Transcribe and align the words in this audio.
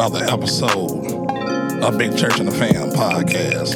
to 0.00 0.06
another 0.06 0.24
episode 0.32 1.12
of 1.82 1.98
Big 1.98 2.16
Church 2.16 2.38
and 2.38 2.48
the 2.48 2.52
Fam 2.52 2.90
podcast. 2.90 3.74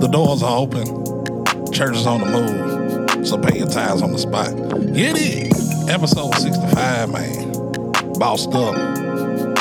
The 0.00 0.06
doors 0.06 0.42
are 0.42 0.56
open, 0.56 0.86
church 1.72 1.96
is 1.96 2.06
on 2.06 2.20
the 2.20 2.26
move, 2.26 3.26
so 3.26 3.36
pay 3.38 3.58
your 3.58 3.66
tithes 3.66 4.02
on 4.02 4.12
the 4.12 4.18
spot. 4.18 4.54
Get 4.94 5.16
it! 5.18 5.52
Episode 5.90 6.32
65, 6.34 7.10
man. 7.10 7.52
Bossed 8.20 8.54
up 8.54 8.74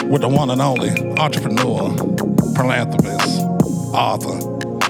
with 0.06 0.22
the 0.22 0.30
one 0.30 0.52
and 0.52 0.62
only 0.62 0.90
entrepreneur, 1.18 1.90
philanthropist, 2.56 3.42
author, 3.94 4.38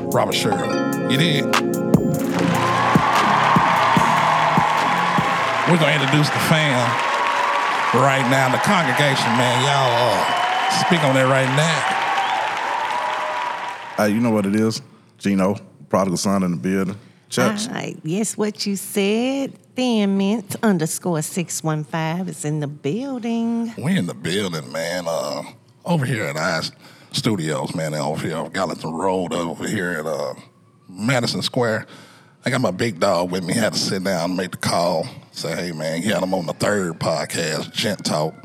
Robert 0.07 0.33
Sherrill. 0.33 1.09
You 1.09 1.17
did? 1.17 1.45
We're 5.67 5.77
gonna 5.77 6.01
introduce 6.01 6.29
the 6.29 6.39
fam 6.49 7.18
right 7.93 8.27
now. 8.29 8.51
The 8.51 8.57
congregation, 8.59 9.31
man. 9.37 9.63
Y'all 9.63 9.89
uh, 9.91 10.85
speak 10.85 11.03
on 11.03 11.15
that 11.15 11.27
right 11.27 11.49
now. 11.55 11.95
Hey, 13.97 14.13
you 14.13 14.19
know 14.19 14.31
what 14.31 14.45
it 14.45 14.55
is? 14.55 14.81
Gino, 15.17 15.55
prodigal 15.89 16.17
son 16.17 16.43
in 16.43 16.51
the 16.51 16.57
building. 16.57 16.95
Church. 17.29 17.67
All 17.67 17.73
right. 17.73 17.97
Yes, 18.03 18.37
what 18.37 18.65
you 18.65 18.75
said. 18.75 19.53
Thin 19.75 20.17
Mint 20.17 20.55
underscore 20.63 21.21
615 21.21 22.27
is 22.27 22.43
in 22.43 22.59
the 22.59 22.67
building. 22.67 23.73
We 23.77 23.97
in 23.97 24.07
the 24.07 24.13
building, 24.13 24.71
man. 24.71 25.05
Uh, 25.07 25.43
over 25.85 26.05
here 26.05 26.25
at 26.25 26.37
our 26.37 26.63
studios, 27.11 27.75
man. 27.75 27.93
Over 27.93 28.27
here 28.27 28.37
on 28.37 28.51
Gallatin 28.51 28.91
Road, 28.93 29.33
over 29.33 29.67
here 29.67 29.91
at 29.91 30.05
uh, 30.05 30.33
Madison 30.87 31.41
Square. 31.41 31.85
I 32.45 32.49
got 32.49 32.61
my 32.61 32.71
big 32.71 32.99
dog 32.99 33.31
with 33.31 33.43
me. 33.43 33.53
Had 33.53 33.73
to 33.73 33.79
sit 33.79 34.03
down 34.03 34.31
and 34.31 34.37
make 34.37 34.51
the 34.51 34.57
call. 34.57 35.07
Say, 35.39 35.55
hey, 35.55 35.71
man, 35.71 36.01
he 36.01 36.09
had 36.09 36.21
him 36.21 36.33
on 36.33 36.47
the 36.47 36.53
third 36.53 36.99
podcast, 36.99 37.71
Gent 37.71 38.03
Talk, 38.03 38.35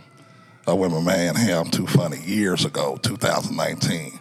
uh, 0.69 0.77
with 0.77 0.93
my 0.93 1.01
man 1.01 1.35
Ham 1.35 1.69
Too 1.69 1.89
Funny 1.89 2.21
years 2.21 2.65
ago, 2.65 2.97
2019. 3.03 4.13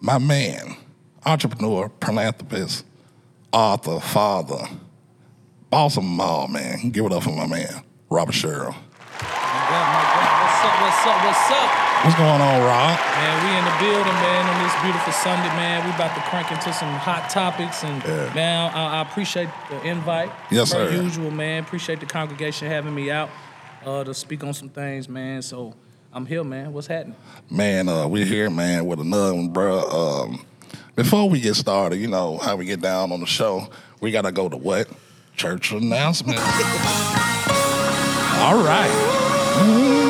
My 0.00 0.16
man, 0.16 0.78
entrepreneur, 1.26 1.92
philanthropist, 2.02 2.86
author, 3.52 4.00
father, 4.00 4.66
them 5.70 6.18
all, 6.22 6.48
man. 6.48 6.88
Give 6.88 7.04
it 7.04 7.12
up 7.12 7.24
for 7.24 7.32
my 7.32 7.46
man, 7.46 7.84
Robert 8.08 8.32
Sherrill. 8.32 8.72
What's 8.72 8.84
up, 10.64 10.80
what's 10.80 11.06
up, 11.06 11.22
what's 11.22 11.50
up? 11.50 11.85
What's 12.04 12.16
going 12.18 12.40
on, 12.40 12.60
Rob? 12.62 12.98
Man, 13.00 13.44
we 13.44 13.50
in 13.58 13.64
the 13.64 13.76
building, 13.80 14.12
man, 14.14 14.46
on 14.46 14.62
this 14.62 14.72
beautiful 14.82 15.12
Sunday, 15.12 15.48
man. 15.56 15.84
We 15.84 15.90
about 15.94 16.14
to 16.14 16.20
crank 16.30 16.52
into 16.52 16.72
some 16.72 16.92
hot 16.94 17.28
topics. 17.30 17.82
And, 17.82 18.00
Yeah. 18.04 18.32
man, 18.34 18.70
I, 18.72 18.98
I 18.98 19.00
appreciate 19.02 19.48
the 19.70 19.82
invite. 19.82 20.30
Yes, 20.50 20.72
Per 20.72 20.88
sir. 20.92 21.02
usual, 21.02 21.30
man. 21.32 21.64
Appreciate 21.64 21.98
the 21.98 22.06
congregation 22.06 22.68
having 22.68 22.94
me 22.94 23.10
out 23.10 23.28
uh, 23.84 24.04
to 24.04 24.14
speak 24.14 24.44
on 24.44 24.54
some 24.54 24.68
things, 24.68 25.08
man. 25.08 25.42
So 25.42 25.74
I'm 26.12 26.26
here, 26.26 26.44
man. 26.44 26.72
What's 26.72 26.86
happening? 26.86 27.16
Man, 27.50 27.88
uh, 27.88 28.06
we're 28.06 28.24
here, 28.24 28.50
man, 28.50 28.86
with 28.86 29.00
another 29.00 29.34
one, 29.34 29.48
bro. 29.48 29.80
Um, 29.90 30.44
before 30.94 31.28
we 31.28 31.40
get 31.40 31.56
started, 31.56 31.96
you 31.96 32.06
know 32.06 32.38
how 32.38 32.54
we 32.54 32.66
get 32.66 32.80
down 32.80 33.10
on 33.10 33.18
the 33.20 33.26
show. 33.26 33.68
We 34.00 34.12
gotta 34.12 34.30
go 34.30 34.48
to 34.48 34.56
what? 34.56 34.86
Church 35.36 35.72
announcement. 35.72 36.38
All 38.38 38.62
right. 38.62 38.92
Get 39.56 40.05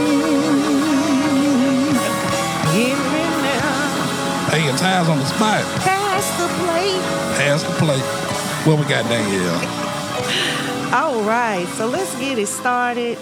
now. 4.56 4.62
Pay 4.62 4.68
your 4.68 4.76
tithes 4.76 5.08
on 5.08 5.18
the 5.18 5.24
spot. 5.26 5.64
Pass 5.82 6.30
the 6.40 6.48
plate. 6.64 7.02
Pass 7.38 7.62
the 7.62 7.70
plate. 7.84 8.02
What 8.66 8.78
we 8.78 8.84
got, 8.88 9.04
Danielle? 9.08 10.94
All 10.94 11.22
right. 11.22 11.66
So 11.76 11.86
let's 11.86 12.14
get 12.18 12.38
it 12.38 12.46
started. 12.46 13.18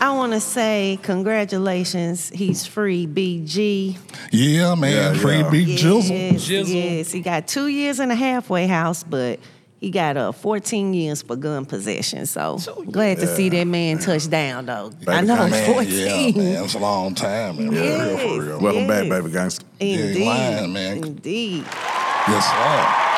I 0.00 0.10
want 0.12 0.32
to 0.32 0.40
say 0.40 0.98
congratulations. 1.02 2.28
He's 2.30 2.66
free, 2.66 3.06
BG. 3.06 3.96
Yeah, 4.32 4.74
man. 4.74 5.14
Yeah, 5.14 5.20
Free 5.20 5.38
yeah. 5.38 5.50
big 5.50 5.68
jizzle. 5.68 6.08
Yes, 6.32 6.48
Jizzle. 6.48 6.74
yes. 6.74 7.12
He 7.12 7.20
got 7.20 7.46
two 7.46 7.68
years 7.68 8.00
in 8.00 8.10
a 8.10 8.14
halfway 8.16 8.66
house, 8.66 9.04
but 9.04 9.38
he 9.82 9.90
got 9.90 10.16
uh, 10.16 10.30
14 10.30 10.94
years 10.94 11.22
for 11.22 11.34
gun 11.34 11.66
possession. 11.66 12.24
So, 12.26 12.56
glad 12.88 13.18
to 13.18 13.26
see 13.26 13.48
that 13.48 13.64
man 13.66 13.98
touch 13.98 14.30
down, 14.30 14.66
though. 14.66 14.92
I 15.08 15.22
know 15.22 15.42
it's 15.46 15.50
Man, 15.50 15.72
14. 15.74 15.92
yeah, 15.92 16.36
man. 16.40 16.64
It's 16.64 16.74
a 16.74 16.78
long 16.78 17.16
time, 17.16 17.56
man. 17.56 17.66
For 17.66 17.72
real, 17.74 18.16
for 18.18 18.24
Yes. 18.36 18.38
real. 18.46 18.60
Welcome 18.60 18.86
back, 18.86 19.04
Yes. 19.06 19.10
baby 19.10 19.32
gangster. 19.32 19.66
Indeed. 19.80 19.98
You 20.18 20.22
ain't 20.22 20.24
lying, 20.60 20.72
man. 20.72 20.96
Indeed. 20.98 21.64
Yes, 21.64 22.44
sir. 22.46 23.08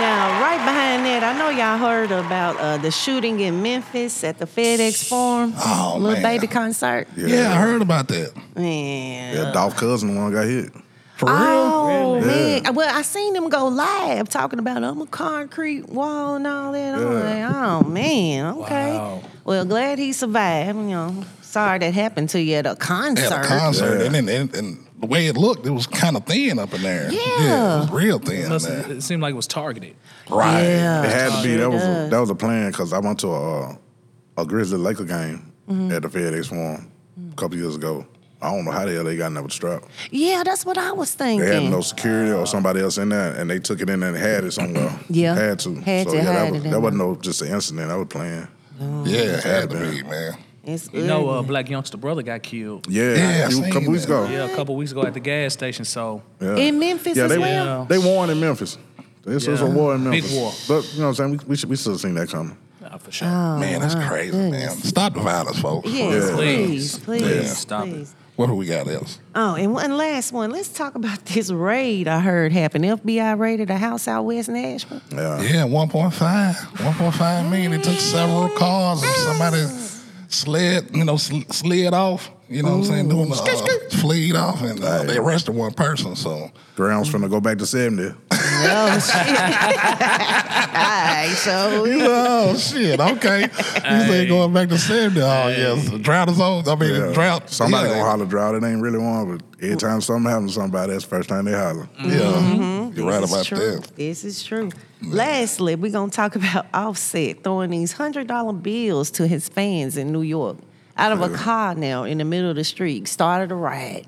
Now, 0.00 0.40
right 0.42 0.58
behind 0.58 1.06
that, 1.06 1.22
I 1.22 1.38
know 1.38 1.50
y'all 1.50 1.78
heard 1.78 2.10
about 2.10 2.56
uh, 2.58 2.78
the 2.78 2.90
shooting 2.90 3.38
in 3.38 3.62
Memphis 3.62 4.24
at 4.24 4.38
the 4.38 4.46
FedEx 4.46 5.08
Forum. 5.08 5.54
Oh, 5.56 5.94
Little 6.00 6.14
man. 6.20 6.22
baby 6.22 6.48
concert. 6.48 7.06
Yeah. 7.16 7.52
I 7.52 7.60
heard 7.60 7.80
about 7.80 8.08
that. 8.08 8.32
Man. 8.56 9.36
Yeah, 9.36 9.52
Dolph 9.52 9.76
Cousin, 9.76 10.12
the 10.16 10.20
one 10.20 10.32
got 10.32 10.46
hit. 10.46 10.72
For 11.16 11.26
real? 11.26 11.36
Oh 11.36 12.14
Really? 12.20 12.60
man! 12.60 12.74
Well, 12.74 12.92
I 12.92 13.02
seen 13.02 13.34
them 13.34 13.48
go 13.48 13.68
live 13.68 14.28
talking 14.28 14.58
about 14.58 14.82
I'm 14.82 15.00
a 15.00 15.06
concrete 15.06 15.88
wall 15.88 16.34
and 16.36 16.46
all 16.46 16.72
that. 16.72 16.94
I'm 16.94 17.02
Yeah. 17.02 17.48
like, 17.48 17.54
oh 17.84 17.88
man, 17.88 18.46
okay. 18.58 18.92
Wow. 18.96 19.22
Well, 19.44 19.64
glad 19.64 19.98
he 19.98 20.12
survived. 20.12 20.76
You 20.76 20.84
know, 20.84 21.24
sorry 21.42 21.78
that 21.78 21.94
happened 21.94 22.30
to 22.30 22.40
you 22.42 22.56
at 22.56 22.66
a 22.66 22.74
concert. 22.74 23.30
At 23.32 23.44
a 23.44 23.48
concert, 23.48 23.98
Yeah. 24.00 24.04
and, 24.06 24.14
then 24.14 24.28
and, 24.28 24.54
and 24.56 24.86
the 24.98 25.06
way 25.06 25.26
it 25.28 25.36
looked, 25.36 25.66
it 25.66 25.70
was 25.70 25.86
kind 25.86 26.16
of 26.16 26.24
thin 26.26 26.58
up 26.58 26.74
in 26.74 26.82
there. 26.82 27.12
Yeah. 27.12 27.76
it 27.76 27.80
was 27.82 27.90
real 27.92 28.18
thin. 28.18 28.48
Must, 28.48 28.68
it 28.68 29.02
seemed 29.02 29.22
like 29.22 29.32
it 29.34 29.36
was 29.36 29.46
targeted. 29.46 29.94
Right. 30.28 30.62
Yeah. 30.62 31.04
It 31.04 31.10
had 31.10 31.36
to 31.42 31.42
be. 31.48 31.54
That 31.56 31.70
was 31.70 31.82
a, 31.82 32.08
that 32.10 32.18
was 32.18 32.30
a 32.30 32.34
plan 32.34 32.70
because 32.72 32.92
I 32.92 32.98
went 32.98 33.20
to 33.20 33.28
a, 33.28 33.60
uh, 33.70 33.76
a 34.38 34.44
Grizzly 34.46 34.78
Laker 34.78 35.04
game 35.04 35.52
Mm-hmm. 35.68 35.92
at 35.92 36.02
the 36.02 36.08
FedEx 36.08 36.48
Forum 36.48 36.90
a 37.32 37.34
couple 37.36 37.56
years 37.56 37.74
ago. 37.76 38.04
I 38.44 38.50
don't 38.54 38.64
know 38.64 38.70
how 38.72 38.84
the 38.84 38.92
hell 38.92 39.04
they 39.04 39.16
got 39.16 39.28
in 39.28 39.34
there 39.34 39.42
with 39.42 39.52
the 39.52 39.56
strap. 39.56 39.84
Yeah, 40.10 40.42
that's 40.44 40.64
what 40.66 40.76
I 40.78 40.92
was 40.92 41.14
thinking. 41.14 41.46
They 41.48 41.62
had 41.62 41.70
no 41.70 41.80
security 41.80 42.32
or 42.32 42.46
somebody 42.46 42.80
else 42.80 42.98
in 42.98 43.08
there, 43.08 43.34
and 43.34 43.48
they 43.50 43.58
took 43.58 43.80
it 43.80 43.88
in 43.90 44.02
and 44.02 44.16
had 44.16 44.44
it 44.44 44.52
somewhere. 44.52 44.92
Yeah. 45.08 45.34
had 45.34 45.58
to. 45.60 45.74
Had 45.80 46.06
so 46.06 46.12
to 46.12 46.16
yeah, 46.18 46.24
hide 46.24 46.34
that, 46.34 46.52
was, 46.52 46.64
in 46.64 46.70
that 46.70 46.80
wasn't 46.80 46.98
no 46.98 47.16
just 47.16 47.42
an 47.42 47.48
incident. 47.48 47.90
I 47.90 47.96
was 47.96 48.08
playing. 48.08 48.46
Yeah, 49.04 49.16
it 49.38 49.42
had 49.44 49.70
to 49.70 49.76
Yeah. 49.78 49.90
be, 49.90 50.02
man. 50.08 50.32
It's 50.66 50.88
You 50.92 51.04
know, 51.04 51.28
uh. 51.28 51.42
Black 51.42 51.68
Youngster 51.68 51.96
brother 51.98 52.22
got 52.22 52.42
killed. 52.42 52.86
Yeah, 52.88 53.14
Yeah, 53.14 53.18
I 53.18 53.30
a 53.32 53.48
few- 53.48 53.62
seen 53.62 53.72
couple 53.72 53.90
weeks 53.92 54.06
that. 54.06 54.12
ago. 54.24 54.28
Yeah, 54.32 54.44
a 54.50 54.56
couple 54.56 54.74
weeks 54.76 54.92
ago 54.92 55.02
at 55.04 55.12
the 55.14 55.20
gas 55.20 55.52
station. 55.52 55.84
So 55.84 56.22
Yeah. 56.40 56.56
in 56.56 56.78
Memphis 56.78 57.16
Yeah, 57.18 57.24
as 57.24 57.30
they 57.30 57.38
well. 57.38 57.84
they 57.84 57.98
won 57.98 58.30
in 58.30 58.40
Memphis. 58.40 58.78
This 59.24 59.46
was 59.46 59.60
a 59.60 59.66
war 59.66 59.94
in 59.94 60.04
Memphis. 60.04 60.22
Big 60.30 60.40
Memphis. 60.40 60.68
war. 60.68 60.78
But 60.80 60.92
you 60.94 61.00
know 61.00 61.04
what 61.04 61.08
I'm 61.10 61.14
saying? 61.16 61.30
We, 61.32 61.38
we 61.48 61.56
should 61.56 61.68
we 61.70 61.76
should 61.76 61.92
have 61.92 62.00
seen 62.00 62.14
that 62.14 62.28
coming. 62.30 62.56
nah, 62.80 62.96
for 62.98 63.12
sure. 63.12 63.28
Oh, 63.28 63.58
Man, 63.58 63.80
that's 63.80 63.94
crazy, 63.94 64.30
goodness. 64.32 64.74
man. 64.74 64.84
Stop 64.84 65.14
the 65.14 65.20
violence, 65.20 65.58
folks. 65.58 65.90
Yes, 65.90 66.28
Yeah. 66.30 66.34
please, 66.36 66.98
please, 66.98 67.22
Yeah. 67.22 67.44
Stop 67.44 67.86
it. 67.88 68.08
Please. 68.34 68.38
What 68.38 68.46
do 68.46 68.54
we 68.54 68.66
got 68.66 68.88
else? 68.88 69.18
Oh, 69.34 69.54
and 69.54 69.72
one 69.72 69.96
last 69.96 70.32
one. 70.32 70.50
Let's 70.50 70.68
talk 70.68 70.94
about 70.94 71.24
this 71.26 71.50
raid 71.50 72.08
I 72.08 72.20
heard 72.20 72.52
happened. 72.52 72.84
FBI 72.84 73.38
raided 73.38 73.70
a 73.70 73.78
house 73.78 74.08
out 74.08 74.24
west 74.24 74.48
Nashville. 74.48 75.00
Yeah. 75.10 75.42
Yeah, 75.42 75.64
1.5. 75.64 76.54
1.5 76.54 77.50
million. 77.50 77.72
It 77.72 77.84
took 77.84 77.98
several 77.98 78.48
cars 78.50 79.02
and 79.02 79.12
somebody 79.12 79.66
slid, 80.28 80.96
you 80.96 81.04
know, 81.04 81.16
sl- 81.16 81.50
slid 81.50 81.94
off. 81.94 82.30
You 82.48 82.62
know 82.62 82.72
what 82.72 82.76
I'm 82.76 82.84
saying? 82.84 83.08
Doing 83.08 83.30
the 83.30 83.36
uh, 83.36 83.96
fleed 83.96 84.36
off, 84.36 84.60
and 84.62 84.84
uh, 84.84 85.04
they 85.04 85.16
arrested 85.16 85.54
one 85.54 85.72
person. 85.72 86.14
So 86.14 86.52
Ground's 86.76 87.10
finna 87.10 87.30
go 87.30 87.40
back 87.40 87.56
to 87.58 87.66
70. 87.66 88.14
Oh 88.66 88.98
shit! 88.98 89.38
All 90.74 90.80
right, 90.80 91.34
so 91.36 91.84
oh 91.86 92.56
shit, 92.56 93.00
okay. 93.00 93.42
You 93.42 94.06
say 94.06 94.26
going 94.26 94.52
back 94.52 94.68
to 94.68 94.78
70. 94.78 95.20
Oh 95.20 95.48
yes, 95.48 95.88
the 95.90 95.98
drought 95.98 96.28
is 96.30 96.40
on. 96.40 96.68
I 96.68 96.74
mean, 96.74 96.94
Yeah. 96.94 97.12
drought. 97.12 97.50
Somebody 97.50 97.88
yeah. 97.88 97.94
gonna 97.94 98.10
holler 98.10 98.26
drought. 98.26 98.54
It 98.56 98.64
ain't 98.64 98.80
really 98.82 98.98
one, 98.98 99.36
but 99.36 99.46
every 99.62 99.76
time 99.76 100.00
something 100.00 100.30
happens 100.30 100.54
to 100.54 100.60
somebody, 100.60 100.92
that's 100.92 101.04
the 101.04 101.10
first 101.10 101.28
time 101.28 101.44
they 101.44 101.52
holler. 101.52 101.88
Yeah, 101.98 102.06
mm-hmm. 102.06 102.12
Mm-hmm. 102.12 102.62
Mm-hmm. 102.62 102.96
you're 102.98 103.06
right 103.10 103.20
this 103.20 103.30
is 103.30 103.34
about 103.34 103.46
true. 103.46 103.58
that. 103.58 103.96
This 103.96 104.24
is 104.24 104.42
true. 104.42 104.70
Lastly, 105.02 105.74
we're 105.76 105.92
gonna 105.92 106.10
talk 106.10 106.36
about 106.36 106.66
Offset 106.72 107.42
throwing 107.44 107.70
these 107.70 107.92
hundred 107.92 108.26
dollar 108.26 108.52
bills 108.52 109.10
to 109.12 109.26
his 109.26 109.48
fans 109.48 109.96
in 109.96 110.12
New 110.12 110.22
York 110.22 110.56
out 110.96 111.12
of 111.12 111.20
a 111.20 111.28
car 111.30 111.74
now 111.74 112.04
in 112.04 112.18
the 112.18 112.24
middle 112.24 112.50
of 112.50 112.56
the 112.56 112.64
street. 112.64 113.08
Started 113.08 113.50
a 113.52 113.54
riot. 113.54 114.06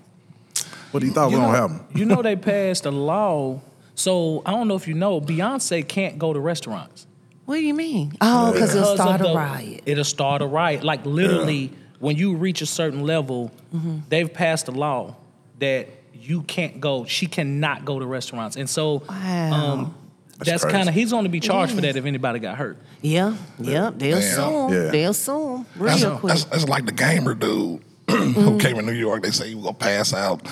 What 0.92 1.00
do 1.00 1.06
you 1.06 1.12
thought 1.12 1.30
was 1.30 1.38
gonna 1.38 1.56
happen? 1.56 1.80
you 1.94 2.04
know 2.06 2.22
they 2.22 2.36
passed 2.36 2.86
a 2.86 2.90
law. 2.90 3.60
So 3.96 4.42
I 4.46 4.52
don't 4.52 4.68
know 4.68 4.76
if 4.76 4.86
you 4.86 4.94
know, 4.94 5.20
Beyonce 5.20 5.86
can't 5.86 6.18
go 6.18 6.32
to 6.32 6.38
restaurants. 6.38 7.06
What 7.46 7.56
do 7.56 7.62
you 7.62 7.74
mean? 7.74 8.12
Oh, 8.20 8.52
because 8.52 8.74
it'll 8.74 8.92
Because 8.92 9.00
of 9.00 9.16
start 9.16 9.20
a 9.32 9.34
riot. 9.34 9.82
It'll 9.86 10.04
start 10.04 10.42
a 10.42 10.46
riot. 10.46 10.84
Like 10.84 11.04
literally, 11.06 11.72
when 11.98 12.16
you 12.16 12.36
reach 12.36 12.60
a 12.62 12.66
certain 12.66 13.02
level, 13.04 13.50
Mm-hmm. 13.74 13.98
they've 14.08 14.32
passed 14.32 14.68
a 14.68 14.70
law 14.72 15.16
that 15.58 15.88
you 16.14 16.42
can't 16.42 16.80
go. 16.80 17.04
She 17.04 17.26
cannot 17.26 17.84
go 17.84 17.98
to 17.98 18.06
restaurants, 18.06 18.56
and 18.56 18.68
so 18.70 19.02
Wow. 19.08 19.52
um, 19.54 19.94
That's 20.38 20.62
that's, 20.62 20.64
kind 20.64 20.88
of 20.88 20.94
he's 20.94 21.10
going 21.12 21.24
to 21.24 21.30
be 21.30 21.40
charged 21.40 21.74
for 21.74 21.80
that 21.82 21.96
if 21.96 22.04
anybody 22.04 22.38
got 22.38 22.56
hurt. 22.58 22.78
Yeah, 23.02 23.36
yeah, 23.58 23.90
they'll 23.96 24.20
Damn. 24.20 24.22
sue 24.22 24.42
him. 24.68 24.72
Yeah. 24.84 24.90
They'll 24.90 25.14
sue 25.14 25.56
him 25.56 25.66
That's, 25.76 26.02
real 26.02 26.18
quick. 26.18 26.32
that's, 26.32 26.44
that's 26.44 26.68
like 26.68 26.84
the 26.86 26.92
gamer 26.92 27.34
dude 27.34 27.82
Mm-hmm. 28.06 28.40
who 28.40 28.58
came 28.58 28.78
in 28.78 28.86
New 28.86 28.92
York. 28.92 29.22
They 29.22 29.30
say 29.30 29.48
he 29.48 29.54
was 29.54 29.64
gonna 29.64 29.74
pass 29.76 30.12
out 30.14 30.42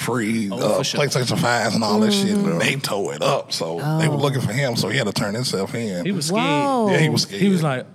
free 0.00 0.48
Oh, 0.50 0.58
uh, 0.58 0.78
for 0.78 0.84
sure. 0.84 1.00
PlayStation 1.00 1.36
5s 1.38 1.74
and 1.74 1.84
all 1.84 2.00
that 2.00 2.12
shit. 2.12 2.28
Mm-hmm. 2.36 2.48
And 2.52 2.60
they 2.60 2.76
tore 2.76 3.14
it 3.14 3.22
up. 3.22 3.52
So 3.52 3.76
they 3.76 4.06
Oh. 4.08 4.10
were 4.10 4.16
looking 4.16 4.40
for 4.40 4.52
him, 4.52 4.76
so 4.76 4.88
he 4.88 4.98
had 4.98 5.06
to 5.06 5.12
turn 5.12 5.34
himself 5.34 5.74
in. 5.74 6.04
He 6.06 6.12
was 6.12 6.26
scared. 6.26 6.42
Whoa. 6.42 6.90
yeah, 6.90 6.98
he 6.98 7.08
was 7.08 7.22
scared. 7.22 7.42
He 7.42 7.48
was 7.48 7.62
like, 7.62 7.86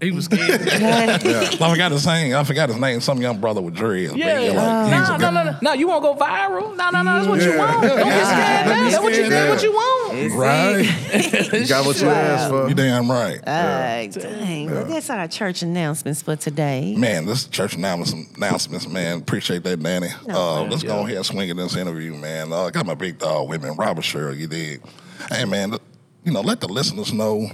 He 0.00 0.12
was 0.12 0.24
scared. 0.24 0.62
I 0.62 1.48
forgot 1.70 1.92
his 1.92 2.06
name. 2.06 2.34
I 2.34 2.42
forgot 2.42 2.70
his 2.70 2.78
name. 2.78 3.02
Some 3.02 3.20
young 3.20 3.38
brother 3.38 3.60
with 3.60 3.74
dreads. 3.74 4.14
Yeah, 4.14 4.38
Big, 4.38 4.56
like, 4.56 4.92
he's 4.92 5.08
no, 5.10 5.16
no, 5.18 5.30
no, 5.30 5.44
no, 5.44 5.58
no. 5.60 5.72
You 5.74 5.88
won't 5.88 6.02
go 6.02 6.14
viral. 6.14 6.74
No, 6.74 6.88
no, 6.88 7.02
no. 7.02 7.16
That's 7.16 7.26
what 7.28 7.42
you 7.42 7.58
want. 7.58 7.82
Don't 7.82 7.96
get 7.98 8.26
scared. 8.26 8.66
Don't 8.66 8.76
now. 8.76 8.90
That's 8.90 9.02
what 9.02 9.12
you 9.12 9.26
scared 9.26 9.30
did. 9.30 9.50
What 9.50 9.62
you 9.62 9.72
want. 9.72 10.32
Right. 10.32 11.52
you 11.60 11.68
got 11.68 11.84
what 11.84 12.00
you 12.00 12.08
asked 12.08 12.50
for. 12.50 12.68
You 12.68 12.74
damn 12.74 13.10
right. 13.10 13.46
Uh, 13.46 14.06
dang. 14.06 14.70
Well, 14.70 14.86
that's 14.86 15.10
our 15.10 15.28
church 15.28 15.60
announcements 15.60 16.22
for 16.22 16.34
today. 16.34 16.94
Man, 16.96 17.26
this 17.26 17.46
church 17.46 17.74
announcements, 17.74 18.34
announcements, 18.38 18.88
man. 18.88 19.18
Appreciate 19.18 19.64
that, 19.64 19.82
Danny. 19.82 20.08
Uh, 20.26 20.62
let's 20.62 20.82
go 20.82 21.00
ahead 21.00 21.16
and 21.18 21.26
swing 21.26 21.50
in 21.50 21.58
this 21.58 21.76
interview, 21.76 22.14
man. 22.14 22.54
Uh, 22.54 22.64
I 22.64 22.70
got 22.70 22.86
my 22.86 22.94
big 22.94 23.18
dog 23.18 23.50
with 23.50 23.62
me, 23.62 23.70
Robert 23.76 24.02
Sherrill. 24.04 24.34
You 24.34 24.46
did. 24.46 24.80
Hey, 25.30 25.44
man, 25.44 25.74
you 26.24 26.32
know, 26.32 26.40
let 26.40 26.60
the 26.60 26.68
listeners 26.68 27.12
know 27.12 27.50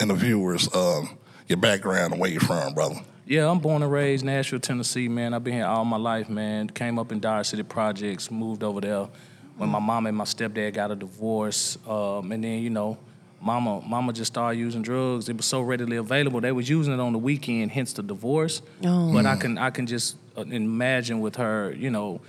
and 0.00 0.08
the 0.08 0.14
viewers 0.14 0.72
uh, 0.72 1.02
your 1.48 1.56
background 1.56 2.12
and 2.12 2.20
where 2.20 2.30
you're 2.30 2.40
from, 2.40 2.74
brother. 2.74 2.96
Yeah, 3.26 3.50
I'm 3.50 3.58
born 3.58 3.82
and 3.82 3.92
raised 3.92 4.24
Nashville, 4.24 4.60
Tennessee, 4.60 5.08
man. 5.08 5.34
I've 5.34 5.44
been 5.44 5.54
here 5.54 5.66
all 5.66 5.84
my 5.84 5.96
life, 5.96 6.28
man. 6.28 6.68
Came 6.68 6.98
up 6.98 7.12
in 7.12 7.20
Dodge 7.20 7.46
City 7.46 7.62
Projects, 7.62 8.30
moved 8.30 8.62
over 8.62 8.80
there 8.80 9.08
when 9.56 9.68
my 9.68 9.78
mom 9.78 10.06
and 10.06 10.16
my 10.16 10.24
stepdad 10.24 10.74
got 10.74 10.90
a 10.90 10.96
divorce. 10.96 11.76
Um, 11.86 12.32
and 12.32 12.42
then, 12.42 12.62
you 12.62 12.70
know, 12.70 12.96
mama 13.40 13.82
mama 13.86 14.12
just 14.12 14.32
started 14.32 14.58
using 14.58 14.82
drugs. 14.82 15.28
It 15.28 15.36
was 15.36 15.46
so 15.46 15.60
readily 15.60 15.96
available. 15.96 16.40
They 16.40 16.52
was 16.52 16.68
using 16.68 16.94
it 16.94 17.00
on 17.00 17.12
the 17.12 17.18
weekend, 17.18 17.70
hence 17.70 17.92
the 17.92 18.02
divorce. 18.02 18.62
Oh. 18.84 19.12
But 19.12 19.26
I 19.26 19.36
can 19.36 19.58
I 19.58 19.70
can 19.70 19.86
just 19.86 20.16
uh, 20.36 20.42
imagine 20.42 21.20
with 21.20 21.36
her, 21.36 21.74
you 21.76 21.90
know, 21.90 22.20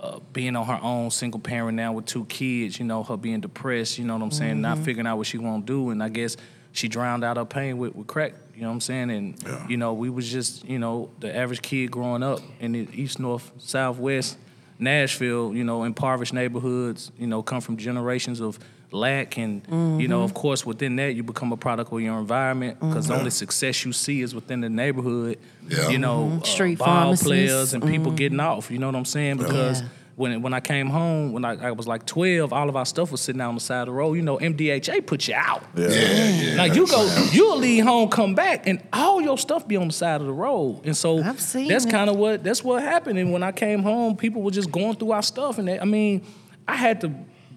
uh, 0.00 0.18
being 0.32 0.56
on 0.56 0.66
her 0.66 0.80
own, 0.82 1.10
single 1.10 1.40
parent 1.40 1.76
now 1.76 1.92
with 1.92 2.06
two 2.06 2.24
kids, 2.24 2.78
you 2.78 2.84
know, 2.84 3.02
her 3.02 3.16
being 3.16 3.40
depressed, 3.40 3.98
you 3.98 4.04
know 4.04 4.14
what 4.16 4.22
I'm 4.22 4.30
saying, 4.30 4.60
not 4.60 4.78
figuring 4.78 5.06
out 5.06 5.18
what 5.18 5.26
she 5.26 5.38
want 5.38 5.66
to 5.66 5.72
do. 5.72 5.90
And 5.90 6.02
I 6.02 6.08
guess 6.08 6.36
she 6.72 6.88
drowned 6.88 7.24
out 7.24 7.36
her 7.36 7.44
pain 7.44 7.78
with, 7.78 7.94
with 7.94 8.06
crack, 8.06 8.34
you 8.58 8.64
know 8.64 8.70
what 8.70 8.74
I'm 8.74 8.80
saying? 8.80 9.10
And, 9.10 9.34
Yeah. 9.46 9.68
you 9.68 9.76
know, 9.76 9.92
we 9.92 10.10
was 10.10 10.28
just, 10.28 10.68
you 10.68 10.80
know, 10.80 11.10
the 11.20 11.34
average 11.34 11.62
kid 11.62 11.92
growing 11.92 12.24
up 12.24 12.40
in 12.58 12.72
the 12.72 12.88
east, 12.92 13.20
north, 13.20 13.52
southwest, 13.58 14.36
Nashville, 14.80 15.54
you 15.54 15.62
know, 15.62 15.84
impoverished 15.84 16.32
neighborhoods, 16.32 17.12
you 17.16 17.28
know, 17.28 17.40
come 17.40 17.60
from 17.60 17.76
generations 17.76 18.40
of 18.40 18.58
lack. 18.90 19.38
And, 19.38 19.62
you 20.00 20.08
know, 20.08 20.22
of 20.22 20.32
mm-hmm. 20.32 20.40
course, 20.40 20.66
within 20.66 20.96
that, 20.96 21.14
you 21.14 21.22
become 21.22 21.52
a 21.52 21.56
product 21.56 21.92
of 21.92 22.00
your 22.00 22.18
environment 22.18 22.80
because 22.80 23.06
the 23.06 23.14
only 23.14 23.26
mm-hmm. 23.26 23.30
success 23.30 23.84
you 23.84 23.92
see 23.92 24.22
is 24.22 24.34
within 24.34 24.60
the 24.60 24.68
neighborhood, 24.68 25.38
Yeah. 25.68 25.90
you 25.90 25.98
know, 25.98 26.24
mm-hmm. 26.24 26.38
uh, 26.38 26.44
Street 26.44 26.78
ball 26.78 26.86
pharmacists. 26.86 27.26
players 27.28 27.74
and 27.74 27.84
people 27.84 28.10
getting 28.10 28.40
off, 28.40 28.72
you 28.72 28.78
know 28.80 28.86
what 28.86 28.96
I'm 28.96 29.04
saying? 29.04 29.36
Because 29.36 29.82
Yeah. 29.82 29.88
When 30.18 30.42
when 30.42 30.52
I 30.52 30.58
came 30.58 30.88
home, 30.88 31.32
when 31.32 31.44
I, 31.44 31.68
I 31.68 31.70
was 31.70 31.86
like 31.86 32.04
12, 32.04 32.52
all 32.52 32.68
of 32.68 32.74
our 32.74 32.84
stuff 32.84 33.12
was 33.12 33.20
sitting 33.20 33.40
out 33.40 33.50
on 33.50 33.54
the 33.54 33.60
side 33.60 33.82
of 33.82 33.86
the 33.86 33.92
road. 33.92 34.14
You 34.14 34.22
know, 34.22 34.36
MDHA 34.36 35.06
put 35.06 35.28
you 35.28 35.34
out. 35.34 35.62
Yeah. 35.76 35.88
yeah. 35.88 36.56
Like 36.56 36.74
you 36.74 36.88
go, 36.88 37.28
you'll 37.30 37.58
leave 37.58 37.84
home, 37.84 38.08
come 38.08 38.34
back, 38.34 38.66
and 38.66 38.82
all 38.92 39.20
your 39.20 39.38
stuff 39.38 39.68
be 39.68 39.76
on 39.76 39.86
the 39.86 39.92
side 39.92 40.20
of 40.20 40.26
the 40.26 40.32
road. 40.32 40.80
And 40.84 40.96
so 40.96 41.22
that's 41.22 41.86
kind 41.86 42.10
of 42.10 42.16
what 42.16 42.42
that's 42.42 42.64
what 42.64 42.82
happened. 42.82 43.20
And 43.20 43.32
when 43.32 43.44
I 43.44 43.52
came 43.52 43.84
home, 43.84 44.16
people 44.16 44.42
were 44.42 44.50
just 44.50 44.72
going 44.72 44.96
through 44.96 45.12
our 45.12 45.22
stuff. 45.22 45.58
And 45.58 45.68
they, 45.68 45.78
I 45.78 45.84
mean, 45.84 46.26
I 46.66 46.74
had 46.74 47.00
to 47.02 47.12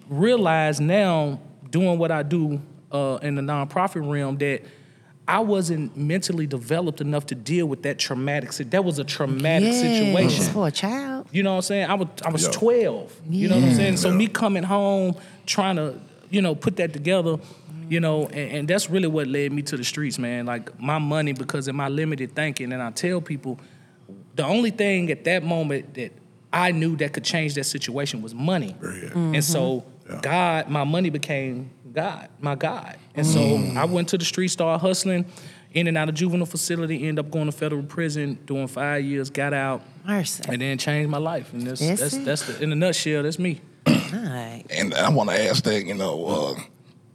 realize 0.08 0.80
now, 0.80 1.40
doing 1.68 1.98
what 1.98 2.12
I 2.12 2.22
do 2.22 2.62
uh, 2.92 3.18
in 3.22 3.34
the 3.34 3.42
nonprofit 3.42 4.08
realm, 4.08 4.38
that 4.38 4.62
I 5.32 5.40
wasn't 5.40 5.96
mentally 5.96 6.46
developed 6.46 7.00
enough 7.00 7.24
to 7.28 7.34
deal 7.34 7.64
with 7.64 7.84
that 7.84 7.98
traumatic. 7.98 8.50
That 8.52 8.84
was 8.84 8.98
a 8.98 9.04
traumatic 9.04 9.68
Yes, 9.68 9.80
situation. 9.80 10.44
for 10.52 10.68
a 10.68 10.70
child. 10.70 11.26
You 11.32 11.42
know 11.42 11.52
what 11.52 11.56
I'm 11.56 11.62
saying? 11.62 11.86
I 11.88 11.94
was 11.94 12.08
I 12.22 12.30
was 12.30 12.44
Yeah. 12.44 12.50
12. 12.52 13.20
You 13.30 13.48
know 13.48 13.54
what 13.56 13.64
I'm 13.64 13.74
saying? 13.74 13.96
So 13.96 14.10
Yeah. 14.10 14.16
me 14.16 14.26
coming 14.26 14.62
home 14.62 15.14
trying 15.46 15.76
to, 15.76 15.98
you 16.28 16.42
know, 16.42 16.54
put 16.54 16.76
that 16.76 16.92
together, 16.92 17.38
you 17.88 17.98
know, 17.98 18.26
and, 18.26 18.50
and 18.56 18.68
that's 18.68 18.90
really 18.90 19.08
what 19.08 19.26
led 19.26 19.52
me 19.52 19.62
to 19.62 19.76
the 19.78 19.84
streets, 19.84 20.18
man. 20.18 20.44
Like 20.44 20.78
my 20.78 20.98
money 20.98 21.32
because 21.32 21.66
of 21.66 21.74
my 21.74 21.88
limited 21.88 22.34
thinking 22.36 22.70
and 22.70 22.82
I 22.82 22.90
tell 22.90 23.22
people 23.22 23.58
the 24.34 24.44
only 24.44 24.70
thing 24.70 25.10
at 25.10 25.24
that 25.24 25.42
moment 25.42 25.94
that 25.94 26.12
I 26.52 26.72
knew 26.72 26.94
that 26.96 27.14
could 27.14 27.24
change 27.24 27.54
that 27.54 27.64
situation 27.64 28.20
was 28.20 28.34
money. 28.34 28.74
Period. 28.78 29.14
And 29.14 29.42
so 29.42 29.62
mm-hmm. 29.62 29.88
Yeah. 30.10 30.18
God, 30.20 30.68
my 30.68 30.84
money 30.84 31.10
became 31.10 31.70
God, 31.92 32.28
my 32.40 32.54
God. 32.54 32.96
And 33.14 33.26
so 33.26 33.40
I 33.76 33.84
went 33.84 34.08
to 34.08 34.18
the 34.18 34.24
street, 34.24 34.48
started 34.48 34.78
hustling, 34.78 35.26
in 35.72 35.86
and 35.86 35.96
out 35.96 36.08
of 36.08 36.14
juvenile 36.14 36.46
facility, 36.46 37.06
ended 37.08 37.24
up 37.24 37.30
going 37.30 37.46
to 37.46 37.52
federal 37.52 37.82
prison, 37.82 38.38
doing 38.46 38.66
five 38.66 39.04
years, 39.04 39.30
got 39.30 39.54
out, 39.54 39.82
Mercy. 40.06 40.42
and 40.48 40.60
then 40.60 40.78
changed 40.78 41.10
my 41.10 41.18
life. 41.18 41.52
And 41.52 41.66
that's 41.66 41.80
That's 41.80 42.00
that's 42.00 42.18
that's, 42.18 42.42
the, 42.46 42.62
in 42.62 42.72
a 42.72 42.74
nutshell, 42.76 43.22
that's 43.22 43.38
me. 43.38 43.60
All 43.86 43.94
right. 44.12 44.64
And 44.70 44.94
I 44.94 45.08
want 45.08 45.30
to 45.30 45.48
ask 45.48 45.64
that, 45.64 45.84
you 45.84 45.94
know, 45.94 46.26
uh, 46.26 46.60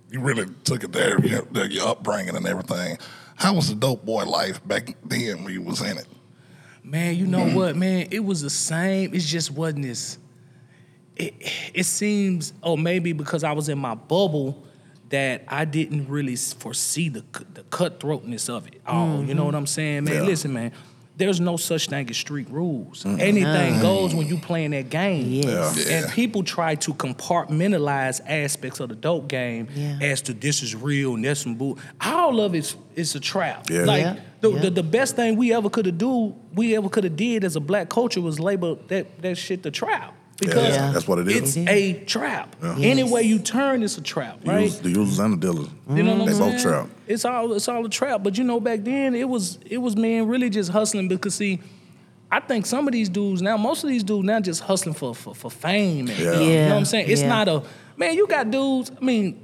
you 0.10 0.22
really 0.22 0.48
took 0.64 0.84
it 0.84 0.92
there, 0.92 1.20
your, 1.26 1.46
your 1.66 1.88
upbringing 1.88 2.36
and 2.36 2.48
everything. 2.48 2.98
How 3.36 3.54
was 3.54 3.70
the 3.70 3.76
dope 3.76 4.04
boy 4.06 4.26
life 4.26 4.66
back 4.68 4.96
then 5.06 5.44
when 5.44 5.54
you 5.54 5.62
was 5.62 5.82
in 5.82 5.98
it? 5.98 6.08
Man, 6.84 7.16
you 7.16 7.28
know 7.28 7.50
what, 7.50 7.76
man? 7.76 8.08
It 8.12 8.24
was 8.24 8.42
the 8.42 8.50
same. 8.50 9.14
It 9.14 9.20
just 9.20 9.52
wasn't 9.52 9.86
as. 9.86 10.18
It, 11.20 11.34
it 11.74 11.86
seems, 11.86 12.54
or 12.62 12.78
maybe 12.78 13.14
because 13.14 13.44
I 13.44 13.52
was 13.52 13.70
in 13.70 13.80
my 13.80 13.96
bubble, 13.96 14.64
that 15.10 15.44
I 15.48 15.66
didn't 15.66 16.08
really 16.08 16.36
foresee 16.36 17.10
the 17.10 17.24
the 17.54 17.64
cutthroatness 17.64 18.50
of 18.50 18.68
it 18.68 18.82
all. 18.86 19.24
You 19.24 19.34
know 19.34 19.42
mm-hmm. 19.42 19.46
what 19.46 19.56
I'm 19.56 19.68
saying, 19.68 20.06
man? 20.06 20.16
Yeah. 20.16 20.22
Listen, 20.22 20.54
man. 20.54 20.72
There's 21.16 21.40
no 21.40 21.58
such 21.58 21.88
thing 21.88 22.08
as 22.12 22.18
street 22.18 22.48
rules. 22.48 23.04
Anything 23.04 23.82
goes 23.82 24.14
when 24.14 24.28
you 24.28 24.38
playing 24.38 24.70
that 24.72 24.92
game. 24.92 25.26
Yes. 25.26 25.88
Yeah. 25.90 25.98
And 25.98 26.12
people 26.12 26.44
try 26.44 26.76
to 26.76 26.94
compartmentalize 26.94 28.22
aspects 28.28 28.80
of 28.80 28.90
the 28.90 28.96
dope 28.96 29.28
game 29.28 29.68
Yeah. 29.74 29.98
as 30.00 30.22
to 30.24 30.34
this 30.34 30.62
is 30.62 30.76
real 30.76 31.16
and 31.16 31.26
that's 31.26 31.40
some 31.40 31.56
bull. 31.56 31.80
All 32.02 32.40
of 32.40 32.54
it's 32.54 32.76
it's 32.96 33.16
a 33.16 33.20
trap. 33.20 33.68
Yeah. 33.68 33.86
Like 33.86 34.02
Yeah. 34.02 34.20
the, 34.42 34.52
Yeah. 34.52 34.60
the 34.60 34.70
the 34.70 34.84
best 34.84 35.16
thing 35.16 35.38
we 35.38 35.54
ever 35.54 35.72
could 35.72 35.88
have 35.88 35.98
do, 35.98 36.36
we 36.54 36.76
ever 36.76 36.88
could 36.88 37.04
have 37.04 37.16
did 37.16 37.44
as 37.44 37.56
a 37.56 37.62
black 37.62 37.90
culture 37.90 38.22
was 38.22 38.40
label 38.40 38.80
that 38.90 39.20
that 39.24 39.40
shit 39.40 39.64
the 39.64 39.72
trap. 39.72 40.14
Because 40.40 40.76
Yeah. 40.76 40.92
That's 40.92 41.08
what 41.08 41.20
it 41.20 41.28
is. 41.30 41.38
it's 41.38 41.58
It 41.58 41.62
is. 41.62 41.68
a 41.70 42.04
trap. 42.06 42.56
Yes. 42.62 42.78
Any 42.82 43.04
way 43.04 43.24
you 43.24 43.40
turn, 43.40 43.82
it's 43.82 43.98
a 43.98 44.02
trap, 44.02 44.42
The 44.44 44.52
right? 44.52 44.62
users- 44.66 44.80
The 44.82 44.90
users 44.90 45.20
and 45.20 45.34
the 45.34 45.38
dealers. 45.48 45.68
You 45.94 46.04
know 46.04 46.16
what 46.16 46.26
They 46.28 46.34
I'm 46.34 46.38
both 46.40 46.60
saying? 46.60 46.74
trap. 46.74 46.90
It's 47.08 47.26
all 47.26 47.54
it's 47.54 47.68
all 47.68 47.86
a 47.86 47.90
trap. 47.90 48.22
But 48.24 48.38
you 48.38 48.44
know, 48.44 48.60
back 48.60 48.84
then 48.84 49.16
it 49.16 49.28
was 49.28 49.58
it 49.66 49.80
was 49.80 49.96
man 49.96 50.28
really 50.28 50.50
just 50.50 50.70
hustling 50.72 51.08
because 51.08 51.34
see, 51.36 51.60
I 52.32 52.40
think 52.42 52.66
some 52.66 52.88
of 52.88 52.92
these 52.94 53.10
dudes 53.10 53.42
now, 53.42 53.58
most 53.58 53.84
of 53.84 53.90
these 53.90 54.04
dudes 54.04 54.26
now 54.26 54.40
just 54.40 54.62
hustling 54.62 54.94
for 54.96 55.16
for, 55.16 55.34
for 55.34 55.50
fame. 55.50 56.08
And, 56.08 56.20
Yeah. 56.20 56.40
You 56.40 56.60
know 56.62 56.70
what 56.70 56.78
I'm 56.78 56.86
saying? 56.86 57.10
It's 57.10 57.22
Yeah. 57.22 57.30
not 57.30 57.48
a 57.48 57.64
man. 57.98 58.14
You 58.16 58.28
got 58.28 58.52
dudes. 58.52 58.92
I 59.02 59.04
mean. 59.04 59.40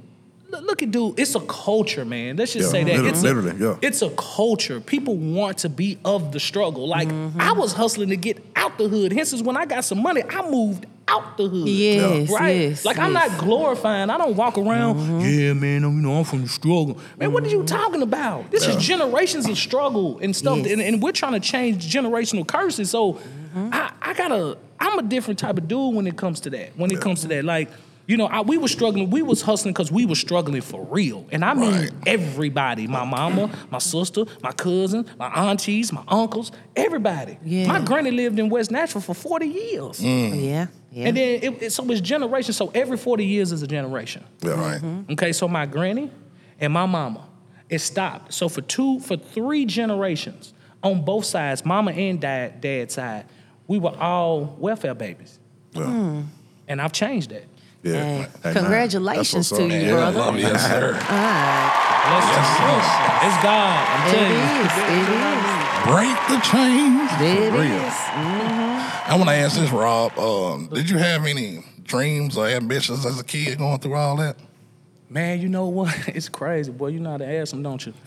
Look- 0.50 0.62
Look 0.64 0.82
at 0.82 0.90
dude, 0.90 1.18
it's 1.18 1.34
a 1.34 1.40
culture, 1.40 2.04
man. 2.04 2.36
Let's 2.36 2.52
just 2.52 2.66
Yeah, 2.66 2.70
say 2.72 2.84
that 2.84 2.90
literally- 2.90 3.08
it's 3.10 3.22
literally, 3.22 3.50
a, 3.50 3.54
yeah. 3.70 3.76
it's 3.82 4.02
a 4.02 4.10
culture. 4.10 4.80
People 4.80 5.16
want 5.16 5.58
to 5.58 5.68
be 5.68 5.98
of 6.04 6.32
the 6.32 6.40
struggle. 6.40 6.88
Like 6.88 7.08
Mm-hmm. 7.08 7.40
I 7.40 7.52
was 7.52 7.72
hustling 7.72 8.08
to 8.10 8.16
get 8.16 8.44
out 8.56 8.76
the 8.78 8.88
hood. 8.88 9.12
Hence, 9.12 9.32
is 9.32 9.42
when 9.42 9.56
I 9.56 9.66
got 9.66 9.84
some 9.84 10.02
money, 10.02 10.22
I 10.28 10.48
moved 10.50 10.86
out 11.06 11.36
the 11.36 11.48
hood. 11.48 11.68
Yes, 11.68 12.30
right. 12.30 12.56
yes, 12.70 12.84
like 12.84 12.98
I'm. 12.98 13.12
Mm-hmm. 13.14 13.30
not 13.36 13.38
glorifying. 13.38 14.08
I 14.10 14.16
don't 14.18 14.36
walk 14.36 14.56
around. 14.56 15.20
Yeah, 15.22 15.52
man. 15.52 15.84
I'm, 15.84 15.96
you 15.96 16.02
know, 16.02 16.14
I'm 16.18 16.24
from 16.24 16.42
the 16.42 16.48
struggle. 16.48 16.98
Man, 17.18 17.32
what 17.32 17.44
are 17.44 17.48
you 17.48 17.62
talking 17.64 18.00
about? 18.02 18.50
This 18.50 18.66
is 18.66 18.76
generations 18.76 19.46
of 19.48 19.58
struggle 19.58 20.18
and 20.20 20.34
stuff, 20.34 20.58
Yes. 20.58 20.72
and, 20.72 20.80
and 20.80 21.02
we're 21.02 21.12
trying 21.12 21.32
to 21.34 21.40
change 21.40 21.92
generational 21.92 22.46
curses. 22.46 22.90
So 22.90 23.20
I, 23.54 23.92
I 24.00 24.14
gotta. 24.14 24.56
I'm 24.80 24.98
a 24.98 25.02
different 25.02 25.38
type 25.38 25.56
of 25.58 25.68
dude 25.68 25.94
when 25.94 26.06
it 26.06 26.16
comes 26.16 26.40
to 26.40 26.50
that. 26.50 26.76
When 26.76 26.90
it 26.90 27.00
comes 27.00 27.20
to 27.22 27.28
that, 27.28 27.44
like. 27.44 27.68
You 28.06 28.18
know, 28.18 28.26
I, 28.26 28.42
we 28.42 28.58
were 28.58 28.68
struggling. 28.68 29.08
We 29.08 29.22
was 29.22 29.40
hustling 29.40 29.72
because 29.72 29.90
we 29.90 30.04
were 30.04 30.14
struggling 30.14 30.60
for 30.60 30.84
real, 30.84 31.26
and 31.32 31.42
I 31.44 31.54
mean 31.54 31.72
Right. 31.72 31.90
everybody. 32.06 32.86
My 32.86 33.04
mama, 33.04 33.50
my 33.70 33.78
sister, 33.78 34.24
my 34.42 34.52
cousin, 34.52 35.06
my 35.18 35.28
aunties, 35.28 35.90
my 35.92 36.02
uncles, 36.08 36.52
everybody. 36.76 37.38
Yeah. 37.42 37.66
My 37.66 37.80
granny 37.80 38.10
lived 38.10 38.38
in 38.38 38.50
West 38.50 38.70
Nashville 38.70 39.00
for 39.00 39.14
40 39.14 39.46
years. 39.46 40.00
Mm. 40.00 40.44
Yeah. 40.44 40.66
Yeah. 40.92 41.08
And 41.08 41.16
then 41.16 41.42
it, 41.42 41.62
it, 41.62 41.72
so 41.72 41.82
it's 41.90 42.00
generation. 42.02 42.52
So 42.52 42.70
every 42.74 42.96
40 42.98 43.24
years 43.24 43.52
is 43.52 43.62
a 43.62 43.66
generation. 43.66 44.22
Yeah. 44.42 44.50
Right. 44.50 44.80
Mm-hmm. 44.82 45.12
Okay, 45.12 45.32
so 45.32 45.48
my 45.48 45.64
granny 45.66 46.10
and 46.60 46.72
my 46.74 46.84
mama, 46.86 47.26
it 47.70 47.78
stopped. 47.80 48.34
So 48.34 48.48
for 48.50 48.60
two, 48.60 49.00
for 49.00 49.16
three 49.16 49.64
generations 49.64 50.52
on 50.82 51.04
both 51.04 51.24
sides, 51.24 51.64
mama 51.64 51.92
and 51.92 52.20
dad, 52.20 52.60
dad's 52.60 52.94
side, 52.94 53.24
we 53.66 53.78
were 53.78 53.96
all 53.98 54.54
welfare 54.58 54.94
babies. 54.94 55.38
Yeah. 55.72 55.84
Hmm. 55.86 56.20
And 56.68 56.80
I've 56.82 56.92
changed 56.92 57.30
that. 57.30 57.44
Yeah. 57.84 57.92
Hey, 57.92 58.00
Hey, 58.00 58.18
man, 58.18 58.30
that's 58.42 58.56
congratulations 58.58 59.48
to 59.50 59.54
up. 59.56 59.60
you, 59.60 59.66
Yeah, 59.78 60.06
I 60.06 60.10
love 60.10 60.34
you, 60.36 60.42
yes, 60.46 60.62
sir. 60.66 60.94
All 60.94 61.00
right. 61.00 61.70
Listen, 62.14 62.44
it's 63.28 63.38
God. 63.42 63.88
I'm 63.88 64.08
It 64.08 64.12
telling 64.14 64.40
is. 64.64 64.72
you. 64.76 64.84
It 64.94 65.24
Break 65.84 66.16
the 66.28 66.38
chains. 66.50 67.12
is. 67.12 67.20
It 67.20 67.52
real. 67.52 67.84
is. 67.84 67.94
I 69.06 69.14
want 69.18 69.28
to 69.28 69.34
ask 69.36 69.58
this, 69.58 69.70
Rob. 69.70 70.18
Um, 70.18 70.68
did 70.72 70.88
you 70.88 70.96
have 70.96 71.26
any 71.26 71.62
dreams 71.82 72.38
or 72.38 72.46
ambitions 72.46 73.04
as 73.04 73.20
a 73.20 73.24
kid 73.24 73.58
going 73.58 73.78
through 73.80 73.94
all 73.94 74.16
that? 74.16 74.36
Man, 75.10 75.40
you 75.42 75.48
know 75.50 75.66
what? 75.68 75.94
It's 76.08 76.28
crazy, 76.30 76.72
boy. 76.72 76.88
You 76.88 77.00
know 77.00 77.10
how 77.12 77.18
to 77.18 77.26
ask 77.26 77.50
them, 77.52 77.62
don't 77.62 77.84
you? 77.84 77.92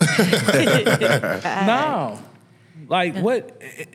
no, 1.44 2.18
like 2.88 3.16
what? 3.16 3.56
It, 3.60 3.88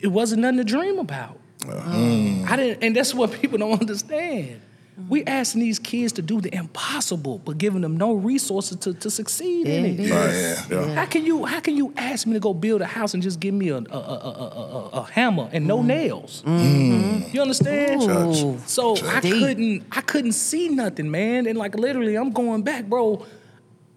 it 0.00 0.08
wasn't 0.08 0.40
nothing 0.42 0.58
to 0.58 0.64
dream 0.64 0.98
about. 0.98 1.38
I 1.68 2.54
didn't, 2.56 2.82
and 2.84 2.96
that's 2.96 3.12
what 3.14 3.32
people 3.32 3.58
don't 3.58 3.80
understand. 3.80 4.60
We 5.08 5.24
asking 5.24 5.60
these 5.60 5.78
kids 5.78 6.14
to 6.14 6.22
do 6.22 6.40
the 6.40 6.54
impossible, 6.54 7.38
but 7.44 7.58
giving 7.58 7.82
them 7.82 7.98
no 7.98 8.14
resources 8.14 8.78
to, 8.78 8.94
to 8.94 9.10
succeed 9.10 9.66
in 9.66 9.84
it. 9.84 10.00
it 10.00 10.00
is. 10.00 10.10
Right. 10.10 10.70
Yeah. 10.70 10.94
How 10.94 11.04
can 11.04 11.26
you 11.26 11.44
how 11.44 11.60
can 11.60 11.76
you 11.76 11.92
ask 11.98 12.26
me 12.26 12.32
to 12.32 12.40
go 12.40 12.54
build 12.54 12.80
a 12.80 12.86
house 12.86 13.12
and 13.12 13.22
just 13.22 13.38
give 13.38 13.52
me 13.52 13.68
a 13.68 13.76
a, 13.76 13.80
a, 13.80 13.82
a, 13.82 14.88
a, 14.88 14.88
a 15.00 15.02
hammer 15.12 15.50
and 15.52 15.66
no 15.66 15.80
mm. 15.80 15.86
nails? 15.86 16.42
Mm. 16.46 16.60
Mm-hmm. 16.60 17.36
You 17.36 17.42
understand? 17.42 18.02
Ooh. 18.02 18.58
So 18.66 18.96
I 19.06 19.20
Deep. 19.20 19.34
couldn't 19.34 19.86
I 19.92 20.00
couldn't 20.00 20.32
see 20.32 20.70
nothing, 20.70 21.10
man. 21.10 21.46
And 21.46 21.58
like 21.58 21.74
literally, 21.74 22.16
I'm 22.16 22.30
going 22.30 22.62
back, 22.62 22.86
bro. 22.86 23.26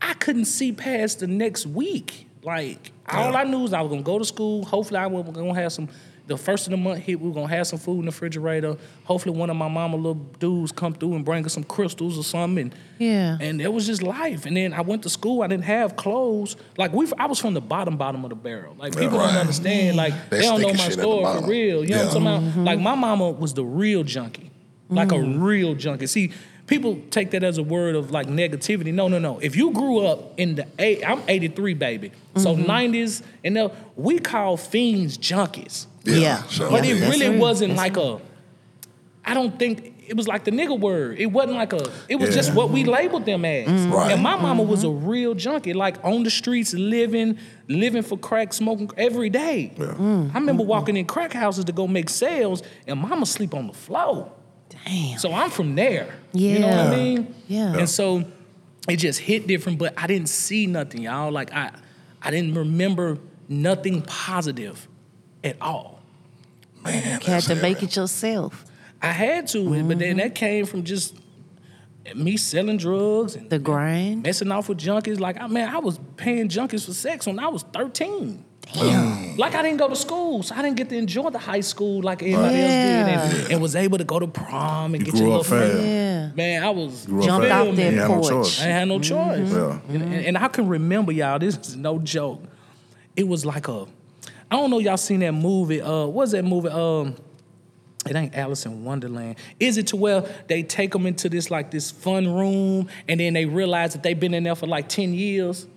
I 0.02 0.14
couldn't 0.16 0.46
see 0.46 0.74
past 0.74 1.20
the 1.20 1.28
next 1.28 1.66
week. 1.66 2.28
Like 2.44 2.92
all 3.08 3.36
I 3.36 3.44
knew 3.44 3.60
was 3.60 3.74
I 3.74 3.82
was 3.82 3.90
gonna 3.90 4.02
go 4.02 4.20
to 4.20 4.26
school. 4.26 4.66
Hopefully, 4.66 5.00
I 5.00 5.08
was 5.08 5.24
gonna 5.24 5.54
have 5.54 5.72
some. 5.72 5.90
The 6.30 6.38
first 6.38 6.68
of 6.68 6.72
the 6.72 6.78
month 6.78 7.00
hit, 7.00 7.20
we 7.20 7.30
are 7.32 7.34
gonna 7.34 7.48
have 7.48 7.66
some 7.66 7.80
food 7.80 8.00
in 8.00 8.06
the 8.06 8.12
refrigerator. 8.12 8.78
Hopefully, 9.06 9.36
one 9.36 9.50
of 9.50 9.56
my 9.56 9.68
mama 9.68 9.98
little 9.98 10.14
dudes 10.14 10.72
come 10.72 10.94
through 10.94 11.16
and 11.16 11.26
bring 11.26 11.44
us 11.44 11.54
some 11.54 11.64
crystals 11.64 12.20
or 12.20 12.24
something. 12.24 12.66
And, 12.66 12.76
Yeah. 13.00 13.38
and 13.42 13.60
it 13.60 13.74
was 13.74 13.88
just 13.88 14.04
life. 14.04 14.46
And 14.46 14.56
then 14.56 14.72
I 14.72 14.82
went 14.82 15.02
to 15.04 15.10
school. 15.10 15.42
I 15.42 15.48
didn't 15.48 15.64
have 15.64 15.96
clothes. 15.96 16.56
Like 16.78 16.94
we, 16.94 17.08
I 17.18 17.26
was 17.26 17.40
from 17.40 17.56
the 17.56 17.62
bottom, 17.62 17.98
bottom 17.98 18.24
of 18.24 18.30
the 18.30 18.36
barrel. 18.36 18.76
Like 18.78 18.96
people 18.96 19.18
Right. 19.18 19.32
don't 19.32 19.38
understand. 19.38 19.98
Like 19.98 20.14
They 20.30 20.38
they, 20.38 20.44
don't 20.44 20.62
know 20.62 20.68
my 20.70 20.76
shit 20.76 20.92
at 20.92 20.96
the 20.98 21.02
story 21.02 21.40
for 21.42 21.48
real. 21.48 21.84
You 21.84 21.90
know 21.96 22.06
what 22.06 22.16
I'm 22.16 22.24
Yeah. 22.24 22.30
talking 22.32 22.48
about? 22.52 22.64
Like 22.64 22.80
my 22.80 22.96
mama 22.96 23.32
was 23.32 23.56
the 23.56 23.66
real 23.66 24.04
junkie, 24.04 24.52
like 24.88 25.12
a 25.12 25.16
mm-hmm. 25.16 25.42
real 25.42 25.74
junkie. 25.74 26.06
See, 26.06 26.32
people 26.68 27.02
take 27.10 27.32
that 27.32 27.44
as 27.44 27.58
a 27.58 27.64
word 27.64 27.96
of 27.96 28.12
like 28.12 28.28
negativity. 28.28 28.94
No, 28.94 29.08
no, 29.08 29.18
no. 29.18 29.40
If 29.40 29.56
you 29.56 29.72
grew 29.72 30.06
up 30.06 30.40
in 30.40 30.54
the 30.56 30.68
eight, 30.78 31.04
I'm 31.04 31.24
83 31.28 31.74
baby, 31.74 32.12
so 32.38 32.56
mm-hmm. 32.56 32.70
90s, 32.70 33.24
and 33.44 33.56
the, 33.58 33.72
we 33.96 34.20
call 34.20 34.56
fiends 34.56 35.18
junkies. 35.18 35.88
Yeah. 36.10 36.44
sure. 36.48 36.70
But 36.70 36.86
it 36.86 37.00
That's 37.00 37.12
really 37.12 37.30
real. 37.30 37.40
wasn't 37.40 37.76
like 37.76 37.98
a. 37.98 38.20
I 39.26 39.34
don't 39.34 39.60
think 39.60 39.96
it 40.08 40.18
was 40.18 40.28
like 40.28 40.44
the 40.44 40.52
nigga 40.52 40.78
word. 40.80 41.20
It 41.20 41.28
wasn't 41.28 41.58
like 41.58 41.74
a. 41.74 41.88
It 42.08 42.16
was 42.16 42.30
Yeah. 42.30 42.36
just 42.36 42.54
what 42.54 42.72
we 42.72 42.84
labeled 42.84 43.26
them 43.26 43.46
as. 43.46 43.68
Mm-hmm. 43.68 43.94
Right. 43.94 44.12
And 44.12 44.24
my 44.24 44.36
mama 44.36 44.64
was 44.64 44.84
a 44.84 44.88
mm-hmm. 44.88 45.08
real 45.08 45.34
junkie, 45.36 45.74
like 45.74 46.04
on 46.04 46.24
the 46.24 46.32
streets, 46.32 46.74
living, 46.74 47.38
living 47.68 48.02
for 48.02 48.18
crack, 48.18 48.54
smoking 48.54 48.90
every 48.98 49.30
day. 49.30 49.72
Yeah. 49.78 49.86
Mm. 49.86 50.32
I 50.32 50.40
remember 50.40 50.64
mm-hmm. 50.64 50.70
walking 50.70 50.98
in 50.98 51.06
crack 51.06 51.34
houses 51.34 51.66
to 51.66 51.72
go 51.72 51.88
make 51.88 52.10
sales, 52.10 52.64
and 52.88 53.00
mama 53.00 53.26
sleep 53.26 53.54
on 53.54 53.68
the 53.68 53.74
floor. 53.74 54.32
Damn. 54.86 55.18
So 55.20 55.32
I'm 55.34 55.50
from 55.52 55.76
there. 55.76 56.14
Yeah. 56.34 56.54
You 56.54 56.60
know 56.60 56.68
what 56.68 56.76
Yeah. 56.76 56.92
I 56.92 56.96
mean? 56.96 57.36
Yeah. 57.48 57.78
And 57.78 57.90
so 57.90 58.24
it 58.88 58.98
just 58.98 59.20
hit 59.20 59.46
different, 59.48 59.78
but 59.78 59.94
I 59.98 60.08
didn't 60.08 60.30
see 60.30 60.66
nothing, 60.66 61.04
y'all. 61.04 61.32
Like 61.32 61.54
I 61.54 61.72
I 62.22 62.32
didn't 62.32 62.56
remember 62.56 63.18
nothing 63.48 64.02
positive 64.02 64.88
at 65.44 65.56
all. 65.62 65.99
Man, 66.84 67.20
You 67.22 67.28
had 67.28 67.44
to 67.44 67.56
make 67.56 67.84
it 67.84 67.96
yourself. 67.96 68.66
I 69.02 69.08
had 69.12 69.48
to, 69.50 69.64
but 69.64 69.72
Mm-hmm. 69.80 69.98
then 70.00 70.18
that 70.18 70.36
came 70.36 70.66
from 70.66 70.84
just 70.84 71.16
me 72.16 72.38
selling 72.38 72.78
drugs 72.78 73.36
and 73.36 73.50
The 73.50 73.60
grind. 73.60 74.24
messing 74.24 74.52
off 74.52 74.68
with 74.70 74.80
junkies. 74.80 75.20
Like, 75.20 75.40
I 75.40 75.48
man, 75.48 75.70
I 75.74 75.80
was 75.80 76.00
paying 76.18 76.48
junkies 76.50 76.86
for 76.86 76.94
sex 76.94 77.26
when 77.28 77.40
I 77.40 77.48
was 77.50 77.64
13. 77.74 78.46
Damn. 78.74 79.36
Like 79.38 79.56
I 79.56 79.64
didn't 79.64 79.78
go 79.78 79.88
to 79.90 79.96
school, 79.96 80.44
so 80.44 80.54
I 80.56 80.62
didn't 80.62 80.78
get 80.78 80.90
to 80.90 80.96
enjoy 80.98 81.30
the 81.32 81.40
high 81.40 81.62
school 81.62 82.02
like 82.04 82.22
everybody 82.22 82.56
Yeah. 82.58 83.16
else 83.22 83.32
did, 83.32 83.42
and, 83.46 83.52
and 83.54 83.62
was 83.62 83.76
able 83.76 83.98
to 83.98 84.04
go 84.04 84.20
to 84.20 84.28
prom 84.28 84.94
and 84.94 85.06
You 85.06 85.12
get 85.12 85.16
your 85.16 85.24
grew 85.24 85.30
little 85.30 85.44
friend. 85.44 85.84
Yeah. 85.88 86.32
Man, 86.36 86.64
I 86.64 86.70
was 86.70 87.06
Grew 87.08 87.24
Jumped 87.24 87.48
out 87.48 87.64
feel 87.66 87.74
me? 87.74 87.84
that 87.84 87.94
You 87.94 88.00
had 88.00 88.10
no 88.10 88.16
porch. 88.20 88.30
choice. 88.30 88.62
I 88.62 88.66
ain't 88.66 88.74
had 88.74 88.88
no 88.88 89.00
choice. 89.00 89.52
Yeah. 89.52 89.80
And, 89.90 90.02
and, 90.04 90.14
and 90.26 90.38
I 90.38 90.48
can 90.50 90.68
remember 90.68 91.12
y'all. 91.12 91.40
This 91.40 91.58
is 91.58 91.76
no 91.76 91.98
joke. 92.00 92.44
It 93.16 93.28
was 93.28 93.44
like 93.46 93.68
a, 93.68 93.88
I 94.52 94.56
don't 94.56 94.70
know 94.72 94.80
y'all 94.80 94.98
seen 94.98 95.20
that 95.20 95.34
movie. 95.34 95.82
Uh, 95.82 96.06
what's 96.08 96.32
that 96.32 96.44
movie? 96.44 96.70
Um, 96.70 97.16
it 98.06 98.16
ain't 98.16 98.36
Alice 98.36 98.66
in 98.66 98.84
Wonderland. 98.84 99.36
Is 99.60 99.78
it 99.78 99.88
to 99.88 99.96
where 99.96 100.22
they 100.48 100.64
take 100.64 100.92
them 100.94 101.06
into 101.06 101.30
this 101.30 101.52
like 101.52 101.70
this 101.70 101.92
fun 101.92 102.34
room 102.34 102.88
and 103.08 103.20
then 103.20 103.34
they 103.34 103.46
realize 103.46 103.94
that 103.94 104.04
they've 104.04 104.20
been 104.20 104.34
in 104.34 104.44
there 104.44 104.56
for 104.56 104.68
like 104.68 104.90
ten 104.90 105.14
years? 105.14 105.68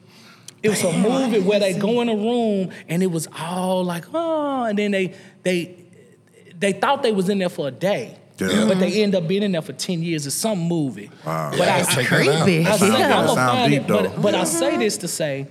It 0.63 0.69
was 0.71 0.83
a 0.85 0.93
movie 0.93 1.41
where 1.41 1.59
they 1.59 1.77
go 1.77 2.01
in 2.01 2.09
a 2.09 2.15
room 2.15 2.71
and 2.89 3.03
it 3.03 3.09
was 3.09 3.29
all 3.39 3.85
like 3.85 4.05
oh, 4.15 4.65
and 4.65 4.79
then 4.79 4.93
they 4.93 5.15
they 5.43 5.77
they 6.59 6.73
thought 6.73 7.03
they 7.03 7.13
was 7.13 7.29
in 7.29 7.39
there 7.39 7.49
for 7.49 7.69
a 7.69 7.73
day. 7.73 8.19
Yeah. 8.39 8.67
But 8.67 8.79
they 8.79 9.03
end 9.03 9.15
up 9.15 9.29
being 9.29 9.43
in 9.43 9.53
there 9.53 9.63
for 9.63 9.73
10 9.73 10.03
years. 10.03 10.27
It's 10.27 10.35
some 10.35 10.59
movie. 10.59 11.11
Wow. 11.25 11.51
But 11.51 11.59
Yeah, 11.59 11.77
I, 11.77 11.83
take 11.83 12.09
that 12.09 12.29
out. 12.29 12.45
Creepy. 12.45 12.67
I 12.67 12.77
say, 12.77 12.89
sound- 12.89 13.03
I'm 13.03 13.27
gonna 13.27 13.35
find 13.35 13.71
deep, 13.73 13.83
it, 13.83 13.89
but, 13.89 14.03
though. 14.03 14.23
but 14.23 14.35
I 14.35 14.45
say 14.45 14.77
this 14.79 14.97
to 14.99 15.09
say, 15.09 15.49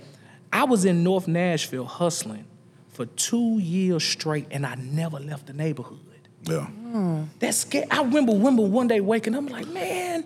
I 0.52 0.64
was 0.64 0.84
in 0.84 1.02
North 1.04 1.28
Nashville 1.28 1.84
hustling 1.86 2.44
for 2.92 3.06
two 3.06 3.58
years 3.58 4.04
straight, 4.04 4.46
and 4.50 4.64
I 4.66 4.74
never 4.76 5.18
left 5.18 5.46
the 5.46 5.52
neighborhood. 5.52 5.98
Yeah. 6.42 6.66
That's 7.38 7.58
scary. 7.58 7.86
I 7.90 8.02
remember, 8.02 8.32
remember 8.32 8.62
one 8.62 8.88
day 8.88 9.00
waking 9.00 9.34
up, 9.34 9.48
like, 9.48 9.66
man, 9.68 10.24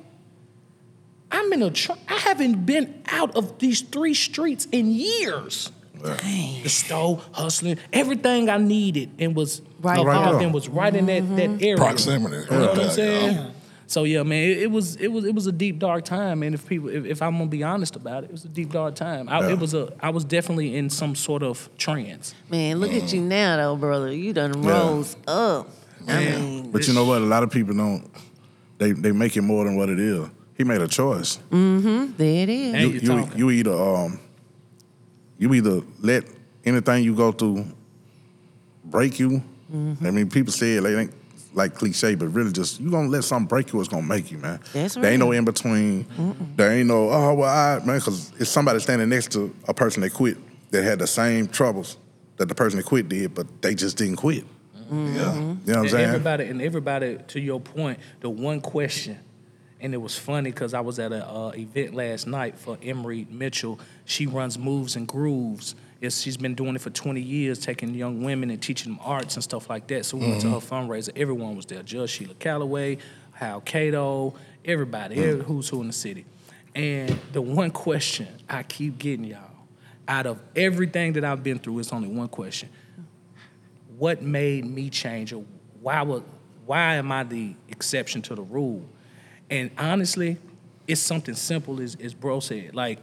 I'm 1.31 1.53
in 1.53 1.63
a 1.63 1.71
truck. 1.71 1.99
I 2.09 2.15
haven't 2.15 2.67
been 2.67 3.03
out 3.07 3.37
of 3.37 3.59
these 3.59 3.81
three 3.83 4.15
streets 4.15 4.67
in 4.73 4.91
years. 4.91 5.71
Dang. 6.03 6.63
The 6.63 6.69
store, 6.69 7.23
hustling, 7.33 7.79
everything 7.93 8.49
I 8.51 8.59
needed, 8.59 9.11
and 9.19 9.35
was 9.35 9.63
Right 9.81 9.99
involved 9.99 10.41
there. 10.41 10.47
in 10.47 10.53
was 10.53 10.69
right 10.69 10.95
in 10.95 11.07
that 11.07 11.37
that 11.37 11.63
area. 11.63 11.77
Proximity. 11.77 12.37
You 12.37 12.59
know 12.59 12.67
what 12.69 12.99
I'm 12.99 12.99
Yeah. 12.99 13.51
Saying? 13.89 13.91
So 13.91 14.05
yeah, 14.05 14.23
man, 14.23 14.43
it, 14.51 14.59
it 14.63 14.71
was 14.71 14.97
it 14.97 15.09
was 15.09 15.25
it 15.25 15.35
was 15.35 15.47
a 15.47 15.53
deep 15.53 15.79
dark 15.79 16.05
time, 16.05 16.41
man. 16.41 16.55
If 16.55 16.67
people, 16.67 16.89
if, 16.89 17.05
if 17.05 17.23
I'm 17.23 17.37
gonna 17.39 17.47
be 17.47 17.63
honest 17.63 17.97
about 17.97 18.25
it, 18.25 18.27
it 18.27 18.33
was 18.33 18.45
a 18.45 18.49
deep 18.49 18.73
dark 18.73 18.95
time. 18.95 19.29
I, 19.29 19.41
Yeah. 19.41 19.49
It 19.53 19.59
was 19.59 19.75
a 19.75 19.93
I 20.01 20.11
was 20.11 20.25
definitely 20.25 20.77
in 20.77 20.91
some 20.91 21.15
sort 21.15 21.43
of 21.43 21.69
trance. 21.79 22.35
Man, 22.51 22.79
look 22.81 22.93
at 22.93 23.13
you 23.13 23.21
now, 23.21 23.57
though, 23.57 23.77
brother. 23.77 24.13
You 24.13 24.33
done 24.33 24.63
Yeah. 24.63 24.71
rose 24.71 25.17
up. 25.27 25.69
I 26.09 26.25
mean, 26.25 26.71
But 26.71 26.87
you 26.87 26.95
know 26.95 27.05
what? 27.05 27.21
A 27.23 27.25
lot 27.25 27.43
of 27.43 27.51
people 27.51 27.75
don't. 27.75 28.09
They 28.79 28.93
they 28.93 29.13
make 29.13 29.37
it 29.37 29.43
more 29.43 29.65
than 29.65 29.77
what 29.77 29.89
it 29.89 29.99
is. 29.99 30.29
He 30.57 30.65
made 30.65 30.81
a 30.81 30.89
choice. 30.89 31.39
there 31.51 32.43
it 32.43 32.49
is. 32.49 32.75
You, 32.83 32.89
you 32.89 33.19
you, 33.19 33.29
you 33.37 33.51
either 33.51 33.73
um 33.75 34.21
you 35.39 35.53
either 35.55 35.83
let 36.01 36.25
anything 36.65 37.05
you 37.05 37.15
go 37.15 37.31
through 37.33 37.67
break 38.85 39.19
you. 39.19 39.43
Mm-hmm. 39.73 40.07
I 40.07 40.11
mean, 40.11 40.31
people 40.31 40.53
say 40.53 40.77
it 40.77 40.83
like, 40.83 40.95
ain't 40.95 41.13
like 41.57 41.75
cliche, 41.75 42.15
but 42.15 42.29
really 42.29 42.53
just 42.53 42.79
you 42.79 42.91
gonna 42.91 43.09
let 43.09 43.25
something 43.25 43.49
break 43.49 43.73
you, 43.73 43.81
it's 43.81 43.89
gonna 43.89 44.07
make 44.07 44.31
you, 44.31 44.39
man. 44.39 44.61
That's 44.73 44.95
There 44.95 45.11
ain't 45.11 45.21
no 45.21 45.33
in 45.33 45.45
between. 45.45 46.07
There 46.57 46.71
ain't 46.71 46.87
no 46.87 47.11
oh 47.11 47.35
well, 47.35 47.51
I 47.51 47.85
man, 47.85 47.99
because 47.99 48.33
it's 48.39 48.51
somebody 48.51 48.79
standing 48.79 49.09
next 49.09 49.33
to 49.33 49.55
a 49.67 49.75
person 49.75 50.03
that 50.03 50.13
quit 50.13 50.37
that 50.71 50.85
had 50.85 50.99
the 50.99 51.07
same 51.07 51.49
troubles 51.49 51.97
that 52.37 52.49
the 52.49 52.55
person 52.55 52.77
that 52.77 52.85
quit 52.85 53.09
did, 53.09 53.35
but 53.35 53.63
they 53.63 53.75
just 53.75 53.97
didn't 53.97 54.17
quit. 54.17 54.45
Mm-hmm. 54.77 55.17
Yeah. 55.17 55.35
You 55.35 55.41
know 55.41 55.57
what 55.65 55.77
I'm 55.77 55.89
saying? 55.89 56.05
everybody 56.05 56.45
and 56.45 56.63
everybody 56.63 57.19
to 57.29 57.41
your 57.41 57.61
point, 57.61 57.99
the 58.21 58.31
one 58.31 58.61
question, 58.61 59.19
and 59.87 59.95
it 59.95 59.99
was 59.99 60.19
funny 60.19 60.51
because 60.51 60.75
I 60.75 60.81
was 60.81 60.99
at 60.99 61.13
an 61.13 61.23
uh, 61.23 61.53
event 61.55 61.95
last 61.95 62.27
night 62.27 62.59
for 62.59 62.77
Emery 62.83 63.25
Mitchell. 63.31 63.79
She 64.05 64.27
runs 64.27 64.59
Moves 64.59 64.97
and 64.97 65.07
Grooves. 65.07 65.77
It's, 66.01 66.21
she's 66.21 66.37
been 66.37 66.57
doing 66.57 66.75
it 66.75 66.81
for 66.81 66.91
20 66.91 67.21
years, 67.21 67.61
taking 67.61 67.95
young 67.95 68.25
women 68.25 68.51
and 68.51 68.61
teaching 68.61 68.93
them 68.93 69.01
arts 69.01 69.37
and 69.37 69.45
stuff 69.45 69.71
like 69.71 69.87
that. 69.87 70.05
So 70.05 70.17
we 70.17 70.27
went 70.27 70.41
to 70.41 70.51
her 70.51 70.57
fundraiser. 70.57 71.11
Everyone 71.15 71.55
was 71.55 71.67
there. 71.67 71.85
Judge 71.85 72.11
Sheila 72.11 72.35
Calloway, 72.35 72.99
Hal 73.31 73.61
Cato, 73.61 74.35
everybody, 74.65 75.23
every 75.23 75.45
who's 75.45 75.69
who 75.69 75.81
in 75.83 75.87
the 75.87 75.93
city. 75.93 76.27
And 76.75 77.17
the 77.31 77.41
one 77.41 77.71
question 77.71 78.27
I 78.49 78.65
keep 78.65 78.99
getting 78.99 79.25
y'all, 79.25 79.39
out 80.09 80.27
of 80.27 80.41
everything 80.57 81.13
that 81.13 81.25
I've 81.25 81.45
been 81.45 81.61
through, 81.61 81.79
it's 81.79 81.93
only 81.93 82.09
one 82.09 82.29
question 82.29 82.71
what 83.99 84.21
made 84.21 84.67
me 84.67 84.91
change 84.91 85.33
or 85.33 85.45
why 85.81 86.03
would 86.03 86.25
why 86.67 86.97
am 86.97 87.13
I 87.13 87.23
the 87.23 87.55
exception 87.69 88.21
to 88.23 88.35
the 88.35 88.43
rule? 88.43 88.85
And 89.51 89.71
honestly, 89.79 90.39
it's 90.87 91.01
something 91.01 91.35
simple 91.35 91.81
as, 91.81 91.97
as 91.97 92.15
bro 92.15 92.41
said. 92.41 92.75
Like, 92.75 92.99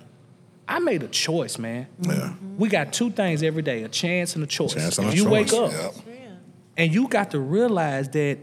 I 0.68 0.80
made 0.80 1.04
a 1.04 1.08
choice, 1.08 1.58
man. 1.58 1.88
Yeah. 2.00 2.34
We 2.58 2.70
got 2.70 2.94
two 2.94 3.12
things 3.12 3.44
every 3.44 3.62
day, 3.62 3.84
a 3.84 3.90
chance 3.90 4.36
and 4.36 4.44
a 4.44 4.48
choice. 4.48 4.74
Chance 4.74 4.98
and 4.98 5.08
if 5.08 5.14
a 5.14 5.18
you 5.18 5.24
choice, 5.24 5.52
wake 5.52 5.54
up 5.54 5.72
Yep. 5.72 5.94
and 6.78 6.94
you 6.94 7.08
got 7.08 7.32
to 7.32 7.40
realize 7.40 8.10
that 8.10 8.38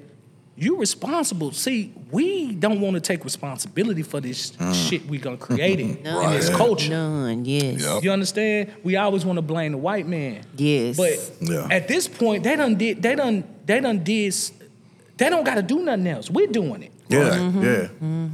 you're 0.56 0.76
responsible. 0.78 1.52
See, 1.52 1.94
we 2.10 2.52
don't 2.52 2.80
want 2.82 2.94
to 2.94 3.00
take 3.00 3.24
responsibility 3.24 4.02
for 4.02 4.20
this 4.20 4.50
mm. 4.52 4.74
shit 4.74 5.06
we're 5.06 5.20
gonna 5.20 5.38
create 5.38 5.80
in, 5.80 5.96
in 6.06 6.30
this 6.32 6.50
culture. 6.50 6.90
None, 6.90 7.46
yes. 7.46 7.82
Yep. 7.82 8.02
You 8.04 8.12
understand? 8.12 8.74
We 8.84 8.96
always 8.96 9.24
want 9.24 9.38
to 9.38 9.42
blame 9.42 9.72
the 9.72 9.78
white 9.78 10.06
man. 10.06 10.42
Yes. 10.58 10.98
But 10.98 11.32
Yeah. 11.40 11.68
at 11.70 11.88
this 11.88 12.06
point, 12.08 12.44
they 12.44 12.56
done 12.56 12.74
did 12.74 13.00
they 13.00 13.14
done 13.14 13.44
they 13.64 13.80
done 13.80 14.04
did 14.04 14.28
s- 14.28 14.52
they 15.16 15.30
don't 15.30 15.44
gotta 15.44 15.62
do 15.62 15.82
nothing 15.82 16.06
else. 16.06 16.28
We're 16.30 16.46
doing 16.48 16.82
it. 16.82 16.92
Yeah, 17.10 17.30
Mm-hmm. 17.30 17.62
yeah. 17.64 17.88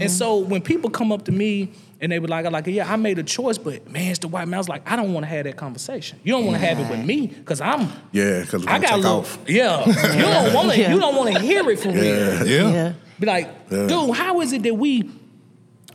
And 0.05 0.11
so 0.11 0.37
when 0.37 0.61
people 0.63 0.91
come 0.91 1.11
up 1.13 1.25
to 1.25 1.33
me 1.33 1.73
and 2.01 2.13
they 2.13 2.19
were 2.19 2.29
like, 2.29 2.45
I 2.45 2.51
like, 2.51 2.67
yeah, 2.67 2.93
I 2.93 2.97
made 2.97 3.19
a 3.19 3.23
choice, 3.23 3.57
but 3.59 3.91
man, 3.91 4.11
it's 4.11 4.19
the 4.19 4.29
white 4.29 4.47
man. 4.49 4.55
I 4.55 4.59
was 4.59 4.69
like, 4.69 4.83
I 4.91 4.97
don't 4.97 5.13
want 5.15 5.25
to 5.25 5.29
have 5.29 5.45
that 5.45 5.57
conversation. 5.57 6.21
You 6.23 6.33
don't 6.35 6.45
want 6.45 6.61
to 6.61 6.67
have 6.67 6.79
it 6.79 6.91
with 6.91 7.05
me 7.07 7.27
because 7.29 7.61
I'm 7.61 7.89
Yeah, 8.13 8.41
because 8.43 8.67
I 8.67 8.79
got 8.79 8.85
a 8.85 8.87
take 8.89 8.97
little, 8.97 9.19
off. 9.21 9.39
yeah. 9.49 9.87
You 9.87 10.23
don't 10.23 10.55
want 10.55 10.73
to 10.73 10.79
Yeah. 10.81 10.93
you 10.93 11.01
don't 11.01 11.17
want 11.17 11.35
to 11.35 11.41
hear 11.41 11.69
it 11.71 11.79
for 11.81 11.91
real. 11.91 12.05
Yeah. 12.05 12.45
Yeah. 12.45 12.71
yeah. 12.73 12.93
Be 13.19 13.27
like, 13.27 13.49
Yeah. 13.71 13.87
dude, 13.87 14.15
how 14.15 14.41
is 14.43 14.53
it 14.53 14.63
that 14.65 14.75
we 14.75 15.11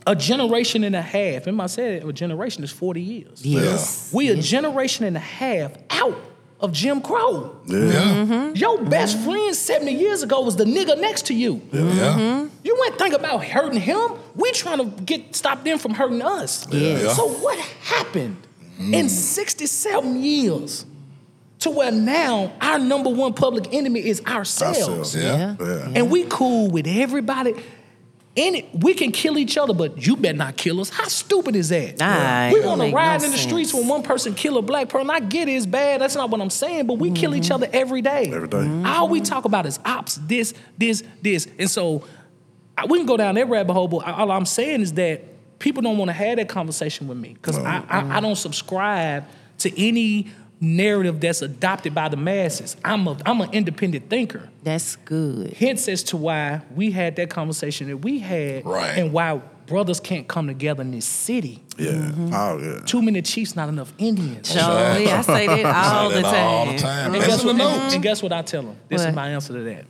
a 0.04 0.16
generation 0.16 0.82
and 0.82 0.96
a 0.96 1.02
half? 1.02 1.46
Remember 1.46 1.62
I 1.62 1.66
said 1.68 2.04
a 2.04 2.12
generation 2.12 2.64
is 2.64 2.72
40 2.72 3.00
years. 3.00 3.46
Yes. 3.46 4.10
We 4.12 4.28
a 4.30 4.36
generation 4.36 5.04
and 5.06 5.16
a 5.16 5.20
half 5.20 5.70
out 5.90 6.18
of 6.62 6.72
Jim 6.72 7.00
Crow. 7.00 7.56
Yeah. 7.66 7.78
Yeah. 7.78 7.84
Mm-hmm. 7.84 8.32
Mm-hmm. 8.32 8.56
Your 8.56 8.82
best 8.84 9.18
friend 9.18 9.54
70 9.54 9.92
years 9.92 10.22
ago 10.22 10.40
was 10.40 10.56
the 10.56 10.64
nigga 10.64 10.98
next 10.98 11.26
to 11.26 11.34
you. 11.34 11.60
Yeah. 11.72 11.80
Mm-hmm. 11.80 12.48
You 12.62 12.82
ain't 12.86 12.98
think 12.98 13.14
about 13.14 13.44
hurting 13.44 13.80
him. 13.80 14.12
We 14.34 14.52
trying 14.52 14.78
to 14.78 15.02
get 15.02 15.34
stop 15.34 15.64
them 15.64 15.78
from 15.78 15.92
hurting 15.94 16.22
us. 16.22 16.66
Yes. 16.70 17.16
So 17.16 17.28
what 17.28 17.58
happened 17.58 18.36
mm. 18.80 18.94
in 18.94 19.08
67 19.08 20.22
years 20.22 20.86
to 21.60 21.70
where 21.70 21.92
now 21.92 22.52
our 22.60 22.78
number 22.78 23.10
one 23.10 23.34
public 23.34 23.72
enemy 23.74 24.00
is 24.00 24.22
ourselves? 24.24 24.78
Ourselves. 24.78 25.16
Yeah. 25.16 25.56
Yeah. 25.58 25.92
And 25.94 26.10
we 26.10 26.24
cool 26.24 26.70
with 26.70 26.86
everybody. 26.86 27.54
And 28.34 28.62
we 28.72 28.94
can 28.94 29.12
kill 29.12 29.36
each 29.36 29.58
other, 29.58 29.74
but 29.74 30.06
you 30.06 30.16
better 30.16 30.38
not 30.38 30.56
kill 30.56 30.80
us. 30.80 30.88
How 30.88 31.04
stupid 31.04 31.54
is 31.54 31.68
that? 31.68 31.98
Nah, 31.98 32.50
we 32.50 32.60
want 32.64 32.80
to 32.80 32.86
make 32.86 32.94
ride 32.94 33.20
no 33.20 33.26
in 33.26 33.30
the 33.32 33.36
sense. 33.36 33.42
streets 33.42 33.74
when 33.74 33.86
one 33.88 34.02
person 34.02 34.34
kill 34.34 34.56
a 34.56 34.62
black 34.62 34.88
person. 34.88 35.10
I 35.10 35.20
get 35.20 35.48
it, 35.50 35.52
it's 35.52 35.66
bad. 35.66 36.00
That's 36.00 36.16
not 36.16 36.30
what 36.30 36.40
I'm 36.40 36.48
saying. 36.48 36.86
But 36.86 36.94
we 36.94 37.10
kill 37.10 37.34
each 37.34 37.44
Mm-hmm. 37.44 37.52
other 37.52 37.68
every 37.74 38.00
day. 38.00 38.30
Every 38.32 38.48
day. 38.48 38.82
All 38.86 39.08
we 39.08 39.20
talk 39.20 39.44
about 39.44 39.66
is 39.66 39.78
ops, 39.84 40.14
this, 40.22 40.54
this, 40.78 41.02
this. 41.20 41.46
And 41.58 41.70
so 41.70 42.04
I, 42.78 42.86
we 42.86 42.96
can 42.98 43.06
go 43.06 43.18
down 43.18 43.34
that 43.34 43.50
rabbit 43.50 43.74
hole, 43.74 43.88
but 43.88 44.06
all 44.08 44.30
I'm 44.30 44.46
saying 44.46 44.80
is 44.80 44.94
that 44.94 45.58
people 45.58 45.82
don't 45.82 45.98
want 45.98 46.08
to 46.08 46.14
have 46.14 46.36
that 46.38 46.48
conversation 46.48 47.08
with 47.08 47.18
me 47.18 47.34
because 47.34 47.58
I, 47.58 47.84
I, 47.86 48.16
I 48.16 48.20
don't 48.20 48.36
subscribe 48.36 49.26
to 49.58 49.78
any 49.86 50.28
narrative 50.62 51.20
that's 51.20 51.42
adopted 51.42 51.92
by 51.94 52.08
the 52.08 52.16
masses. 52.16 52.76
I'm 52.84 53.06
a 53.08 53.16
I'm 53.26 53.40
an 53.40 53.50
independent 53.52 54.08
thinker. 54.08 54.48
That's 54.62 54.96
good. 54.96 55.52
Hence 55.54 55.88
as 55.88 56.02
to 56.04 56.16
why 56.16 56.62
we 56.74 56.92
had 56.92 57.16
that 57.16 57.28
conversation 57.30 57.88
that 57.88 57.96
we 57.98 58.20
had 58.20 58.64
Right. 58.64 58.96
and 58.96 59.12
why 59.12 59.40
brothers 59.66 59.98
can't 60.00 60.28
come 60.28 60.46
together 60.46 60.82
in 60.82 60.92
this 60.92 61.04
city. 61.04 61.62
Yeah. 61.76 61.90
Mm-hmm. 61.90 62.30
Oh 62.32 62.58
yeah. 62.62 62.80
Too 62.86 63.02
many 63.02 63.22
chiefs, 63.22 63.56
not 63.56 63.68
enough 63.68 63.92
Indians. 63.98 64.52
Surely, 64.52 64.66
I 65.10 65.20
say 65.22 65.46
that 65.48 65.66
all 65.66 66.10
Say 66.10 66.16
the 66.16 66.22
that 66.22 66.46
all 66.46 66.66
the 66.66 66.72
time. 66.72 66.78
time. 66.78 67.14
And 67.16 67.24
guess, 67.24 67.44
what, 67.44 67.56
the 67.56 67.64
and, 67.64 67.94
and 67.94 68.02
guess 68.02 68.22
what 68.22 68.32
I 68.32 68.42
tell 68.42 68.62
them? 68.62 68.76
This 68.88 69.00
What? 69.00 69.08
is 69.10 69.14
my 69.16 69.28
answer 69.30 69.52
to 69.54 69.60
that. 69.64 69.84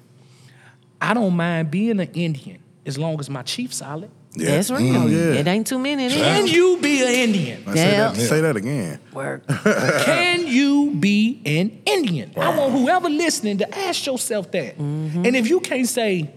I 1.00 1.14
don't 1.14 1.36
mind 1.36 1.70
being 1.70 2.00
an 2.00 2.10
Indian 2.14 2.60
as 2.86 2.96
long 2.96 3.20
as 3.20 3.28
my 3.28 3.42
chief's 3.42 3.76
solid. 3.76 4.10
Yeah. 4.34 4.46
That's 4.52 4.70
real. 4.70 4.96
Oh, 4.96 5.06
yeah. 5.08 5.34
It 5.40 5.46
ain't 5.46 5.66
too 5.66 5.78
many. 5.78 6.08
Can 6.08 6.18
There. 6.18 6.46
you 6.46 6.78
be 6.80 7.02
an 7.02 7.08
Indian? 7.08 7.64
Say 7.66 7.72
that, 7.74 8.16
say 8.16 8.40
that 8.40 8.56
again. 8.56 8.98
Work. 9.12 9.46
Can 9.64 10.46
you 10.46 10.94
be 10.98 11.42
an 11.44 11.82
Indian? 11.84 12.32
I 12.36 12.56
want 12.56 12.72
whoever 12.72 13.10
listening 13.10 13.58
to 13.58 13.78
ask 13.78 14.06
yourself 14.06 14.50
that. 14.52 14.78
Mm-hmm. 14.78 15.26
And 15.26 15.36
if 15.36 15.48
you 15.50 15.60
can't 15.60 15.86
say, 15.88 16.30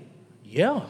yeah, 0.43 0.81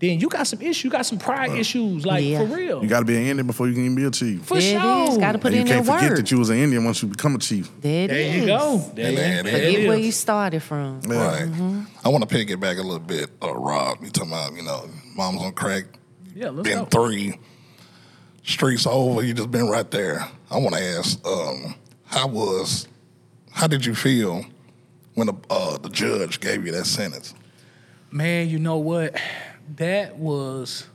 then 0.00 0.18
you 0.18 0.28
got 0.28 0.46
some 0.46 0.60
issues. 0.60 0.82
You 0.84 0.90
got 0.90 1.06
some 1.06 1.18
pride 1.18 1.52
issues, 1.52 2.04
like 2.06 2.24
Yeah. 2.24 2.38
for 2.38 2.46
real. 2.56 2.82
You 2.82 2.88
got 2.88 3.00
to 3.00 3.04
be 3.04 3.16
an 3.16 3.22
Indian 3.26 3.46
before 3.46 3.68
you 3.68 3.74
can 3.74 3.84
even 3.84 3.94
be 3.94 4.04
a 4.04 4.10
chief. 4.10 4.42
for 4.44 4.58
There 4.58 4.76
it 4.76 4.80
sure. 4.80 5.18
Got 5.20 5.32
to 5.32 5.38
put 5.38 5.52
and 5.52 5.56
you 5.68 5.72
can't 5.72 5.84
that 5.86 5.92
forget 5.94 6.10
work. 6.10 6.18
that 6.18 6.30
you 6.32 6.38
was 6.38 6.50
an 6.50 6.56
Indian 6.56 6.84
once 6.84 7.00
you 7.02 7.08
become 7.08 7.34
a 7.36 7.38
chief. 7.38 7.70
there 7.80 8.04
it 8.06 8.08
There 8.08 8.18
is. 8.18 8.34
you 8.36 8.46
go. 8.46 8.78
There, 8.94 9.04
And 9.06 9.14
you- 9.14 9.16
there 9.20 9.44
Forget 9.44 9.98
it 9.98 10.04
you 10.04 10.10
started 10.12 10.62
from. 10.62 11.00
Right. 11.02 11.42
Mm-hmm. 11.42 11.82
I 12.04 12.08
want 12.08 12.28
to 12.28 12.34
pick 12.34 12.50
it 12.50 12.58
back 12.58 12.78
a 12.78 12.82
little 12.82 12.98
bit, 12.98 13.28
uh, 13.42 13.54
Rob. 13.54 13.98
You 14.02 14.10
talking 14.10 14.32
about, 14.32 14.54
you 14.56 14.62
know, 14.62 14.88
mom's 15.14 15.42
on 15.42 15.52
crack, 15.52 15.84
Yeah, 16.40 16.48
let's 16.48 16.66
been 16.66 16.78
go. 16.78 16.84
three 16.86 17.38
streets 18.44 18.86
over. 18.86 19.22
You 19.22 19.34
just 19.34 19.50
been 19.50 19.68
right 19.68 19.88
there. 19.90 20.26
I 20.50 20.56
want 20.56 20.74
to 20.74 20.80
ask, 20.80 21.26
um, 21.26 21.74
how 22.06 22.28
was, 22.28 22.88
how 23.50 23.66
did 23.66 23.84
you 23.84 23.94
feel 23.94 24.46
when 25.12 25.26
the, 25.26 25.34
uh, 25.50 25.76
the 25.76 25.90
judge 25.90 26.40
gave 26.40 26.64
you 26.64 26.72
that 26.72 26.86
sentence? 26.86 27.34
Man, 28.10 28.48
you 28.48 28.58
know 28.58 28.78
what? 28.78 29.20
That 29.76 30.16
was, 30.16 30.88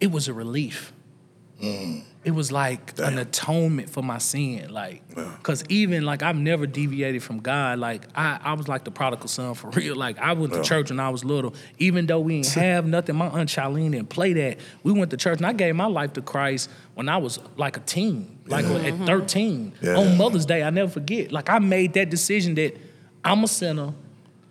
it 0.00 0.10
was 0.10 0.26
a 0.26 0.32
relief. 0.32 0.94
It 2.26 2.34
was 2.34 2.50
like 2.50 2.92
an 2.98 3.18
atonement 3.18 3.88
for 3.88 4.02
my 4.02 4.18
sin, 4.18 4.72
like, 4.72 5.00
cause 5.44 5.62
even 5.68 6.04
like 6.04 6.24
I've 6.24 6.34
never 6.36 6.66
deviated 6.66 7.22
from 7.22 7.38
God. 7.38 7.78
Like 7.78 8.02
I, 8.16 8.40
I 8.42 8.52
was 8.54 8.66
like 8.66 8.82
the 8.82 8.90
prodigal 8.90 9.28
son 9.28 9.54
for 9.54 9.70
real. 9.78 9.94
Like 9.94 10.18
I 10.18 10.32
went 10.32 10.52
to 10.52 10.60
church 10.62 10.90
when 10.90 10.98
I 10.98 11.08
was 11.10 11.24
little, 11.24 11.54
even 11.78 12.06
though 12.06 12.18
we 12.18 12.42
didn't 12.42 12.54
have 12.62 12.84
nothing. 12.84 13.14
My 13.14 13.28
aunt 13.28 13.48
Charlene 13.48 13.92
didn't 13.92 14.08
play 14.08 14.32
that. 14.32 14.58
We 14.82 14.90
went 14.90 15.12
to 15.12 15.16
church, 15.16 15.36
and 15.38 15.46
I 15.46 15.52
gave 15.52 15.76
my 15.76 15.86
life 15.86 16.14
to 16.14 16.20
Christ 16.20 16.68
when 16.94 17.08
I 17.08 17.16
was 17.18 17.38
like 17.56 17.76
a 17.76 17.80
teen, 17.80 18.40
like 18.48 18.64
at 18.64 19.06
13 19.06 19.74
Yeah. 19.80 19.96
on 19.96 20.16
Mother's 20.18 20.46
Day. 20.46 20.64
I 20.64 20.70
never 20.70 20.90
forget. 20.90 21.30
Like 21.30 21.48
I 21.48 21.60
made 21.60 21.92
that 21.94 22.10
decision 22.10 22.56
that 22.56 22.76
I'm 23.24 23.44
a 23.44 23.48
sinner 23.48 23.94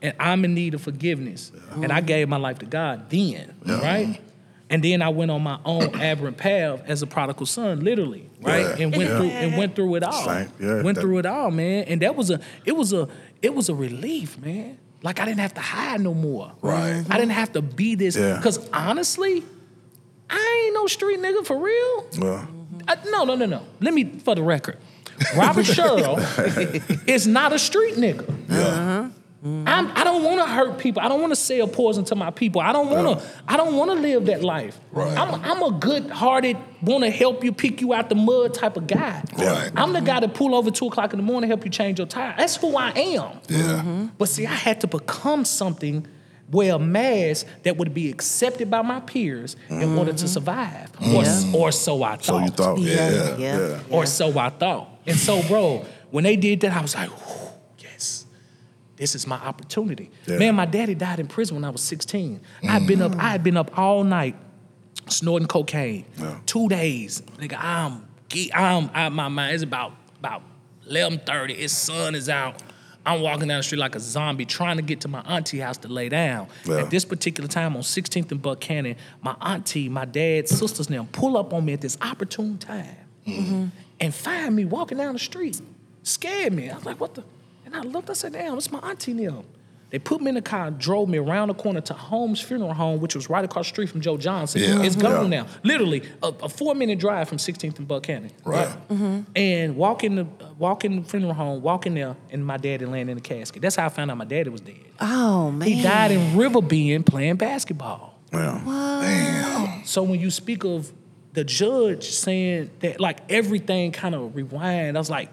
and 0.01 0.13
I'm 0.17 0.45
in 0.45 0.53
need 0.53 0.75
of 0.75 0.81
forgiveness. 0.81 1.51
And 1.73 1.91
I 1.91 1.99
gave 1.99 2.29
my 2.29 2.37
life 2.37 2.59
to 2.59 2.65
God 2.65 3.09
then, 3.09 3.53
right? 3.65 4.21
And 4.69 4.83
then 4.83 5.01
I 5.03 5.09
went 5.09 5.29
on 5.31 5.43
my 5.43 5.59
own 5.63 5.93
aberrant 6.01 6.37
path 6.37 6.81
as 6.87 7.01
a 7.03 7.07
prodigal 7.07 7.45
son, 7.45 7.81
literally, 7.81 8.29
right? 8.41 8.61
Yeah. 8.61 8.85
And 8.85 8.95
went 8.95 9.09
Yeah. 9.09 9.17
through 9.19 9.27
and 9.29 9.57
went 9.57 9.75
through 9.75 9.95
it 9.95 10.03
all. 10.03 10.25
Yeah, 10.59 10.81
went 10.81 10.95
that- 10.95 11.01
through 11.01 11.19
it 11.19 11.25
all, 11.25 11.51
man. 11.51 11.83
And 11.83 12.01
that 12.01 12.15
was 12.15 12.31
a 12.31 12.39
it 12.65 12.75
was 12.75 12.91
a 12.93 13.07
it 13.41 13.53
was 13.53 13.69
a 13.69 13.75
relief, 13.75 14.37
man. 14.39 14.77
Like 15.03 15.19
I 15.19 15.25
didn't 15.25 15.41
have 15.41 15.53
to 15.53 15.61
hide 15.61 16.01
no 16.01 16.15
more. 16.15 16.51
Right. 16.61 17.03
I 17.09 17.17
didn't 17.19 17.33
have 17.33 17.51
to 17.53 17.61
be 17.61 17.93
this. 17.95 18.15
Yeah. 18.17 18.41
Cause 18.41 18.67
honestly, 18.73 19.43
I 20.31 20.63
ain't 20.65 20.73
no 20.73 20.87
street 20.87 21.19
nigga 21.19 21.45
for 21.45 21.57
real. 21.61 22.07
Well, 22.19 22.47
I, 22.87 22.95
no, 23.11 23.23
no, 23.23 23.35
no, 23.35 23.45
no. 23.45 23.61
Let 23.81 23.93
me, 23.93 24.19
for 24.23 24.33
the 24.33 24.41
record, 24.41 24.77
Robert 25.37 25.65
Sherrill 25.75 26.17
is 27.07 27.27
not 27.27 27.53
a 27.53 27.59
street 27.59 27.95
nigga. 27.95 28.25
yeah. 28.49 28.94
Mm-hmm. 29.45 29.67
I'm, 29.67 29.91
I 29.95 30.03
don't 30.03 30.23
want 30.23 30.39
to 30.39 30.47
hurt 30.47 30.79
people. 30.79 31.03
I 31.03 31.07
don't 31.07 31.21
want 31.21 31.31
to 31.31 31.35
sell 31.35 31.67
poison 31.67 32.03
to 32.05 32.15
my 32.15 32.31
people. 32.31 32.61
I 32.61 32.73
don't 32.73 32.89
want 32.89 33.19
to. 33.19 33.27
I 33.47 33.57
don't 33.57 33.75
want 33.75 33.91
to 33.91 33.95
live 33.95 34.25
that 34.25 34.43
life. 34.43 34.79
Right. 34.91 35.15
I'm, 35.15 35.35
I'm 35.43 35.61
a 35.61 35.77
good-hearted, 35.77 36.57
want 36.81 37.03
to 37.03 37.11
help 37.11 37.43
you, 37.43 37.51
pick 37.53 37.79
you 37.79 37.93
out 37.93 38.09
the 38.09 38.15
mud 38.15 38.55
type 38.55 38.75
of 38.75 38.87
guy. 38.87 39.23
Right. 39.37 39.71
I'm 39.75 39.93
the 39.93 40.01
guy 40.01 40.19
that 40.19 40.33
pull 40.33 40.55
over 40.55 40.71
two 40.71 40.87
o'clock 40.87 41.13
in 41.13 41.17
the 41.17 41.23
morning, 41.23 41.47
help 41.47 41.63
you 41.63 41.69
change 41.69 41.99
your 41.99 42.07
tire. 42.07 42.33
That's 42.35 42.55
who 42.55 42.75
I 42.75 42.89
am. 42.89 43.39
Yeah. 43.47 43.57
Mm-hmm. 43.57 44.05
But 44.17 44.29
see, 44.29 44.47
I 44.47 44.53
had 44.53 44.81
to 44.81 44.87
become 44.87 45.45
something, 45.45 46.07
wear 46.49 46.73
a 46.73 46.79
mask 46.79 47.45
that 47.63 47.77
would 47.77 47.93
be 47.93 48.09
accepted 48.09 48.71
by 48.71 48.81
my 48.81 48.99
peers 48.99 49.55
in 49.69 49.95
order 49.95 50.11
to 50.11 50.17
mm-hmm. 50.17 50.25
survive, 50.25 50.89
or, 51.13 51.21
s- 51.21 51.53
or 51.53 51.71
so 51.71 52.01
I 52.01 52.15
thought. 52.15 52.23
So 52.25 52.39
you 52.39 52.47
thought, 52.49 52.79
Yeah, 52.79 53.11
yeah, 53.11 53.37
yeah. 53.37 53.69
yeah. 53.69 53.79
Or 53.91 54.07
so 54.07 54.37
I 54.39 54.49
thought. 54.49 54.89
And 55.05 55.17
so, 55.17 55.43
bro, 55.43 55.85
when 56.09 56.23
they 56.23 56.35
did 56.35 56.61
that, 56.61 56.75
I 56.75 56.81
was 56.81 56.95
like, 56.95 57.09
"Whew, 57.09 57.35
yes, 57.35 57.44
this 58.97 59.15
is 59.15 59.27
my 59.27 59.37
opportunity. 59.37 60.09
Yeah. 60.25 60.37
Man, 60.37 60.55
my 60.55 60.65
daddy 60.65 60.95
died 60.95 61.19
in 61.19 61.27
prison 61.27 61.55
when 61.55 61.65
I 61.65 61.69
was 61.69 61.81
16. 61.81 62.39
I'd 62.67 62.87
been 62.87 63.01
up, 63.01 63.11
mm. 63.11 63.19
I 63.19 63.29
had 63.29 63.43
been 63.43 63.57
up 63.57 63.77
all 63.77 64.03
night 64.03 64.35
snorting 65.07 65.47
cocaine. 65.47 66.05
Yeah. 66.17 66.39
Two 66.45 66.67
days. 66.69 67.21
Nigga, 67.37 67.57
I'm 67.59 68.07
I'm 68.53 68.89
out 68.93 69.11
my 69.11 69.27
mind. 69.27 69.53
It's 69.53 69.63
about 69.63 69.93
about 70.19 70.41
11:30. 70.89 71.55
His 71.55 71.75
sun 71.75 72.15
is 72.15 72.29
out. 72.29 72.61
I'm 73.05 73.21
walking 73.21 73.47
down 73.47 73.57
the 73.59 73.63
street 73.63 73.77
like 73.77 73.95
a 73.95 73.99
zombie 73.99 74.45
trying 74.45 74.77
to 74.77 74.81
get 74.81 75.01
to 75.01 75.07
my 75.07 75.19
auntie 75.21 75.59
house 75.59 75.77
to 75.79 75.87
lay 75.87 76.09
down. 76.09 76.47
Yeah. 76.65 76.79
At 76.79 76.89
this 76.89 77.05
particular 77.05 77.47
time 77.47 77.75
on 77.75 77.83
16th 77.83 78.31
and 78.31 78.41
Buchanan, 78.41 78.95
my 79.21 79.35
auntie, 79.41 79.89
my 79.89 80.05
dad's 80.05 80.49
sisters 80.57 80.89
now 80.89 81.07
pull 81.11 81.37
up 81.37 81.53
on 81.53 81.65
me 81.65 81.73
at 81.73 81.81
this 81.81 81.99
opportune 82.01 82.57
time 82.57 82.95
mm-hmm. 83.27 83.67
and 83.99 84.15
find 84.15 84.55
me 84.55 84.65
walking 84.65 84.97
down 84.97 85.13
the 85.13 85.19
street. 85.19 85.61
Scared 86.01 86.53
me. 86.53 86.67
I 86.71 86.75
was 86.75 86.85
like, 86.85 86.99
what 86.99 87.13
the? 87.13 87.23
And 87.75 87.87
I 87.87 87.89
looked, 87.91 88.09
I 88.09 88.13
said, 88.13 88.33
damn, 88.33 88.57
it's 88.57 88.71
my 88.71 88.79
auntie 88.79 89.13
Neil. 89.13 89.45
They 89.91 89.99
put 89.99 90.19
me 90.19 90.29
in 90.29 90.35
the 90.35 90.41
car, 90.41 90.71
drove 90.71 91.07
me 91.07 91.19
around 91.19 91.49
the 91.49 91.53
corner 91.53 91.79
to 91.79 91.93
Holmes 91.93 92.41
Funeral 92.41 92.73
Home, 92.73 92.99
which 92.99 93.15
was 93.15 93.29
right 93.29 93.45
across 93.45 93.65
the 93.67 93.69
street 93.69 93.89
from 93.89 94.01
Joe 94.01 94.17
Johnson. 94.17 94.61
Yeah. 94.61 94.81
It's 94.81 94.95
gone 94.95 95.31
Yeah. 95.31 95.43
now. 95.43 95.47
Literally, 95.63 96.01
a, 96.23 96.27
a 96.43 96.49
four-minute 96.49 96.99
drive 96.99 97.29
from 97.29 97.37
16th 97.37 97.77
and 97.77 97.87
Buchanan. 97.87 98.31
Right. 98.43 98.67
Mm-hmm. 98.67 98.93
Mm-hmm. 98.93 99.21
And 99.35 99.75
walk 99.77 100.03
in 100.03 100.15
the 100.15 100.27
walk 100.57 100.83
in 100.85 101.01
the 101.03 101.07
funeral 101.07 101.33
home, 101.33 101.61
walk 101.61 101.85
in 101.85 101.93
there, 101.93 102.15
and 102.31 102.45
my 102.45 102.57
daddy 102.57 102.85
laying 102.85 103.09
in 103.09 103.15
the 103.15 103.21
casket. 103.21 103.61
That's 103.61 103.75
how 103.75 103.85
I 103.85 103.89
found 103.89 104.09
out 104.11 104.17
my 104.17 104.25
daddy 104.25 104.49
was 104.49 104.61
dead. 104.61 104.75
Oh 104.99 105.51
man. 105.51 105.67
He 105.67 105.81
died 105.81 106.11
in 106.11 106.35
Riverbend 106.35 107.05
playing 107.05 107.35
basketball. 107.35 108.17
Yeah. 108.33 109.83
So 109.83 110.03
when 110.03 110.19
you 110.19 110.31
speak 110.31 110.63
of 110.65 110.91
the 111.33 111.43
judge 111.43 112.09
saying 112.09 112.71
that, 112.79 112.99
like 112.99 113.19
everything 113.31 113.91
kind 113.91 114.15
of 114.15 114.35
rewind, 114.35 114.97
I 114.97 114.99
was 114.99 115.09
like, 115.09 115.29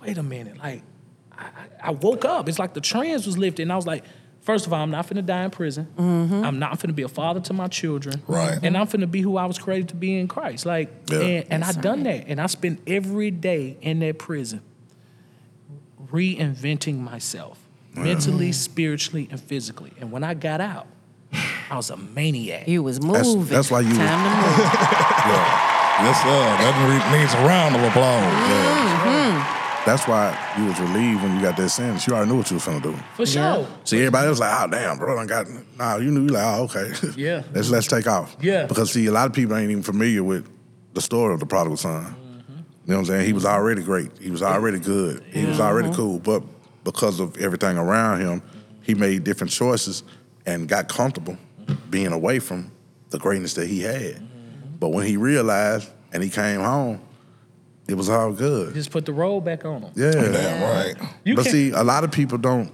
wait 0.00 0.16
a 0.18 0.22
minute, 0.22 0.58
like 0.58 0.82
I, 1.38 1.42
I- 1.44 1.50
I 1.80 1.90
woke 1.92 2.24
up. 2.24 2.48
It's 2.48 2.58
like 2.58 2.74
the 2.74 2.80
trans 2.80 3.24
was 3.24 3.38
lifted, 3.38 3.62
and 3.62 3.72
I 3.72 3.76
was 3.76 3.86
like, 3.86 4.04
first 4.42 4.66
of 4.66 4.72
all, 4.72 4.82
I'm 4.82 4.90
not 4.90 5.06
finna 5.06 5.24
die 5.24 5.44
in 5.44 5.50
prison. 5.50 5.86
Mm-hmm. 5.96 6.44
I'm 6.44 6.58
not 6.58 6.80
finna 6.80 6.92
be 6.94 7.02
a 7.02 7.08
father 7.08 7.38
to 7.40 7.52
my 7.52 7.68
children. 7.68 8.20
Right. 8.26 8.58
And 8.62 8.76
I'm 8.76 8.88
finna 8.88 9.08
be 9.08 9.20
who 9.20 9.36
I 9.36 9.46
was 9.46 9.58
created 9.58 9.88
to 9.90 9.94
be 9.94 10.18
in 10.18 10.26
Christ. 10.26 10.66
Like, 10.66 10.90
Yeah. 11.08 11.18
and, 11.20 11.46
and 11.50 11.64
I 11.64 11.68
That's 11.68 11.78
done 11.78 12.02
right. 12.04 12.22
that, 12.22 12.28
and 12.30 12.40
I 12.40 12.46
spent 12.46 12.80
every 12.88 13.30
day 13.30 13.76
in 13.80 14.00
that 14.00 14.18
prison 14.18 14.60
reinventing 16.10 16.98
myself, 16.98 17.58
mentally, 17.94 18.46
mm-hmm. 18.46 18.52
spiritually, 18.52 19.28
and 19.30 19.40
physically. 19.40 19.92
And 20.00 20.10
when 20.10 20.24
I 20.24 20.34
got 20.34 20.60
out, 20.60 20.86
I 21.70 21.76
was 21.76 21.90
a 21.90 21.96
maniac. 21.96 22.66
You 22.66 22.82
was 22.82 23.00
moving. 23.00 23.44
that's 23.46 23.70
why 23.70 23.80
you- 23.80 23.94
Time 23.94 24.24
to 24.24 24.62
move. 24.62 25.48
Yes, 25.98 26.22
sir. 26.22 26.28
That 26.30 27.10
needs 27.10 27.34
a 27.34 27.38
round 27.44 27.74
of 27.74 27.82
applause. 27.82 28.22
Mm-hmm. 28.22 29.17
That's 29.88 30.06
why 30.06 30.36
you 30.58 30.66
was 30.66 30.78
relieved 30.80 31.22
when 31.22 31.34
you 31.34 31.40
got 31.40 31.56
that 31.56 31.70
sentence. 31.70 32.06
You 32.06 32.12
already 32.12 32.30
knew 32.30 32.36
what 32.36 32.50
you 32.50 32.56
was 32.56 32.66
finna 32.66 32.82
do. 32.82 32.94
For 33.16 33.24
sure. 33.24 33.66
See, 33.84 33.96
everybody 33.96 34.28
was 34.28 34.38
like, 34.38 34.52
oh 34.60 34.70
damn, 34.70 34.98
bro, 34.98 35.18
I 35.18 35.24
got 35.24 35.46
nah. 35.78 35.96
You 35.96 36.10
knew, 36.10 36.24
you 36.24 36.28
like, 36.28 36.44
oh 36.44 36.64
okay, 36.64 36.92
Yeah. 37.16 37.42
let's 37.54 37.70
let's 37.70 37.86
take 37.86 38.06
off. 38.06 38.36
Yeah. 38.38 38.66
because 38.66 38.92
see, 38.92 39.06
a 39.06 39.12
lot 39.12 39.28
of 39.28 39.32
people 39.32 39.56
ain't 39.56 39.70
even 39.70 39.82
familiar 39.82 40.22
with 40.22 40.46
the 40.92 41.00
story 41.00 41.32
of 41.32 41.40
the 41.40 41.46
prodigal 41.46 41.78
son. 41.78 42.04
Mm-hmm. 42.04 42.12
You 42.18 42.64
know 42.84 42.96
what 42.96 42.98
I'm 42.98 43.04
saying? 43.06 43.26
He 43.28 43.32
was 43.32 43.46
already 43.46 43.82
great. 43.82 44.10
He 44.20 44.30
was 44.30 44.42
already 44.42 44.78
good. 44.78 45.24
He 45.30 45.46
was 45.46 45.58
already 45.58 45.88
mm-hmm. 45.88 45.96
cool. 45.96 46.18
But 46.18 46.42
because 46.84 47.18
of 47.18 47.38
everything 47.38 47.78
around 47.78 48.20
him, 48.20 48.42
he 48.82 48.94
made 48.94 49.24
different 49.24 49.54
choices 49.54 50.02
and 50.44 50.68
got 50.68 50.88
comfortable 50.88 51.38
being 51.88 52.12
away 52.12 52.40
from 52.40 52.70
the 53.08 53.18
greatness 53.18 53.54
that 53.54 53.68
he 53.68 53.80
had. 53.80 54.16
Mm-hmm. 54.16 54.76
But 54.80 54.90
when 54.90 55.06
he 55.06 55.16
realized 55.16 55.88
and 56.12 56.22
he 56.22 56.28
came 56.28 56.60
home, 56.60 57.00
it 57.88 57.94
was 57.94 58.10
all 58.10 58.32
good. 58.32 58.74
Just 58.74 58.90
put 58.90 59.06
the 59.06 59.12
roll 59.12 59.40
back 59.40 59.64
on 59.64 59.80
them. 59.80 59.92
Yeah. 59.96 60.10
Damn 60.12 60.62
right. 60.62 60.94
You 61.24 61.34
but 61.34 61.44
can- 61.44 61.52
see, 61.52 61.70
a 61.70 61.82
lot 61.82 62.04
of 62.04 62.12
people 62.12 62.38
don't 62.38 62.70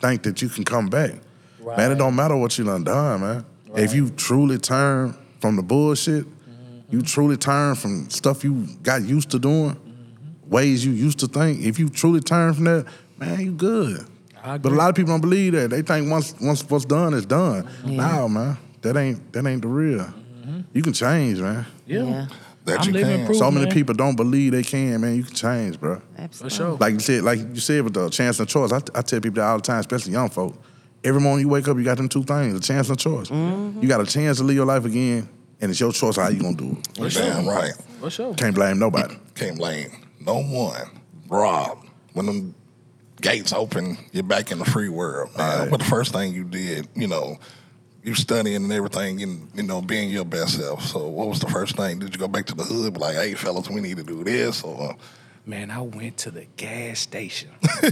think 0.00 0.22
that 0.22 0.40
you 0.40 0.48
can 0.48 0.64
come 0.64 0.88
back. 0.88 1.14
Right. 1.60 1.76
Man, 1.76 1.92
it 1.92 1.96
don't 1.96 2.14
matter 2.14 2.36
what 2.36 2.56
you 2.56 2.64
done 2.64 2.84
done, 2.84 3.20
man. 3.20 3.44
If 3.74 3.92
you 3.92 4.08
truly 4.10 4.56
turn 4.56 5.14
from 5.40 5.56
the 5.56 5.62
bullshit, 5.62 6.24
mm-hmm. 6.24 6.78
you 6.90 7.02
truly 7.02 7.36
turn 7.36 7.74
from 7.74 8.08
stuff 8.08 8.44
you 8.44 8.66
got 8.82 9.02
used 9.02 9.30
to 9.32 9.38
doing, 9.38 9.74
mm-hmm. 9.74 10.50
ways 10.50 10.86
you 10.86 10.92
used 10.92 11.18
to 11.18 11.26
think. 11.26 11.60
If 11.60 11.78
you 11.78 11.88
truly 11.88 12.20
turn 12.20 12.54
from 12.54 12.64
that, 12.64 12.86
man, 13.18 13.40
you 13.40 13.52
good. 13.52 14.06
I 14.42 14.58
But 14.58 14.72
a 14.72 14.74
lot 14.76 14.88
of 14.88 14.94
people 14.94 15.12
don't 15.12 15.20
believe 15.20 15.52
that. 15.54 15.70
They 15.70 15.82
think 15.82 16.08
once 16.08 16.34
once 16.40 16.62
what's 16.70 16.84
done 16.84 17.14
is 17.14 17.26
done. 17.26 17.68
No, 17.84 18.28
man, 18.28 18.56
that 18.82 18.96
ain't 18.96 19.32
that 19.32 19.44
ain't 19.44 19.62
the 19.62 19.68
real. 19.68 19.98
Mm-hmm. 19.98 20.60
You 20.72 20.82
can 20.82 20.92
change, 20.92 21.40
man. 21.40 21.66
Yeah. 21.84 22.02
Yeah. 22.04 22.26
That 22.66 22.80
I'm 22.80 22.94
you 22.94 23.00
can. 23.00 23.26
proof. 23.26 23.38
so 23.38 23.50
many 23.50 23.66
man. 23.66 23.74
people 23.74 23.94
don't 23.94 24.16
believe 24.16 24.52
they 24.52 24.64
can, 24.64 25.00
man. 25.00 25.14
You 25.16 25.22
can 25.22 25.34
change, 25.34 25.78
bro. 25.80 26.02
Absolutely. 26.16 26.16
For 26.16 26.22
Absolutely. 26.22 26.56
sure. 26.56 26.76
Like 26.78 26.92
you 26.94 26.98
said, 27.00 27.22
like 27.22 27.38
you 27.38 27.60
said 27.60 27.84
with 27.84 27.94
the 27.94 28.10
chance 28.10 28.40
and 28.40 28.48
choice. 28.48 28.72
I, 28.72 28.80
I 28.94 29.02
tell 29.02 29.20
people 29.20 29.36
that 29.36 29.44
all 29.44 29.56
the 29.56 29.62
time, 29.62 29.80
especially 29.80 30.12
young 30.12 30.28
folk. 30.30 30.60
Every 31.04 31.20
morning 31.20 31.46
you 31.46 31.48
wake 31.48 31.68
up, 31.68 31.76
you 31.76 31.84
got 31.84 31.96
them 31.96 32.08
two 32.08 32.24
things: 32.24 32.54
a 32.54 32.60
chance 32.60 32.88
and 32.88 32.98
a 32.98 33.00
choice. 33.00 33.28
Mm-hmm. 33.28 33.80
You 33.80 33.88
got 33.88 34.00
a 34.00 34.06
chance 34.06 34.38
to 34.38 34.44
live 34.44 34.56
your 34.56 34.66
life 34.66 34.84
again, 34.84 35.28
and 35.60 35.70
it's 35.70 35.78
your 35.78 35.92
choice 35.92 36.16
how 36.16 36.28
you 36.28 36.40
gonna 36.40 36.56
do 36.56 36.76
it. 36.76 36.96
For 36.96 37.08
Damn 37.08 37.46
right. 37.48 37.72
For 38.00 38.10
sure. 38.10 38.34
Can't 38.34 38.54
blame 38.54 38.80
nobody. 38.80 39.14
Can't 39.36 39.56
blame 39.56 39.90
no 40.20 40.42
one. 40.42 40.90
Rob, 41.28 41.86
when 42.14 42.26
them 42.26 42.54
gates 43.20 43.52
open, 43.52 43.96
you're 44.12 44.24
back 44.24 44.50
in 44.50 44.58
the 44.58 44.64
free 44.64 44.88
world, 44.88 45.30
man. 45.38 45.60
Right. 45.60 45.70
But 45.70 45.78
the 45.78 45.84
first 45.86 46.12
thing 46.12 46.32
you 46.34 46.42
did, 46.44 46.88
you 46.96 47.06
know, 47.06 47.38
you 48.06 48.14
studying 48.14 48.56
and 48.56 48.72
everything, 48.72 49.20
and 49.22 49.48
you 49.54 49.64
know, 49.64 49.82
being 49.82 50.10
your 50.10 50.24
best 50.24 50.58
self. 50.58 50.82
So, 50.84 51.08
what 51.08 51.26
was 51.26 51.40
the 51.40 51.48
first 51.48 51.76
thing? 51.76 51.98
Did 51.98 52.14
you 52.14 52.20
go 52.20 52.28
back 52.28 52.46
to 52.46 52.54
the 52.54 52.62
hood, 52.62 52.96
like, 52.96 53.16
"Hey, 53.16 53.34
fellas, 53.34 53.68
we 53.68 53.80
need 53.80 53.96
to 53.96 54.04
do 54.04 54.22
this," 54.22 54.62
or 54.62 54.96
Man, 55.44 55.70
I 55.70 55.80
went 55.80 56.16
to 56.18 56.30
the 56.30 56.46
gas 56.56 57.00
station. 57.00 57.50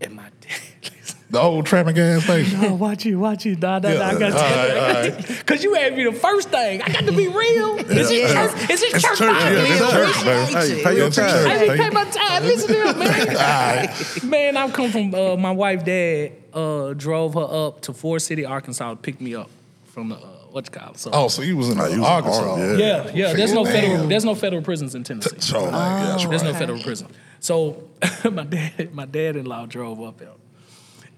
and 0.00 0.14
my 0.14 0.30
dad. 0.40 1.14
The 1.30 1.38
old 1.40 1.66
trapping 1.66 1.94
gas 1.94 2.24
station? 2.24 2.58
Oh, 2.64 2.74
watch 2.74 3.04
you, 3.04 3.18
watch 3.18 3.44
you. 3.44 3.54
Nah, 3.56 3.78
nah, 3.80 3.92
nah, 3.92 4.04
I 4.06 4.18
got 4.18 4.32
All 4.32 5.10
to 5.10 5.34
Because 5.38 5.62
you 5.62 5.74
had 5.74 5.94
me 5.96 6.04
the 6.04 6.12
first 6.12 6.48
thing. 6.48 6.80
I 6.80 6.88
got 6.90 7.04
to 7.04 7.12
be 7.12 7.28
real. 7.28 7.76
Is 7.78 8.10
it 8.10 8.32
church? 8.32 8.70
Is 8.70 8.82
it 8.82 8.94
It's 8.94 9.02
church? 9.04 9.18
church, 9.18 9.28
Bible? 9.28 9.56
yeah, 9.56 9.62
it's 9.62 9.80
Real 9.80 9.90
church, 9.90 10.24
man. 10.24 10.48
Hey, 10.48 10.82
pay 10.84 10.96
your 10.96 11.10
time. 11.10 11.48
I 11.50 11.58
didn't 11.58 11.78
pay 11.78 11.90
my 11.90 12.04
time. 12.04 12.42
Listen 12.44 12.74
to 12.74 12.92
him, 12.92 12.98
man. 12.98 14.30
man, 14.30 14.56
I 14.56 14.70
come 14.70 14.90
from 14.90 15.14
uh, 15.14 15.36
my 15.36 15.50
wife. 15.50 15.84
Dad 15.84 16.32
uh, 16.54 16.94
drove 16.94 17.34
her 17.34 17.66
up 17.66 17.82
to 17.82 17.92
Forrest 17.92 18.26
City, 18.26 18.46
Arkansas, 18.46 18.90
to 18.90 18.96
pick 18.96 19.20
me 19.20 19.34
up 19.34 19.50
from 19.84 20.08
the 20.08 20.16
uh, 20.16 20.20
what's 20.50 20.70
it 20.70 20.72
called. 20.72 20.96
So, 20.96 21.10
Oh, 21.12 21.28
so 21.28 21.42
you 21.42 21.58
was 21.58 21.68
in 21.68 21.78
Oh, 21.78 21.84
uh, 21.84 21.88
you 21.88 22.00
was 22.00 22.08
in 22.08 22.14
Arkansas? 22.14 22.50
Arkansas, 22.52 22.78
yeah, 22.82 23.10
yeah. 23.12 23.32
There's 23.34 23.52
no 23.52 23.64
Damn. 23.64 23.72
federal. 23.74 24.06
There's 24.08 24.24
no 24.24 24.34
federal 24.34 24.62
prisons 24.62 24.94
in 24.94 25.04
Tennessee. 25.04 25.36
So, 25.40 25.62
like, 25.64 25.72
yeah, 25.74 26.04
that's 26.06 26.24
There's 26.24 26.42
right. 26.42 26.52
no 26.54 26.58
federal 26.58 26.82
prison. 26.82 27.08
So 27.40 27.84
my 28.30 28.44
dad, 28.44 28.94
my 28.94 29.04
dad-in-law 29.04 29.66
drove 29.66 30.00
up 30.02 30.18
there, 30.18 30.30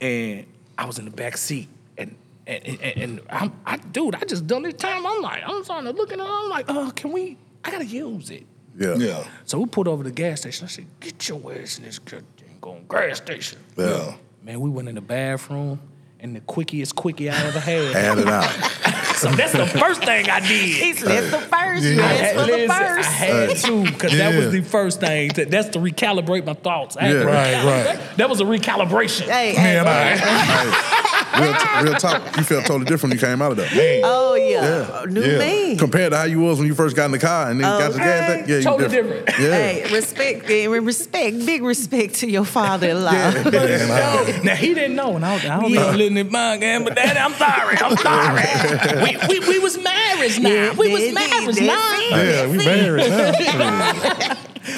and 0.01 0.47
I 0.79 0.85
was 0.87 0.99
in 0.99 1.05
the 1.05 1.11
back 1.11 1.37
seat, 1.37 1.69
and 1.99 2.17
and 2.47 2.67
and, 2.67 2.83
and 2.83 3.21
I'm, 3.31 3.53
I, 3.67 3.77
dude, 3.77 4.15
I 4.15 4.25
just 4.25 4.47
done 4.47 4.63
this 4.63 4.75
time. 4.75 5.07
I'm 5.07 5.23
like, 5.23 5.43
I'm 5.47 5.65
trying 5.65 5.85
to 5.85 5.91
look 5.93 6.13
at 6.13 6.19
it. 6.19 6.25
I'm 6.27 6.49
like, 6.49 6.67
oh, 6.69 6.93
can 6.95 7.13
we? 7.13 7.37
I 7.65 7.71
gotta 7.71 7.87
use 7.87 8.31
it. 8.31 8.47
Yeah. 8.79 8.95
Yeah, 8.95 9.25
So 9.45 9.59
we 9.59 9.67
pulled 9.67 9.89
over 9.89 10.03
to 10.05 10.09
the 10.09 10.15
gas 10.15 10.41
station. 10.41 10.65
I 10.65 10.69
said, 10.69 10.87
get 11.01 11.29
your 11.29 11.41
ass 11.53 11.77
in 11.79 11.85
this 11.85 11.99
goddamn 11.99 12.25
going 12.61 12.87
gas 12.89 13.19
station. 13.19 13.59
Yeah. 13.77 14.15
Man, 14.43 14.61
we 14.61 14.71
went 14.71 14.89
in 14.89 14.95
the 14.95 15.01
bathroom, 15.03 15.81
and 16.21 16.37
the 16.37 16.41
quickiest 16.41 16.95
quickie 16.95 17.29
I 17.29 17.37
ever 17.37 17.61
had. 17.61 17.97
Add 17.97 18.19
it 18.19 18.29
out. 18.29 18.97
so 19.21 19.31
that's 19.31 19.53
the 19.53 19.67
first 19.67 20.03
thing 20.05 20.29
I 20.29 20.41
did. 20.41 20.49
He 20.49 20.93
said, 20.95 21.09
That's 21.09 21.31
the 21.31 21.39
first. 21.39 21.85
Yeah. 21.85 21.97
That's 21.97 22.21
had- 22.21 22.37
for 22.37 22.47
the 22.47 22.67
first. 22.67 23.09
I 23.09 23.13
had 23.13 23.57
to, 23.57 23.85
because 23.85 24.13
that 24.19 24.35
was 24.35 24.53
the 24.53 24.61
first 24.63 25.01
thing. 25.01 25.31
To, 25.31 25.45
that's 25.45 25.69
to 25.71 25.79
recalibrate 25.79 26.45
my 26.45 26.55
thoughts. 26.55 26.97
I 26.97 27.03
had 27.05 27.13
to 27.13 27.19
Yeah. 27.19 27.25
Right, 27.25 27.87
right. 27.97 28.17
That 28.17 28.29
was 28.31 28.41
a 28.41 28.45
recalibration. 28.45 29.23
Hey, 29.29 29.53
hey, 29.55 29.83
Man, 29.83 29.87
I, 29.87 30.17
Hey, 30.17 31.10
real, 31.39 31.53
t- 31.55 31.83
real 31.85 31.95
talk. 31.95 32.37
You 32.37 32.43
felt 32.45 32.65
totally 32.67 32.85
different 32.87 33.13
when 33.15 33.19
you 33.21 33.27
came 33.27 33.43
out 33.43 33.53
of 33.53 33.57
there. 33.59 34.01
oh 34.05 34.35
yeah, 34.35 35.05
new 35.09 35.21
Yeah. 35.23 35.39
me. 35.39 35.77
Compared 35.77 36.13
to 36.13 36.19
how 36.19 36.25
you 36.25 36.41
was 36.41 36.59
when 36.59 36.67
you 36.67 36.75
first 36.75 36.97
got 36.97 37.07
in 37.07 37.13
the 37.13 37.19
car 37.19 37.51
and 37.51 37.61
then 37.61 37.67
got 37.79 37.93
the 37.93 37.99
gas. 37.99 38.23
Okay. 38.31 38.37
tank, 38.37 38.49
Yeah, 38.49 38.57
you 38.57 38.63
Totally 38.63 38.89
different. 38.89 39.27
different. 39.27 39.51
Yeah. 39.51 39.57
Hey, 39.57 39.93
respect, 39.95 40.49
respect, 40.49 41.47
big 41.47 41.63
respect 41.63 42.15
to 42.17 42.29
your 42.31 42.45
father-in-law. 42.45 43.13
Yo, 43.45 44.43
now 44.43 44.55
he 44.55 44.75
didn't 44.75 44.97
know, 44.97 45.17
and 45.17 45.25
I, 45.25 45.35
was- 45.35 45.45
I 45.45 45.61
don't 45.61 45.73
know 45.73 45.91
living 45.93 46.17
in 46.19 46.31
my 46.33 46.57
game, 46.57 46.85
but 46.85 46.95
daddy, 46.97 47.19
I'm 47.19 47.33
sorry, 47.35 47.77
I'm 47.79 47.97
sorry. 47.97 49.19
we, 49.29 49.41
we, 49.41 49.49
we 49.49 49.59
was 49.59 49.77
married 49.83 50.43
now. 50.43 50.49
Yeah, 50.49 50.75
we 50.77 50.93
was 50.93 51.13
married 51.13 51.67
now. 51.67 52.01
yeah, 52.11 52.47
we 52.51 52.57
married 52.59 53.09
now. 53.11 54.37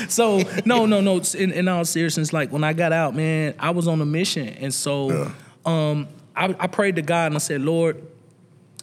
So 0.09 0.43
no, 0.65 0.87
no, 0.87 1.01
no. 1.01 1.21
In, 1.37 1.53
in 1.53 1.69
all 1.69 1.85
seriousness, 1.85 2.33
like 2.33 2.51
when 2.53 2.65
I 2.65 2.73
got 2.73 2.93
out, 2.93 3.15
man, 3.15 3.55
I 3.59 3.71
was 3.71 3.88
on 3.88 4.01
a 4.01 4.07
mission, 4.07 4.49
and 4.49 4.73
so 4.73 5.33
um, 5.67 6.07
I, 6.35 6.55
I 6.59 6.66
prayed 6.66 6.97
to 6.97 7.03
God 7.03 7.27
and 7.27 7.35
I 7.35 7.38
said, 7.38 7.61
Lord, 7.61 8.03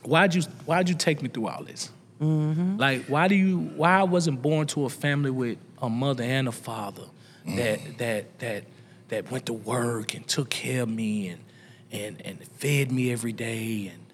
why'd 0.04 0.36
you 0.36 0.44
why'd 0.66 0.90
you 0.90 0.96
take 0.96 1.22
me 1.22 1.30
through 1.30 1.48
all 1.48 1.64
this? 1.64 1.92
Mm-hmm. 2.22 2.78
Like, 2.78 3.06
why 3.06 3.28
do 3.28 3.36
you 3.36 3.60
why 3.76 4.00
I 4.00 4.04
wasn't 4.04 4.42
born 4.42 4.68
to 4.68 4.86
a 4.86 4.90
family 4.90 5.32
with 5.32 5.58
a 5.82 5.90
mother 5.90 6.24
and 6.24 6.48
a 6.48 6.52
father 6.52 7.06
that 7.46 7.80
mm. 7.80 7.98
that 7.98 8.40
that 8.40 8.64
that 9.10 9.32
went 9.32 9.46
to 9.48 9.54
work 9.54 10.14
and 10.14 10.28
took 10.28 10.50
care 10.50 10.84
of 10.84 10.90
me 10.90 11.30
and 11.30 11.44
and 11.92 12.22
and 12.26 12.44
fed 12.58 12.92
me 12.92 13.12
every 13.12 13.34
day 13.34 13.92
and 13.94 14.06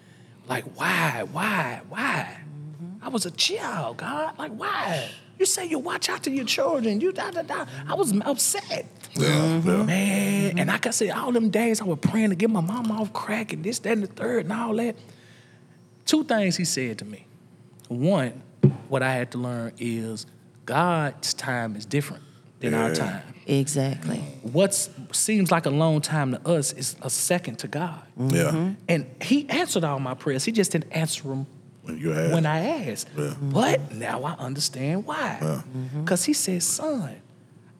like 0.48 0.64
why 0.78 1.26
why 1.32 1.82
why 1.88 2.38
mm-hmm. 2.40 3.04
I 3.04 3.08
was 3.08 3.26
a 3.26 3.30
child, 3.30 3.98
God. 3.98 4.38
Like, 4.38 4.52
why? 4.52 5.08
You 5.38 5.46
say 5.46 5.66
you 5.66 5.78
watch 5.78 6.08
out 6.08 6.22
to 6.24 6.30
your 6.30 6.44
children. 6.46 7.00
You 7.00 7.12
da 7.12 7.30
da 7.30 7.42
da. 7.42 7.66
I 7.86 7.94
was 7.94 8.12
upset. 8.22 8.86
Mm-hmm. 9.18 9.68
Yeah, 9.68 9.82
Man, 9.84 10.58
and 10.58 10.68
like 10.68 10.86
I 10.86 10.90
said, 10.90 11.10
all 11.10 11.32
them 11.32 11.50
days 11.50 11.80
I 11.80 11.84
was 11.84 11.98
praying 12.00 12.30
to 12.30 12.36
get 12.36 12.50
my 12.50 12.60
mom 12.60 12.90
off 12.92 13.12
crack 13.12 13.52
and 13.52 13.64
this, 13.64 13.78
that, 13.80 13.92
and 13.92 14.02
the 14.02 14.06
third, 14.08 14.44
and 14.44 14.52
all 14.52 14.74
that. 14.76 14.96
Two 16.04 16.24
things 16.24 16.56
he 16.56 16.64
said 16.64 16.98
to 16.98 17.04
me. 17.04 17.26
One, 17.88 18.42
what 18.88 19.02
I 19.02 19.12
had 19.12 19.32
to 19.32 19.38
learn 19.38 19.72
is 19.78 20.26
God's 20.64 21.34
time 21.34 21.76
is 21.76 21.86
different 21.86 22.22
than 22.60 22.74
our 22.74 22.94
time. 22.94 23.22
Exactly. 23.46 24.18
What 24.42 24.74
seems 25.12 25.50
like 25.52 25.66
a 25.66 25.70
long 25.70 26.00
time 26.00 26.32
to 26.32 26.48
us 26.48 26.72
is 26.72 26.96
a 27.02 27.10
second 27.10 27.60
to 27.60 27.68
God. 27.68 28.02
Yeah. 28.16 28.42
Mm-hmm. 28.44 28.72
And 28.88 29.06
he 29.22 29.48
answered 29.48 29.84
all 29.84 30.00
my 30.00 30.14
prayers. 30.14 30.44
He 30.44 30.52
just 30.52 30.72
didn't 30.72 30.90
answer 30.90 31.22
them 31.22 31.46
When 31.82 31.98
you 31.98 32.10
had. 32.10 32.32
when 32.32 32.46
I 32.46 32.88
asked. 32.90 33.08
Yeah. 33.16 33.34
But 33.40 33.92
now 33.92 34.24
I 34.24 34.32
understand 34.32 35.06
why. 35.06 35.36
Because 35.40 36.22
mm-hmm. 36.22 36.30
he 36.30 36.32
said, 36.32 36.62
son, 36.62 37.16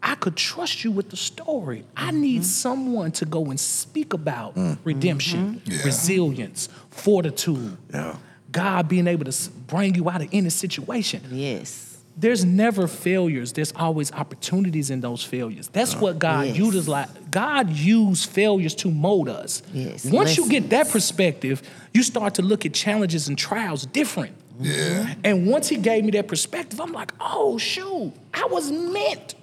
I 0.06 0.14
could 0.14 0.36
trust 0.36 0.84
you 0.84 0.92
with 0.92 1.10
the 1.10 1.16
story. 1.16 1.84
I 1.96 2.10
mm-hmm. 2.10 2.20
need 2.20 2.44
someone 2.44 3.10
to 3.12 3.24
go 3.24 3.46
and 3.46 3.58
speak 3.58 4.12
about 4.12 4.54
mm-hmm. 4.54 4.80
redemption, 4.84 5.60
Yeah. 5.64 5.82
resilience, 5.82 6.68
fortitude. 6.90 7.76
Yeah. 7.92 8.14
God 8.52 8.88
being 8.88 9.08
able 9.08 9.24
to 9.24 9.50
bring 9.66 9.96
you 9.96 10.08
out 10.08 10.22
of 10.22 10.28
any 10.32 10.50
situation. 10.50 11.22
Yes. 11.32 11.98
There's 12.16 12.44
never 12.44 12.86
failures. 12.86 13.52
There's 13.52 13.72
always 13.74 14.12
opportunities 14.12 14.90
in 14.90 15.00
those 15.00 15.24
failures. 15.24 15.68
That's 15.68 15.96
what 15.96 16.20
God 16.20 16.46
Yes. 16.46 16.56
uses. 16.56 16.88
Like 16.88 17.08
God 17.32 17.68
used 17.70 18.30
failures 18.30 18.76
to 18.76 18.90
mold 18.92 19.28
us. 19.28 19.60
Yes, 19.74 20.04
Once 20.04 20.36
you 20.36 20.48
get 20.48 20.70
that 20.70 20.88
perspective, 20.88 21.62
you 21.92 22.04
start 22.04 22.34
to 22.34 22.42
look 22.42 22.64
at 22.64 22.72
challenges 22.72 23.26
and 23.26 23.36
trials 23.36 23.84
different. 23.86 24.36
yeah. 24.60 25.14
And 25.24 25.48
once 25.48 25.68
he 25.68 25.76
gave 25.76 26.04
me 26.04 26.12
that 26.12 26.28
perspective, 26.28 26.80
I'm 26.80 26.92
like, 26.92 27.12
oh 27.20 27.58
shoot, 27.58 28.12
I 28.32 28.46
was 28.46 28.70
meant 28.70 29.34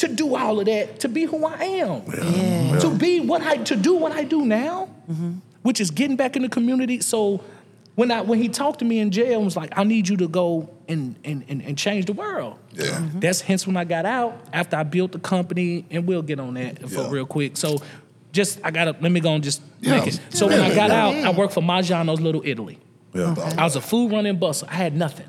to 0.00 0.08
do 0.08 0.34
all 0.34 0.58
of 0.60 0.66
that, 0.66 1.00
to 1.00 1.08
be 1.08 1.24
who 1.24 1.44
I 1.44 1.62
am, 1.62 2.02
Yeah. 2.06 2.78
to 2.80 2.90
be 2.94 3.20
what 3.20 3.42
I 3.42 3.56
to 3.58 3.76
do 3.76 3.94
what 3.94 4.12
I 4.12 4.24
do 4.24 4.44
now, 4.44 4.88
mm-hmm. 5.10 5.32
which 5.62 5.80
is 5.80 5.90
getting 5.90 6.16
back 6.16 6.36
in 6.36 6.42
the 6.42 6.48
community. 6.48 7.00
So 7.00 7.42
when 7.96 8.10
I 8.10 8.22
when 8.22 8.38
he 8.40 8.48
talked 8.48 8.78
to 8.78 8.84
me 8.84 8.98
in 8.98 9.10
jail 9.10 9.36
and 9.36 9.44
was 9.44 9.56
like, 9.56 9.76
I 9.76 9.84
need 9.84 10.08
you 10.08 10.16
to 10.18 10.28
go 10.28 10.70
and 10.88 11.16
and 11.24 11.44
and, 11.48 11.60
and 11.62 11.76
change 11.76 12.06
the 12.06 12.14
world. 12.14 12.56
Yeah. 12.72 12.86
Mm-hmm. 12.86 13.20
That's 13.20 13.42
hence 13.42 13.66
when 13.66 13.76
I 13.76 13.84
got 13.84 14.06
out 14.06 14.40
after 14.52 14.76
I 14.76 14.84
built 14.84 15.12
the 15.12 15.18
company, 15.18 15.84
and 15.90 16.06
we'll 16.06 16.22
get 16.22 16.40
on 16.40 16.54
that 16.54 16.80
for 16.88 17.02
Yeah. 17.02 17.10
real 17.10 17.26
quick. 17.26 17.56
So 17.58 17.76
just 18.32 18.58
I 18.64 18.70
gotta 18.70 18.96
let 19.00 19.12
me 19.12 19.20
go 19.20 19.34
and 19.34 19.44
just 19.44 19.60
Yeah. 19.80 19.98
make 19.98 20.06
it. 20.06 20.20
So 20.30 20.46
when 20.46 20.60
I 20.60 20.74
got 20.74 20.88
Yeah. 20.90 21.04
out, 21.06 21.14
I 21.14 21.30
worked 21.30 21.52
for 21.52 21.62
Maggiano's 21.62 22.20
Little 22.20 22.42
Italy. 22.44 22.78
Yeah. 23.12 23.34
I 23.58 23.64
was 23.64 23.76
a 23.76 23.80
food 23.82 24.12
running 24.12 24.36
bus. 24.38 24.62
I 24.62 24.74
had 24.74 24.96
nothing. 24.96 25.26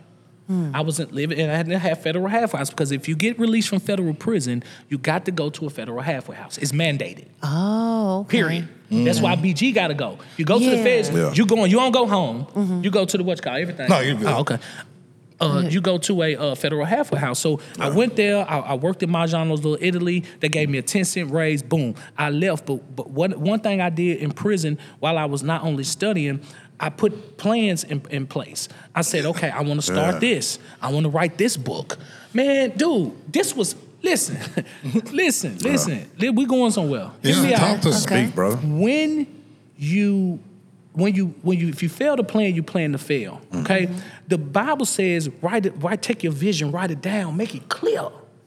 I 0.74 0.82
wasn't 0.82 1.14
living, 1.14 1.40
and 1.40 1.52
I 1.52 1.64
didn't 1.64 1.80
have 1.80 2.02
federal 2.02 2.28
halfway 2.28 2.58
house 2.58 2.70
because 2.70 2.92
if 2.92 3.08
you 3.08 3.16
get 3.16 3.40
released 3.40 3.70
from 3.70 3.80
federal 3.80 4.14
prison, 4.14 4.64
you 4.90 4.98
got 4.98 5.26
to 5.26 5.32
go 5.32 5.50
to 5.50 5.66
a 5.66 5.70
federal 5.70 6.02
halfway 6.02 6.36
house. 6.36 6.58
It's 6.58 6.72
mandated. 6.72 7.28
Oh, 7.44 8.22
okay. 8.22 8.38
Period. 8.38 8.68
That's 8.90 9.22
why 9.22 9.36
BG 9.36 9.74
got 9.74 9.88
to 9.88 9.94
go. 9.94 10.20
You 10.38 10.46
go 10.46 10.60
to 10.60 10.66
the 10.66 10.84
feds. 10.84 11.10
Yeah. 11.10 11.32
You 11.34 11.46
going. 11.46 11.72
You 11.72 11.78
don't 11.78 11.94
go 11.94 12.06
home. 12.06 12.82
You 12.84 12.92
go 12.92 13.06
to 13.06 13.18
the 13.18 13.24
what's 13.24 13.42
called 13.42 13.60
everything. 13.60 13.90
No, 13.90 14.00
you 14.00 14.16
good. 14.16 14.28
Oh, 14.28 14.40
okay. 14.40 14.58
Uh, 15.40 15.68
you 15.68 15.82
go 15.82 15.98
to 15.98 16.22
a 16.22 16.36
uh, 16.36 16.56
federal 16.56 16.86
halfway 16.86 17.20
house. 17.20 17.40
So 17.40 17.60
I 17.80 17.90
went 17.90 18.16
there. 18.16 18.48
I, 18.48 18.60
I 18.60 18.74
worked 18.76 19.02
in 19.02 19.10
Maggiano's 19.10 19.64
Little 19.66 19.78
Italy. 19.82 20.24
They 20.40 20.50
gave 20.50 20.70
me 20.70 20.78
a 20.78 20.84
ten 20.84 21.04
cent 21.04 21.32
raise. 21.32 21.64
Boom. 21.64 21.96
I 22.16 22.30
left. 22.30 22.68
But 22.68 22.96
but 22.96 23.10
one 23.10 23.32
one 23.32 23.60
thing 23.60 23.82
I 23.82 23.90
did 23.90 24.20
in 24.20 24.32
prison 24.32 24.78
while 25.00 25.18
I 25.18 25.26
was 25.26 25.42
not 25.42 25.64
only 25.64 25.84
studying, 25.84 26.42
I 26.82 26.90
put 26.90 27.38
plans 27.38 27.84
in, 27.84 28.02
in 28.10 28.26
place. 28.26 28.68
I 28.96 29.02
said, 29.04 29.26
okay, 29.28 29.52
I 29.52 29.62
want 29.62 29.80
to 29.80 29.86
start 29.86 30.16
Yeah. 30.16 30.20
this. 30.20 30.58
I 30.82 30.92
want 30.92 31.04
to 31.06 31.10
write 31.10 31.38
this 31.38 31.56
book. 31.56 31.98
Man, 32.34 32.72
dude, 32.72 33.14
this 33.32 33.56
was 33.56 33.76
listen, 34.02 34.38
listen, 35.12 35.60
listen. 35.60 36.10
We 36.18 36.46
going 36.46 36.72
somewhere. 36.72 37.12
Hear 37.22 37.36
Yeah, 37.36 37.58
talk 37.58 37.70
out 37.70 37.82
to 37.84 37.90
us. 37.90 38.04
Speak, 38.04 38.34
brother. 38.34 38.58
when 38.58 39.28
you 39.78 40.40
when 40.94 41.14
you 41.16 41.34
when 41.42 41.60
you 41.60 41.70
if 41.70 41.82
you 41.82 41.90
fail 41.90 42.18
to 42.18 42.24
plan 42.24 42.54
you 42.54 42.62
plan 42.62 42.92
to 42.92 42.98
fail 42.98 43.40
mm-hmm. 43.50 43.62
okay 43.62 43.90
the 44.28 44.38
bible 44.38 44.86
says 44.86 45.30
write 45.42 45.66
it 45.66 45.74
write 45.78 46.02
take 46.02 46.22
your 46.22 46.34
vision 46.34 46.70
write 46.70 46.92
it 46.92 47.02
down 47.02 47.38
make 47.38 47.56
it 47.56 47.70
clear 47.70 48.02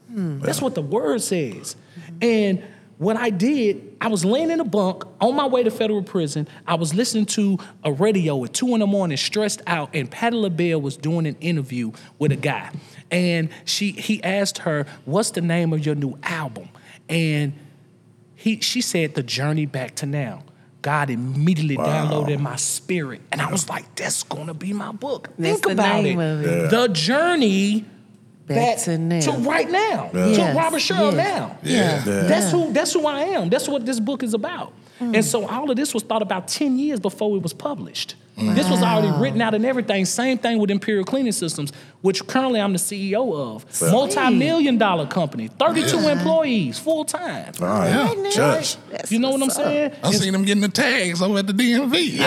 hmm. 0.07 0.39
that's 0.41 0.61
what 0.61 0.75
the 0.75 0.81
word 0.81 1.19
says 1.21 1.75
and 2.21 2.63
what 2.97 3.17
i 3.17 3.29
did 3.29 3.95
i 4.01 4.07
was 4.07 4.23
laying 4.23 4.49
in 4.51 4.59
a 4.59 4.65
bunk 4.65 5.03
on 5.19 5.35
my 5.35 5.45
way 5.45 5.63
to 5.63 5.71
federal 5.71 6.01
prison 6.01 6.47
i 6.67 6.75
was 6.75 6.93
listening 6.93 7.25
to 7.25 7.57
a 7.83 7.91
radio 7.91 8.43
at 8.43 8.53
two 8.53 8.73
in 8.73 8.79
the 8.79 8.87
morning 8.87 9.17
stressed 9.17 9.61
out 9.67 9.89
and 9.93 10.09
Patti 10.09 10.35
LaBelle 10.35 10.81
was 10.81 10.95
doing 10.95 11.25
an 11.27 11.35
interview 11.41 11.91
with 12.19 12.31
a 12.31 12.37
guy 12.37 12.71
and 13.11 13.49
she 13.65 13.91
he 13.91 14.23
asked 14.23 14.59
her 14.59 14.85
what's 15.05 15.31
the 15.31 15.41
name 15.41 15.73
of 15.73 15.85
your 15.85 15.95
new 15.95 16.17
album 16.23 16.69
and 17.09 17.53
he 18.45 18.59
she 18.61 18.81
said 18.81 19.15
the 19.15 19.23
journey 19.23 19.65
back 19.65 19.95
to 19.95 20.05
now. 20.05 20.43
God 20.83 21.09
immediately 21.09 21.77
downloaded 21.77 22.39
my 22.39 22.57
spirit, 22.57 23.21
and 23.31 23.41
I 23.41 23.51
was 23.51 23.67
like, 23.67 23.95
"That's 23.95 24.21
gonna 24.21 24.53
be 24.53 24.71
my 24.71 24.91
book." 24.91 25.31
That's 25.39 25.61
Think 25.61 25.79
about 25.79 26.05
it. 26.05 26.15
it. 26.15 26.45
Yeah. 26.45 26.67
The 26.67 26.89
journey 26.89 27.85
Back 28.47 28.57
back 28.77 28.77
to 28.85 28.97
now. 28.97 29.19
to 29.21 29.31
right 29.39 29.69
now, 29.69 30.11
Yes, 30.13 30.37
to 30.37 30.57
Robert 30.57 30.79
Sherrill 30.79 31.13
yes. 31.15 31.15
now. 31.15 31.57
Yeah. 31.63 32.03
Yeah. 32.05 32.21
That's 32.27 32.51
who. 32.51 32.71
That's 32.71 32.93
who 32.93 33.05
I 33.07 33.21
am. 33.21 33.49
That's 33.49 33.67
what 33.67 33.85
this 33.85 33.99
book 33.99 34.21
is 34.21 34.33
about. 34.33 34.71
Hmm. 34.99 35.15
And 35.15 35.25
so 35.25 35.47
all 35.47 35.69
of 35.69 35.75
this 35.75 35.93
was 35.93 36.03
thought 36.03 36.21
about 36.21 36.47
ten 36.47 36.77
years 36.77 36.99
before 36.99 37.35
it 37.37 37.41
was 37.43 37.53
published. 37.53 38.15
This 38.37 38.69
was 38.69 38.81
already 38.81 39.17
written 39.17 39.41
out 39.41 39.53
and 39.53 39.65
everything. 39.65 40.03
Same 40.03 40.37
thing 40.37 40.59
with 40.59 40.69
Imperial 40.69 41.05
Cleaning 41.05 41.31
Systems, 41.31 41.71
which 42.05 42.25
currently 42.27 42.61
I'm 42.61 42.71
the 42.71 42.77
CEO 42.77 43.33
of. 43.35 43.65
Multi-million 43.91 44.77
dollar 44.77 45.07
company, 45.07 45.47
32 45.47 46.07
employees, 46.07 46.77
full 46.77 47.03
time. 47.03 47.51
All 47.59 47.65
right, 47.67 48.15
Yeah. 48.15 48.29
church. 48.29 48.77
That's 48.91 49.11
You 49.11 49.17
know 49.17 49.29
what 49.31 49.41
I'm 49.41 49.47
what's 49.47 49.57
up. 49.57 49.65
saying? 49.65 49.91
I 50.03 50.11
seen 50.11 50.31
them 50.33 50.45
getting 50.45 50.61
the 50.61 50.69
tags 50.69 51.19
over 51.23 51.39
at 51.39 51.47
the 51.47 51.53
DMV. 51.53 52.17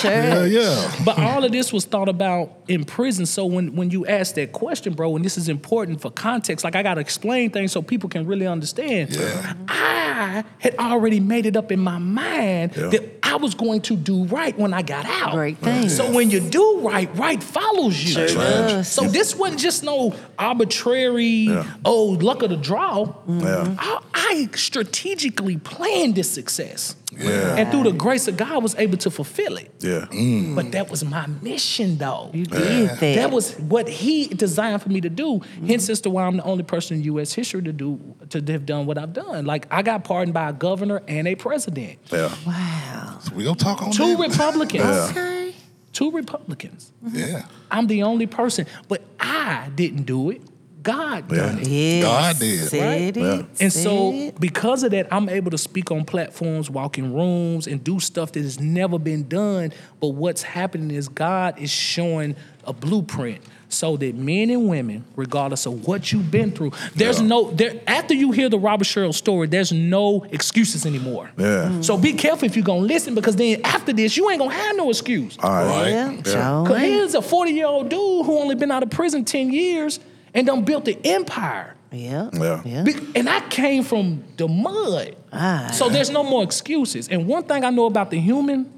Church. 0.00 0.04
Yeah, 0.04 0.44
yeah. 0.46 0.90
But 1.04 1.18
all 1.18 1.44
of 1.44 1.52
this 1.52 1.70
was 1.72 1.84
thought 1.84 2.08
about 2.08 2.50
in 2.66 2.84
prison. 2.84 3.26
So 3.26 3.44
when, 3.44 3.76
when 3.76 3.90
you 3.90 4.06
ask 4.06 4.34
that 4.36 4.52
question, 4.52 4.94
bro, 4.94 5.14
and 5.16 5.22
this 5.24 5.36
is 5.36 5.48
important 5.50 6.00
for 6.00 6.10
context, 6.10 6.64
like 6.64 6.74
I 6.76 6.82
gotta 6.82 7.00
explain 7.02 7.50
things 7.50 7.72
so 7.72 7.82
people 7.82 8.08
can 8.08 8.26
really 8.26 8.46
understand. 8.46 9.10
Yeah. 9.14 9.52
I 9.68 10.44
had 10.60 10.74
already 10.78 11.20
made 11.20 11.44
it 11.44 11.56
up 11.56 11.70
in 11.70 11.80
my 11.80 11.98
mind 11.98 12.72
Yeah. 12.76 12.86
that 12.88 13.18
I 13.22 13.36
was 13.36 13.54
going 13.54 13.80
to 13.82 13.96
do 13.96 14.24
right 14.24 14.56
when 14.58 14.72
I 14.74 14.82
got 14.82 15.04
out. 15.06 15.32
Great 15.32 15.58
thing. 15.58 15.88
So 15.88 16.10
when 16.10 16.30
you 16.30 16.40
do 16.40 16.78
right, 16.80 17.08
right 17.16 17.42
follows 17.42 17.81
you. 17.90 18.14
does. 18.14 18.88
So 18.88 19.04
this 19.04 19.34
wasn't 19.34 19.60
just 19.60 19.82
no 19.84 20.14
arbitrary, 20.38 21.24
Yeah. 21.24 21.66
oh, 21.84 22.18
luck 22.20 22.42
of 22.42 22.50
the 22.50 22.56
draw. 22.56 23.06
Mm-hmm. 23.06 23.40
Yeah. 23.40 23.76
I, 23.78 24.00
I 24.14 24.48
strategically 24.54 25.56
planned 25.58 26.14
this 26.14 26.30
success. 26.30 26.96
Yeah. 27.18 27.56
And 27.56 27.70
through 27.70 27.84
the 27.84 27.92
grace 27.92 28.26
of 28.28 28.36
God, 28.36 28.62
was 28.62 28.74
able 28.76 28.96
to 28.98 29.10
fulfill 29.10 29.56
it. 29.56 29.70
Yeah. 29.80 30.06
But 30.06 30.10
mm. 30.10 30.72
that 30.72 30.90
was 30.90 31.04
my 31.04 31.26
mission, 31.26 31.98
though. 31.98 32.30
You 32.32 32.46
did 32.46 32.88
that. 32.88 33.00
That 33.00 33.30
was 33.30 33.54
what 33.58 33.88
he 33.88 34.28
designed 34.28 34.80
for 34.82 34.88
me 34.88 35.00
to 35.02 35.10
do. 35.10 35.40
Mm-hmm. 35.40 35.66
Hence, 35.66 35.88
as 35.90 36.00
to 36.02 36.10
why 36.10 36.24
I'm 36.24 36.38
the 36.38 36.44
only 36.44 36.64
person 36.64 36.96
in 36.98 37.02
U.S. 37.04 37.32
history 37.32 37.62
to 37.62 37.72
do 37.72 38.00
to 38.30 38.42
have 38.52 38.64
done 38.66 38.86
what 38.86 38.98
I've 38.98 39.12
done. 39.12 39.44
Like 39.44 39.66
I 39.70 39.82
got 39.82 40.04
pardoned 40.04 40.34
by 40.34 40.48
a 40.48 40.52
governor 40.52 41.02
and 41.06 41.28
a 41.28 41.34
president. 41.34 41.98
Yeah. 42.10 42.34
wow. 42.46 43.18
So 43.22 43.34
we 43.34 43.44
gonna 43.44 43.56
talk 43.56 43.82
on 43.82 43.92
Two 43.92 44.16
that. 44.16 44.28
Republicans. 44.30 45.10
Okay. 45.10 45.54
Two 45.92 46.10
Republicans. 46.10 46.90
Yeah. 47.10 47.44
I'm 47.72 47.86
the 47.88 48.02
only 48.04 48.26
person, 48.26 48.66
but 48.88 49.02
I 49.18 49.70
didn't 49.74 50.04
do 50.04 50.30
it. 50.30 50.42
God 50.82 51.30
Yeah. 51.30 51.36
done 51.38 51.58
it. 51.60 51.68
Yes. 51.68 52.02
God 52.02 52.38
did. 52.40 52.68
Said 52.68 53.16
Yeah. 53.16 53.34
it. 53.38 53.46
And 53.60 53.72
so, 53.72 54.12
it. 54.12 54.40
because 54.40 54.82
of 54.82 54.90
that, 54.90 55.06
I'm 55.12 55.28
able 55.28 55.52
to 55.52 55.58
speak 55.58 55.90
on 55.92 56.04
platforms, 56.04 56.68
walk 56.68 56.98
in 56.98 57.14
rooms, 57.14 57.66
and 57.68 57.82
do 57.84 58.00
stuff 58.00 58.32
that 58.32 58.42
has 58.42 58.58
never 58.58 58.98
been 58.98 59.28
done. 59.28 59.72
But 60.00 60.08
what's 60.08 60.42
happening 60.42 60.90
is 60.90 61.08
God 61.08 61.54
is 61.58 61.70
showing 61.70 62.34
a 62.64 62.72
blueprint 62.72 63.42
so 63.72 63.96
that 63.96 64.14
men 64.14 64.50
and 64.50 64.68
women, 64.68 65.04
regardless 65.16 65.66
of 65.66 65.86
what 65.86 66.12
you've 66.12 66.30
been 66.30 66.50
through, 66.52 66.72
there's 66.94 67.20
Yeah. 67.20 67.26
no 67.26 67.50
there. 67.50 67.80
After 67.86 68.14
you 68.14 68.30
hear 68.32 68.48
the 68.48 68.58
Robert 68.58 68.84
Sherrill 68.84 69.12
story, 69.12 69.46
there's 69.48 69.72
no 69.72 70.24
excuses 70.30 70.84
anymore. 70.86 71.30
Yeah. 71.38 71.80
So 71.80 71.96
be 71.96 72.12
careful 72.12 72.46
if 72.46 72.54
you're 72.56 72.64
gonna 72.64 72.82
listen, 72.86 73.14
because 73.14 73.36
then 73.36 73.60
after 73.64 73.92
this, 73.92 74.16
you 74.16 74.28
ain't 74.30 74.38
gonna 74.40 74.54
have 74.54 74.76
no 74.76 74.90
excuse. 74.90 75.36
All 75.42 75.50
right. 75.50 75.88
Yeah. 75.90 76.10
Yeah. 76.12 76.64
Cause 76.66 76.70
ain't. 76.76 76.92
here's 76.92 77.14
a 77.14 77.22
40 77.22 77.52
year 77.52 77.66
old 77.66 77.88
dude 77.88 78.26
who 78.26 78.38
only 78.38 78.54
been 78.54 78.70
out 78.70 78.82
of 78.82 78.90
prison 78.90 79.24
10 79.24 79.50
years 79.52 79.98
and 80.34 80.46
done 80.46 80.62
built 80.62 80.86
an 80.88 80.96
empire. 81.04 81.74
Yeah. 81.90 82.30
Yeah. 82.32 82.62
Yeah. 82.64 82.82
Be- 82.84 82.94
And 83.14 83.28
I 83.28 83.40
came 83.48 83.82
from 83.84 84.24
the 84.36 84.48
mud. 84.48 85.16
Ah. 85.32 85.70
So 85.72 85.88
there's 85.88 86.10
no 86.10 86.22
more 86.24 86.42
excuses. 86.42 87.08
And 87.08 87.26
one 87.26 87.42
thing 87.44 87.64
I 87.64 87.70
know 87.70 87.86
about 87.86 88.10
the 88.10 88.18
human, 88.18 88.70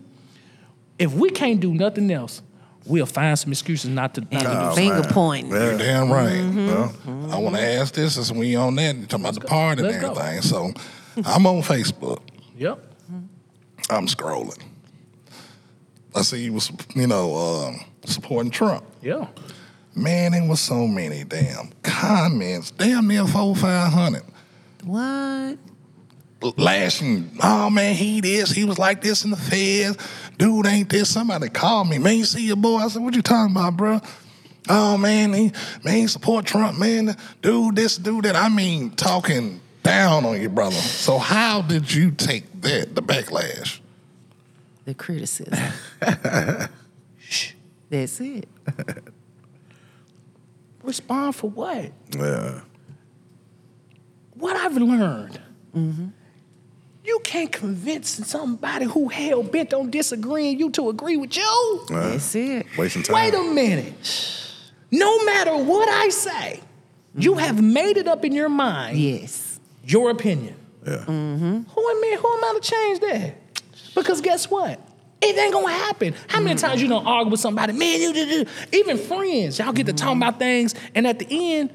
if 0.98 1.12
we 1.12 1.30
can't 1.30 1.60
do 1.60 1.72
nothing 1.74 2.10
else, 2.10 2.42
we'll 2.86 3.06
find 3.06 3.38
some 3.38 3.52
excuses 3.52 3.90
not 3.90 4.14
to. 4.14 4.20
Not 4.30 4.42
to 4.42 4.70
do 4.70 4.74
finger 4.74 5.02
man. 5.02 5.12
pointing. 5.12 5.50
You're 5.50 5.78
damn 5.78 6.10
right. 6.10 6.32
Mm-hmm. 6.32 6.66
Well, 6.66 7.32
I 7.32 7.38
want 7.38 7.56
to 7.56 7.62
ask 7.62 7.94
this 7.94 8.14
since 8.14 8.30
we 8.32 8.56
on 8.56 8.76
that, 8.76 8.96
you 8.96 9.06
talking 9.06 9.24
about 9.24 9.34
the 9.34 9.46
party 9.46 9.82
and 9.82 9.90
Let's 9.90 10.04
go. 10.04 10.12
everything. 10.12 10.42
So 10.42 10.72
I'm 11.24 11.46
on 11.46 11.62
Facebook. 11.62 12.20
Yep. 12.56 12.78
I'm 13.90 14.06
scrolling. 14.06 14.62
I 16.14 16.22
see 16.22 16.44
you 16.44 16.52
was, 16.52 16.70
you 16.94 17.06
know, 17.06 17.34
um, 17.36 17.80
supporting 18.04 18.50
Trump. 18.50 18.84
Yeah. 19.02 19.26
Man, 19.96 20.32
there 20.32 20.48
was 20.48 20.60
so 20.60 20.86
many 20.86 21.24
damn 21.24 21.70
comments, 21.82 22.70
damn 22.70 23.06
near 23.06 23.26
four, 23.26 23.54
five 23.54 23.92
hundred. 23.92 24.22
What? 24.84 25.58
lashing. 26.56 27.30
Oh 27.42 27.70
man, 27.70 27.94
he 27.94 28.20
this, 28.20 28.50
he 28.50 28.64
was 28.64 28.78
like 28.78 29.00
this 29.00 29.24
in 29.24 29.30
the 29.30 29.36
feds. 29.36 29.96
Dude 30.38 30.66
ain't 30.66 30.88
this. 30.88 31.10
Somebody 31.12 31.48
called 31.48 31.88
me. 31.88 31.98
Man, 31.98 32.18
you 32.18 32.24
see 32.24 32.46
your 32.46 32.56
boy? 32.56 32.78
I 32.78 32.88
said, 32.88 33.02
what 33.02 33.14
you 33.14 33.22
talking 33.22 33.54
about, 33.54 33.76
bro? 33.76 34.00
Oh 34.68 34.96
man, 34.96 35.32
he 35.34 35.52
man 35.84 35.96
he 35.96 36.06
support 36.06 36.46
Trump, 36.46 36.78
man. 36.78 37.16
Dude, 37.42 37.76
this, 37.76 37.96
dude 37.98 38.24
that. 38.24 38.34
I 38.34 38.48
mean, 38.48 38.90
talking 38.92 39.60
down 39.82 40.24
on 40.24 40.40
your 40.40 40.50
brother. 40.50 40.74
So 40.74 41.18
how 41.18 41.62
did 41.62 41.92
you 41.92 42.10
take 42.10 42.62
that, 42.62 42.94
the 42.94 43.02
backlash? 43.02 43.80
The 44.86 44.94
criticism. 44.94 45.58
That's 47.90 48.20
it. 48.20 48.48
Respond 50.82 51.36
for 51.36 51.50
what? 51.50 51.92
yeah. 52.16 52.60
What 54.34 54.56
I've 54.56 54.76
learned. 54.76 55.40
Mm-hmm. 55.74 56.08
You 57.04 57.20
can't 57.22 57.52
convince 57.52 58.08
somebody 58.26 58.86
who 58.86 59.08
hell 59.08 59.42
bent 59.42 59.74
on 59.74 59.90
disagreeing 59.90 60.58
you 60.58 60.70
to 60.70 60.88
agree 60.88 61.18
with 61.18 61.36
you. 61.36 61.84
That's 61.90 62.34
it. 62.34 62.66
Wasting 62.78 63.02
time. 63.02 63.14
Wait 63.14 63.34
a 63.34 63.42
minute. 63.42 63.94
No 64.90 65.22
matter 65.24 65.54
what 65.54 65.86
I 65.86 66.08
say, 66.08 66.60
you 67.14 67.32
mm-hmm. 67.32 67.40
have 67.40 67.62
made 67.62 67.98
it 67.98 68.08
up 68.08 68.24
in 68.24 68.32
your 68.32 68.48
mind 68.48 68.96
Yes. 68.96 69.60
your 69.84 70.10
opinion. 70.10 70.56
Yeah. 70.86 71.04
Mm-hmm. 71.06 71.60
Who 71.62 71.88
am 71.88 72.04
I? 72.04 72.18
Who 72.20 72.28
am 72.28 72.44
I 72.44 72.58
to 72.58 72.60
change 72.60 73.00
that? 73.00 73.34
Because 73.94 74.22
guess 74.22 74.50
what? 74.50 74.80
It 75.20 75.36
ain't 75.38 75.52
gonna 75.52 75.72
happen. 75.72 76.14
How 76.28 76.40
many 76.40 76.56
mm-hmm. 76.56 76.66
times 76.66 76.82
you 76.82 76.88
don't 76.88 77.06
argue 77.06 77.30
with 77.30 77.40
somebody? 77.40 77.74
Man, 77.74 78.00
you, 78.00 78.12
you, 78.12 78.24
you. 78.24 78.46
even 78.72 78.96
friends, 78.98 79.58
y'all 79.58 79.72
get 79.72 79.86
to 79.86 79.92
talk 79.92 80.16
about 80.16 80.38
things, 80.38 80.74
and 80.94 81.06
at 81.06 81.18
the 81.18 81.26
end, 81.30 81.70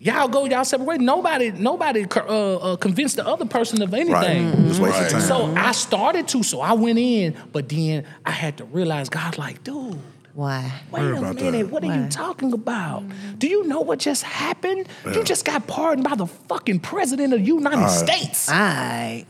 y'all 0.00 0.28
go 0.28 0.44
y'all 0.46 0.64
separate. 0.64 0.86
ways. 0.86 0.98
Nobody, 1.00 1.50
nobody 1.52 2.06
uh, 2.16 2.18
uh, 2.18 2.76
convinced 2.76 3.16
the 3.16 3.26
other 3.26 3.44
person 3.46 3.82
of 3.82 3.92
anything. 3.94 4.12
Right. 4.12 4.54
Just 4.68 4.80
wasting 4.80 5.02
Right. 5.02 5.10
time. 5.10 5.20
So 5.22 5.54
I 5.56 5.72
started 5.72 6.28
to, 6.28 6.42
so 6.42 6.60
I 6.60 6.72
went 6.74 6.98
in, 6.98 7.36
but 7.52 7.68
then 7.68 8.04
I 8.24 8.30
had 8.30 8.56
to 8.58 8.64
realize 8.64 9.08
God, 9.08 9.38
like, 9.38 9.62
dude. 9.64 9.98
Why? 10.34 10.70
Wait 10.92 11.02
Worry 11.02 11.16
a 11.16 11.34
minute, 11.34 11.52
that. 11.64 11.70
what 11.72 11.82
are 11.82 11.92
you 12.00 12.08
talking 12.08 12.52
about? 12.52 13.02
Do 13.40 13.48
you 13.48 13.66
know 13.66 13.80
what 13.80 13.98
just 13.98 14.22
happened? 14.22 14.86
Yeah. 15.04 15.14
You 15.14 15.24
just 15.24 15.44
got 15.44 15.66
pardoned 15.66 16.08
by 16.08 16.14
the 16.14 16.26
fucking 16.28 16.78
president 16.78 17.32
of 17.32 17.40
the 17.40 17.44
United 17.46 17.76
All 17.78 17.82
right. 17.82 17.90
States. 17.90 18.48
All 18.48 18.54
right. 18.56 19.24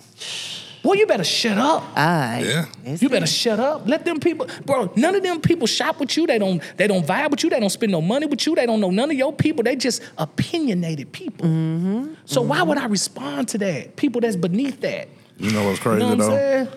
Well, 0.89 0.97
you 0.97 1.07
better 1.07 1.23
shut 1.23 1.59
up. 1.59 1.83
All 1.83 1.95
right. 1.95 2.43
Yeah. 2.43 2.97
You 2.99 3.11
better 3.11 3.27
shut 3.27 3.61
up. 3.61 3.87
Let 3.87 4.07
them 4.07 4.21
people, 4.21 4.49
bro. 4.65 4.91
None 4.97 5.15
of 5.17 5.23
them 5.23 5.43
people 5.43 5.67
shop 5.67 6.01
with 6.01 6.17
you. 6.17 6.27
They 6.27 6.39
don't. 6.39 6.63
They 6.79 6.87
don't 6.87 7.07
vibe 7.07 7.31
with 7.31 7.45
you. 7.45 7.51
They 7.51 7.61
don't 7.61 7.69
spend 7.69 7.93
no 7.93 8.01
money 8.01 8.25
with 8.25 8.47
you. 8.47 8.55
They 8.55 8.65
don't 8.65 8.81
know 8.81 8.89
none 8.89 9.11
of 9.11 9.17
your 9.19 9.31
people. 9.35 9.63
They 9.65 9.77
just 9.77 10.01
opinionated 10.17 11.13
people. 11.13 11.47
Mm-hmm. 11.47 12.15
So 12.25 12.41
why 12.41 12.63
would 12.63 12.79
I 12.79 12.87
respond 12.87 13.49
to 13.49 13.59
that? 13.59 13.97
People 13.97 14.23
that's 14.23 14.35
beneath 14.37 14.81
that. 14.81 15.11
You 15.37 15.51
know 15.51 15.67
what's 15.67 15.77
You 15.79 15.83
crazy 15.83 16.01
know 16.01 16.09
what 16.09 16.19
though? 16.21 16.31
saying? 16.31 16.69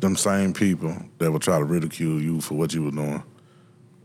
Them 0.00 0.16
same 0.16 0.52
people 0.52 0.94
that 1.16 1.32
would 1.32 1.40
try 1.40 1.56
to 1.56 1.64
ridicule 1.64 2.20
you 2.20 2.42
for 2.42 2.56
what 2.56 2.74
you 2.74 2.82
were 2.84 2.90
doing 2.90 3.22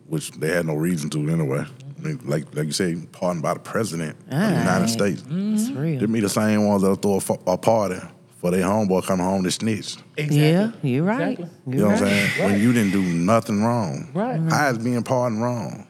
which 0.07 0.31
they 0.31 0.47
had 0.47 0.65
no 0.65 0.73
reason 0.73 1.09
to 1.09 1.19
anyway. 1.29 1.65
I 1.97 2.01
mean, 2.01 2.19
like 2.23 2.45
like 2.55 2.65
you 2.65 2.71
say, 2.71 2.95
pardoned 3.11 3.43
by 3.43 3.55
the 3.55 3.59
president 3.59 4.17
of 4.21 4.29
the 4.29 4.35
United 4.35 4.83
Aye. 4.83 4.85
States. 4.87 5.23
It's 5.29 5.69
real. 5.69 5.99
Them 5.99 6.13
be 6.13 6.21
the 6.21 6.29
same 6.29 6.65
ones 6.65 6.81
that'll 6.81 6.95
throw 6.95 7.19
a, 7.45 7.51
a 7.51 7.57
party 7.57 7.99
for 8.39 8.51
their 8.51 8.63
homeboy 8.63 9.03
coming 9.05 9.25
home 9.25 9.43
to 9.43 9.51
snitch. 9.51 9.97
Yeah, 10.17 10.71
you're 10.81 11.03
right. 11.03 11.31
Exactly. 11.39 11.49
You 11.67 11.79
You're 11.79 11.87
know 11.89 11.93
what 11.93 11.97
I'm 11.97 12.03
right. 12.03 12.31
saying? 12.31 12.51
When 12.51 12.61
you 12.61 12.73
didn't 12.73 12.91
do 12.91 13.01
nothing 13.01 13.63
wrong. 13.63 14.09
Right. 14.13 14.39
How 14.49 14.69
is 14.69 14.77
being 14.77 15.03
pardoned 15.03 15.41
wrong? 15.41 15.85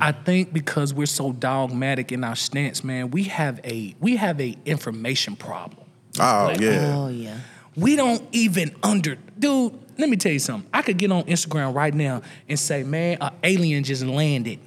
I 0.00 0.12
think 0.12 0.52
because 0.52 0.94
we're 0.94 1.06
so 1.06 1.32
dogmatic 1.32 2.10
in 2.12 2.24
our 2.24 2.36
stance, 2.36 2.82
man, 2.84 3.10
we 3.10 3.24
have 3.24 3.60
a 3.64 3.94
we 4.00 4.16
have 4.16 4.40
a 4.40 4.56
information 4.64 5.36
problem. 5.36 5.86
Oh, 6.18 6.46
Like, 6.46 6.60
yeah. 6.60 6.94
Oh 6.96 7.08
yeah. 7.08 7.38
We 7.76 7.94
don't 7.96 8.22
even 8.32 8.74
under 8.82 9.16
dude. 9.38 9.74
Let 9.98 10.08
me 10.08 10.16
tell 10.16 10.32
you 10.32 10.38
something. 10.38 10.68
I 10.72 10.82
could 10.82 10.96
get 10.96 11.10
on 11.10 11.24
Instagram 11.24 11.74
right 11.74 11.92
now 11.92 12.22
and 12.48 12.58
say, 12.58 12.82
man, 12.84 13.18
an 13.20 13.32
alien 13.42 13.82
just 13.84 14.04
landed 14.04 14.60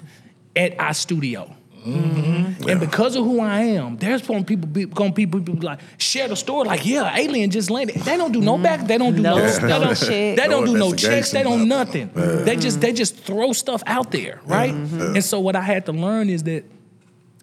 at 0.56 0.78
our 0.78 0.92
studio. 0.92 1.54
Mm-hmm. 1.84 2.68
And 2.68 2.78
because 2.78 3.16
of 3.16 3.24
who 3.24 3.40
I 3.40 3.60
am, 3.60 3.96
there's 3.96 4.22
going 4.22 4.40
to 4.40 4.46
people 4.46 4.68
be 4.68 4.84
going 4.84 5.12
people 5.12 5.40
be 5.40 5.52
like 5.52 5.80
share 5.98 6.28
the 6.28 6.36
story 6.36 6.68
like 6.68 6.86
yeah, 6.86 7.16
alien 7.16 7.50
just 7.50 7.70
landed. 7.70 7.96
They 7.96 8.16
don't 8.16 8.32
do 8.32 8.40
no 8.40 8.54
mm-hmm. 8.54 8.62
back. 8.62 8.86
They 8.86 8.98
don't 8.98 9.16
do 9.16 9.22
no. 9.22 9.36
No 9.36 9.46
They 9.46 9.68
don't, 9.68 9.96
check. 9.96 10.08
they 10.08 10.48
don't 10.48 10.64
No 10.64 10.72
do 10.72 10.78
no 10.78 10.94
checks. 10.94 11.30
They 11.32 11.42
don't 11.42 11.66
nothing. 11.66 12.10
nothing. 12.14 12.44
They 12.44 12.56
just 12.56 12.80
they 12.80 12.92
just 12.92 13.16
throw 13.16 13.52
stuff 13.52 13.82
out 13.86 14.12
there, 14.12 14.40
right? 14.44 14.72
Mm-hmm. 14.72 15.16
And 15.16 15.24
so 15.24 15.40
what 15.40 15.56
I 15.56 15.62
had 15.62 15.86
to 15.86 15.92
learn 15.92 16.28
is 16.30 16.44
that 16.44 16.64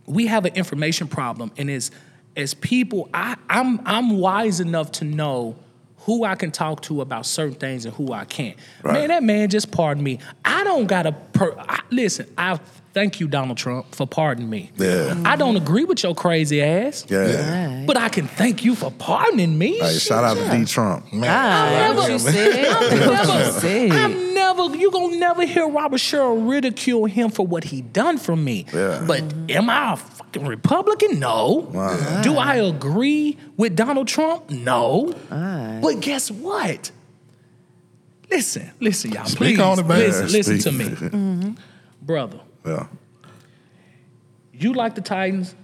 we 0.05 0.27
have 0.27 0.45
an 0.45 0.55
information 0.55 1.07
problem, 1.07 1.51
and 1.57 1.69
as 1.69 1.91
as 2.35 2.53
people, 2.53 3.09
I, 3.13 3.35
I'm 3.49 3.81
I'm 3.85 4.17
wise 4.17 4.59
enough 4.59 4.91
to 4.93 5.05
know 5.05 5.57
who 5.99 6.23
I 6.23 6.35
can 6.35 6.51
talk 6.51 6.81
to 6.83 7.01
about 7.01 7.25
certain 7.25 7.55
things 7.55 7.85
and 7.85 7.93
who 7.93 8.13
I 8.13 8.25
can't. 8.25 8.57
Man, 8.83 9.09
that 9.09 9.21
man 9.21 9.49
just 9.49 9.71
pardon 9.71 10.03
me. 10.03 10.19
I 10.45 10.63
don't 10.63 10.87
gotta 10.87 11.11
per, 11.11 11.53
I, 11.59 11.81
listen. 11.91 12.27
I 12.37 12.59
thank 12.99 13.21
you, 13.21 13.29
Donald 13.29 13.57
Trump, 13.57 13.95
for 13.95 14.05
pardoning 14.05 14.49
me. 14.49 14.71
Yeah. 14.75 15.21
I 15.25 15.37
don't 15.37 15.55
agree 15.55 15.85
with 15.85 16.03
your 16.03 16.13
crazy 16.13 16.61
ass. 16.61 17.05
Yeah. 17.07 17.19
Right. 17.77 17.85
But 17.87 17.95
I 17.95 18.09
can 18.09 18.27
thank 18.27 18.65
you 18.65 18.75
for 18.75 18.91
pardoning 18.91 19.57
me. 19.57 19.77
Hey, 19.79 19.97
shout 19.97 20.25
out 20.25 20.35
to 20.35 20.57
D. 20.57 20.65
Trump. 20.65 21.05
Ah, 21.13 21.69
never- 21.71 21.99
what 22.01 22.11
you 22.11 22.19
said. 22.19 22.73
What 22.73 22.91
you 22.91 22.99
never, 22.99 23.51
said. 23.59 23.91
I'm 23.91 24.33
never, 24.33 24.75
you 24.75 24.91
gonna 24.91 25.15
never 25.15 25.45
hear 25.45 25.65
Robert 25.69 25.99
Sherrill 25.99 26.41
ridicule 26.41 27.05
him 27.05 27.29
for 27.31 27.47
what 27.47 27.63
he 27.63 27.81
done 27.81 28.17
for 28.17 28.35
me. 28.35 28.65
Yeah. 28.73 29.01
But 29.07 29.23
am 29.49 29.69
I 29.69 29.93
a 29.93 29.95
fucking 29.95 30.45
Republican? 30.45 31.19
No. 31.19 31.69
Do 32.21 32.37
I 32.37 32.55
agree 32.55 33.37
with 33.55 33.77
Donald 33.77 34.09
Trump? 34.09 34.49
No. 34.49 35.13
Alright. 35.31 35.81
But 35.81 36.01
guess 36.01 36.29
what? 36.29 36.91
Listen, 38.29 38.69
listen, 38.81 39.11
y'all. 39.11 39.25
Speak 39.25 39.55
please, 39.55 39.59
on 39.61 39.79
it, 39.79 39.85
man. 39.87 39.99
listen, 39.99 40.27
listen 40.27 40.59
to 40.59 40.71
Speak. 40.73 41.11
me, 41.13 41.55
brother. 42.01 42.41
Yeah. 42.69 42.87
You 44.53 44.73
like 44.73 44.95
the 44.95 45.01
Titans. 45.01 45.55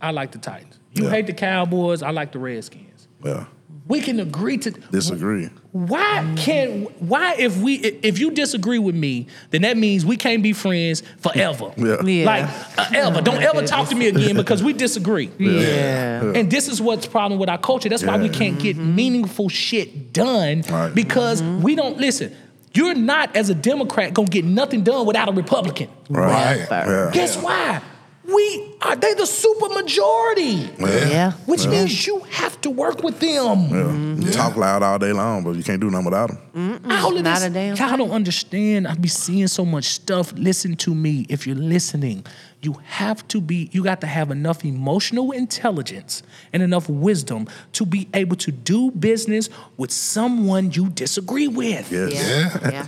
I 0.00 0.10
like 0.10 0.32
the 0.32 0.38
Titans. 0.38 0.78
You 0.94 1.04
Yeah. 1.04 1.10
hate 1.10 1.26
the 1.26 1.32
Cowboys. 1.32 2.02
I 2.02 2.10
like 2.10 2.32
the 2.32 2.38
Redskins. 2.38 3.08
Yeah. 3.24 3.44
We 3.86 4.00
can 4.00 4.20
agree 4.20 4.56
to 4.58 4.70
Disagree. 4.70 5.48
Why 5.72 6.24
can't 6.36 6.90
why 7.02 7.34
if 7.38 7.56
we 7.58 7.74
if 7.76 8.18
you 8.20 8.30
disagree 8.30 8.78
with 8.78 8.94
me, 8.94 9.26
then 9.50 9.62
that 9.62 9.76
means 9.76 10.04
we 10.06 10.16
can't 10.16 10.42
be 10.44 10.52
friends 10.52 11.02
forever. 11.18 11.72
Yeah. 11.76 11.96
Yeah. 12.04 12.24
Like 12.26 12.44
uh, 12.78 12.86
ever. 12.94 13.20
Don't 13.20 13.42
ever 13.42 13.66
talk 13.66 13.88
to 13.88 13.94
me 13.96 14.06
again 14.08 14.36
because 14.36 14.62
we 14.62 14.72
disagree. 14.74 15.30
Yeah. 15.38 16.32
And 16.34 16.50
this 16.50 16.68
is 16.68 16.80
what's 16.80 17.06
the 17.06 17.10
problem 17.10 17.40
with 17.40 17.48
our 17.48 17.58
culture. 17.58 17.88
That's 17.88 18.04
why 18.04 18.16
we 18.18 18.28
can't 18.28 18.58
get 18.60 18.76
meaningful 18.76 19.48
shit 19.48 20.12
done 20.12 20.62
Right. 20.70 20.94
because 20.94 21.42
we 21.42 21.74
don't 21.74 21.98
listen. 21.98 22.32
You're 22.72 22.94
not 22.94 23.34
as 23.34 23.50
a 23.50 23.54
Democrat 23.54 24.14
gonna 24.14 24.28
get 24.28 24.44
nothing 24.44 24.82
done 24.84 25.06
without 25.06 25.28
a 25.28 25.32
Republican. 25.32 25.88
Right. 26.08 26.66
Yeah. 26.70 27.10
Guess 27.12 27.42
why? 27.42 27.82
We 28.22 28.74
are 28.82 28.94
they 28.94 29.14
the 29.14 29.26
super 29.26 29.68
majority. 29.70 30.70
Yeah. 30.78 31.32
Which 31.46 31.66
means 31.66 32.06
you 32.06 32.20
have 32.30 32.60
to 32.60 32.70
work 32.70 33.02
with 33.02 33.18
them. 33.18 33.68
Yeah. 33.70 34.24
You 34.24 34.30
talk 34.30 34.56
loud 34.56 34.84
all 34.84 34.98
day 34.98 35.12
long, 35.12 35.42
but 35.42 35.56
you 35.56 35.64
can't 35.64 35.80
do 35.80 35.90
nothing 35.90 36.04
without 36.04 36.30
them. 36.52 36.80
All 36.90 37.16
of 37.16 37.24
Not 37.24 37.40
this, 37.40 37.44
a 37.44 37.50
damn 37.50 37.76
y'all 37.76 37.96
don't 37.96 38.12
understand. 38.12 38.86
I 38.86 38.94
be 38.94 39.08
seeing 39.08 39.48
so 39.48 39.64
much 39.64 39.86
stuff. 39.86 40.32
Listen 40.36 40.76
to 40.76 40.94
me. 40.94 41.26
If 41.28 41.46
you're 41.46 41.56
listening, 41.56 42.24
you 42.62 42.74
have 42.84 43.26
to 43.28 43.40
be. 43.40 43.68
You 43.72 43.82
got 43.84 44.00
to 44.02 44.06
have 44.06 44.30
enough 44.30 44.64
emotional 44.64 45.32
intelligence 45.32 46.22
and 46.52 46.62
enough 46.62 46.88
wisdom 46.88 47.48
to 47.72 47.86
be 47.86 48.08
able 48.14 48.36
to 48.36 48.52
do 48.52 48.90
business 48.90 49.48
with 49.76 49.90
someone 49.90 50.70
you 50.72 50.90
disagree 50.90 51.48
with. 51.48 51.90
Yes. 51.90 52.12
Yeah. 52.12 52.70
Yeah. 52.70 52.86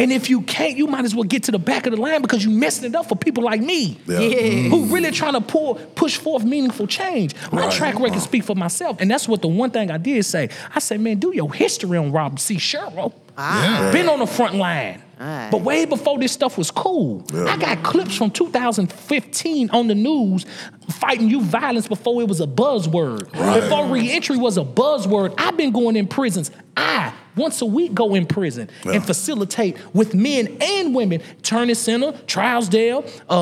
And 0.00 0.12
if 0.12 0.30
you 0.30 0.40
can't, 0.42 0.76
you 0.76 0.86
might 0.86 1.04
as 1.04 1.14
well 1.14 1.24
get 1.24 1.42
to 1.44 1.52
the 1.52 1.58
back 1.58 1.86
of 1.86 1.92
the 1.94 2.00
line 2.00 2.22
because 2.22 2.44
you're 2.44 2.52
messing 2.54 2.86
it 2.86 2.96
up 2.96 3.06
for 3.08 3.16
people 3.16 3.44
like 3.44 3.60
me. 3.60 3.98
Yeah. 4.06 4.18
Who 4.70 4.86
really 4.86 5.10
trying 5.10 5.34
to 5.34 5.40
pull, 5.40 5.74
push 5.74 6.16
forth 6.16 6.42
meaningful 6.44 6.86
change. 6.86 7.34
My 7.52 7.62
Right. 7.66 7.72
track 7.72 8.00
record 8.00 8.20
speak 8.20 8.44
for 8.44 8.56
myself. 8.56 8.96
And 9.00 9.10
that's 9.10 9.28
what 9.28 9.42
the 9.42 9.48
one 9.48 9.70
thing 9.70 9.90
I 9.90 9.98
did 9.98 10.24
say. 10.24 10.48
I 10.74 10.78
said, 10.78 11.00
man, 11.00 11.18
do 11.18 11.32
your 11.34 11.52
history 11.52 11.98
on 11.98 12.12
Robert 12.12 12.40
C. 12.40 12.58
Sherrill. 12.58 13.12
Ah. 13.36 13.84
Yeah. 13.86 13.92
Been 13.92 14.08
on 14.08 14.18
the 14.20 14.26
front 14.26 14.54
line. 14.54 15.02
Alright. 15.20 15.50
But 15.50 15.60
way 15.60 15.84
before 15.84 16.18
this 16.18 16.32
stuff 16.32 16.56
was 16.56 16.70
cool. 16.70 17.22
Yeah. 17.32 17.44
I 17.44 17.58
got 17.58 17.82
clips 17.82 18.16
from 18.16 18.30
2015 18.30 19.70
on 19.70 19.86
the 19.86 19.94
news 19.94 20.46
fighting 20.88 21.28
you 21.28 21.42
violence 21.42 21.86
before 21.88 22.22
it 22.22 22.28
was 22.28 22.40
a 22.40 22.46
buzzword. 22.46 23.30
Before 23.32 23.86
reentry 23.86 24.36
was 24.38 24.56
a 24.56 24.64
buzzword. 24.64 25.34
I've 25.38 25.56
been 25.56 25.72
going 25.72 25.96
in 25.96 26.06
prisons. 26.08 26.50
I, 26.76 27.12
once 27.40 27.60
a 27.62 27.66
week, 27.66 27.94
go 27.94 28.14
in 28.14 28.26
prison 28.26 28.68
Yeah. 28.84 28.92
and 28.92 29.04
facilitate 29.04 29.76
with 29.94 30.14
men 30.14 30.56
and 30.60 30.94
women. 30.94 31.20
Turner 31.42 31.74
Center, 31.74 32.12
Trousdale, 32.26 33.04
uh, 33.28 33.32
uh, 33.32 33.36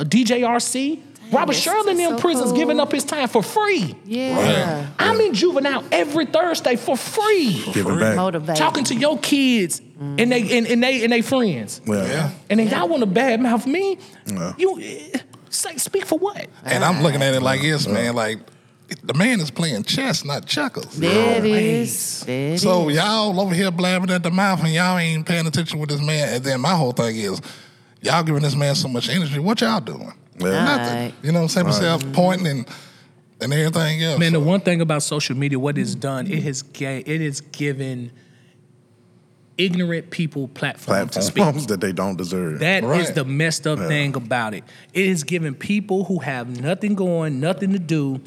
uh, 0.00 0.04
DJRC. 0.04 1.00
Robert 1.32 1.52
that's- 1.52 1.62
Sherrill 1.62 1.88
in 1.88 1.96
that's 1.96 2.08
them 2.10 2.18
so 2.18 2.20
prisons 2.20 2.50
cool. 2.50 2.58
giving 2.58 2.78
up 2.80 2.92
his 2.92 3.02
time 3.02 3.28
for 3.28 3.42
free. 3.42 3.94
Yeah. 4.04 4.86
I'm 4.98 5.18
in 5.20 5.32
juvenile 5.32 5.82
every 5.90 6.26
Thursday 6.26 6.76
for 6.76 6.96
free. 6.96 7.62
Give 7.72 7.86
it 7.86 7.98
back. 7.98 8.16
Motivate. 8.16 8.56
Talking 8.56 8.84
to 8.84 8.94
your 8.94 9.18
kids 9.18 9.80
and 10.00 10.30
they 10.30 10.58
and, 10.58 10.66
and 10.66 10.82
they 10.82 11.02
and 11.02 11.12
they 11.12 11.22
friends. 11.22 11.80
Yeah. 11.86 12.06
Yeah. 12.06 12.30
And 12.50 12.60
then 12.60 12.68
y'all 12.68 12.88
want 12.88 13.02
to 13.02 13.08
badmouth 13.08 13.66
me? 13.66 13.98
Yeah. 14.26 14.52
You 14.58 14.78
eh, 14.80 15.18
say 15.48 15.76
speak 15.78 16.04
for 16.04 16.18
what? 16.18 16.46
And 16.64 16.84
I'm 16.84 17.02
looking 17.02 17.22
at 17.22 17.34
it 17.34 17.40
like 17.42 17.62
this, 17.62 17.86
man. 17.88 18.14
Like 18.14 18.38
the 19.02 19.14
man 19.14 19.40
is 19.40 19.50
playing 19.50 19.84
chess, 19.84 20.24
not 20.24 20.46
checkers. 20.46 20.96
There 20.96 21.38
it 21.38 21.44
is. 21.44 22.20
There 22.20 22.58
So 22.58 22.88
is. 22.88 22.96
y'all 22.96 23.40
over 23.40 23.54
here 23.54 23.70
blabbing 23.70 24.10
at 24.10 24.22
the 24.22 24.30
mouth, 24.30 24.62
and 24.62 24.72
y'all 24.72 24.98
ain't 24.98 25.26
paying 25.26 25.46
attention 25.46 25.78
with 25.78 25.90
this 25.90 26.02
man. 26.02 26.34
And 26.34 26.44
then 26.44 26.60
my 26.60 26.74
whole 26.74 26.92
thing 26.92 27.16
is, 27.16 27.40
y'all 28.02 28.22
giving 28.22 28.42
this 28.42 28.54
man 28.54 28.74
so 28.74 28.88
much 28.88 29.08
energy. 29.08 29.38
What 29.38 29.60
y'all 29.60 29.80
doing? 29.80 30.12
Yeah. 30.38 30.64
Nothing. 30.64 30.94
Right. 30.96 31.14
You 31.22 31.32
know 31.32 31.38
what 31.38 31.42
I'm 31.44 31.48
saying? 31.48 31.66
Myself 31.66 32.02
mm-hmm. 32.02 32.12
pointing 32.12 32.46
and 32.46 32.68
and 33.40 33.52
everything 33.52 34.02
else. 34.02 34.18
Man, 34.18 34.32
the 34.32 34.40
one 34.40 34.60
thing 34.60 34.80
about 34.80 35.02
social 35.02 35.36
media, 35.36 35.58
what 35.58 35.76
it's 35.76 35.94
done, 35.94 36.26
it 36.26 36.42
has 36.44 36.62
ga- 36.62 37.02
it 37.04 37.20
has 37.20 37.40
given 37.40 38.10
ignorant 39.56 40.10
people 40.10 40.48
platform 40.48 41.08
to 41.10 41.22
speak. 41.22 41.36
Platforms 41.36 41.66
that 41.68 41.80
they 41.80 41.92
don't 41.92 42.16
deserve. 42.16 42.58
That 42.60 42.82
is 42.82 42.88
Right. 42.88 43.14
the 43.14 43.24
messed 43.24 43.66
up 43.66 43.78
thing 43.78 44.16
about 44.16 44.54
it. 44.54 44.64
It 44.92 45.06
is 45.06 45.22
giving 45.24 45.54
people 45.54 46.04
who 46.04 46.18
have 46.20 46.60
nothing 46.60 46.94
going, 46.94 47.38
nothing 47.38 47.72
to 47.72 47.78
do, 47.78 48.20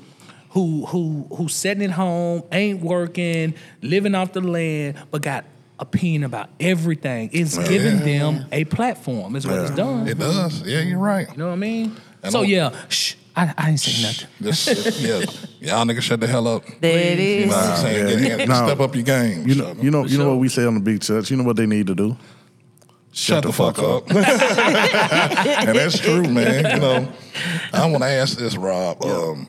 who 0.58 0.88
who 0.88 1.28
who 1.36 1.48
sitting 1.48 1.84
at 1.84 1.92
home, 1.92 2.42
ain't 2.52 2.82
working, 2.82 3.54
living 3.84 4.16
off 4.16 4.34
the 4.34 4.42
land, 4.42 4.98
but 5.12 5.22
got 5.22 5.46
opinion 5.78 6.24
about 6.24 6.50
everything. 6.60 7.30
It's 7.32 7.56
giving 7.70 8.00
them 8.00 8.48
a 8.52 8.64
platform. 8.66 9.36
Is 9.36 9.46
what 9.46 9.60
it's 9.60 9.70
done. 9.76 10.08
it 10.08 10.18
does. 10.18 10.64
Yeah, 10.64 10.80
you're 10.82 10.98
right. 10.98 11.30
You 11.32 11.38
know 11.38 11.48
what 11.50 11.54
I 11.54 11.58
mean? 11.58 11.96
And 12.24 12.32
so 12.32 12.40
I'm- 12.40 12.50
yeah, 12.50 12.76
shh. 12.90 13.14
I, 13.36 13.54
I 13.56 13.70
ain't 13.70 13.80
say 13.80 14.02
nothing. 14.02 14.28
Just 14.42 15.00
yeah, 15.00 15.20
y'all 15.60 15.86
niggas 15.86 16.02
shut 16.02 16.20
the 16.20 16.26
hell 16.26 16.48
up. 16.48 16.64
There 16.82 17.14
it 17.14 17.20
You 17.20 17.46
know 17.46 17.52
what 17.56 17.66
I'm 17.66 17.78
saying? 17.78 18.24
yeah. 18.24 18.38
Get- 18.38 18.50
No. 18.50 18.66
Step 18.66 18.80
up 18.80 18.96
your 18.96 19.04
game. 19.04 19.48
You 19.48 19.54
know, 19.54 19.76
you 19.80 19.92
know, 19.92 20.06
you 20.06 20.18
know 20.18 20.30
what 20.30 20.40
we 20.40 20.50
say 20.50 20.66
on 20.66 20.74
the 20.74 20.80
big 20.80 21.02
church. 21.02 21.30
You 21.30 21.38
know 21.38 21.44
what 21.44 21.56
they 21.56 21.68
need 21.68 21.86
to 21.86 21.94
do. 21.94 22.18
Shut, 23.12 23.44
the, 23.44 23.54
fuck, 23.54 23.78
up. 23.78 24.10
and 24.10 25.78
that's 25.78 26.00
true, 26.00 26.24
man. 26.24 26.66
You 26.76 26.80
know, 26.82 27.08
I 27.74 27.86
want 27.92 28.02
to 28.02 28.10
ask 28.10 28.38
this, 28.40 28.56
Rob. 28.58 29.04
Um, 29.06 29.48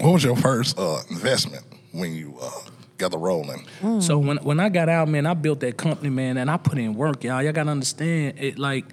what 0.00 0.12
was 0.12 0.24
your 0.24 0.36
first 0.36 0.78
uh, 0.78 1.00
investment 1.10 1.64
when 1.92 2.14
you 2.14 2.36
uh, 2.40 2.50
got 2.96 3.10
the 3.10 3.18
rolling? 3.18 3.66
So 4.00 4.18
when 4.18 4.38
when 4.38 4.60
I 4.60 4.68
got 4.68 4.88
out, 4.88 5.08
man, 5.08 5.26
I 5.26 5.34
built 5.34 5.60
that 5.60 5.76
company, 5.76 6.10
man, 6.10 6.36
and 6.36 6.50
I 6.50 6.56
put 6.56 6.78
in 6.78 6.94
work, 6.94 7.24
y'all. 7.24 7.42
Y'all 7.42 7.52
gotta 7.52 7.70
understand 7.70 8.38
it. 8.38 8.58
Like 8.58 8.84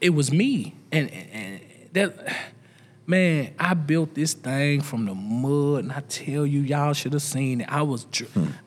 it 0.00 0.10
was 0.10 0.32
me, 0.32 0.74
and, 0.92 1.10
and 1.10 1.60
that 1.92 2.36
man, 3.06 3.54
I 3.58 3.74
built 3.74 4.14
this 4.14 4.34
thing 4.34 4.80
from 4.80 5.06
the 5.06 5.14
mud, 5.14 5.84
and 5.84 5.92
I 5.92 6.00
tell 6.00 6.46
you, 6.46 6.60
y'all 6.60 6.92
should 6.92 7.12
have 7.12 7.22
seen 7.22 7.62
it. 7.62 7.68
I 7.70 7.82
was, 7.82 8.06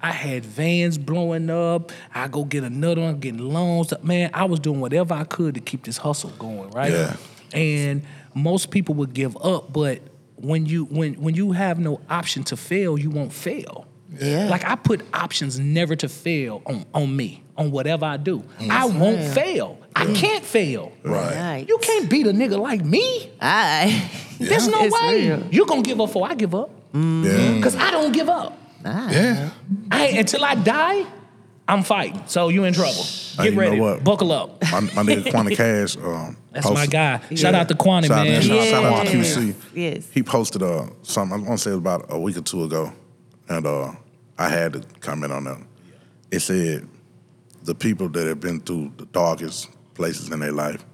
I 0.01 0.11
had 0.11 0.45
vans 0.45 0.97
blowing 0.97 1.49
up. 1.49 1.91
I 2.13 2.27
go 2.27 2.43
get 2.43 2.63
another 2.63 3.01
one, 3.01 3.19
getting 3.19 3.39
loans. 3.39 3.93
Man, 4.03 4.29
I 4.33 4.45
was 4.45 4.59
doing 4.59 4.79
whatever 4.79 5.13
I 5.13 5.23
could 5.23 5.55
to 5.55 5.61
keep 5.61 5.83
this 5.83 5.97
hustle 5.97 6.31
going, 6.31 6.71
right? 6.71 6.91
Yeah. 6.91 7.15
And 7.53 8.03
most 8.33 8.71
people 8.71 8.95
would 8.95 9.13
give 9.13 9.37
up, 9.37 9.71
but 9.73 10.01
when 10.37 10.65
you 10.65 10.85
when 10.85 11.15
when 11.15 11.35
you 11.35 11.51
have 11.51 11.79
no 11.79 11.99
option 12.09 12.43
to 12.45 12.57
fail, 12.57 12.97
you 12.97 13.09
won't 13.09 13.33
fail. 13.33 13.87
Yeah. 14.09 14.47
Like 14.49 14.65
I 14.65 14.75
put 14.75 15.01
options 15.13 15.59
never 15.59 15.95
to 15.97 16.07
fail 16.07 16.61
on, 16.65 16.85
on 16.93 17.15
me, 17.15 17.43
on 17.57 17.71
whatever 17.71 18.05
I 18.05 18.17
do. 18.17 18.39
Mm. 18.59 18.69
I 18.69 18.85
won't 18.85 19.33
fail. 19.33 19.79
I 19.95 20.05
mm. 20.05 20.15
can't 20.15 20.45
fail. 20.45 20.91
Right. 21.03 21.35
Right. 21.35 21.65
You 21.67 21.77
can't 21.79 22.09
beat 22.09 22.25
a 22.27 22.31
nigga 22.31 22.57
like 22.57 22.83
me. 22.83 23.29
Aye. 23.41 24.09
There's 24.39 24.67
no 24.69 24.83
It's 24.83 25.01
way. 25.01 25.27
real. 25.27 25.43
You're 25.51 25.65
gonna 25.65 25.81
give 25.81 25.99
up 25.99 26.07
before 26.07 26.29
I 26.29 26.35
give 26.35 26.55
up. 26.55 26.69
Mm. 26.93 27.25
Yeah. 27.25 27.55
Because 27.55 27.75
I 27.75 27.91
don't 27.91 28.11
give 28.11 28.29
up. 28.29 28.57
Yeah. 28.85 29.49
I 29.91 30.07
until 30.07 30.45
I 30.45 30.55
die, 30.55 31.05
I'm 31.67 31.83
fighting. 31.83 32.21
So 32.27 32.49
you 32.49 32.63
in 32.63 32.73
trouble. 32.73 32.93
Hey, 33.03 33.35
Get 33.37 33.45
you 33.45 33.51
know 33.51 33.61
ready. 33.61 33.79
what? 33.79 34.03
Buckle 34.03 34.31
up. 34.31 34.61
My, 34.71 34.79
my 34.79 35.03
nigga 35.03 35.29
Quanti 35.31 35.55
Cash. 35.55 35.97
Um, 35.97 36.37
That's 36.51 36.65
my 36.65 36.71
posted- 36.73 36.91
guy. 36.91 37.21
Shout 37.35 37.55
out 37.55 37.67
to 37.67 37.75
Quanti, 37.75 38.07
Shout 38.07 38.19
out, 38.19 38.23
man. 38.27 38.41
Shout, 38.41 38.63
shout 38.67 38.83
out 38.85 39.07
to 39.07 39.17
Yes. 39.17 39.35
QC. 39.37 39.55
Yes. 39.73 40.07
He 40.13 40.23
posted 40.23 40.63
uh, 40.63 40.87
something, 41.03 41.39
I 41.39 41.47
want 41.47 41.59
to 41.59 41.63
say 41.63 41.71
it 41.71 41.73
was 41.73 41.79
about 41.79 42.05
a 42.09 42.17
week 42.19 42.37
or 42.37 42.41
two 42.41 42.63
ago, 42.63 42.93
and 43.49 43.65
uh, 43.67 43.91
I 44.37 44.49
had 44.49 44.73
to 44.73 44.81
comment 45.01 45.33
on 45.33 45.43
that. 45.43 45.57
It 46.31 46.39
said 46.39 46.87
the 47.63 47.75
people 47.75 48.07
that 48.09 48.25
have 48.27 48.39
been 48.39 48.61
through 48.61 48.93
the 48.97 49.05
darkest 49.05 49.69
places 49.93 50.29
in 50.31 50.39
their 50.39 50.51
life 50.53 50.85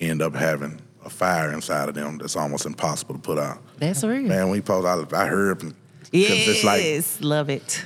end 0.00 0.22
up 0.22 0.34
having 0.34 0.80
a 1.04 1.10
fire 1.10 1.52
inside 1.52 1.88
of 1.90 1.94
them 1.94 2.16
that's 2.18 2.34
almost 2.34 2.64
impossible 2.64 3.14
to 3.16 3.20
put 3.20 3.38
out. 3.38 3.58
That's 3.78 4.02
real. 4.02 4.22
Man, 4.22 4.48
when 4.48 4.56
he 4.56 4.62
posted, 4.62 5.12
I, 5.12 5.24
I 5.24 5.26
heard, 5.26 5.60
'cause 5.60 5.74
Yes. 6.12 6.48
it's 6.48 6.64
like, 6.64 7.22
Love 7.22 7.50
it. 7.50 7.84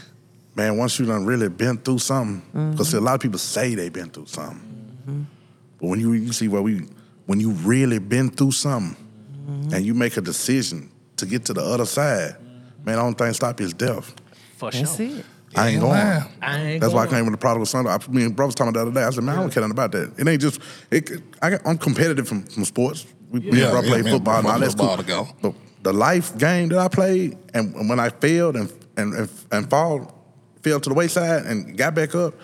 Man, 0.59 0.77
once 0.77 0.99
you 0.99 1.07
done 1.07 1.25
really 1.25 1.49
been 1.49 1.79
through 1.79 2.01
something, 2.01 2.43
because 2.73 2.93
a 2.93 3.01
lot 3.01 3.15
of 3.15 3.21
people 3.21 3.39
say 3.39 3.75
they've 3.77 3.93
been 3.93 4.11
through 4.11 4.27
something, 4.27 5.27
but 5.81 5.87
when 5.87 6.01
you 6.01 6.13
you 6.13 6.33
see 6.33 6.49
what 6.49 6.65
we, 6.65 6.83
when 7.27 7.39
you 7.41 7.51
really 7.53 7.99
been 8.01 8.29
through 8.31 8.51
something, 8.53 8.97
and 9.73 9.87
you 9.87 9.95
make 9.95 10.17
a 10.17 10.21
decision 10.21 10.91
to 11.17 11.25
get 11.27 11.45
to 11.47 11.55
the 11.55 11.61
other 11.63 11.87
side, 11.87 12.37
man, 12.85 12.97
the 12.97 13.03
only 13.03 13.15
thing 13.15 13.33
stop 13.33 13.59
you 13.61 13.67
is 13.67 13.73
death. 13.75 14.15
For 14.57 14.71
That's 14.71 14.97
sure. 14.97 15.07
it. 15.07 15.25
I 15.57 15.69
ain't 15.69 15.75
Yeah. 15.77 15.81
going. 15.81 16.33
I 16.43 16.63
ain't 16.63 16.81
That's 16.81 16.93
why 16.93 17.05
I 17.05 17.07
came 17.07 17.25
with 17.25 17.33
the 17.33 17.39
prodigal 17.39 17.65
son. 17.67 17.87
I, 17.87 17.99
me 18.11 18.25
and 18.25 18.35
bro 18.37 18.47
was 18.47 18.55
talking 18.55 18.69
about 18.71 18.85
the 18.85 18.91
other 18.91 19.01
day. 19.01 19.07
I 19.07 19.11
said, 19.11 19.25
man, 19.25 19.39
I 19.39 19.41
don't 19.41 19.51
care 19.53 19.63
nothing 19.63 19.71
about 19.73 19.93
that. 19.93 20.13
It 20.19 20.29
ain't 20.29 20.43
just. 20.43 20.61
It, 20.91 21.11
I 21.41 21.51
got, 21.51 21.61
I'm 21.65 21.79
competitive 21.79 22.29
from, 22.29 22.43
from 22.45 22.65
sports. 22.65 23.07
We, 23.31 23.41
me 23.41 23.47
Yeah, 23.59 23.65
and 23.65 23.71
bro 23.73 23.81
yeah, 23.83 23.89
played 23.89 24.05
me 24.05 24.11
football. 24.11 24.35
bro 24.35 24.39
and 24.41 24.47
all 24.49 24.59
that's 24.59 24.75
football 24.75 24.97
cool. 24.97 25.05
together. 25.05 25.29
But 25.41 25.55
the 25.83 25.93
life 25.93 26.37
game 26.37 26.69
that 26.71 26.79
I 26.79 26.89
played, 26.89 27.39
and, 27.55 27.75
and 27.77 27.89
when 27.89 27.99
I 28.01 28.11
failed 28.11 28.57
and 28.57 28.73
and 28.97 29.15
and, 29.15 29.31
and 29.53 29.71
fall, 29.71 30.13
fell 30.63 30.81
to 30.81 30.89
the 30.89 30.95
wayside 30.95 31.47
and 31.47 31.77
got 31.77 31.95
back 31.95 32.15
up, 32.15 32.35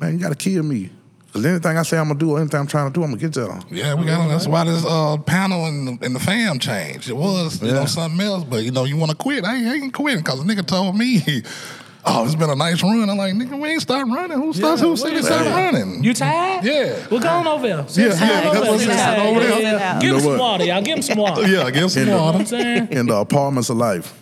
man, 0.00 0.14
you 0.14 0.18
got 0.20 0.30
to 0.30 0.34
kill 0.34 0.62
me. 0.62 0.90
Cause 1.32 1.46
anything 1.46 1.78
I 1.78 1.82
say 1.84 1.96
I'm 1.96 2.08
gonna 2.08 2.18
do, 2.18 2.32
or 2.32 2.40
anything 2.40 2.58
I'm 2.58 2.66
trying 2.66 2.92
to 2.92 2.92
do, 2.92 3.04
I'm 3.04 3.10
gonna 3.10 3.20
get 3.20 3.36
y'all. 3.36 3.62
Yeah, 3.70 3.94
we 3.94 4.04
got. 4.04 4.26
That's 4.26 4.48
why 4.48 4.64
this 4.64 4.84
uh, 4.84 5.16
panel 5.18 5.64
and 5.66 5.86
the, 6.00 6.04
and 6.04 6.12
the 6.12 6.18
fam 6.18 6.58
changed. 6.58 7.08
It 7.08 7.16
was 7.16 7.62
you 7.62 7.68
Yeah. 7.68 7.74
know 7.74 7.84
something 7.86 8.20
else, 8.20 8.42
but 8.42 8.64
you 8.64 8.72
know 8.72 8.82
you 8.82 8.96
want 8.96 9.10
to 9.12 9.16
quit. 9.16 9.44
I 9.44 9.54
ain't, 9.54 9.66
I 9.68 9.74
ain't 9.76 9.94
quitting 9.94 10.24
because 10.24 10.40
a 10.40 10.42
nigga 10.42 10.66
told 10.66 10.96
me, 10.98 11.22
"Oh, 12.04 12.24
it's 12.24 12.34
been 12.34 12.50
a 12.50 12.56
nice 12.56 12.82
run." 12.82 13.08
I'm 13.08 13.16
like, 13.16 13.32
"Nigga, 13.34 13.56
we 13.60 13.68
ain't 13.68 13.80
start 13.80 14.08
running. 14.08 14.38
Who 14.40 14.52
starts? 14.52 14.82
Yeah, 14.82 14.88
who 14.88 14.96
said 14.96 15.12
is 15.12 15.20
it 15.20 15.26
started 15.26 15.50
that? 15.52 15.72
running?" 15.72 16.02
You 16.02 16.14
tired? 16.14 16.64
Yeah. 16.64 17.06
We're 17.08 17.20
going 17.20 17.46
over 17.46 17.64
there. 17.68 17.86
Sit 17.86 18.10
Yeah, 18.10 18.26
yeah, 18.42 18.48
over 18.50 18.60
there. 18.60 18.72
what 18.72 18.80
I'm 18.80 18.86
tight. 18.88 18.96
saying, 18.96 19.28
over 19.30 19.40
there. 19.40 19.60
Yeah, 19.60 19.70
yeah. 19.70 20.00
Give 20.00 20.14
him 20.16 20.20
some 20.22 20.36
water, 20.38 20.64
y'all. 20.64 20.82
Give 20.82 20.96
him 20.96 21.02
some 21.02 21.18
water. 21.18 21.42
yeah, 21.46 21.62
I 21.62 21.70
guess 21.70 21.94
In 21.96 22.06
You 22.06 22.10
know 22.10 22.16
what 22.16 22.24
water. 22.24 22.38
I'm 22.38 22.46
saying? 22.46 22.88
In 22.90 23.06
the 23.06 23.14
apartments 23.14 23.70
of 23.70 23.76
life, 23.76 24.12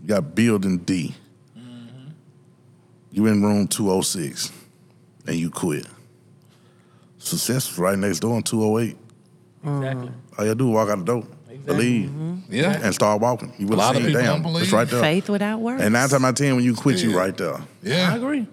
you 0.00 0.06
got 0.10 0.32
building 0.36 0.78
D. 0.78 1.12
You 3.12 3.26
in 3.26 3.42
room 3.42 3.66
206 3.66 4.52
and 5.26 5.36
you 5.36 5.50
quit. 5.50 5.86
Success 7.18 7.70
is 7.72 7.78
right 7.78 7.98
next 7.98 8.20
door 8.20 8.36
in 8.36 8.42
208. 8.42 8.96
Exactly. 9.62 10.08
Mm. 10.08 10.12
All 10.38 10.46
you 10.46 10.54
do 10.54 10.68
is 10.68 10.74
walk 10.74 10.88
out 10.88 10.98
the 10.98 11.04
door, 11.04 11.24
believe, 11.66 12.08
mm-hmm. 12.08 12.36
Yeah. 12.48 12.80
and 12.82 12.94
start 12.94 13.20
walking. 13.20 13.52
You 13.58 13.66
would 13.66 13.76
lot 13.76 13.94
have 13.94 13.96
of 13.96 14.02
seen, 14.02 14.06
people 14.06 14.22
damn, 14.22 14.32
don't 14.34 14.52
believe. 14.52 14.62
it's 14.62 14.72
right 14.72 14.88
there. 14.88 15.00
Faith 15.02 15.28
without 15.28 15.60
works. 15.60 15.82
And 15.82 15.92
nine 15.92 16.08
times 16.08 16.24
out 16.24 16.30
of 16.30 16.34
ten, 16.36 16.56
when 16.56 16.64
you 16.64 16.74
quit, 16.74 17.02
you 17.02 17.16
right 17.16 17.36
there. 17.36 17.60
I 17.84 17.88
Yeah. 17.88 18.14
agree. 18.14 18.46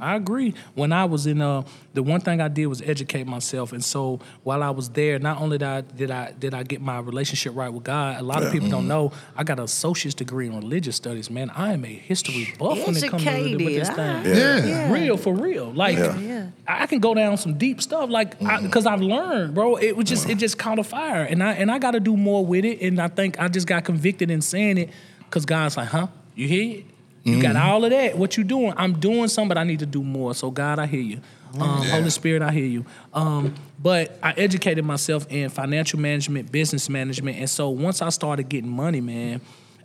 I 0.00 0.16
agree. 0.16 0.54
When 0.74 0.92
I 0.92 1.04
was 1.04 1.26
in 1.26 1.40
uh 1.40 1.62
the 1.92 2.02
one 2.02 2.20
thing 2.20 2.40
I 2.40 2.48
did 2.48 2.66
was 2.66 2.82
educate 2.82 3.24
myself, 3.26 3.72
and 3.72 3.84
so 3.84 4.18
while 4.42 4.62
I 4.62 4.70
was 4.70 4.88
there, 4.88 5.18
not 5.20 5.40
only 5.40 5.58
did 5.58 5.68
I 5.68 5.80
did 5.82 6.10
I 6.10 6.32
did 6.32 6.54
I 6.54 6.62
get 6.64 6.80
my 6.80 6.98
relationship 6.98 7.54
right 7.54 7.72
with 7.72 7.84
God. 7.84 8.20
A 8.20 8.22
lot 8.24 8.38
of 8.38 8.44
Yeah. 8.44 8.52
people 8.52 8.68
don't 8.70 8.88
know 8.88 9.12
I 9.36 9.44
got 9.44 9.58
an 9.58 9.64
associate's 9.64 10.14
degree 10.14 10.48
in 10.48 10.56
religious 10.56 10.96
studies. 10.96 11.30
Man, 11.30 11.50
I 11.50 11.72
am 11.72 11.84
a 11.84 11.88
history 11.88 12.52
buff 12.58 12.78
when 12.86 12.96
it 12.96 13.08
comes 13.08 13.22
to 13.22 13.30
with 13.30 13.36
Educated, 13.38 13.80
this 13.82 13.88
ah. 13.90 13.94
thing. 13.94 14.24
Yeah. 14.26 14.64
Yeah. 14.66 14.92
Real 14.92 15.16
for 15.16 15.34
real, 15.34 15.72
like 15.72 15.96
Yeah. 15.98 16.18
Yeah. 16.18 16.46
I 16.66 16.86
can 16.86 16.98
go 16.98 17.14
down 17.14 17.36
some 17.36 17.54
deep 17.54 17.80
stuff, 17.80 18.10
like 18.10 18.38
because 18.40 18.86
I've 18.86 19.00
learned, 19.02 19.54
bro. 19.54 19.76
It 19.76 19.96
was 19.96 20.08
just 20.08 20.28
it 20.28 20.38
just 20.38 20.58
caught 20.58 20.78
a 20.80 20.84
fire, 20.84 21.22
and 21.22 21.42
I 21.42 21.52
and 21.52 21.70
I 21.70 21.78
got 21.78 21.92
to 21.92 22.00
do 22.00 22.16
more 22.16 22.44
with 22.44 22.64
it. 22.64 22.80
And 22.80 23.00
I 23.00 23.08
think 23.08 23.38
I 23.38 23.48
just 23.48 23.66
got 23.66 23.84
convicted 23.84 24.30
in 24.30 24.40
saying 24.40 24.78
it 24.78 24.90
because 25.20 25.44
God's 25.46 25.76
like, 25.76 25.88
huh? 25.88 26.08
You 26.34 26.48
hear 26.48 26.78
it? 26.78 26.84
You 27.24 27.40
got 27.40 27.56
all 27.56 27.84
of 27.84 27.90
that. 27.90 28.16
What 28.18 28.36
you 28.36 28.44
doing? 28.44 28.74
I'm 28.76 29.00
doing 29.00 29.28
some, 29.28 29.48
but 29.48 29.56
I 29.56 29.64
need 29.64 29.78
to 29.80 29.86
do 29.86 30.02
more. 30.02 30.34
So 30.34 30.50
God, 30.50 30.78
I 30.78 30.86
hear 30.86 31.00
you. 31.00 31.20
Um, 31.58 31.82
Yeah. 31.82 31.90
Holy 31.90 32.10
Spirit, 32.10 32.42
I 32.42 32.50
hear 32.52 32.66
you. 32.66 32.84
Um, 33.14 33.54
but 33.82 34.18
I 34.22 34.32
educated 34.32 34.84
myself 34.84 35.26
in 35.30 35.48
financial 35.50 35.98
management, 36.00 36.52
business 36.52 36.88
management, 36.88 37.38
and 37.38 37.48
so 37.48 37.70
once 37.70 38.02
I 38.02 38.08
started 38.10 38.48
getting 38.48 38.70
money, 38.70 39.00
man, 39.00 39.40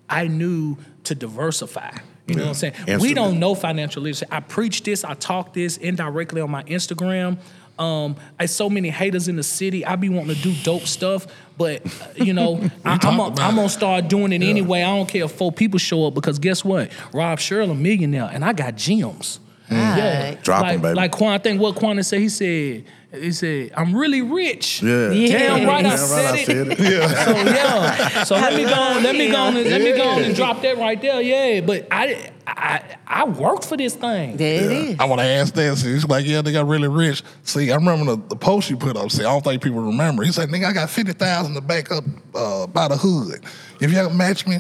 I 0.09 0.27
knew 0.27 0.77
to 1.05 1.15
diversify. 1.15 1.91
You 2.27 2.35
know 2.35 2.41
what 2.43 2.47
I'm 2.49 2.53
saying? 2.55 2.73
We 2.99 3.13
don't 3.13 3.39
know 3.39 3.55
financial 3.55 4.03
literacy. 4.03 4.25
I 4.31 4.39
preach 4.39 4.83
this, 4.83 5.03
I 5.03 5.13
talk 5.13 5.53
this 5.53 5.77
indirectly 5.77 6.41
on 6.41 6.51
my 6.51 6.63
Instagram. 6.63 7.37
Um, 7.79 8.17
I 8.39 8.45
so 8.45 8.69
many 8.69 8.89
haters 8.89 9.27
in 9.27 9.37
the 9.37 9.43
city. 9.43 9.85
I 9.85 9.95
be 9.95 10.09
wanting 10.09 10.35
to 10.35 10.41
do 10.41 10.53
dope 10.63 10.83
stuff, 10.83 11.25
but 11.57 11.81
you 12.17 12.33
know, 12.33 12.57
I, 12.85 12.91
I'm 12.93 12.97
gonna- 12.99 13.23
about 13.23 13.39
I'm 13.39 13.55
gonna 13.55 13.69
start 13.69 14.07
doing 14.09 14.33
it 14.33 14.43
anyway. 14.43 14.81
I 14.83 14.95
don't 14.95 15.07
care 15.07 15.23
if 15.25 15.31
four 15.31 15.51
people 15.51 15.79
show 15.79 16.05
up 16.07 16.13
because 16.13 16.37
guess 16.39 16.63
what? 16.65 16.91
Rob 17.13 17.39
Sherrill 17.39 17.71
a 17.71 17.75
millionaire, 17.75 18.29
and 18.31 18.43
I 18.43 18.53
got 18.53 18.75
gems. 18.75 19.39
Yeah, 19.71 20.33
Drop 20.41 20.63
'em, 20.65 20.67
like, 20.67 20.81
baby. 20.81 20.95
Like 20.95 21.11
Quan, 21.11 21.31
I 21.33 21.37
think 21.37 21.61
what 21.61 21.75
Quan 21.75 22.01
said. 22.03 22.19
He 22.21 22.29
said, 22.29 22.85
he 23.13 23.31
said, 23.31 23.71
I'm 23.77 23.95
really 23.95 24.21
rich. 24.23 24.81
Yeah. 24.81 25.11
Yeah. 25.11 25.37
Damn 25.57 25.67
right, 25.67 25.85
I 25.85 25.89
Damn 25.89 25.97
said 25.99 26.25
I 26.33 26.37
it. 26.37 26.45
said 26.45 26.67
it. 26.71 26.79
So 26.79 27.31
yeah. 27.51 28.23
So 28.23 28.35
let 28.35 28.55
me 28.55 28.63
go 28.65 28.73
on, 28.73 29.03
let 29.03 29.15
me 29.15 29.29
go 29.31 29.37
on, 29.37 29.57
and, 29.57 29.69
let 29.69 29.81
me 29.81 29.91
go 29.95 30.09
on 30.09 30.23
and 30.23 30.35
drop 30.35 30.61
that 30.63 30.77
right 30.79 30.99
there. 30.99 31.21
Yeah. 31.21 31.61
But 31.61 31.87
I 31.91 32.31
I 32.57 32.81
I 33.07 33.23
worked 33.25 33.65
for 33.65 33.77
this 33.77 33.95
thing. 33.95 34.37
There 34.37 34.63
it 34.63 34.71
is. 34.71 34.95
I 34.99 35.05
want 35.05 35.19
to 35.21 35.25
ask 35.25 35.53
that. 35.55 35.77
So 35.77 35.87
he's 35.87 36.05
like, 36.07 36.25
yeah, 36.25 36.41
they 36.41 36.51
got 36.51 36.67
really 36.67 36.87
rich. 36.87 37.23
See, 37.43 37.71
I 37.71 37.75
remember 37.75 38.15
the, 38.15 38.21
the 38.29 38.35
post 38.35 38.69
you 38.69 38.77
put 38.77 38.95
up. 38.97 39.09
See, 39.11 39.21
I 39.21 39.31
don't 39.31 39.43
think 39.43 39.61
people 39.63 39.81
remember. 39.81 40.23
He 40.23 40.31
said, 40.31 40.49
nigga, 40.49 40.65
I 40.65 40.73
got 40.73 40.89
50000 40.89 41.53
to 41.55 41.61
back 41.61 41.91
up 41.91 42.03
uh, 42.35 42.67
by 42.67 42.87
the 42.87 42.97
hood. 42.97 43.43
If 43.81 43.91
you 43.91 43.97
ever 43.97 44.13
match 44.13 44.45
me, 44.47 44.59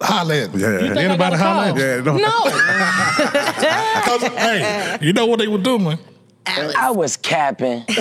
holla 0.00 0.42
at 0.44 0.54
me. 0.54 0.60
Yeah. 0.62 0.72
You 0.72 0.78
think 0.94 0.98
Anybody 0.98 1.18
got 1.18 1.32
a 1.34 1.38
holla 1.38 1.68
at 1.68 1.74
call? 1.74 1.76
me? 1.76 1.82
Yeah, 1.82 2.00
no. 2.00 2.16
No. 2.16 2.32
'Cause, 4.02 4.22
hey, 4.38 4.98
you 5.00 5.12
know 5.12 5.26
what 5.26 5.38
they 5.38 5.46
were 5.48 5.58
doing? 5.58 5.98
I 6.46 6.90
was 6.90 7.16
capping. 7.16 7.84
I 7.88 7.94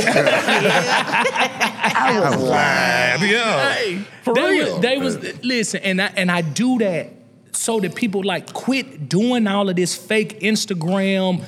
was 2.32 2.41
lying. 2.41 3.21
Yeah. 3.32 3.99
For 4.23 4.34
they 4.34 4.41
real. 4.49 4.73
Was, 4.73 4.82
they 4.82 4.97
was 4.97 5.17
listen, 5.43 5.82
and 5.84 6.01
I 6.01 6.07
and 6.15 6.32
I 6.32 6.41
do 6.41 6.79
that 6.79 7.11
so 7.53 7.79
that 7.79 7.95
people 7.95 8.23
like 8.23 8.53
quit 8.53 9.09
doing 9.09 9.45
all 9.47 9.69
of 9.69 9.75
this 9.75 9.95
fake 9.95 10.39
Instagram. 10.39 11.43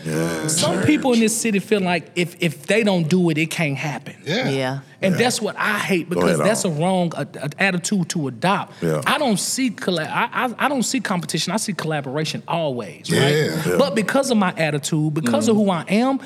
Some 0.50 0.82
people 0.84 1.14
in 1.14 1.20
this 1.20 1.36
city 1.40 1.60
feel 1.60 1.82
like 1.82 2.12
if 2.16 2.36
if 2.40 2.68
they 2.68 2.84
don't 2.84 3.08
do 3.08 3.30
it, 3.30 3.38
it 3.38 3.48
can't 3.52 3.78
happen. 3.78 4.16
yeah. 4.26 4.50
Yeah. 4.50 4.80
And 5.02 5.16
that's 5.16 5.42
what 5.42 5.58
I 5.58 5.80
hate 5.80 6.08
because 6.10 6.40
ahead, 6.40 6.50
that's 6.50 6.64
a 6.64 6.70
wrong 6.70 7.12
uh, 7.14 7.26
uh, 7.42 7.50
attitude 7.60 8.08
to 8.10 8.30
adopt. 8.30 8.82
Yeah. 8.82 9.02
I 9.06 9.18
don't 9.18 9.38
see 9.38 9.70
colla- 9.70 10.04
I, 10.10 10.46
I, 10.46 10.66
I 10.66 10.70
don't 10.70 10.84
see 10.84 11.02
competition. 11.02 11.52
I 11.52 11.58
see 11.58 11.74
collaboration 11.74 12.42
always, 12.48 13.12
right? 13.12 13.20
Yeah. 13.20 13.48
Mm. 13.50 13.66
Yeah. 13.72 13.78
But 13.78 13.96
because 13.96 14.32
of 14.32 14.38
my 14.38 14.54
attitude, 14.56 15.14
because 15.14 15.50
of 15.50 15.58
who 15.58 15.70
I 15.70 15.84
am, 15.90 16.22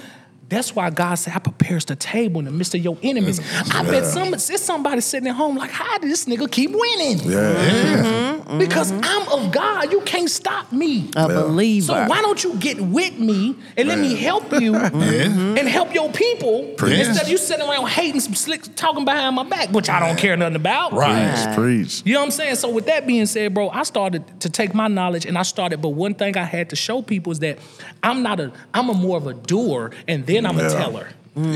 that's 0.49 0.73
why 0.73 0.89
God 0.89 1.15
said 1.15 1.33
I 1.35 1.39
prepares 1.39 1.85
the 1.85 1.95
table 1.95 2.39
in 2.39 2.45
the 2.45 2.51
midst 2.51 2.73
of 2.73 2.81
your 2.81 2.97
enemies. 3.03 3.39
Mm. 3.39 3.75
I 3.75 3.83
bet 3.83 4.05
some 4.05 4.33
it's 4.33 4.61
somebody 4.61 5.01
sitting 5.01 5.27
at 5.27 5.35
home 5.35 5.57
like, 5.57 5.71
how 5.71 5.97
did 5.97 6.09
this 6.09 6.25
nigga 6.25 6.49
keep 6.49 6.71
winning? 6.71 7.19
Yeah. 7.19 8.37
Mm-hmm, 8.37 8.57
because 8.57 8.91
mm-hmm. 8.91 9.01
I'm 9.03 9.27
of 9.27 9.51
God. 9.51 9.91
You 9.91 10.01
can't 10.01 10.29
stop 10.29 10.71
me. 10.71 11.09
A 11.17 11.27
believer. 11.27 11.87
So 11.87 12.07
why 12.07 12.21
don't 12.21 12.41
you 12.43 12.55
get 12.55 12.79
with 12.79 13.19
me 13.19 13.55
and 13.75 13.89
let 13.89 13.99
me 13.99 14.15
help 14.15 14.53
you 14.53 14.75
and 14.75 15.67
help 15.67 15.93
your 15.93 16.11
people 16.11 16.73
Preach. 16.77 16.99
instead 16.99 17.23
of 17.23 17.29
you 17.29 17.37
sitting 17.37 17.67
around 17.67 17.87
hating 17.87 18.21
some 18.21 18.35
slick 18.35 18.63
talking 18.75 19.03
behind 19.03 19.35
my 19.35 19.43
back, 19.43 19.69
which 19.71 19.89
I 19.89 19.99
don't 19.99 20.17
care 20.17 20.37
nothing 20.37 20.55
about. 20.55 20.93
Right. 20.93 21.53
Preach, 21.55 21.55
preach. 21.55 22.01
You 22.05 22.13
know 22.13 22.21
what 22.21 22.25
I'm 22.27 22.31
saying? 22.31 22.55
So 22.55 22.69
with 22.69 22.85
that 22.85 23.05
being 23.05 23.25
said, 23.25 23.53
bro, 23.53 23.69
I 23.69 23.83
started 23.83 24.39
to 24.41 24.49
take 24.49 24.73
my 24.73 24.87
knowledge 24.87 25.25
and 25.25 25.37
I 25.37 25.43
started, 25.43 25.81
but 25.81 25.89
one 25.89 26.13
thing 26.13 26.37
I 26.37 26.43
had 26.43 26.69
to 26.69 26.77
show 26.77 27.01
people 27.01 27.33
is 27.33 27.39
that 27.39 27.59
I'm 28.01 28.23
not 28.23 28.39
a, 28.39 28.53
I'm 28.73 28.89
a 28.89 28.93
more 28.93 29.17
of 29.17 29.27
a 29.27 29.33
doer 29.33 29.91
and 30.07 30.25
then 30.25 30.36
I'm 30.45 30.57
a 30.59 30.63
Yeah. 30.63 30.69
teller. 30.69 31.07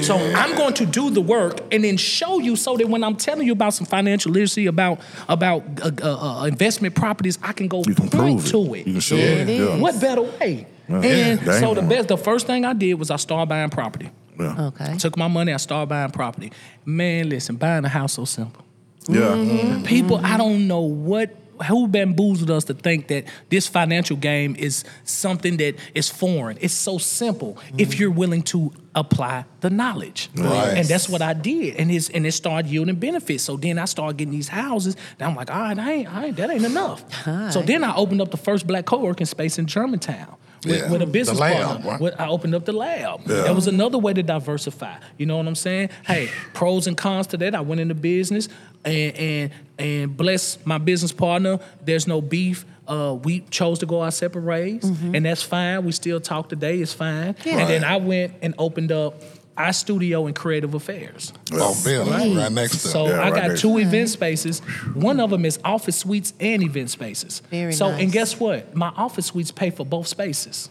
So 0.03 0.15
I'm 0.15 0.55
going 0.55 0.75
to 0.75 0.85
do 0.85 1.09
the 1.09 1.21
work 1.21 1.59
and 1.73 1.83
then 1.83 1.97
show 1.97 2.37
you 2.39 2.55
so 2.55 2.77
that 2.77 2.87
when 2.87 3.03
I'm 3.03 3.15
telling 3.15 3.47
you 3.47 3.53
about 3.53 3.73
some 3.73 3.87
financial 3.87 4.31
literacy, 4.31 4.67
about 4.67 4.99
about 5.27 5.63
uh, 5.81 5.89
uh, 6.03 6.41
uh, 6.41 6.45
investment 6.45 6.93
properties, 6.93 7.39
I 7.41 7.51
can 7.53 7.67
go 7.67 7.81
You 7.87 7.95
can 7.95 8.07
point 8.07 8.11
prove 8.11 8.45
it. 8.45 8.49
to 8.51 8.73
it. 8.75 8.85
You 8.85 8.93
can 8.93 9.01
show 9.01 9.15
Yeah, 9.15 9.23
it. 9.23 9.49
it 9.49 9.59
Yeah. 9.59 9.77
What 9.77 9.99
better 9.99 10.21
way? 10.21 10.67
Yeah. 10.87 10.95
And 11.01 11.41
Yeah, 11.41 11.59
so 11.59 11.73
the 11.73 11.81
on. 11.81 11.89
best, 11.89 12.09
the 12.09 12.17
first 12.17 12.45
thing 12.45 12.63
I 12.63 12.73
did 12.73 12.93
was 12.99 13.09
I 13.09 13.15
started 13.15 13.49
buying 13.49 13.71
property. 13.71 14.11
Yeah. 14.39 14.67
Okay. 14.67 14.97
Took 14.97 15.17
my 15.17 15.27
money, 15.27 15.51
I 15.51 15.57
started 15.57 15.89
buying 15.89 16.11
property. 16.11 16.51
Man, 16.85 17.27
listen, 17.29 17.55
buying 17.55 17.83
a 17.83 17.89
house 17.89 18.13
so 18.13 18.25
simple. 18.25 18.63
Yeah. 19.09 19.19
Mm-hmm. 19.21 19.83
People, 19.83 20.17
I 20.23 20.37
don't 20.37 20.67
know 20.67 20.81
what 20.81 21.35
who 21.67 21.87
bamboozled 21.87 22.51
us 22.51 22.65
to 22.65 22.73
think 22.73 23.07
that 23.07 23.25
this 23.49 23.67
financial 23.67 24.17
game 24.17 24.55
is 24.57 24.83
something 25.03 25.57
that 25.57 25.75
is 25.93 26.09
foreign? 26.09 26.57
It's 26.61 26.73
so 26.73 26.97
simple 26.97 27.57
if 27.77 27.89
mm-hmm. 27.89 28.01
you're 28.01 28.11
willing 28.11 28.41
to 28.43 28.71
apply 28.95 29.45
the 29.61 29.69
knowledge. 29.69 30.29
Right. 30.35 30.77
And 30.77 30.87
that's 30.87 31.07
what 31.07 31.21
I 31.21 31.33
did. 31.33 31.75
And 31.77 31.91
it's 31.91 32.09
and 32.09 32.25
it 32.25 32.31
started 32.33 32.69
yielding 32.69 32.95
benefits. 32.95 33.43
So 33.43 33.57
then 33.57 33.79
I 33.79 33.85
started 33.85 34.17
getting 34.17 34.33
these 34.33 34.49
houses. 34.49 34.95
And 35.19 35.29
I'm 35.29 35.35
like, 35.35 35.49
all 35.49 35.61
right, 35.61 35.77
I 35.77 35.91
ain't, 35.91 36.13
I 36.13 36.25
ain't 36.25 36.37
that 36.37 36.49
ain't 36.49 36.65
enough. 36.65 37.03
So 37.51 37.61
then 37.61 37.83
I 37.83 37.95
opened 37.95 38.21
up 38.21 38.31
the 38.31 38.37
first 38.37 38.67
black 38.67 38.85
co-working 38.85 39.27
space 39.27 39.57
in 39.57 39.65
Germantown. 39.65 40.35
With, 40.65 40.77
Yeah. 40.77 40.91
with 40.91 41.01
a 41.01 41.05
business 41.07 41.39
lab, 41.39 41.65
partner. 41.65 41.89
right? 41.89 41.99
With- 42.01 42.19
I 42.21 42.27
opened 42.27 42.53
up 42.53 42.65
the 42.65 42.71
lab. 42.73 43.21
Yeah. 43.27 43.41
That 43.43 43.55
was 43.55 43.67
another 43.67 43.97
way 43.97 44.13
to 44.13 44.21
diversify. 44.21 44.93
You 45.17 45.25
know 45.25 45.37
what 45.37 45.47
I'm 45.47 45.55
saying? 45.55 45.89
Hey, 46.05 46.29
pros 46.53 46.85
and 46.87 46.95
cons 46.95 47.27
to 47.27 47.37
that. 47.37 47.55
I 47.55 47.61
went 47.61 47.81
into 47.81 47.95
business 47.95 48.47
and 48.85 49.15
and 49.15 49.51
and 49.79 50.17
bless 50.17 50.57
my 50.65 50.77
business 50.77 51.11
partner. 51.11 51.59
There's 51.83 52.07
no 52.07 52.21
beef. 52.21 52.65
Uh, 52.87 53.17
we 53.23 53.39
chose 53.51 53.79
to 53.79 53.85
go 53.85 54.01
our 54.01 54.11
separate 54.11 54.43
ways, 54.43 54.83
and 54.83 55.25
that's 55.25 55.41
fine. 55.43 55.85
We 55.85 55.91
still 55.93 56.19
talk 56.19 56.49
today. 56.49 56.79
It's 56.79 56.93
fine. 56.93 57.35
Yeah. 57.45 57.59
And 57.59 57.69
then 57.69 57.83
I 57.83 57.95
went 57.97 58.33
and 58.41 58.53
opened 58.57 58.91
up 58.91 59.15
our 59.57 59.73
studio 59.73 60.27
in 60.27 60.33
creative 60.33 60.73
affairs. 60.73 61.33
Oh, 61.53 61.79
Bill, 61.83 62.05
Sweet. 62.05 62.37
right 62.37 62.51
next 62.51 62.71
to 62.83 62.87
So 62.87 63.07
Yeah, 63.07 63.13
I 63.13 63.17
right 63.29 63.33
got 63.35 63.47
there. 63.49 63.57
two 63.57 63.77
event 63.77 64.09
spaces. 64.09 64.59
One 64.93 65.19
of 65.19 65.29
them 65.29 65.45
is 65.45 65.59
office 65.63 65.97
suites 65.97 66.33
and 66.39 66.63
event 66.63 66.89
spaces. 66.89 67.41
Very 67.51 67.73
so 67.73 67.91
nice. 67.91 68.01
and 68.03 68.11
guess 68.11 68.39
what? 68.39 68.75
My 68.75 68.89
office 68.95 69.27
suites 69.27 69.51
pay 69.51 69.69
for 69.69 69.85
both 69.85 70.07
spaces. 70.07 70.69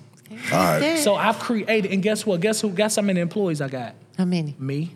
All 0.52 0.58
right. 0.58 0.98
So 0.98 1.14
I've 1.14 1.38
created, 1.38 1.92
and 1.92 2.02
guess 2.02 2.24
what? 2.24 2.40
Guess 2.40 2.60
who? 2.60 2.70
Guess 2.70 2.96
how 2.96 3.02
many 3.02 3.20
employees 3.20 3.60
I 3.60 3.68
got? 3.68 3.94
How 4.16 4.24
many? 4.24 4.54
Me. 4.58 4.94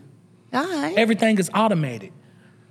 All 0.53 0.63
right. 0.65 0.97
Everything 0.97 1.37
is 1.37 1.49
automated. 1.53 2.11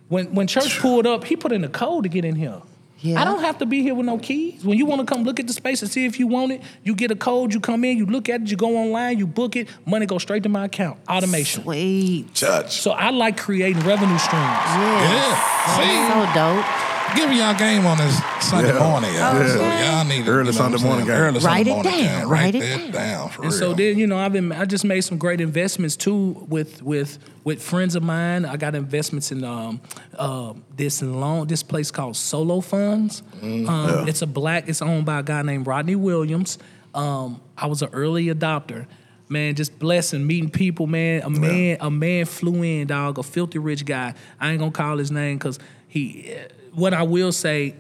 When 0.09 0.35
when 0.35 0.47
church 0.47 0.79
pulled 0.81 1.07
up, 1.07 1.25
he 1.25 1.37
put 1.37 1.53
in 1.53 1.63
a 1.65 1.69
code 1.69 2.05
to 2.05 2.09
get 2.09 2.25
in 2.25 2.35
here. 2.37 2.61
Yeah. 3.05 3.21
I 3.21 3.25
don't 3.25 3.43
have 3.43 3.59
to 3.59 3.67
be 3.67 3.83
here 3.83 3.95
with 3.95 4.07
no 4.07 4.19
keys. 4.19 4.65
When 4.65 4.79
you 4.79 4.87
want 4.87 5.07
to 5.07 5.15
come 5.15 5.25
look 5.25 5.39
at 5.39 5.47
the 5.47 5.53
space 5.53 5.83
and 5.83 5.91
see 5.91 6.07
if 6.07 6.19
you 6.19 6.27
want 6.27 6.53
it, 6.53 6.63
you 6.83 6.95
get 6.95 7.11
a 7.11 7.17
code, 7.17 7.53
you 7.53 7.61
come 7.61 7.85
in, 7.85 7.99
you 7.99 8.07
look 8.07 8.31
at 8.31 8.41
it, 8.41 8.51
you 8.51 8.57
go 8.57 8.79
online, 8.79 9.19
you 9.19 9.27
book 9.27 9.57
it, 9.57 9.69
money 9.85 10.07
goes 10.07 10.23
straight 10.23 10.43
to 10.45 10.49
my 10.49 10.65
account. 10.65 10.99
Automation. 11.07 11.63
Sweet. 11.63 12.33
Church. 12.33 12.81
So 12.81 12.93
I 12.93 13.11
like 13.11 13.37
creating 13.37 13.83
revenue 13.83 14.17
streams. 14.17 14.43
Yeah. 14.43 15.79
Yeah. 15.79 16.27
So 16.27 16.35
dope. 16.35 16.94
See, 17.13 17.17
give 17.21 17.31
me 17.31 17.39
y'all 17.39 17.55
game 17.55 17.87
on 17.87 17.99
this 17.99 18.21
Sunday 18.41 18.73
Yeah. 18.73 18.79
morning, 18.89 19.11
y'all. 19.15 19.35
Yeah. 19.35 19.47
So 19.49 19.63
y'all 19.63 20.05
need 20.05 20.25
to, 20.25 20.31
Early 20.31 20.39
you 20.39 20.45
know 20.45 20.51
Sunday 20.53 20.77
what 20.77 20.81
I'm 20.83 20.87
morning 20.89 21.07
saying? 21.07 21.19
game. 21.19 21.27
Early 21.29 21.41
Sunday 21.41 21.55
Write 21.57 21.67
it 21.67 21.71
morning 21.71 21.93
down. 21.93 22.21
game. 22.21 22.29
Write 22.29 22.41
Write 22.43 22.55
it 22.55 22.61
down. 22.79 22.91
down 22.91 23.29
for 23.29 23.43
And 23.43 23.51
real. 23.53 23.59
so 23.61 23.75
then, 23.75 23.99
you 23.99 24.07
know, 24.07 24.19
I've 24.19 24.33
been 24.33 24.53
I 24.53 24.65
just 24.65 24.85
made 24.85 25.01
some 25.03 25.19
great 25.19 25.41
investments 25.41 25.97
too 25.97 26.47
with 26.49 26.83
with 26.83 27.19
with 27.45 27.63
friends 27.63 27.95
of 27.95 28.03
mine. 28.03 28.45
I 28.45 28.57
got 28.57 28.75
investments 28.75 29.33
in 29.33 29.45
um 29.45 29.81
uh 30.19 30.55
this 30.77 31.03
loan 31.03 31.47
this 31.47 31.63
place 31.63 31.91
called 31.91 32.17
Solo 32.17 32.61
Funds. 32.61 33.23
Mm. 33.43 33.69
Um, 33.69 34.09
It's 34.09 34.23
a 34.23 34.27
black. 34.27 34.69
It's 34.69 34.83
owned 34.83 35.05
by 35.07 35.19
a 35.21 35.23
guy 35.23 35.43
named 35.43 35.67
Rodney 35.67 35.97
Williams. 35.97 36.59
Um, 36.95 37.41
I 37.59 37.67
was 37.67 37.83
an 37.83 37.89
early 37.93 38.27
adopter. 38.27 38.87
Man, 39.29 39.55
just 39.55 39.79
blessing, 39.79 40.27
meeting 40.27 40.51
people, 40.51 40.87
man. 40.87 41.23
A 41.23 41.31
man, 41.31 41.79
a 41.81 41.91
man 41.91 42.27
flew 42.27 42.63
in, 42.63 42.87
dog, 42.87 43.19
a 43.19 43.23
filthy 43.23 43.59
rich 43.59 43.85
guy. 43.87 44.15
I 44.39 44.51
ain't 44.51 44.59
gonna 44.61 44.71
call 44.71 44.99
his 44.99 45.11
name 45.11 45.39
because 45.39 45.59
he. 45.95 46.37
What 46.73 46.93
I 46.93 47.05
will 47.05 47.31
say, 47.31 47.77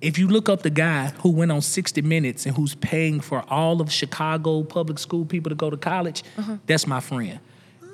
if 0.00 0.18
you 0.18 0.28
look 0.28 0.48
up 0.48 0.62
the 0.62 0.70
guy 0.70 1.08
who 1.18 1.30
went 1.30 1.52
on 1.52 1.60
60 1.60 2.00
Minutes 2.00 2.46
and 2.46 2.56
who's 2.56 2.74
paying 2.74 3.20
for 3.20 3.44
all 3.50 3.82
of 3.82 3.92
Chicago 3.92 4.62
public 4.62 4.98
school 4.98 5.26
people 5.26 5.50
to 5.50 5.54
go 5.54 5.68
to 5.68 5.76
college, 5.76 6.22
uh-huh. 6.38 6.56
that's 6.66 6.86
my 6.86 7.00
friend. 7.00 7.38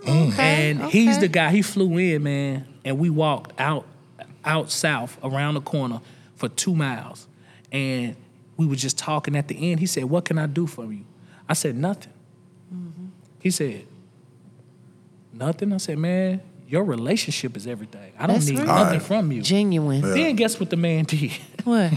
Mm. 0.05 0.33
Okay, 0.33 0.71
And 0.71 0.83
he's 0.85 1.19
the 1.19 1.29
guy, 1.29 1.51
he 1.51 1.63
flew 1.63 1.99
in, 1.99 2.23
man, 2.23 2.67
and 2.85 2.99
we 2.99 3.11
walked 3.11 3.59
out 3.61 3.87
out 4.45 4.71
south 4.71 5.19
around 5.23 5.55
the 5.55 5.61
corner 5.61 6.01
for 6.37 6.49
two 6.49 6.75
miles. 6.75 7.27
And 7.73 8.17
we 8.57 8.67
were 8.67 8.77
just 8.77 8.97
talking 8.97 9.37
at 9.37 9.49
the 9.49 9.73
end. 9.73 9.81
He 9.81 9.87
said, 9.87 10.05
What 10.05 10.25
can 10.25 10.39
I 10.39 10.47
do 10.47 10.67
for 10.67 10.91
you? 10.93 11.05
I 11.49 11.55
said, 11.55 11.77
Nothing. 11.77 12.13
Mm-hmm. 12.73 13.07
He 13.41 13.51
said, 13.51 13.87
Nothing? 15.33 15.73
I 15.73 15.79
said, 15.79 15.99
Man, 15.99 16.41
your 16.71 16.85
relationship 16.85 17.57
is 17.57 17.66
everything. 17.66 18.12
I 18.16 18.27
don't 18.29 18.37
That's 18.37 18.49
need 18.49 18.59
right. 18.59 18.66
nothing 18.66 18.85
Alright. 18.85 19.03
from 19.03 19.33
you. 19.33 19.43
Genuine. 19.43 20.03
Then 20.03 20.37
guess 20.37 20.61
what 20.61 20.71
the 20.71 20.77
man 20.77 21.05
did? 21.05 21.33
What? 21.64 21.93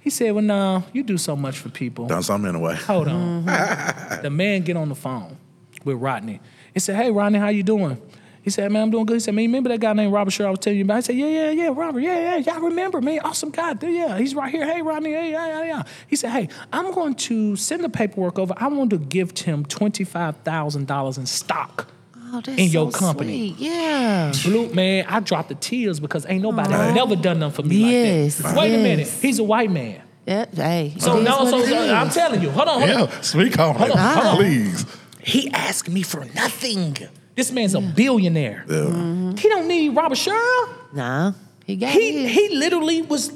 He 0.00 0.10
said, 0.10 0.32
"Well, 0.32 0.44
no, 0.44 0.84
you 0.92 1.02
do 1.02 1.16
so 1.16 1.34
much 1.34 1.58
for 1.58 1.68
people. 1.68 2.06
Done 2.06 2.22
something 2.22 2.50
in 2.50 2.56
a 2.56 2.60
way. 2.60 2.74
Hold 2.76 3.08
on." 3.08 3.44
Mm-hmm. 3.44 4.22
the 4.22 4.30
man 4.30 4.62
get 4.62 4.76
on 4.76 4.88
the 4.88 4.94
phone 4.94 5.36
with 5.84 5.96
Rodney. 5.96 6.40
He 6.74 6.80
said, 6.80 6.96
"Hey, 6.96 7.10
Rodney, 7.10 7.38
how 7.38 7.48
you 7.48 7.62
doing?" 7.62 8.00
He 8.42 8.50
said, 8.50 8.70
"Man, 8.72 8.82
I'm 8.82 8.90
doing 8.90 9.06
good." 9.06 9.14
He 9.14 9.20
said, 9.20 9.34
"Man, 9.34 9.44
you 9.44 9.48
remember 9.48 9.68
that 9.70 9.80
guy 9.80 9.92
named 9.92 10.12
Robert 10.12 10.32
Sure 10.32 10.46
I 10.48 10.50
was 10.50 10.58
telling 10.58 10.78
you 10.78 10.84
about?" 10.84 10.96
I 10.98 11.00
said, 11.00 11.16
"Yeah, 11.16 11.26
yeah, 11.28 11.50
yeah, 11.50 11.70
Robert. 11.74 12.00
Yeah, 12.00 12.18
yeah, 12.18 12.36
yeah. 12.38 12.54
I 12.56 12.58
remember, 12.58 13.00
man. 13.00 13.20
Awesome 13.20 13.50
guy. 13.50 13.74
Yeah, 13.80 14.18
he's 14.18 14.34
right 14.34 14.50
here. 14.50 14.66
Hey, 14.66 14.82
Rodney. 14.82 15.12
Hey, 15.12 15.30
yeah, 15.30 15.46
yeah, 15.46 15.64
yeah." 15.64 15.82
He 16.08 16.16
said, 16.16 16.30
"Hey, 16.30 16.48
I'm 16.72 16.92
going 16.92 17.14
to 17.14 17.56
send 17.56 17.82
the 17.84 17.88
paperwork 17.88 18.38
over. 18.38 18.54
I 18.56 18.66
want 18.68 18.90
to 18.90 18.98
gift 18.98 19.40
him 19.40 19.64
twenty 19.64 20.04
five 20.04 20.36
thousand 20.38 20.88
dollars 20.88 21.16
in 21.16 21.26
stock." 21.26 21.88
Oh, 22.34 22.40
that's 22.40 22.58
In 22.58 22.68
your 22.70 22.90
so 22.90 22.98
company. 22.98 23.54
sweet. 23.54 23.58
Yeah. 23.70 24.32
Blue 24.44 24.72
man, 24.72 25.04
I 25.08 25.20
dropped 25.20 25.50
the 25.50 25.54
tears 25.54 26.00
because 26.00 26.24
ain't 26.28 26.42
nobody 26.42 26.70
never 26.70 27.14
done 27.16 27.40
nothing 27.40 27.54
for 27.64 27.68
me 27.68 27.90
Yes, 27.92 28.42
like 28.42 28.54
that. 28.54 28.60
Wait 28.60 28.74
a 28.74 28.82
minute, 28.82 29.08
he's 29.08 29.38
a 29.38 29.44
white 29.44 29.70
man. 29.70 30.00
Yeah, 30.26 30.46
hey. 30.54 30.94
So 30.98 31.16
it 31.16 31.20
is 31.20 31.24
no, 31.26 31.36
what 31.38 31.50
so, 31.50 31.58
it 31.58 31.68
so 31.68 31.94
I'm 31.94 32.08
telling 32.10 32.40
you, 32.42 32.50
hold 32.50 32.68
on, 32.68 32.80
hold 32.80 32.90
on. 32.90 33.08
yeah, 33.08 33.20
speak 33.20 33.58
on 33.58 33.76
it. 33.76 33.90
on, 33.90 33.98
hold 33.98 34.26
on. 34.26 34.36
please. 34.36 34.86
He 35.20 35.50
asked 35.52 35.88
me 35.90 36.02
for 36.02 36.24
nothing. 36.34 36.96
This 37.34 37.50
man's 37.52 37.74
a 37.74 37.80
billionaire. 37.80 38.64
Mm-hmm. 38.66 39.36
He 39.36 39.48
don't 39.48 39.66
need 39.68 39.90
Robert 39.96 40.16
Sherrill. 40.18 40.68
Nah, 40.92 41.32
he 41.66 41.76
got 41.76 41.90
He 41.90 42.24
it. 42.24 42.30
he 42.30 42.56
literally 42.56 43.02
was. 43.02 43.32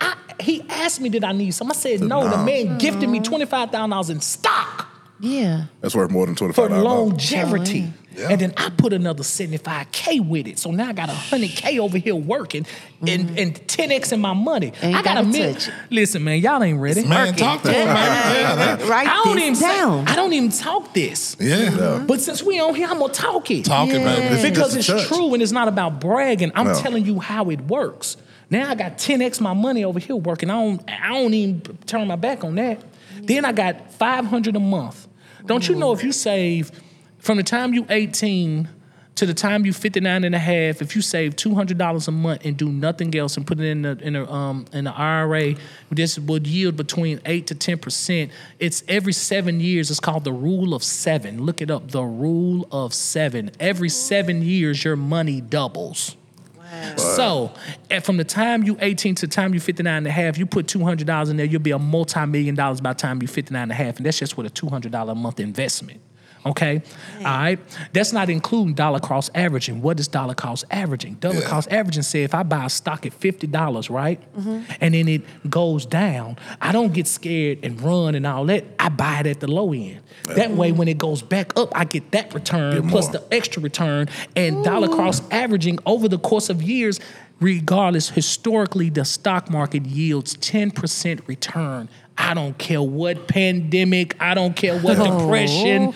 I, 0.00 0.16
he 0.40 0.64
asked 0.70 1.00
me, 1.00 1.08
"Did 1.08 1.24
I 1.24 1.32
need 1.32 1.50
some?" 1.52 1.70
I 1.70 1.74
said, 1.74 2.00
"No." 2.00 2.28
The 2.28 2.38
man 2.44 2.78
gifted 2.78 3.08
me 3.08 3.20
twenty 3.20 3.44
five 3.44 3.70
thousand 3.70 3.90
dollars 3.90 4.10
in 4.10 4.20
stock 4.20 4.87
Yeah. 5.20 5.64
That's 5.80 5.94
worth 5.94 6.10
more 6.10 6.26
than 6.26 6.34
twenty 6.36 6.52
for 6.52 6.62
five 6.68 6.70
dollars. 6.70 6.84
longevity. 6.84 7.92
Yeah. 8.16 8.30
And 8.30 8.40
then 8.40 8.52
I 8.56 8.70
put 8.70 8.92
another 8.92 9.22
75K 9.22 10.26
with 10.28 10.48
it. 10.48 10.58
So 10.58 10.72
now 10.72 10.88
I 10.88 10.92
got 10.92 11.08
100K 11.08 11.78
over 11.78 11.98
here 11.98 12.16
working 12.16 12.66
and, 13.06 13.38
and 13.38 13.54
10X 13.68 14.12
in 14.12 14.20
my 14.20 14.32
money. 14.32 14.72
Ain't 14.82 14.96
I 14.96 15.02
got 15.02 15.18
a 15.18 15.22
million. 15.22 15.56
Listen, 15.88 16.24
man, 16.24 16.40
y'all 16.40 16.60
ain't 16.64 16.80
ready. 16.80 17.04
Man, 17.06 17.34
talk 17.36 17.62
to 17.62 17.72
him, 17.72 17.86
man. 17.86 18.58
Yeah, 18.80 18.88
Write 18.88 19.06
I 19.06 19.22
don't 19.24 19.34
this 19.36 19.42
even 19.44 19.54
say- 19.54 19.68
down. 19.68 20.08
I 20.08 20.16
don't 20.16 20.32
even 20.32 20.50
talk 20.50 20.92
this. 20.94 21.36
yeah. 21.38 22.02
But 22.08 22.20
since 22.20 22.42
we 22.42 22.58
on 22.58 22.74
here, 22.74 22.88
I'm 22.88 22.98
gonna 22.98 23.12
talk 23.12 23.50
it. 23.52 23.64
Talk 23.64 23.88
it, 23.88 24.00
Yeah. 24.00 24.16
baby. 24.16 24.28
This 24.34 24.42
because 24.50 24.74
just 24.74 24.88
it's 24.88 24.88
a 24.88 24.92
touch. 24.94 25.06
true 25.16 25.32
and 25.34 25.40
it's 25.42 25.52
not 25.52 25.68
about 25.68 26.00
bragging. 26.00 26.50
I'm 26.56 26.66
No. 26.68 26.74
telling 26.80 27.04
you 27.06 27.20
how 27.20 27.50
it 27.50 27.60
works. 27.62 28.16
Now 28.50 28.68
I 28.70 28.74
got 28.74 28.98
10x 28.98 29.40
my 29.40 29.52
money 29.52 29.84
over 29.84 30.00
here 30.00 30.16
working. 30.16 30.50
I 30.50 30.54
don't 30.54 30.90
I 30.90 31.08
don't 31.10 31.34
even 31.34 31.60
turn 31.86 32.08
my 32.08 32.16
back 32.16 32.42
on 32.42 32.56
that. 32.56 32.80
Then 33.22 33.44
I 33.44 33.52
got 33.52 33.92
500 33.92 34.56
a 34.56 34.60
month. 34.60 35.08
Don't 35.46 35.68
you 35.68 35.74
know 35.74 35.92
if 35.92 36.02
you 36.02 36.12
save 36.12 36.70
from 37.18 37.36
the 37.36 37.42
time 37.42 37.74
you 37.74 37.86
18 37.88 38.68
to 39.18 39.26
the 39.26 39.34
time 39.34 39.66
you 39.66 39.72
59 39.72 40.22
and 40.22 40.32
a 40.32 40.38
half, 40.38 40.80
if 40.80 40.94
you 40.94 41.02
save 41.02 41.34
$200 41.34 42.08
a 42.08 42.10
month 42.12 42.44
and 42.44 42.56
do 42.56 42.68
nothing 42.68 43.12
else 43.16 43.36
and 43.36 43.44
put 43.44 43.58
it 43.58 43.64
in 43.64 43.82
the 43.82 43.98
in 44.00 44.14
a 44.14 44.30
um 44.30 44.64
in 44.72 44.84
the 44.84 44.92
IRA, 44.92 45.56
this 45.90 46.18
would 46.20 46.46
yield 46.46 46.76
between 46.76 47.20
8 47.26 47.46
to 47.48 47.54
10%. 47.56 48.30
It's 48.60 48.84
every 48.86 49.12
7 49.12 49.58
years. 49.58 49.90
It's 49.90 49.98
called 49.98 50.22
the 50.22 50.32
rule 50.32 50.72
of 50.72 50.84
7. 50.84 51.42
Look 51.42 51.60
it 51.60 51.68
up, 51.68 51.90
the 51.90 52.04
rule 52.04 52.68
of 52.70 52.94
7. 52.94 53.50
Every 53.58 53.88
7 53.88 54.42
years 54.42 54.84
your 54.84 54.96
money 54.96 55.40
doubles. 55.40 56.16
So, 56.96 57.52
and 57.90 58.04
from 58.04 58.16
the 58.16 58.24
time 58.24 58.62
you 58.64 58.76
18 58.80 59.14
to 59.16 59.26
the 59.26 59.32
time 59.32 59.54
you 59.54 59.60
59 59.60 59.92
and 59.92 60.06
a 60.06 60.10
half, 60.10 60.38
you 60.38 60.46
put 60.46 60.66
$200 60.66 61.30
in 61.30 61.36
there, 61.36 61.46
you'll 61.46 61.60
be 61.60 61.70
a 61.70 61.78
multi-million 61.78 62.54
dollars 62.54 62.80
by 62.80 62.92
the 62.92 62.98
time 62.98 63.20
you're 63.22 63.28
59 63.28 63.62
and 63.62 63.72
a 63.72 63.74
half. 63.74 63.96
And 63.96 64.06
that's 64.06 64.18
just 64.18 64.36
with 64.36 64.46
a 64.46 64.50
$200 64.50 65.10
a 65.10 65.14
month 65.14 65.40
investment. 65.40 66.00
Okay? 66.46 66.82
All 67.18 67.24
right? 67.24 67.58
That's 67.92 68.12
not 68.12 68.30
including 68.30 68.74
dollar 68.74 69.00
cost 69.00 69.30
averaging. 69.34 69.82
What 69.82 69.98
is 70.00 70.08
dollar 70.08 70.34
cost 70.34 70.64
averaging? 70.70 71.14
Dollar 71.14 71.40
Yeah. 71.40 71.46
cost 71.48 71.70
averaging 71.70 72.02
say 72.04 72.22
if 72.22 72.34
I 72.34 72.42
buy 72.42 72.64
a 72.64 72.68
stock 72.70 73.04
at 73.06 73.18
$50, 73.18 73.90
right? 73.90 74.20
Mm-hmm. 74.38 74.60
And 74.80 74.94
then 74.94 75.08
it 75.08 75.50
goes 75.50 75.84
down, 75.84 76.36
I 76.60 76.72
don't 76.72 76.92
get 76.92 77.06
scared 77.06 77.58
and 77.62 77.80
run 77.82 78.14
and 78.14 78.26
all 78.26 78.44
that. 78.46 78.64
I 78.78 78.88
buy 78.88 79.20
it 79.20 79.26
at 79.26 79.40
the 79.40 79.48
low 79.48 79.72
end. 79.72 80.00
That 80.34 80.50
way, 80.52 80.72
when 80.72 80.88
it 80.88 80.98
goes 80.98 81.22
back 81.22 81.56
up, 81.58 81.70
I 81.74 81.84
get 81.84 82.10
that 82.12 82.32
return 82.34 82.82
Get 82.82 82.90
plus 82.90 83.08
the 83.08 83.22
extra 83.32 83.62
return 83.62 84.08
and 84.36 84.64
dollar 84.64 84.88
cost 84.88 85.22
averaging 85.30 85.78
over 85.86 86.08
the 86.08 86.18
course 86.18 86.50
of 86.50 86.62
years 86.62 87.00
regardless 87.40 88.10
historically 88.10 88.90
the 88.90 89.04
stock 89.04 89.48
market 89.48 89.86
yields 89.86 90.36
10% 90.38 91.20
return 91.28 91.88
i 92.16 92.34
don't 92.34 92.58
care 92.58 92.82
what 92.82 93.28
pandemic 93.28 94.20
i 94.20 94.34
don't 94.34 94.56
care 94.56 94.76
what 94.80 94.98
Oh. 95.00 95.20
depression 95.20 95.94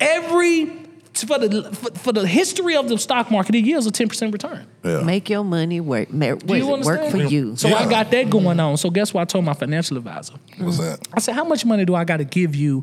every 0.00 0.66
for 1.14 1.38
the 1.38 1.70
for, 1.72 1.90
for 1.98 2.12
the 2.12 2.26
history 2.26 2.74
of 2.76 2.88
the 2.88 2.98
stock 2.98 3.30
market 3.30 3.54
it 3.54 3.64
yields 3.64 3.86
a 3.86 3.90
10% 3.92 4.32
return 4.32 4.66
Yeah. 4.82 5.02
Make 5.02 5.30
your 5.30 5.44
money 5.44 5.80
work. 5.80 6.12
ma- 6.12 6.34
do 6.34 6.56
you 6.56 6.66
work 6.66 7.10
for 7.10 7.18
you. 7.18 7.54
so 7.56 7.68
i 7.68 7.88
got 7.88 8.10
that 8.10 8.30
going 8.30 8.58
on 8.58 8.76
so 8.76 8.90
guess 8.90 9.14
what 9.14 9.20
i 9.20 9.24
told 9.24 9.44
my 9.44 9.54
financial 9.54 9.96
advisor 9.96 10.34
What's 10.58 10.78
that? 10.78 11.06
I 11.14 11.20
said, 11.20 11.34
how 11.34 11.44
much 11.44 11.64
money 11.64 11.84
do 11.84 11.94
I 11.94 12.04
got 12.04 12.16
to 12.18 12.24
give 12.24 12.54
you 12.56 12.82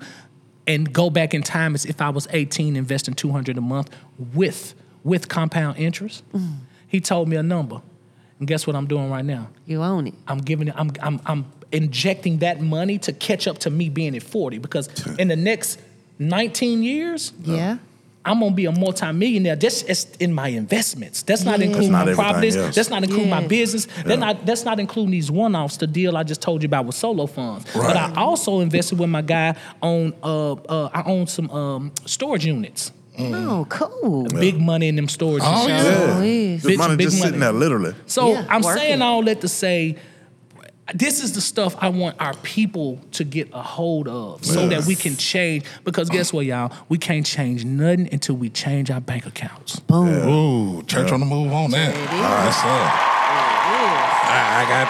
and 0.68 0.92
go 0.94 1.10
back 1.10 1.34
in 1.34 1.42
time 1.44 1.74
as 1.76 1.86
if 1.86 2.00
I 2.02 2.10
was 2.10 2.28
18, 2.32 2.76
investing 2.78 3.14
200 3.16 3.58
a 3.58 3.62
month 3.62 3.90
with 4.34 4.76
with 5.04 5.28
compound 5.28 5.78
interest? 5.78 6.24
He 6.88 7.02
told 7.02 7.28
me 7.28 7.36
a 7.36 7.44
number. 7.44 7.82
And 8.40 8.48
guess 8.48 8.66
what 8.68 8.76
I'm 8.76 8.86
doing 8.88 9.10
right 9.10 9.26
now? 9.26 9.50
You 9.66 9.82
own 9.84 10.08
it. 10.08 10.14
I'm 10.28 10.38
giving 10.40 10.68
it, 10.68 10.76
I'm, 10.78 10.92
I'm, 11.02 11.20
I'm 11.26 11.46
injecting 11.72 12.40
that 12.40 12.62
money 12.62 12.98
to 13.00 13.12
catch 13.14 13.48
up 13.48 13.58
to 13.60 13.70
me 13.70 13.90
being 13.90 14.16
at 14.16 14.24
40 14.24 14.60
because 14.60 14.88
in 15.18 15.28
the 15.30 15.36
next 15.36 15.80
19 16.22 16.84
years, 16.84 17.34
Yeah. 17.44 17.78
I'm 18.24 18.40
gonna 18.40 18.54
be 18.54 18.66
a 18.66 18.72
multimillionaire. 18.72 19.56
That's 19.56 19.82
it's 19.82 20.06
in 20.20 20.32
my 20.32 20.50
investments. 20.50 21.24
That's 21.24 21.44
not 21.44 21.58
Yeah. 21.60 21.66
including 21.66 21.92
That's 21.92 21.92
not 21.92 22.06
my 22.06 22.12
everything 22.12 22.32
properties. 22.32 22.56
else. 22.56 22.76
That's 22.76 22.90
not 22.92 23.04
including 23.04 23.30
my 23.32 23.42
Yeah. 23.42 23.48
business. 23.48 23.88
That's 24.06 24.20
not 24.20 24.46
that's 24.46 24.64
not 24.64 24.80
including 24.80 25.10
these 25.12 25.32
one-offs. 25.32 25.78
The 25.78 25.88
deal 25.88 26.16
I 26.16 26.22
just 26.22 26.40
told 26.40 26.62
you 26.62 26.68
about 26.68 26.86
with 26.86 26.94
solo 26.96 27.26
funds. 27.26 27.66
But 27.74 27.98
I 27.98 28.14
also 28.16 28.60
invested 28.60 29.00
with 29.00 29.10
my 29.10 29.24
guy 29.24 29.56
on 29.82 30.14
uh 30.22 30.52
uh 30.52 30.90
I 30.94 31.02
own 31.08 31.26
some 31.26 31.50
um 31.50 31.92
storage 32.06 32.46
units. 32.46 32.92
Oh, 33.20 33.66
cool. 33.70 34.24
Big 34.26 34.60
money 34.62 34.88
in 34.88 34.96
them 34.98 35.08
storage. 35.10 35.44
Oh, 35.46 35.68
units. 35.68 35.84
yeah. 35.84 35.90
Oh, 35.92 36.22
yeah. 36.22 36.58
The 36.58 36.68
Big- 36.68 36.78
money 36.78 36.96
big 36.98 37.08
just 37.08 37.18
money. 37.18 37.26
sitting 37.28 37.40
there, 37.40 37.52
literally. 37.52 37.94
So 38.06 38.34
Yeah, 38.34 38.46
I'm 38.50 38.62
working. 38.62 38.82
saying 38.82 39.02
all 39.02 39.24
that 39.24 39.42
to 39.42 39.48
say, 39.48 39.96
this 40.94 41.24
is 41.24 41.34
the 41.34 41.42
stuff 41.42 41.76
I 41.80 41.90
want 41.90 42.16
our 42.20 42.34
people 42.38 43.00
to 43.14 43.24
get 43.24 43.50
a 43.54 43.62
hold 43.62 44.08
of, 44.08 44.44
so 44.46 44.68
that 44.68 44.86
we 44.86 44.96
can 44.96 45.16
change. 45.18 45.66
Because 45.84 46.10
guess 46.10 46.34
what, 46.34 46.46
y'all? 46.46 46.72
We 46.90 46.98
can't 46.98 47.26
change 47.26 47.66
nothing 47.66 48.10
until 48.12 48.36
we 48.36 48.50
change 48.50 48.92
our 48.92 49.02
bank 49.02 49.26
accounts. 49.26 49.80
Boom. 49.80 50.28
Ooh, 50.28 50.84
church 50.84 51.12
on 51.12 51.20
the 51.20 51.26
move 51.26 51.52
on 51.52 51.72
that. 51.72 51.96
Yes, 51.96 52.62
sir. 52.62 53.22
I, 54.32 54.62
I 54.62 54.70
got, 54.70 54.88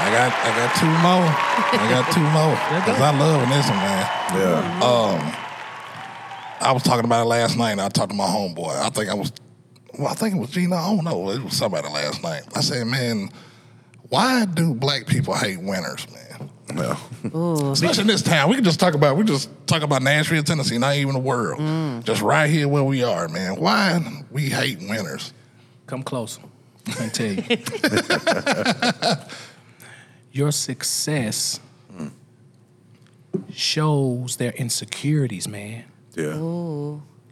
I 0.00 0.10
got, 0.10 0.32
I 0.32 0.50
got 0.56 0.76
two 0.76 0.86
more. 1.04 1.28
I 1.76 1.90
got 1.90 2.12
two 2.12 2.20
more 2.20 2.56
because 2.80 3.00
I 3.00 3.18
love 3.18 3.48
this 3.48 3.68
one, 3.68 3.76
man. 3.76 4.06
Yeah. 4.34 4.84
Um, 4.84 5.44
I 6.60 6.72
was 6.72 6.82
talking 6.82 7.04
about 7.04 7.22
it 7.22 7.28
last 7.28 7.56
night. 7.56 7.72
and 7.72 7.80
I 7.80 7.88
talked 7.88 8.10
to 8.10 8.16
my 8.16 8.26
homeboy. 8.26 8.70
I 8.70 8.90
think 8.90 9.10
I 9.10 9.14
was, 9.14 9.32
well, 9.98 10.08
I 10.08 10.14
think 10.14 10.34
it 10.34 10.38
was 10.38 10.50
Gina. 10.50 10.76
I 10.76 10.94
don't 10.94 11.04
know. 11.04 11.30
It 11.30 11.42
was 11.42 11.56
somebody 11.56 11.88
last 11.88 12.22
night. 12.22 12.42
I 12.54 12.60
said, 12.60 12.86
man, 12.86 13.30
why 14.08 14.44
do 14.46 14.74
black 14.74 15.06
people 15.06 15.34
hate 15.34 15.60
winners, 15.60 16.06
man? 16.10 16.50
yeah. 16.74 16.96
Especially 17.72 18.02
in 18.02 18.06
this 18.06 18.22
town. 18.22 18.48
We 18.48 18.56
can 18.56 18.64
just 18.64 18.80
talk 18.80 18.94
about 18.94 19.16
we 19.16 19.24
just 19.24 19.50
talk 19.66 19.82
about 19.82 20.02
Nashville, 20.02 20.42
Tennessee, 20.42 20.78
not 20.78 20.96
even 20.96 21.14
the 21.14 21.20
world. 21.20 21.60
Mm. 21.60 22.04
Just 22.04 22.22
right 22.22 22.48
here 22.48 22.68
where 22.68 22.84
we 22.84 23.02
are, 23.02 23.28
man. 23.28 23.56
Why 23.56 24.24
we 24.30 24.48
hate 24.48 24.78
winners? 24.80 25.32
Come 25.86 26.02
closer. 26.02 26.42
I 26.86 26.92
can 26.92 27.10
tell 27.10 27.32
you. 27.32 27.44
Your 30.32 30.52
success 30.52 31.60
shows 33.52 34.36
their 34.36 34.52
insecurities, 34.52 35.48
man. 35.48 35.84
Yeah. 36.14 36.34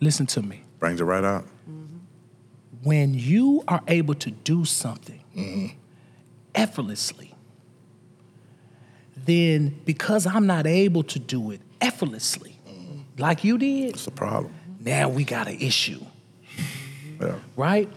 Listen 0.00 0.26
to 0.26 0.42
me. 0.42 0.62
Brings 0.78 1.00
it 1.00 1.04
right 1.04 1.24
out. 1.24 1.44
Mm-hmm. 1.68 1.96
When 2.82 3.14
you 3.14 3.64
are 3.68 3.82
able 3.88 4.14
to 4.14 4.30
do 4.30 4.64
something 4.64 5.22
mm-hmm. 5.34 5.78
Effortlessly, 6.56 7.32
then 9.24 9.80
because 9.84 10.26
I'm 10.26 10.46
not 10.46 10.66
able 10.66 11.02
to 11.04 11.18
do 11.18 11.50
it 11.52 11.60
effortlessly, 11.80 12.58
like 13.18 13.44
you 13.44 13.58
did, 13.58 13.90
It's 13.90 14.06
a 14.06 14.10
problem. 14.10 14.52
now 14.80 15.08
we 15.08 15.24
got 15.24 15.48
an 15.48 15.58
issue. 15.60 16.00
Yeah. 17.20 17.36
right? 17.56 17.88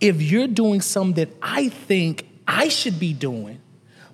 If 0.00 0.20
you're 0.20 0.48
doing 0.48 0.80
something 0.80 1.14
that 1.24 1.36
I 1.40 1.68
think 1.68 2.26
I 2.46 2.68
should 2.68 2.98
be 2.98 3.12
doing, 3.12 3.60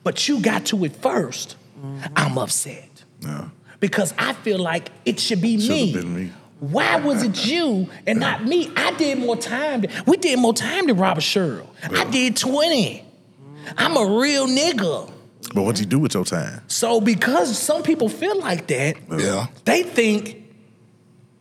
but 0.04 0.28
you 0.28 0.40
got 0.40 0.66
to 0.66 0.84
it 0.84 1.00
1st 1.00 1.54
mm-hmm. 1.78 2.12
I'm 2.14 2.36
upset 2.36 3.04
Yeah. 3.20 3.48
because 3.80 4.12
I 4.18 4.34
feel 4.34 4.58
like 4.58 4.90
it 5.06 5.18
should 5.18 5.40
be 5.40 5.56
me. 5.56 5.92
been 5.94 6.14
me. 6.14 6.32
Why 6.60 6.96
was 6.96 7.22
it 7.22 7.46
you 7.46 7.88
and 8.06 8.20
not 8.20 8.44
me? 8.44 8.70
I 8.76 8.92
did 8.92 9.18
more 9.18 9.36
time. 9.36 9.80
Than, 9.80 9.90
we 10.06 10.18
did 10.18 10.38
more 10.38 10.52
time 10.52 10.86
than 10.86 10.98
Robert 10.98 11.22
Sherrill. 11.22 11.74
I 11.82 12.04
did 12.04 12.36
20. 12.36 13.02
I'm 13.76 13.96
a 13.96 14.18
real 14.18 14.46
nigga. 14.46 15.10
But 15.54 15.62
what 15.62 15.80
you 15.80 15.86
do 15.86 15.98
with 15.98 16.14
your 16.14 16.24
time? 16.24 16.62
So 16.68 17.00
because 17.00 17.58
some 17.58 17.82
people 17.82 18.08
feel 18.08 18.38
like 18.38 18.66
that, 18.68 18.96
Yeah. 19.10 19.46
they 19.64 19.82
think 19.82 20.36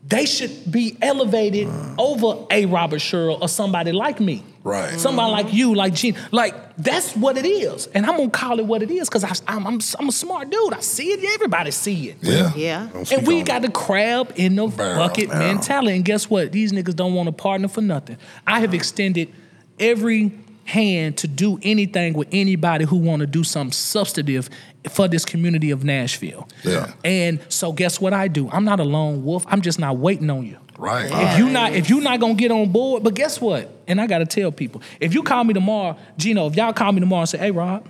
they 0.07 0.25
should 0.25 0.71
be 0.71 0.97
elevated 1.01 1.67
uh. 1.67 1.95
over 1.99 2.45
a 2.49 2.65
Robert 2.65 2.99
Sherrill 2.99 3.37
or 3.41 3.47
somebody 3.49 3.91
like 3.91 4.19
me. 4.19 4.43
Right. 4.63 4.99
Somebody 4.99 5.31
like 5.31 5.53
you, 5.53 5.75
like 5.75 5.93
Gene. 5.93 6.15
Like, 6.31 6.53
that's 6.77 7.15
what 7.15 7.37
it 7.37 7.45
is. 7.45 7.87
And 7.87 8.05
I'm 8.05 8.17
going 8.17 8.31
to 8.31 8.37
call 8.37 8.59
it 8.59 8.65
what 8.65 8.81
it 8.81 8.89
is 8.91 9.07
because 9.07 9.23
I'm, 9.47 9.65
I'm, 9.67 9.79
I'm 9.99 10.09
a 10.09 10.11
smart 10.11 10.49
dude. 10.49 10.73
I 10.73 10.79
see 10.79 11.11
it. 11.11 11.23
Everybody 11.35 11.71
see 11.71 12.09
it. 12.09 12.17
Yeah. 12.21 12.53
Yeah. 12.55 12.89
And 13.11 13.27
we 13.27 13.43
got 13.43 13.61
the 13.61 13.69
crab 13.71 14.33
in 14.35 14.55
the 14.55 14.67
Barrel. 14.67 14.97
bucket 14.97 15.29
Barrel. 15.29 15.47
mentality. 15.47 15.95
And 15.95 16.03
guess 16.05 16.29
what? 16.29 16.51
These 16.51 16.71
niggas 16.71 16.95
don't 16.95 17.13
want 17.13 17.29
a 17.29 17.31
partner 17.31 17.67
for 17.67 17.81
nothing. 17.81 18.17
I 18.47 18.59
have 18.61 18.73
extended 18.73 19.31
every 19.79 20.31
hand 20.69 21.17
to 21.17 21.27
do 21.27 21.59
anything 21.63 22.13
with 22.13 22.27
anybody 22.31 22.85
who 22.85 22.97
want 22.97 23.21
to 23.21 23.27
do 23.27 23.43
something 23.43 23.71
substantive 23.71 24.49
for 24.89 25.07
this 25.07 25.25
community 25.25 25.71
of 25.71 25.83
Nashville. 25.83 26.47
Yeah. 26.63 26.93
And 27.03 27.39
so 27.49 27.73
guess 27.73 27.99
what 27.99 28.13
I 28.13 28.27
do? 28.27 28.49
I'm 28.49 28.63
not 28.63 28.79
a 28.79 28.83
lone 28.83 29.25
wolf. 29.25 29.45
I'm 29.47 29.61
just 29.61 29.79
not 29.79 29.97
waiting 29.97 30.29
on 30.29 30.45
you. 30.45 30.57
Right. 30.77 31.09
If 31.11 31.39
you 31.39 31.49
not 31.49 31.73
if 31.73 31.89
you 31.89 31.99
not 31.99 32.21
gonna 32.21 32.35
get 32.35 32.51
on 32.51 32.71
board, 32.71 33.03
but 33.03 33.13
guess 33.13 33.41
what? 33.41 33.69
And 33.87 33.99
I 33.99 34.07
gotta 34.07 34.25
tell 34.25 34.51
people, 34.51 34.81
if 35.01 35.13
you 35.13 35.23
call 35.23 35.43
me 35.43 35.53
tomorrow, 35.53 35.97
Gino, 36.17 36.47
if 36.47 36.55
y'all 36.55 36.71
call 36.71 36.93
me 36.93 37.01
tomorrow 37.01 37.21
and 37.21 37.29
say, 37.29 37.37
hey 37.37 37.51
Rob, 37.51 37.85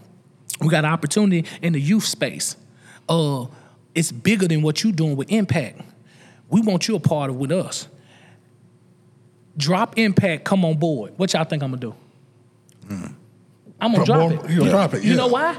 we 0.59 0.69
got 0.69 0.85
an 0.85 0.91
opportunity 0.91 1.47
in 1.61 1.73
the 1.73 1.79
youth 1.79 2.05
space. 2.05 2.55
Uh, 3.07 3.45
it's 3.93 4.11
bigger 4.11 4.47
than 4.47 4.63
what 4.63 4.83
you 4.83 4.91
doing 4.91 5.15
with 5.15 5.29
Impact. 5.29 5.81
We 6.49 6.61
want 6.61 6.87
you 6.87 6.95
a 6.95 6.99
part 6.99 7.29
of 7.29 7.35
with 7.35 7.51
us. 7.51 7.87
Drop 9.55 9.97
Impact, 9.97 10.45
come 10.45 10.65
on 10.65 10.77
board. 10.77 11.13
What 11.17 11.33
y'all 11.33 11.43
think 11.43 11.61
I'm 11.61 11.69
gonna 11.69 11.81
do? 11.81 11.95
I'm 12.89 13.93
gonna 13.93 14.05
Drop 14.05 14.05
drop 14.05 14.31
more- 14.31 14.45
it. 14.45 14.51
you 14.51 14.57
gonna 14.59 14.71
drop 14.71 14.93
it, 14.93 15.03
You 15.03 15.11
yeah. 15.11 15.15
know 15.17 15.27
why? 15.27 15.57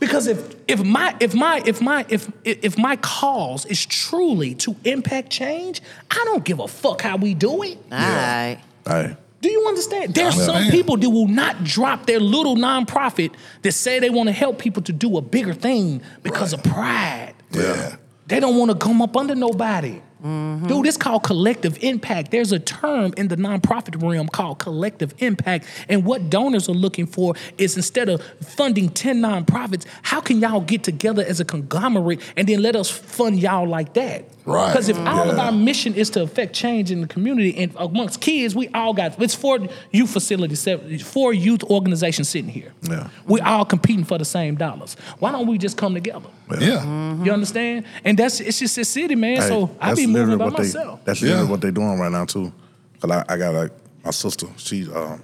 Because 0.00 0.26
if 0.26 0.54
if 0.66 0.82
my 0.84 1.14
if 1.20 1.34
my 1.34 1.62
if 1.64 1.80
my 1.80 2.04
if 2.08 2.30
if 2.44 2.76
my 2.76 2.96
cause 2.96 3.64
is 3.66 3.86
truly 3.86 4.54
to 4.56 4.74
impact 4.84 5.30
change, 5.30 5.80
I 6.10 6.22
don't 6.26 6.44
give 6.44 6.58
a 6.58 6.66
fuck 6.68 7.00
how 7.02 7.16
we 7.16 7.32
do 7.34 7.62
it. 7.62 7.78
All 7.92 7.98
right. 7.98 8.58
Hey. 8.86 9.16
Do 9.40 9.50
you 9.50 9.66
understand? 9.68 10.14
There's 10.14 10.36
Yeah, 10.36 10.46
some 10.46 10.54
man. 10.62 10.70
people 10.70 10.96
that 10.96 11.08
will 11.10 11.28
not 11.28 11.64
drop 11.64 12.06
their 12.06 12.18
little 12.18 12.56
nonprofit 12.56 13.32
that 13.62 13.72
say 13.72 13.98
they 14.00 14.10
want 14.10 14.28
to 14.28 14.32
help 14.32 14.58
people 14.58 14.82
to 14.82 14.92
do 14.92 15.16
a 15.16 15.20
bigger 15.22 15.52
thing 15.54 16.00
because 16.22 16.52
of 16.52 16.62
pride. 16.62 17.34
Yeah. 17.52 17.96
They 18.26 18.40
don't 18.40 18.56
want 18.56 18.70
to 18.72 18.76
come 18.76 19.00
up 19.02 19.16
under 19.16 19.34
nobody. 19.34 20.00
Mm-hmm. 20.24 20.68
Dude, 20.68 20.86
it's 20.86 20.96
called 20.96 21.22
collective 21.22 21.82
impact. 21.82 22.30
There's 22.30 22.50
a 22.50 22.58
term 22.58 23.12
in 23.16 23.28
the 23.28 23.36
nonprofit 23.36 24.02
realm 24.02 24.28
called 24.28 24.58
collective 24.58 25.12
impact. 25.18 25.66
And 25.88 26.04
what 26.04 26.30
donors 26.30 26.68
are 26.68 26.72
looking 26.72 27.06
for 27.06 27.34
is 27.58 27.76
instead 27.76 28.08
of 28.08 28.22
funding 28.40 28.88
10 28.88 29.20
nonprofits, 29.20 29.86
how 30.02 30.20
can 30.20 30.40
y'all 30.40 30.62
get 30.62 30.82
together 30.82 31.22
as 31.26 31.40
a 31.40 31.44
conglomerate 31.44 32.20
and 32.36 32.48
then 32.48 32.62
let 32.62 32.74
us 32.74 32.90
fund 32.90 33.38
y'all 33.38 33.68
like 33.68 33.94
that? 33.94 34.24
Right. 34.46 34.68
Because 34.68 34.88
if 34.88 34.98
all 34.98 35.30
of 35.30 35.38
our 35.38 35.52
mission 35.52 35.94
is 35.94 36.10
to 36.10 36.22
affect 36.22 36.54
change 36.54 36.90
in 36.90 37.00
the 37.00 37.06
community 37.06 37.56
and 37.56 37.72
amongst 37.76 38.20
kids, 38.20 38.54
we 38.54 38.68
all 38.68 38.92
got 38.92 39.20
it's 39.20 39.34
four 39.34 39.58
youth 39.90 40.10
facilities, 40.10 41.02
four 41.02 41.32
youth 41.32 41.64
organizations 41.64 42.28
sitting 42.28 42.50
here. 42.50 42.72
Yeah. 42.82 43.08
We 43.26 43.40
all 43.40 43.64
competing 43.64 44.04
for 44.04 44.18
the 44.18 44.24
same 44.24 44.56
dollars. 44.56 44.96
Why 45.18 45.32
don't 45.32 45.46
we 45.46 45.56
just 45.56 45.78
come 45.78 45.94
together? 45.94 46.28
Yeah. 46.60 47.22
You 47.22 47.32
understand? 47.32 47.86
And 48.04 48.18
that's 48.18 48.40
it's 48.40 48.58
just 48.58 48.76
a 48.76 48.84
city, 48.84 49.14
man. 49.14 49.40
Hey, 49.40 49.48
so 49.48 49.74
I 49.80 49.88
that's 49.88 50.00
be 50.00 50.06
moving 50.06 50.13
literally 50.14 50.36
by 50.38 50.44
what 50.46 50.58
myself. 50.58 51.00
They, 51.00 51.04
that's 51.06 51.20
Yeah. 51.22 51.28
literally 51.30 51.50
what 51.50 51.60
they're 51.60 51.70
doing 51.72 51.98
right 51.98 52.12
now 52.12 52.24
too. 52.24 52.52
Cause 53.00 53.10
I, 53.10 53.24
I 53.28 53.36
got 53.36 53.54
like 53.54 53.72
my 54.04 54.10
sister. 54.10 54.46
She's 54.56 54.88
um, 54.94 55.22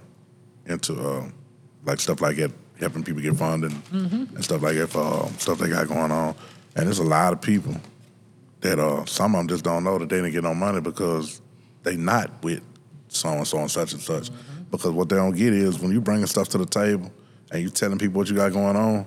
into 0.66 0.92
um, 1.00 1.32
like 1.84 2.00
stuff 2.00 2.20
like 2.20 2.36
that, 2.36 2.52
helping 2.78 3.02
people 3.04 3.22
get 3.22 3.36
funded 3.36 3.70
Mm-hmm. 3.72 4.34
and 4.36 4.44
stuff 4.44 4.62
like 4.62 4.76
that 4.76 4.88
for 4.88 5.24
um, 5.24 5.32
stuff 5.38 5.58
they 5.58 5.68
got 5.68 5.88
going 5.88 6.10
on. 6.12 6.34
And 6.76 6.86
there's 6.86 6.98
a 6.98 7.04
lot 7.04 7.32
of 7.32 7.40
people 7.40 7.74
that 8.60 8.78
uh, 8.78 9.04
some 9.06 9.34
of 9.34 9.38
them 9.40 9.48
just 9.48 9.64
don't 9.64 9.84
know 9.84 9.98
that 9.98 10.08
they 10.08 10.16
didn't 10.16 10.32
get 10.32 10.44
no 10.44 10.54
money 10.54 10.80
because 10.80 11.40
they 11.82 11.96
not 11.96 12.30
with 12.44 12.62
so 13.08 13.30
and 13.30 13.46
so 13.46 13.58
and 13.58 13.70
such 13.70 13.92
and 13.94 14.02
such. 14.02 14.30
Mm-hmm. 14.30 14.62
Because 14.70 14.90
what 14.92 15.08
they 15.08 15.16
don't 15.16 15.34
get 15.34 15.52
is 15.52 15.78
when 15.80 15.90
you 15.92 16.00
bringing 16.00 16.26
stuff 16.26 16.48
to 16.50 16.58
the 16.58 16.66
table 16.66 17.10
and 17.50 17.62
you 17.62 17.70
telling 17.70 17.98
people 17.98 18.18
what 18.18 18.28
you 18.28 18.36
got 18.36 18.52
going 18.52 18.76
on, 18.76 19.04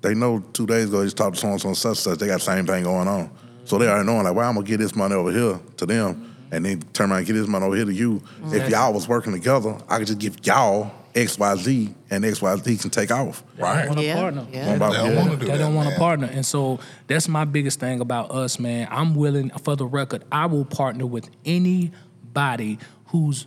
they 0.00 0.14
know 0.14 0.40
two 0.52 0.66
days 0.66 0.86
ago 0.88 1.02
you 1.02 1.10
talked 1.10 1.36
to 1.36 1.40
so 1.40 1.48
and 1.48 1.60
so 1.60 1.68
and 1.68 1.76
such 1.76 1.88
and 1.90 1.96
such. 1.98 2.18
They 2.18 2.26
got 2.26 2.40
the 2.40 2.44
same 2.46 2.66
thing 2.66 2.84
going 2.84 3.06
on. 3.08 3.30
So 3.68 3.76
they 3.78 3.86
already 3.86 4.06
knowing 4.06 4.24
like, 4.24 4.34
well, 4.34 4.48
I'm 4.48 4.54
gonna 4.54 4.66
get 4.66 4.78
this 4.78 4.96
money 4.96 5.14
over 5.14 5.30
here 5.30 5.60
to 5.76 5.86
them, 5.86 6.34
and 6.50 6.64
then 6.64 6.80
turn 6.94 7.10
around 7.10 7.18
and 7.18 7.26
get 7.26 7.34
this 7.34 7.46
money 7.46 7.66
over 7.66 7.76
here 7.76 7.84
to 7.84 7.92
you. 7.92 8.22
If 8.46 8.70
y'all 8.70 8.92
was 8.94 9.06
working 9.06 9.32
together, 9.32 9.76
I 9.88 9.98
could 9.98 10.06
just 10.06 10.18
give 10.18 10.44
y'all 10.46 10.90
X, 11.14 11.38
Y, 11.38 11.56
Z, 11.56 11.94
and 12.10 12.24
X, 12.24 12.40
Y, 12.40 12.56
Z 12.56 12.76
can 12.78 12.88
take 12.90 13.10
off. 13.10 13.42
Right. 13.58 13.86
want 13.86 14.00
a 14.00 14.04
Yeah. 14.04 14.14
partner. 14.14 14.46
Yeah. 14.50 14.72
They 14.72 14.78
don't 14.78 14.90
one. 15.16 15.16
wanna 15.16 15.36
do 15.36 15.44
They 15.46 15.52
that, 15.52 15.58
don't 15.58 15.74
want 15.74 15.88
man. 15.88 15.96
a 15.96 15.98
partner. 15.98 16.30
And 16.32 16.46
so 16.46 16.78
that's 17.08 17.28
my 17.28 17.44
biggest 17.44 17.78
thing 17.80 18.00
about 18.00 18.30
us, 18.30 18.58
man. 18.58 18.88
I'm 18.90 19.14
willing, 19.14 19.50
for 19.62 19.76
the 19.76 19.86
record, 19.86 20.24
I 20.32 20.46
will 20.46 20.64
partner 20.64 21.06
with 21.06 21.28
anybody 21.44 22.78
who's 23.06 23.46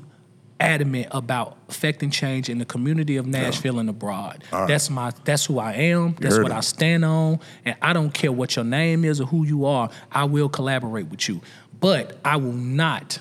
adamant 0.62 1.08
about 1.12 1.58
affecting 1.68 2.10
change 2.12 2.48
in 2.50 2.60
the 2.60 2.66
community 2.66 3.18
of 3.18 3.26
Nashville 3.26 3.80
and 3.80 3.90
abroad. 3.90 4.44
That's 4.52 4.90
my 4.90 5.12
that's 5.26 5.46
who 5.46 5.60
I 5.60 5.74
am. 5.74 6.16
That's 6.20 6.38
what 6.38 6.52
it. 6.52 6.54
I 6.54 6.60
stand 6.62 7.04
on. 7.04 7.40
And 7.66 7.76
I 7.82 7.94
don't 7.94 8.14
care 8.14 8.32
what 8.32 8.56
your 8.56 8.66
name 8.66 9.04
is 9.04 9.20
or 9.20 9.26
who 9.26 9.46
you 9.46 9.66
are, 9.66 9.90
I 10.12 10.26
will 10.26 10.50
collaborate 10.50 11.08
with 11.08 11.28
you. 11.28 11.42
But 11.80 12.18
I 12.24 12.38
will 12.38 12.54
not 12.54 13.20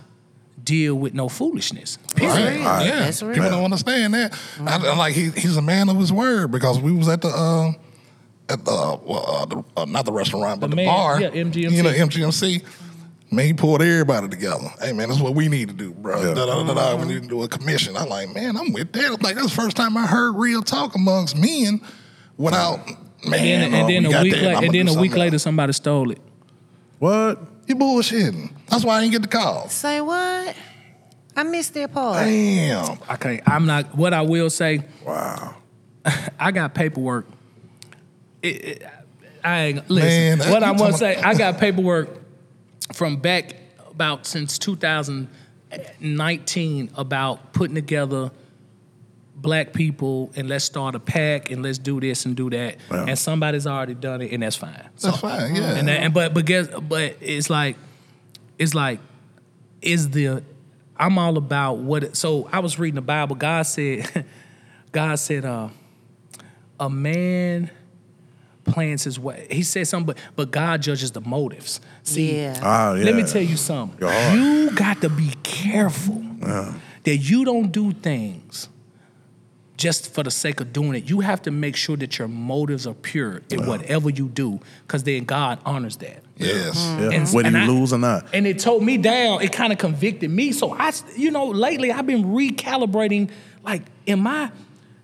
deal 0.62 0.94
with 0.94 1.14
no 1.14 1.28
foolishness. 1.28 1.98
Right. 2.20 2.36
Period. 2.36 2.60
Yeah. 2.60 2.98
That's 3.00 3.22
real. 3.22 3.34
People 3.34 3.50
don't 3.50 3.64
understand 3.64 4.12
that. 4.14 4.38
I, 4.66 4.76
I 4.76 4.96
like 4.96 5.14
he, 5.14 5.30
he's 5.30 5.56
a 5.56 5.62
man 5.62 5.88
of 5.88 5.96
his 5.96 6.12
word 6.12 6.50
because 6.50 6.78
we 6.78 6.92
was 6.92 7.08
at 7.08 7.22
the 7.22 7.28
uh, 7.28 7.72
at 8.50 8.64
the, 8.64 8.70
uh, 8.70 8.98
well, 9.04 9.24
uh, 9.26 9.44
the 9.46 9.64
uh, 9.76 9.84
not 9.86 10.04
the 10.04 10.12
restaurant 10.12 10.60
but 10.60 10.66
The 10.66 10.70
the, 10.70 10.76
man- 10.76 10.86
bar. 10.86 11.20
yeah, 11.20 11.30
MGMC. 11.30 11.70
You 11.72 11.82
know 11.82 11.90
MGMC. 11.90 12.64
Man, 13.32 13.46
he 13.46 13.52
pulled 13.52 13.80
everybody 13.80 14.28
together. 14.28 14.72
Hey 14.80 14.92
man, 14.92 15.08
that's 15.08 15.20
what 15.20 15.34
we 15.34 15.48
need 15.48 15.68
to 15.68 15.74
do, 15.74 15.92
bro. 15.92 16.20
Yeah. 16.20 16.34
Da, 16.34 16.46
da, 16.46 16.64
da, 16.64 16.74
da, 16.74 16.96
We 16.96 17.06
need 17.06 17.22
to 17.22 17.28
do 17.28 17.42
a 17.44 17.48
commission. 17.48 17.96
I'm 17.96 18.08
like, 18.08 18.34
man, 18.34 18.56
I'm 18.56 18.72
with 18.72 18.92
that. 18.92 19.04
I'm 19.04 19.20
like, 19.20 19.36
that's 19.36 19.50
the 19.50 19.62
first 19.62 19.76
time 19.76 19.96
I 19.96 20.06
heard 20.06 20.32
real 20.32 20.62
talk 20.62 20.96
amongst 20.96 21.36
men 21.36 21.80
without 22.36 22.84
man. 23.24 23.62
And 23.62 23.72
then, 23.72 23.74
and 23.74 23.74
oh, 23.74 23.86
then 23.86 24.08
we 24.08 24.14
a 24.14 24.22
week 24.22 24.32
that. 24.32 24.42
later, 24.42 24.64
and 24.66 24.74
then 24.74 24.88
a 24.88 25.00
week 25.00 25.16
later, 25.16 25.34
else. 25.36 25.42
somebody 25.44 25.72
stole 25.72 26.10
it. 26.10 26.20
What? 26.98 27.40
you 27.70 27.76
bullshitting. 27.76 28.52
That's 28.68 28.84
why 28.84 28.98
I 28.98 29.00
didn't 29.02 29.12
get 29.12 29.22
the 29.22 29.28
call. 29.28 29.68
Say 29.68 30.00
what? 30.00 30.56
I 31.36 31.42
missed 31.44 31.72
that 31.74 31.92
part. 31.92 32.24
Damn. 32.24 32.98
I 33.08 33.16
can't. 33.16 33.42
I'm 33.46 33.64
not. 33.64 33.96
What 33.96 34.12
I 34.12 34.22
will 34.22 34.50
say, 34.50 34.82
Wow. 35.06 35.54
I 36.38 36.50
got 36.50 36.74
paperwork. 36.74 37.26
It, 38.42 38.64
it, 38.64 38.86
I 39.44 39.60
ain't 39.60 39.88
listen. 39.88 40.38
Man, 40.40 40.50
what 40.50 40.64
I'm 40.64 40.76
gonna 40.76 40.96
say, 40.96 41.16
I 41.16 41.34
got 41.34 41.58
paperwork 41.60 42.19
from 42.92 43.16
back 43.16 43.56
about 43.90 44.26
since 44.26 44.58
2019 44.58 46.90
about 46.96 47.52
putting 47.52 47.74
together 47.74 48.30
black 49.40 49.72
people 49.72 50.30
and 50.36 50.48
let's 50.48 50.64
start 50.64 50.94
a 50.94 51.00
pack 51.00 51.50
and 51.50 51.62
let's 51.62 51.78
do 51.78 52.00
this 52.00 52.26
and 52.26 52.36
do 52.36 52.50
that. 52.50 52.76
Yeah. 52.90 53.06
And 53.08 53.18
somebody's 53.18 53.66
already 53.66 53.94
done 53.94 54.22
it, 54.22 54.32
and 54.32 54.42
that's 54.42 54.56
fine. 54.56 54.88
That's 55.00 55.18
fine. 55.18 55.56
Yeah. 55.56 55.76
And, 55.76 55.88
that, 55.88 56.02
and 56.02 56.14
but 56.14 56.34
but 56.34 56.44
guess 56.44 56.68
but 56.68 57.16
it's 57.20 57.50
like 57.50 57.76
it's 58.58 58.74
like 58.74 59.00
is 59.80 60.10
the 60.10 60.42
I'm 60.96 61.18
all 61.18 61.38
about 61.38 61.78
what 61.78 62.04
it, 62.04 62.16
so 62.16 62.48
I 62.52 62.60
was 62.60 62.78
reading 62.78 62.96
the 62.96 63.02
Bible 63.02 63.36
God 63.36 63.62
said 63.62 64.26
God 64.92 65.18
said 65.18 65.44
uh 65.44 65.68
a 66.78 66.90
man 66.90 67.70
plans 68.72 69.04
his 69.04 69.18
way 69.18 69.46
he 69.50 69.62
said 69.62 69.86
something 69.86 70.06
but 70.14 70.18
but 70.36 70.50
God 70.50 70.82
judges 70.82 71.10
the 71.12 71.20
motives 71.20 71.80
see 72.02 72.36
Yeah. 72.40 72.60
Ah, 72.62 72.94
yeah. 72.94 73.04
let 73.04 73.14
me 73.14 73.22
tell 73.24 73.42
you 73.42 73.56
something 73.56 73.98
you 74.34 74.70
got 74.72 75.00
to 75.02 75.08
be 75.08 75.32
careful 75.42 76.22
that 77.04 77.16
you 77.16 77.44
don't 77.44 77.70
do 77.72 77.92
things 77.92 78.68
just 79.76 80.12
for 80.12 80.22
the 80.22 80.30
sake 80.30 80.60
of 80.60 80.74
doing 80.74 80.94
it. 80.94 81.08
You 81.08 81.20
have 81.20 81.40
to 81.42 81.50
make 81.50 81.74
sure 81.74 81.96
that 81.96 82.18
your 82.18 82.28
motives 82.28 82.86
are 82.86 82.92
pure 82.92 83.40
in 83.50 83.64
whatever 83.64 84.10
you 84.10 84.28
do, 84.28 84.60
because 84.86 85.04
then 85.04 85.24
God 85.24 85.58
honors 85.64 85.96
that. 85.98 86.22
yes. 86.36 86.76
Yeah. 87.00 87.10
And- 87.12 87.28
Whether 87.30 87.48
and 87.48 87.56
you 87.56 87.62
I- 87.62 87.66
lose 87.66 87.90
or 87.94 87.98
not. 87.98 88.26
And 88.34 88.46
it 88.46 88.58
told 88.58 88.82
me 88.82 88.98
down, 88.98 89.40
it 89.40 89.52
kind 89.52 89.72
of 89.72 89.78
convicted 89.78 90.30
me. 90.30 90.52
So 90.52 90.74
I, 90.74 90.92
you 91.16 91.30
know, 91.30 91.46
lately 91.46 91.90
I've 91.90 92.04
been 92.06 92.24
recalibrating, 92.24 93.30
like, 93.62 93.84
am 94.06 94.26
I, 94.26 94.50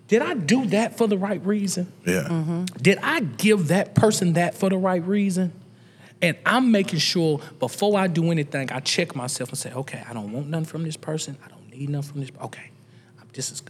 did 0.07 0.21
I 0.21 0.33
do 0.33 0.65
that 0.67 0.97
for 0.97 1.07
the 1.07 1.17
right 1.17 1.43
reason? 1.45 1.91
Yeah. 2.05 2.23
Mm-hmm. 2.23 2.63
Did 2.81 2.99
I 3.01 3.19
give 3.19 3.69
that 3.69 3.95
person 3.95 4.33
that 4.33 4.55
for 4.55 4.69
the 4.69 4.77
right 4.77 5.05
reason? 5.05 5.53
And 6.21 6.37
I'm 6.45 6.71
making 6.71 6.99
sure 6.99 7.41
before 7.59 7.99
I 7.99 8.07
do 8.07 8.31
anything, 8.31 8.71
I 8.71 8.79
check 8.79 9.15
myself 9.15 9.49
and 9.49 9.57
say, 9.57 9.71
okay, 9.71 10.03
I 10.09 10.13
don't 10.13 10.31
want 10.31 10.47
nothing 10.47 10.65
from 10.65 10.83
this 10.83 10.97
person. 10.97 11.37
I 11.45 11.49
don't 11.49 11.69
need 11.69 11.89
nothing 11.89 12.11
from 12.11 12.21
this. 12.21 12.31
Okay, 12.41 12.71
this 13.33 13.51
is 13.51 13.61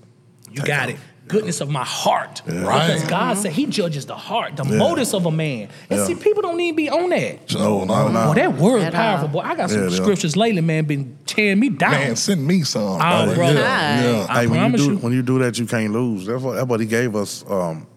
you 0.51 0.63
got 0.63 0.89
it. 0.89 0.97
Goodness 1.27 1.59
of 1.59 1.69
my 1.69 1.83
heart, 1.83 2.41
Right. 2.47 2.87
Because 2.87 3.03
God 3.09 3.37
said 3.37 3.51
He 3.51 3.65
judges 3.65 4.05
the 4.05 4.15
heart, 4.15 4.55
the 4.55 4.63
motives 4.63 5.13
of 5.13 5.25
a 5.25 5.31
man. 5.31 5.67
And 5.89 5.99
Yeah. 5.99 6.05
see, 6.05 6.15
people 6.15 6.41
don't 6.41 6.57
even 6.61 6.77
be 6.77 6.89
on 6.89 7.09
that. 7.09 7.53
No, 7.53 7.83
no, 7.83 8.07
no. 8.07 8.27
Boy, 8.27 8.33
that 8.35 8.55
word 8.57 8.81
At 8.83 8.93
powerful, 8.93 9.27
all. 9.27 9.33
boy. 9.33 9.39
I 9.41 9.55
got 9.55 9.69
some 9.69 9.83
Yeah, 9.83 9.89
yeah. 9.89 9.95
scriptures 9.97 10.37
lately, 10.37 10.61
man, 10.61 10.85
been 10.85 11.17
tearing 11.25 11.59
me 11.59 11.67
down. 11.67 11.91
Man, 11.91 12.15
send 12.15 12.47
me 12.47 12.61
some. 12.61 12.81
Oh, 12.81 12.97
brother. 12.99 13.35
brother. 13.35 13.59
Yeah, 13.59 14.01
yeah. 14.19 14.25
I 14.29 14.41
hey, 14.43 14.47
when 14.47 14.53
you 14.53 14.59
promise 14.61 14.81
do 14.85 14.91
you. 14.91 14.97
when 14.99 15.11
you 15.13 15.21
do 15.21 15.39
that, 15.39 15.59
you 15.59 15.65
can't 15.65 15.91
lose. 15.91 16.25
That's 16.27 16.41
what, 16.41 16.53
that's 16.55 16.67
what 16.67 16.79
he 16.79 16.85
gave 16.85 17.13
us. 17.13 17.43
Um, 17.49 17.87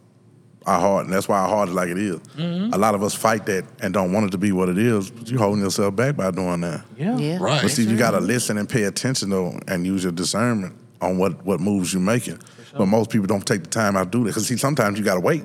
our 0.67 0.79
heart, 0.81 1.05
and 1.07 1.15
that's 1.15 1.27
why 1.29 1.39
our 1.39 1.49
heart 1.49 1.69
is 1.71 1.75
like 1.75 1.89
it 1.89 1.97
is. 1.99 2.17
Mm-hmm. 2.37 2.75
A 2.75 2.79
lot 2.79 2.95
of 2.95 3.03
us 3.03 3.15
fight 3.15 3.47
that 3.47 3.65
and 3.81 3.95
don't 3.95 4.13
want 4.13 4.27
it 4.27 4.31
to 4.33 4.39
be 4.39 4.53
what 4.53 4.69
it 4.69 4.77
is, 4.77 5.09
but 5.11 5.29
you're 5.31 5.39
holding 5.41 5.63
yourself 5.63 5.97
back 5.97 6.17
by 6.17 6.31
doing 6.33 6.61
that. 6.63 6.83
yeah. 6.99 7.17
Yeah. 7.17 7.39
Right. 7.41 7.63
But 7.63 7.71
see, 7.71 7.85
you 7.85 7.97
gotta 7.97 8.21
listen 8.21 8.59
and 8.59 8.69
pay 8.69 8.83
attention 8.85 9.31
though, 9.31 9.59
and 9.69 9.87
use 9.87 10.03
your 10.03 10.13
discernment 10.13 10.75
on 11.01 11.19
what 11.19 11.45
what 11.45 11.61
moves 11.61 11.93
you're 11.93 12.03
making. 12.03 12.39
But 12.77 12.87
most 12.87 13.11
people 13.11 13.27
don't 13.27 13.45
take 13.45 13.65
the 13.65 13.69
time 13.69 13.97
out 13.97 14.05
to 14.05 14.19
do 14.19 14.25
that 14.25 14.31
because 14.31 14.47
see, 14.47 14.57
sometimes 14.57 14.99
you 14.99 15.05
gotta 15.05 15.21
wait. 15.21 15.45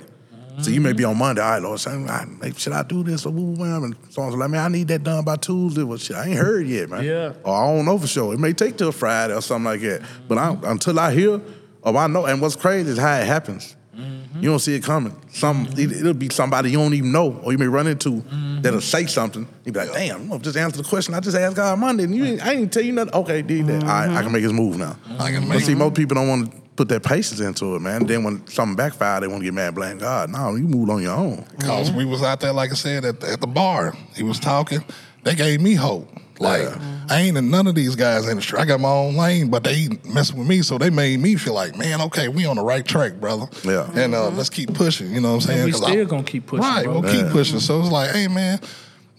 So 0.62 0.72
you 0.72 0.80
may 0.80 0.94
be 0.94 1.04
on 1.04 1.18
Monday, 1.18 1.42
all 1.42 1.52
right, 1.52 1.62
Lord, 1.62 1.82
saying, 1.82 2.10
I, 2.10 2.24
maybe 2.24 2.58
should 2.58 2.72
I 2.72 2.84
do 2.84 3.04
this 3.04 3.26
or 3.26 3.30
woo 3.32 3.52
woo? 3.52 3.84
And 3.84 3.94
so 4.10 4.22
on. 4.22 4.32
So 4.32 4.38
like, 4.38 4.50
man, 4.50 4.64
I 4.64 4.68
need 4.70 4.88
that 4.88 5.04
done 5.04 5.26
by 5.26 5.36
Tuesday. 5.36 5.84
Well, 5.84 5.98
shit, 5.98 6.16
I 6.16 6.28
ain't 6.28 6.38
heard 6.38 6.66
yet, 6.66 6.90
man. 6.90 7.04
Yeah. 7.04 7.34
Or 7.44 7.54
I 7.54 7.76
don't 7.76 7.84
know 7.84 7.98
for 7.98 8.08
sure. 8.08 8.34
It 8.34 8.40
may 8.40 8.54
take 8.54 8.78
till 8.78 8.94
Friday 8.94 9.34
or 9.36 9.42
something 9.42 9.66
like 9.66 9.82
that. 9.82 10.02
But 10.30 10.38
I, 10.38 10.58
until 10.64 10.98
I 10.98 11.14
hear 11.14 11.42
or 11.82 11.98
I 11.98 12.08
know, 12.08 12.26
and 12.26 12.42
what's 12.42 12.56
crazy 12.56 12.90
is 12.90 12.98
how 12.98 13.16
it 13.18 13.28
happens. 13.28 13.76
Mm-hmm. 13.96 14.42
You 14.44 14.50
don't 14.50 14.60
see 14.60 14.76
it 14.76 14.84
coming. 14.84 15.16
Some 15.32 15.68
mm-hmm. 15.68 15.80
it, 15.80 15.92
it'll 15.92 16.14
be 16.14 16.30
somebody 16.30 16.72
you 16.72 16.78
don't 16.78 16.94
even 16.94 17.12
know, 17.12 17.40
or 17.44 17.52
you 17.52 17.58
may 17.58 17.68
run 17.68 17.88
into 17.88 18.12
mm-hmm. 18.12 18.62
that'll 18.62 18.82
say 18.82 19.06
something. 19.06 19.48
You 19.64 19.72
be 19.72 19.80
like, 19.80 19.94
"Damn, 19.94 20.32
I'm 20.32 20.42
just 20.42 20.58
answer 20.58 20.82
the 20.82 20.88
question 20.88 21.14
I 21.14 21.20
just 21.20 21.38
asked 21.38 21.56
God 21.56 21.80
Monday, 21.80 22.04
and 22.04 22.16
you 22.16 22.26
ain't, 22.26 22.46
I 22.46 22.54
ain't 22.54 22.74
tell 22.74 22.84
you 22.84 22.92
nothing." 22.92 23.14
Okay, 23.14 23.42
did 23.42 23.68
that. 23.68 23.84
Right, 23.84 24.10
I 24.10 24.22
can 24.22 24.32
make 24.32 24.44
his 24.44 24.54
move 24.54 24.78
now. 24.78 24.98
I 25.20 25.32
can 25.32 25.48
But 25.48 25.56
make 25.56 25.64
see, 25.64 25.76
most 25.76 25.96
people 25.96 26.16
don't 26.16 26.28
want 26.28 26.52
to 26.52 26.62
put 26.76 26.90
their 26.90 27.00
patience 27.00 27.40
into 27.40 27.76
it, 27.76 27.80
man. 27.80 28.06
Then 28.06 28.24
when 28.24 28.46
something 28.48 28.76
backfire, 28.76 29.22
they 29.22 29.28
want 29.28 29.40
to 29.40 29.46
get 29.46 29.54
mad, 29.54 29.76
blame 29.76 29.98
God. 29.98 30.30
No, 30.30 30.56
you 30.56 30.68
moved 30.68 30.92
on 30.92 31.02
your 31.02 31.16
own. 31.16 31.46
Because 31.58 31.92
we 31.92 32.06
was 32.06 32.22
out 32.22 32.42
there, 32.42 32.54
like 32.54 32.72
I 32.72 32.76
said, 32.76 33.06
at 33.06 33.20
the, 33.20 33.32
at 33.32 33.42
the 33.42 33.48
bar. 33.48 33.96
He 34.16 34.24
was 34.24 34.40
talking. 34.40 34.84
They 35.24 35.36
gave 35.36 35.62
me 35.62 35.74
hope. 35.76 36.10
Like 36.40 36.68
I 37.10 37.22
ain't 37.22 37.38
in 37.38 37.50
none 37.50 37.68
of 37.68 37.76
these 37.76 37.96
guys' 37.96 38.28
industry. 38.28 38.60
I 38.60 38.66
got 38.66 38.80
my 38.80 38.90
own 38.90 39.16
lane, 39.16 39.50
but 39.50 39.64
they 39.64 39.88
messing 40.04 40.38
with 40.38 40.48
me, 40.48 40.62
so 40.64 40.78
they 40.78 40.90
made 40.90 41.20
me 41.20 41.36
feel 41.36 41.54
like, 41.54 41.78
man, 41.78 42.02
okay, 42.02 42.28
we 42.28 42.46
on 42.46 42.56
the 42.58 42.64
right 42.64 42.86
track, 42.86 43.14
brother. 43.16 43.46
Yeah. 43.64 43.90
And 43.96 44.14
uh, 44.16 44.30
let's 44.32 44.50
keep 44.50 44.74
pushing. 44.74 45.14
You 45.14 45.22
know 45.22 45.30
what 45.30 45.36
I'm 45.36 45.42
saying? 45.42 45.66
we 45.66 45.72
'Cause 45.72 45.82
still 45.86 46.02
I- 46.02 46.04
gonna 46.06 46.24
keep 46.24 46.48
pushing, 46.48 46.64
Right, 46.64 46.84
bro. 46.86 47.00
we'll 47.00 47.12
keep 47.12 47.28
pushing. 47.32 47.60
So 47.60 47.80
it's 47.80 47.92
like, 47.92 48.12
hey, 48.12 48.28
man, 48.28 48.60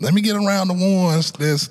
let 0.01 0.13
me 0.15 0.21
get 0.21 0.37
around 0.37 0.69
the 0.69 0.75
ones 0.75 1.33
that's 1.33 1.71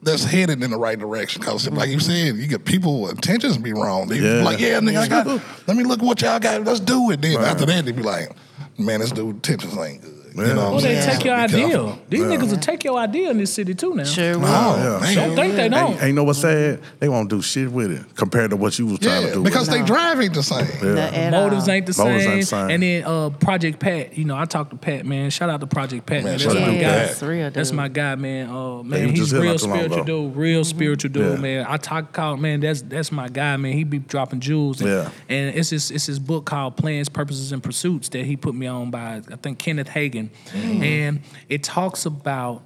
that's 0.00 0.22
headed 0.22 0.62
in 0.62 0.70
the 0.70 0.76
right 0.76 0.96
direction. 0.98 1.40
Because 1.40 1.68
like 1.70 1.88
you 1.88 1.98
said, 1.98 2.36
you 2.36 2.46
get 2.46 2.64
people 2.64 3.08
intentions 3.08 3.58
be 3.58 3.72
wrong. 3.72 4.06
They 4.06 4.18
Yeah. 4.20 4.44
like, 4.44 4.60
yeah, 4.60 4.78
nigga, 4.78 4.98
I 4.98 5.08
got. 5.08 5.26
Let 5.66 5.76
me 5.76 5.82
look 5.82 6.00
what 6.02 6.22
y'all 6.22 6.38
got. 6.38 6.62
Let's 6.62 6.78
do 6.78 7.10
it. 7.10 7.20
Then 7.20 7.36
Right. 7.36 7.48
after 7.48 7.66
that, 7.66 7.84
they 7.84 7.90
be 7.92 8.02
like, 8.04 8.30
man, 8.78 9.00
this 9.00 9.10
dude 9.10 9.34
intentions 9.36 9.76
ain't 9.76 10.02
good. 10.02 10.14
You 10.34 10.42
know 10.42 10.48
what 10.48 10.56
Well, 10.56 10.74
I'm 10.76 10.82
they 10.82 10.94
saying? 11.00 11.16
take 11.16 11.24
your 11.24 11.36
Be 11.36 11.42
idea. 11.42 11.68
careful. 11.68 11.98
These 12.08 12.20
niggas 12.22 12.50
will 12.50 12.58
take 12.58 12.84
your 12.84 12.98
idea 12.98 13.30
in 13.30 13.38
this 13.38 13.52
city 13.52 13.74
too 13.74 13.94
now. 13.94 14.04
Sure 14.04 14.38
will. 14.38 14.46
Oh, 14.46 14.76
Yeah. 14.76 15.00
man. 15.00 15.16
Don't 15.28 15.36
think 15.36 15.56
they 15.56 15.68
don't. 15.68 15.92
Ain't, 15.94 16.02
ain't 16.02 16.14
know 16.14 16.24
what's 16.24 16.40
sad? 16.40 16.80
They 17.00 17.08
won't 17.08 17.28
do 17.30 17.42
shit 17.42 17.70
with 17.70 17.90
it 17.90 18.02
compared 18.14 18.50
to 18.50 18.56
what 18.56 18.78
you 18.78 18.86
was 18.86 18.98
trying 19.00 19.22
Yeah, 19.22 19.28
to 19.28 19.34
do. 19.36 19.42
because 19.42 19.68
they 19.68 19.80
it. 19.80 19.86
drive 19.86 20.20
ain't 20.20 20.34
the 20.34 20.42
same. 20.42 20.66
Not 20.94 21.14
at 21.14 21.30
Motives 21.32 21.68
ain't 21.68 21.86
the 21.86 21.92
same. 21.92 22.06
ain't 22.08 22.40
the 22.40 22.46
same. 22.46 22.70
And 22.70 22.82
then 22.82 23.04
uh, 23.04 23.30
Project 23.30 23.78
Pat, 23.80 24.16
you 24.16 24.24
know, 24.24 24.36
I 24.36 24.44
talked 24.44 24.70
to 24.70 24.76
Pat, 24.76 25.04
man. 25.06 25.30
Shout 25.30 25.50
out 25.50 25.60
to 25.60 25.66
Project 25.66 26.06
Pat, 26.06 26.24
man. 26.24 26.38
Man, 26.38 26.38
That's 26.38 26.54
my 26.54 26.60
guy. 26.60 26.80
Yes, 26.80 27.22
real 27.22 27.50
That's 27.50 27.72
my 27.72 27.88
guy, 27.88 28.14
man. 28.16 28.48
Uh, 28.50 28.82
he 28.82 28.88
man, 28.88 29.02
was 29.02 29.10
he's 29.10 29.18
just 29.20 29.32
real 29.32 29.52
not 29.52 29.62
long 29.62 29.70
spiritual 29.76 30.02
ago. 30.02 30.04
dude. 30.28 30.36
Real 30.36 30.64
spiritual 30.64 31.10
dude, 31.10 31.32
Yeah. 31.32 31.36
man. 31.36 31.66
I 31.68 31.76
talk 31.78 32.12
called 32.12 32.40
man. 32.40 32.60
That's 32.60 32.82
that's 32.82 33.10
my 33.12 33.28
guy, 33.28 33.56
man. 33.56 33.72
He 33.72 33.84
be 33.84 33.98
dropping 33.98 34.40
jewels. 34.40 34.80
And, 34.80 34.90
Yeah. 34.90 35.10
and 35.28 35.54
it's 35.56 35.70
his 35.70 35.90
it's 35.90 36.06
his 36.06 36.18
book 36.18 36.44
called 36.44 36.76
Plans, 36.76 37.08
Purposes, 37.08 37.52
and 37.52 37.62
Pursuits 37.62 38.08
that 38.10 38.24
he 38.24 38.36
put 38.36 38.54
me 38.54 38.66
on 38.66 38.90
by 38.90 39.22
I 39.30 39.36
think 39.36 39.58
Kenneth 39.58 39.88
Hagin, 39.88 40.17
Mm. 40.26 40.82
and 40.82 41.20
it 41.48 41.62
talks 41.62 42.06
about 42.06 42.62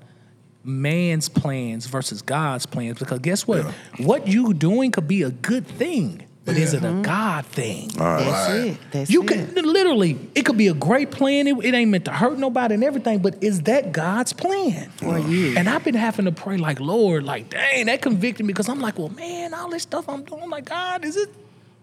man's 0.64 1.28
plans 1.28 1.86
versus 1.86 2.22
God's 2.22 2.66
plans. 2.66 2.98
Because 2.98 3.18
guess 3.20 3.46
what? 3.46 3.64
What 3.98 4.28
you 4.28 4.54
doing 4.54 4.90
could 4.90 5.08
be 5.08 5.22
a 5.22 5.30
good 5.30 5.66
thing, 5.66 6.26
but 6.44 6.56
is 6.56 6.74
it 6.74 6.82
a 6.82 6.86
mm-hmm. 6.86 7.02
God 7.02 7.46
thing? 7.46 7.88
That's 7.88 8.52
it. 8.52 8.78
That's 8.90 9.10
You 9.10 9.22
it. 9.22 9.28
can 9.28 9.54
literally, 9.54 10.18
it 10.34 10.44
could 10.44 10.56
be 10.56 10.68
a 10.68 10.74
great 10.74 11.10
plan. 11.10 11.46
It, 11.46 11.64
it 11.64 11.74
ain't 11.74 11.90
meant 11.90 12.04
to 12.06 12.12
hurt 12.12 12.38
nobody 12.38 12.74
and 12.74 12.82
everything, 12.82 13.20
but 13.20 13.42
is 13.42 13.62
that 13.62 13.92
God's 13.92 14.32
plan 14.32 14.90
For 14.96 15.18
you. 15.18 15.56
And 15.56 15.68
I've 15.68 15.84
been 15.84 15.94
having 15.94 16.24
to 16.24 16.32
pray 16.32 16.56
like, 16.56 16.80
Lord, 16.80 17.24
like, 17.24 17.50
dang, 17.50 17.86
that 17.86 18.02
convicted 18.02 18.44
me 18.44 18.52
because 18.52 18.68
I'm 18.68 18.80
like, 18.80 18.98
well, 18.98 19.10
man, 19.10 19.54
all 19.54 19.70
this 19.70 19.82
stuff 19.82 20.08
I'm 20.08 20.24
doing, 20.24 20.50
like, 20.50 20.64
God, 20.64 21.04
is 21.04 21.16
it, 21.16 21.28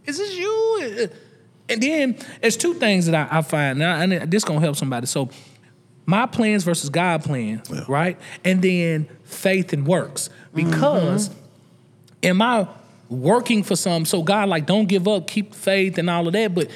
is 0.05 0.17
this 0.17 0.37
you? 0.37 1.09
And 1.69 1.83
then 1.83 2.17
there's 2.41 2.57
two 2.57 2.73
things 2.73 3.05
that 3.05 3.31
I, 3.31 3.39
I 3.39 3.41
find, 3.43 3.79
now, 3.79 3.99
and 4.01 4.31
this 4.31 4.43
gonna 4.43 4.59
help 4.59 4.75
somebody. 4.75 5.05
So, 5.05 5.29
my 6.09 6.25
plans 6.25 6.63
versus 6.63 6.89
God 6.89 7.23
plans, 7.23 7.69
right? 7.87 8.17
And 8.43 8.61
then 8.61 9.07
faith 9.25 9.73
and 9.73 9.85
works, 9.85 10.29
because 10.55 11.29
am 12.23 12.41
I 12.41 12.67
working 13.09 13.61
for 13.63 13.75
some? 13.75 14.05
So 14.05 14.23
God, 14.23 14.49
like, 14.49 14.65
don't 14.65 14.87
give 14.87 15.07
up, 15.07 15.27
keep 15.27 15.53
faith 15.53 15.99
and 15.99 16.09
all 16.09 16.25
of 16.25 16.33
that. 16.33 16.55
But 16.55 16.69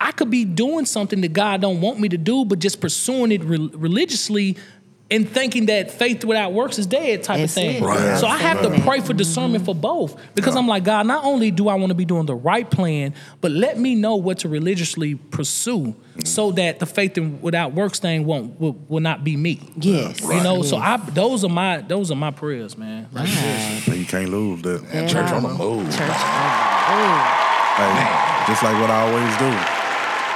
I 0.00 0.10
could 0.12 0.28
be 0.28 0.44
doing 0.44 0.86
something 0.86 1.20
that 1.20 1.32
God 1.32 1.60
don't 1.60 1.80
want 1.80 2.00
me 2.00 2.08
to 2.08 2.18
do, 2.18 2.44
but 2.44 2.58
just 2.58 2.80
pursuing 2.80 3.30
it 3.30 3.44
re- 3.44 3.70
religiously 3.72 4.56
and 5.10 5.28
thinking 5.28 5.66
that 5.66 5.90
faith 5.90 6.24
without 6.24 6.52
works 6.52 6.78
is 6.78 6.86
dead 6.86 7.22
type 7.22 7.38
That's 7.38 7.52
of 7.52 7.54
thing. 7.54 7.82
Right. 7.82 8.18
So 8.18 8.26
I 8.26 8.38
have 8.38 8.62
to 8.62 8.80
pray 8.82 9.00
for 9.00 9.12
discernment 9.12 9.64
for 9.64 9.74
both 9.74 10.20
because 10.34 10.56
I'm 10.56 10.66
like, 10.66 10.82
God, 10.82 11.06
not 11.06 11.24
only 11.24 11.50
do 11.52 11.68
I 11.68 11.74
want 11.74 11.90
to 11.90 11.94
be 11.94 12.04
doing 12.04 12.26
the 12.26 12.34
right 12.34 12.68
plan, 12.68 13.14
but 13.40 13.52
let 13.52 13.78
me 13.78 13.94
know 13.94 14.16
what 14.16 14.38
to 14.40 14.48
religiously 14.48 15.14
pursue 15.14 15.94
mm. 16.16 16.26
so 16.26 16.50
that 16.52 16.80
the 16.80 16.86
faith 16.86 17.16
in 17.16 17.40
without 17.40 17.72
works 17.72 18.00
thing 18.00 18.26
won't 18.26 18.58
will, 18.60 18.72
will 18.88 19.00
not 19.00 19.22
be 19.22 19.36
me. 19.36 19.60
Yes. 19.76 20.20
You 20.22 20.42
know, 20.42 20.62
so 20.62 20.76
I 20.76 20.96
those 20.96 21.44
are 21.44 21.48
my 21.50 21.78
those 21.82 22.10
are 22.10 22.16
my 22.16 22.32
prayers, 22.32 22.76
man. 22.76 23.08
Like, 23.12 23.28
Right. 23.28 23.88
Man, 23.88 23.98
you 23.98 24.06
can't 24.06 24.30
lose 24.30 24.62
that. 24.62 24.84
And 24.92 25.08
church 25.08 25.30
on 25.30 25.42
the 25.42 25.50
move. 25.50 25.90
Church 25.90 26.00
on 26.00 26.08
the 26.08 26.96
move. 26.96 27.46
Hey, 27.76 28.44
just 28.48 28.62
like 28.62 28.80
what 28.80 28.90
I 28.90 29.02
always 29.06 29.36
do. 29.36 29.50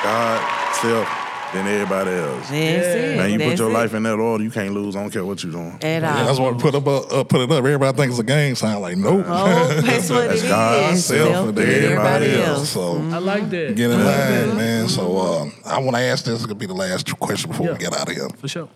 God, 0.02 0.74
self, 0.74 1.29
then 1.53 1.66
everybody 1.66 2.11
else. 2.11 2.48
That's 2.48 2.53
it. 2.53 3.16
Man, 3.16 3.30
you 3.30 3.38
put 3.38 3.59
your 3.59 3.70
it. 3.70 3.74
life 3.74 3.94
in 3.94 4.03
that 4.05 4.14
order, 4.18 4.44
you 4.44 4.51
can't 4.51 4.72
lose. 4.72 4.94
I 4.96 5.01
don't 5.03 5.11
care 5.11 5.24
what 5.24 5.42
you're 5.42 5.53
doing. 5.53 5.78
at 5.82 6.03
Yeah, 6.03 6.18
all. 6.18 6.24
that's 6.26 6.38
what 6.38 6.59
put 6.59 6.74
up, 6.74 6.86
uh, 6.86 6.98
uh, 7.20 7.24
put 7.24 7.40
it 7.40 7.51
up. 7.51 7.59
Everybody 7.59 7.96
thinks 7.96 8.12
it's 8.12 8.20
a 8.20 8.24
game 8.24 8.55
sign. 8.55 8.80
Like, 8.80 8.96
nope. 8.96 9.24
Oh, 9.28 9.80
that's 9.82 10.09
what 10.11 10.28
That's 10.28 10.42
it 10.42 10.48
God, 10.48 10.94
is. 10.94 11.05
Self 11.05 11.28
Self 11.30 11.48
and 11.48 11.59
and 11.59 11.68
everybody 11.68 12.40
else. 12.40 12.68
So 12.70 12.94
mm-hmm. 12.94 13.14
I 13.14 13.18
like 13.18 13.51
that. 13.51 13.74
get 13.76 13.90
in 13.90 13.98
mm-hmm. 13.98 14.48
line, 14.48 14.57
man. 14.57 14.88
So 14.88 15.16
uh, 15.18 15.51
I 15.66 15.78
want 15.80 15.96
to 15.96 16.03
ask 16.03 16.24
this. 16.24 16.34
It's 16.36 16.46
gonna 16.46 16.55
be 16.55 16.66
the 16.66 16.74
last 16.74 17.18
question 17.18 17.51
before 17.51 17.66
Yeah. 17.66 17.72
we 17.72 17.78
get 17.78 17.94
out 17.96 18.09
of 18.09 18.14
here. 18.14 18.28
For 18.36 18.48
sure. 18.48 18.68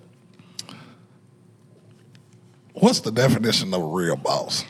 What's 2.72 3.00
the 3.00 3.12
definition 3.12 3.72
of 3.72 3.82
a 3.82 3.86
real 3.86 4.16
boss 4.16 4.64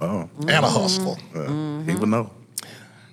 Oh, 0.00 0.30
and 0.40 0.50
a 0.64 0.68
hustler? 0.70 1.16
Mm-hmm. 1.34 1.80
yeah. 1.88 1.92
he 1.94 1.98
would 1.98 2.08
know. 2.08 2.30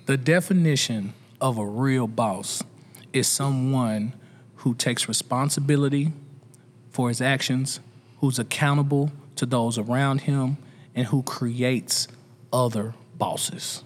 The 0.06 0.16
definition 0.16 1.12
of 1.40 1.58
a 1.58 1.66
real 1.66 2.06
boss 2.06 2.62
is 3.12 3.26
someone 3.26 4.14
who 4.68 4.74
takes 4.74 5.08
responsibility 5.08 6.12
for 6.90 7.08
his 7.08 7.22
actions, 7.22 7.80
who's 8.18 8.38
accountable 8.38 9.10
to 9.34 9.46
those 9.46 9.78
around 9.78 10.20
him, 10.20 10.58
and 10.94 11.06
who 11.06 11.22
creates 11.22 12.06
other 12.52 12.92
bosses. 13.16 13.82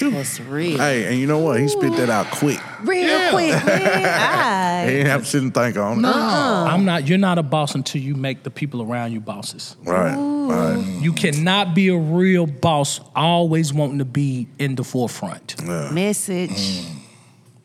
That's 0.00 0.38
real. 0.38 0.78
Hey, 0.78 1.06
and 1.06 1.18
you 1.18 1.26
know 1.26 1.38
what? 1.38 1.58
He 1.58 1.66
spit 1.66 1.96
that 1.96 2.08
out 2.08 2.30
quick. 2.30 2.60
Real 2.84 3.30
quick, 3.30 3.50
man. 3.66 4.86
He 4.86 4.92
I, 4.92 4.98
didn't 4.98 5.06
have 5.06 5.22
to 5.22 5.26
sit 5.26 5.42
and 5.42 5.52
think 5.52 5.76
on 5.76 6.04
it. 6.04 6.08
I'm 6.08 6.84
not. 6.84 7.08
You're 7.08 7.18
not 7.18 7.38
a 7.38 7.42
boss 7.42 7.74
until 7.74 8.00
you 8.00 8.14
make 8.14 8.44
the 8.44 8.50
people 8.50 8.82
around 8.82 9.10
you 9.10 9.18
bosses. 9.18 9.74
Right, 9.82 10.14
right. 10.14 11.00
You 11.00 11.12
cannot 11.14 11.74
be 11.74 11.88
a 11.88 11.96
real 11.96 12.46
boss 12.46 13.00
always 13.16 13.72
wanting 13.72 13.98
to 13.98 14.04
be 14.04 14.46
in 14.60 14.76
the 14.76 14.84
forefront. 14.84 15.60
message. 15.92 16.84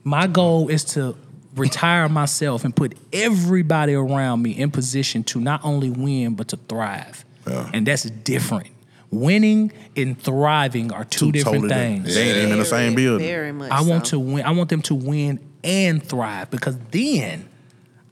My 0.04 0.26
goal 0.26 0.70
is 0.70 0.84
to 0.96 1.16
retire 1.56 2.08
myself 2.10 2.64
and 2.64 2.76
put 2.76 2.98
everybody 3.12 3.94
around 3.94 4.42
me 4.42 4.52
in 4.52 4.72
position 4.72 5.24
to 5.26 5.40
not 5.40 5.64
only 5.64 5.90
win 5.90 6.36
but 6.36 6.50
to 6.50 6.58
thrive. 6.58 7.26
Yeah. 7.48 7.70
And 7.74 7.86
that's 7.86 8.04
different. 8.04 8.68
Winning 9.10 9.74
and 9.98 10.22
thriving 10.22 10.94
are 10.94 11.04
two, 11.04 11.32
different 11.32 11.64
totally 11.64 11.74
things. 11.74 12.16
They 12.16 12.30
ain't 12.30 12.38
even 12.38 12.52
in 12.54 12.60
the 12.60 12.66
same 12.66 12.96
building. 12.96 13.28
Very 13.28 13.52
much. 13.52 13.72
I 13.72 13.82
want 13.82 14.08
so. 14.08 14.12
to 14.12 14.20
win. 14.20 14.46
I 14.46 14.52
want 14.52 14.70
them 14.70 14.82
to 14.84 14.96
win 14.96 15.40
and 15.64 16.02
thrive 16.02 16.50
because 16.50 16.78
then 16.92 17.50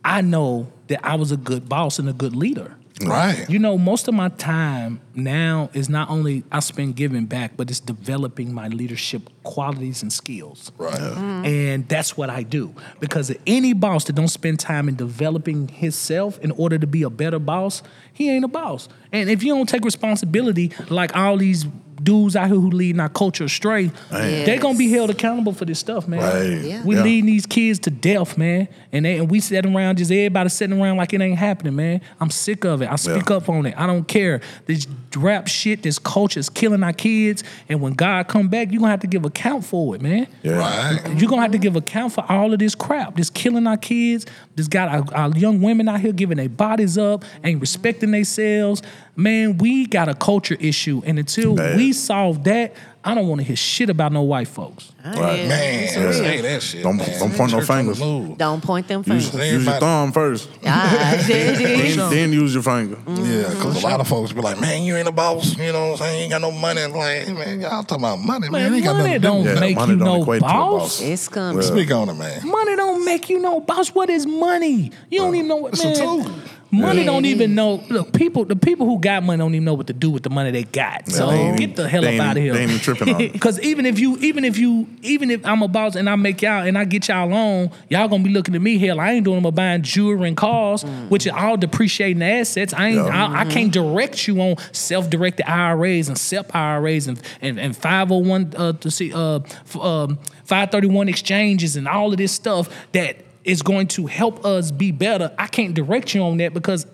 I 0.04 0.22
know 0.22 0.72
that 0.88 1.06
I 1.06 1.16
was 1.16 1.32
a 1.32 1.38
good 1.38 1.70
boss 1.70 2.00
and 2.00 2.10
a 2.10 2.14
good 2.14 2.36
leader. 2.36 2.76
Right. 3.02 3.50
You 3.50 3.60
know, 3.60 3.78
most 3.78 4.08
of 4.08 4.14
my 4.14 4.30
time 4.30 5.00
now 5.16 5.70
is 5.74 5.90
not 5.90 6.10
only 6.10 6.44
I 6.52 6.60
spend 6.60 6.96
giving 6.96 7.26
back, 7.26 7.54
but 7.56 7.70
it's 7.70 7.80
developing 7.80 8.54
my 8.54 8.68
leadership 8.68 9.30
qualities 9.44 10.02
and 10.02 10.12
skills. 10.12 10.72
right. 10.78 10.94
Mm. 10.94 11.48
And 11.48 11.88
that's 11.88 12.18
what 12.18 12.30
I 12.30 12.44
do. 12.44 12.74
Because 13.00 13.34
any 13.48 13.74
boss 13.74 14.06
that 14.06 14.14
don't 14.14 14.28
spend 14.28 14.60
time 14.60 14.90
in 14.90 14.96
developing 14.96 15.68
himself 15.68 16.40
in 16.40 16.52
order 16.52 16.78
to 16.78 16.88
be 16.88 17.04
a 17.04 17.10
better 17.10 17.40
boss, 17.40 17.82
he 18.14 18.30
ain't 18.30 18.46
a 18.46 18.50
boss. 18.50 18.90
And 19.12 19.30
if 19.30 19.44
you 19.44 19.56
don't 19.56 19.68
take 19.68 19.84
responsibility, 19.84 20.72
like 20.90 21.16
all 21.16 21.38
these 21.38 21.66
dudes 22.04 22.36
out 22.36 22.48
here 22.48 22.56
who 22.56 22.70
leading 22.72 23.00
our 23.00 23.10
culture 23.10 23.44
astray, 23.46 23.92
Man. 24.12 24.46
they're 24.46 24.60
gonna 24.60 24.78
be 24.78 24.90
held 24.90 25.10
accountable 25.10 25.54
for 25.54 25.66
this 25.66 25.80
stuff, 25.80 26.08
man. 26.08 26.20
Right. 26.20 26.62
Yeah. 26.66 26.84
We 26.84 26.96
Yeah. 26.96 27.04
leading 27.04 27.26
these 27.28 27.46
kids 27.46 27.80
to 27.80 27.90
death, 27.92 28.38
man. 28.38 28.68
And 28.92 29.06
they, 29.06 29.18
and 29.18 29.30
we 29.30 29.40
sitting 29.40 29.76
around, 29.76 29.98
just 29.98 30.12
everybody 30.12 30.50
sitting 30.50 30.82
around 30.82 30.98
like 30.98 31.14
it 31.14 31.22
ain't 31.22 31.38
happening, 31.38 31.76
man. 31.76 32.02
I'm 32.20 32.30
sick 32.30 32.64
of 32.66 32.82
it. 32.82 32.92
I 32.92 32.96
speak 32.96 33.30
Yeah. 33.30 33.36
up 33.38 33.50
on 33.50 33.66
it. 33.66 33.76
I 33.78 33.86
don't 33.88 34.08
care. 34.08 34.42
This 34.66 34.88
rap 35.16 35.48
shit, 35.48 35.84
this 35.84 36.00
culture 36.00 36.40
is 36.40 36.50
killing 36.50 36.84
our 36.84 36.94
kids. 36.94 37.44
And 37.68 37.82
when 37.82 37.94
God 37.94 38.28
come 38.28 38.48
back, 38.48 38.72
you're 38.72 38.80
gonna 38.80 38.92
have 38.92 39.02
to 39.02 39.08
give 39.08 39.26
account 39.26 39.66
for 39.66 39.96
it, 39.96 40.02
man. 40.02 40.28
Yeah. 40.44 40.54
Right. 40.54 41.00
You're 41.18 41.30
gonna 41.30 41.42
have 41.44 41.52
to 41.52 41.58
give 41.58 41.76
account 41.76 42.14
for 42.14 42.24
all 42.30 42.52
of 42.54 42.60
this 42.60 42.76
crap. 42.76 43.16
This 43.16 43.30
killing 43.30 43.68
our 43.68 43.78
kids. 43.78 44.26
This 44.56 44.68
got 44.68 44.90
our, 44.90 45.06
our 45.16 45.30
young 45.38 45.62
women 45.62 45.88
out 45.88 46.02
here 46.02 46.12
giving 46.12 46.38
their 46.38 46.50
bodies 46.50 46.98
up, 46.98 47.24
ain't 47.44 47.62
respecting 47.62 48.12
themselves. 48.12 48.82
Man, 49.20 49.58
we 49.58 49.86
got 49.86 50.08
a 50.08 50.14
culture 50.16 50.56
issue, 50.60 51.02
and 51.06 51.20
until 51.20 51.56
Bad. 51.56 51.76
we 51.76 51.92
solve 51.94 52.46
that, 52.46 52.74
I 53.04 53.16
don't 53.16 53.28
want 53.28 53.40
to 53.40 53.46
hear 53.46 53.56
shit 53.56 53.90
about 53.90 54.12
no 54.14 54.22
white 54.22 54.48
folks. 54.48 54.92
Right. 55.06 55.48
Man, 55.48 55.84
It's 55.84 55.94
say 56.18 56.42
that 56.42 56.62
shit. 56.64 56.84
Don't- 56.84 56.98
man. 56.98 57.20
don't 57.20 57.34
point 57.34 57.52
no 57.52 57.60
Church 57.60 57.70
on 57.70 57.78
fingers. 57.78 58.00
move. 58.00 58.38
Don't 58.38 58.62
point 58.64 58.88
them 58.88 59.04
Use, 59.06 59.30
fingers. 59.30 59.52
use 59.52 59.66
your 59.66 59.74
thumb 59.80 60.12
first. 60.12 60.50
Ah, 60.66 61.22
Then, 61.28 61.98
then 62.10 62.34
use 62.34 62.54
your 62.54 62.64
finger. 62.64 62.98
Yeah, 63.08 63.50
because 63.50 63.82
a 63.82 63.88
lot 63.88 64.00
of 64.02 64.08
folks 64.08 64.32
be 64.34 64.42
like, 64.42 64.60
man, 64.60 64.84
you 64.84 64.96
ain't 64.98 65.08
a 65.08 65.12
boss. 65.12 65.58
You 65.58 65.72
know 65.72 65.88
what 65.92 65.92
I'm 65.94 65.98
saying? 65.98 66.16
You 66.18 66.24
ain't 66.24 66.32
got 66.32 66.42
no 66.42 66.52
money. 66.52 66.82
It's 66.82 66.94
Like, 66.94 67.28
man, 67.48 67.62
y'all 67.62 67.84
talking 67.84 67.98
about 68.04 68.20
money, 68.20 68.50
man. 68.50 68.64
Man, 68.64 68.74
ain't 68.76 68.84
got 68.84 68.94
money 68.98 69.04
nothing 69.04 69.14
to 69.14 69.20
do 69.20 69.28
don't 69.28 69.44
with 69.44 69.54
Yeah, 69.56 69.60
make 69.60 69.76
money 69.76 69.94
you 69.94 70.00
don't 70.00 70.08
no 70.08 70.22
equate 70.22 70.40
to 70.42 70.46
a 70.46 70.50
boss. 70.50 70.82
boss. 70.82 71.02
It's 71.02 71.28
coming. 71.30 71.58
Well, 71.58 71.64
Speak 71.68 71.92
on 71.92 72.10
it, 72.10 72.14
man. 72.14 72.48
Money 72.48 72.76
don't 72.76 73.04
make 73.06 73.30
you 73.30 73.40
no 73.40 73.60
boss. 73.62 73.90
What 73.90 74.10
is 74.10 74.26
money? 74.26 74.92
You 75.10 75.20
don't 75.20 75.36
even 75.36 75.48
know 75.48 75.56
what 75.58 75.74
It's 75.74 75.84
a 75.84 75.88
man. 75.88 75.96
tool. 75.96 76.32
Money 76.72 77.00
Yeah, 77.00 77.06
don't 77.08 77.26
even 77.26 77.56
know. 77.56 77.84
Look, 77.90 78.14
people, 78.14 78.46
the 78.46 78.56
people 78.56 78.86
who 78.86 79.00
got 79.00 79.24
money 79.24 79.40
don't 79.40 79.56
even 79.56 79.66
know 79.66 79.74
what 79.74 79.88
to 79.88 79.94
do 79.94 80.12
with 80.12 80.22
the 80.22 80.30
money 80.30 80.52
they 80.52 80.64
got. 80.66 81.10
So 81.10 81.28
They 81.28 81.58
get 81.58 81.76
the 81.76 81.90
hell 81.90 82.06
up 82.06 82.14
out 82.20 82.38
of 82.38 82.44
here. 82.44 82.54
They 82.54 82.62
ain't 82.62 82.70
even 82.72 82.82
tripping 82.82 83.10
on. 83.14 83.32
Because 83.32 83.60
even 83.62 83.88
if 83.88 83.98
you, 83.98 84.18
even 84.18 84.46
if 84.46 84.58
you, 84.58 84.88
even 85.02 85.32
if 85.32 85.44
I'm 85.46 85.64
a 85.64 85.68
boss 85.68 85.96
and 85.96 86.08
I 86.08 86.16
make 86.16 86.42
y'all 86.44 86.66
and 86.68 86.78
I 86.78 86.86
get 86.86 87.08
y'all 87.08 87.34
on, 87.34 87.72
y'all 87.90 88.08
gonna 88.08 88.24
be 88.24 88.30
looking 88.30 88.54
at 88.54 88.62
me. 88.62 88.78
Hell, 88.78 89.00
I 89.00 89.14
ain't 89.14 89.26
doing 89.26 89.42
them 89.42 89.54
buying 89.54 89.82
jewelry 89.82 90.28
and 90.28 90.38
cars, 90.38 90.84
which 91.10 91.28
are 91.28 91.38
all 91.38 91.58
depreciating 91.58 92.22
assets. 92.22 92.74
I 92.74 92.88
ain't, 92.90 92.96
Yeah. 92.98 93.32
I, 93.34 93.42
I 93.42 93.46
can't 93.46 93.74
direct 93.74 94.28
you 94.28 94.40
on 94.40 94.58
self-directed 94.72 95.50
IRAs 95.50 96.08
and 96.08 96.18
SEP 96.18 96.56
IRAs 96.56 97.08
and 97.08 97.20
and, 97.42 97.60
and 97.60 97.76
501 97.76 98.54
uh, 98.56 98.74
to 98.74 98.92
see 98.92 99.12
uh, 99.12 99.40
um, 99.80 100.20
531 100.46 101.10
exchanges 101.10 101.76
and 101.76 101.88
all 101.88 102.12
of 102.12 102.18
this 102.18 102.32
stuff 102.32 102.70
that 102.92 103.18
is 103.44 103.62
going 103.62 103.88
to 103.88 104.06
help 104.06 104.46
us 104.46 104.72
be 104.72 104.92
better. 104.92 105.34
I 105.38 105.48
can't 105.48 105.74
direct 105.74 106.14
you 106.14 106.22
on 106.22 106.38
that 106.38 106.54
because 106.54 106.86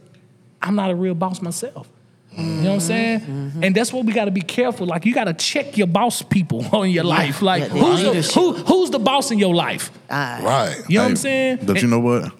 I'm 0.62 0.76
not 0.76 0.92
a 0.92 0.96
real 0.96 1.16
boss 1.16 1.42
myself. 1.42 1.90
You 2.38 2.44
know 2.44 2.64
what 2.64 2.74
I'm 2.74 2.80
saying? 2.82 3.54
And 3.64 3.74
that's 3.74 3.94
what 3.94 4.06
we 4.06 4.12
got 4.12 4.26
to 4.26 4.32
be 4.32 4.42
careful. 4.42 4.86
Like 4.86 5.06
you 5.06 5.14
got 5.14 5.24
to 5.26 5.34
check 5.34 5.78
your 5.78 5.88
boss 5.88 6.22
people 6.22 6.66
on 6.76 6.90
your 6.90 7.06
life. 7.06 7.42
Like 7.42 7.64
Yeah, 7.64 7.68
the 7.70 7.80
who's 7.80 8.34
the, 8.34 8.40
who, 8.40 8.54
who's 8.54 8.90
the 8.90 9.00
boss 9.00 9.32
in 9.32 9.40
your 9.40 9.56
life? 9.56 9.90
Ah, 10.10 10.42
Right. 10.44 10.76
You 10.90 10.98
know 10.98 11.04
what 11.04 11.10
I'm 11.12 11.16
saying? 11.16 11.60
But 11.64 11.82
you 11.82 11.88
know 11.88 12.00
what? 12.00 12.32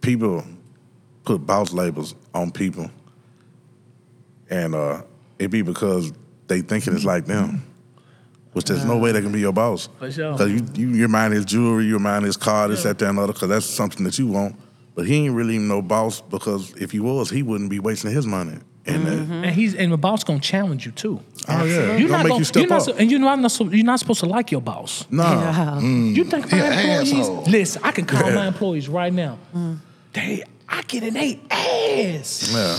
People 0.00 0.44
put 1.24 1.44
boss 1.44 1.72
labels 1.72 2.14
on 2.32 2.52
people, 2.52 2.88
and 4.48 4.74
uh, 4.74 5.02
it 5.40 5.48
be 5.48 5.62
because 5.62 6.12
they 6.46 6.60
thinking 6.60 6.94
it's 6.94 7.04
like 7.04 7.26
them. 7.26 7.64
Which 8.56 8.64
there's 8.64 8.86
no 8.86 8.96
way 8.96 9.12
they 9.12 9.20
can 9.20 9.32
be 9.32 9.40
your 9.40 9.52
boss. 9.52 9.90
For 9.98 10.10
sure. 10.10 10.32
Because 10.32 10.50
you, 10.50 10.66
you, 10.74 10.88
your 10.94 11.08
mind 11.08 11.34
is 11.34 11.44
jewelry, 11.44 11.84
your 11.84 11.98
mind 11.98 12.24
is 12.24 12.38
car, 12.38 12.68
this, 12.68 12.84
that, 12.84 12.98
that, 12.98 13.08
and 13.10 13.18
other, 13.18 13.34
because 13.34 13.50
that's 13.50 13.66
something 13.66 14.02
that 14.04 14.18
you 14.18 14.28
want. 14.28 14.56
But 14.94 15.06
he 15.06 15.26
ain't 15.26 15.34
really 15.34 15.56
even 15.56 15.68
no 15.68 15.82
boss 15.82 16.22
because 16.22 16.72
if 16.76 16.90
he 16.90 16.98
was, 16.98 17.28
he 17.28 17.42
wouldn't 17.42 17.68
be 17.68 17.80
wasting 17.80 18.12
his 18.12 18.26
money. 18.26 18.56
And 18.86 19.04
that. 19.04 19.12
Mm-hmm. 19.18 19.32
and 19.44 19.54
he's 19.54 19.74
and 19.74 19.92
the 19.92 19.98
boss 19.98 20.24
gonna 20.24 20.40
challenge 20.40 20.86
you 20.86 20.92
too. 20.92 21.20
Oh, 21.48 21.64
yeah. 21.64 21.96
You're 21.98 22.08
Gonna 22.08 22.08
not 22.08 22.18
make 22.22 22.28
gonna, 22.28 22.38
you 22.38 22.44
step 22.44 22.60
you're 22.62 22.70
not, 22.70 22.76
up. 22.78 22.82
so- 22.86 22.94
and 22.94 23.10
you're 23.10 23.20
not, 23.20 23.38
not 23.40 23.60
you're 23.74 23.84
not 23.84 23.98
supposed 23.98 24.20
to 24.20 24.26
like 24.26 24.50
your 24.50 24.62
boss. 24.62 25.04
No. 25.10 25.22
yeah. 25.24 25.78
Mm. 25.82 26.14
You 26.16 26.24
think 26.24 26.50
my 26.50 26.56
He 26.56 26.62
a 26.64 26.70
employees? 27.00 27.12
asshole. 27.28 27.42
Listen, 27.42 27.82
I 27.84 27.90
can 27.92 28.06
call 28.06 28.26
Yeah. 28.26 28.34
my 28.36 28.46
employees 28.46 28.88
right 28.88 29.12
now. 29.12 29.38
Mm. 29.54 29.80
They, 30.14 30.44
I 30.66 30.80
get 30.82 31.02
an 31.02 31.12
they 31.14 31.40
ass. 31.50 32.50
Yeah. 32.54 32.76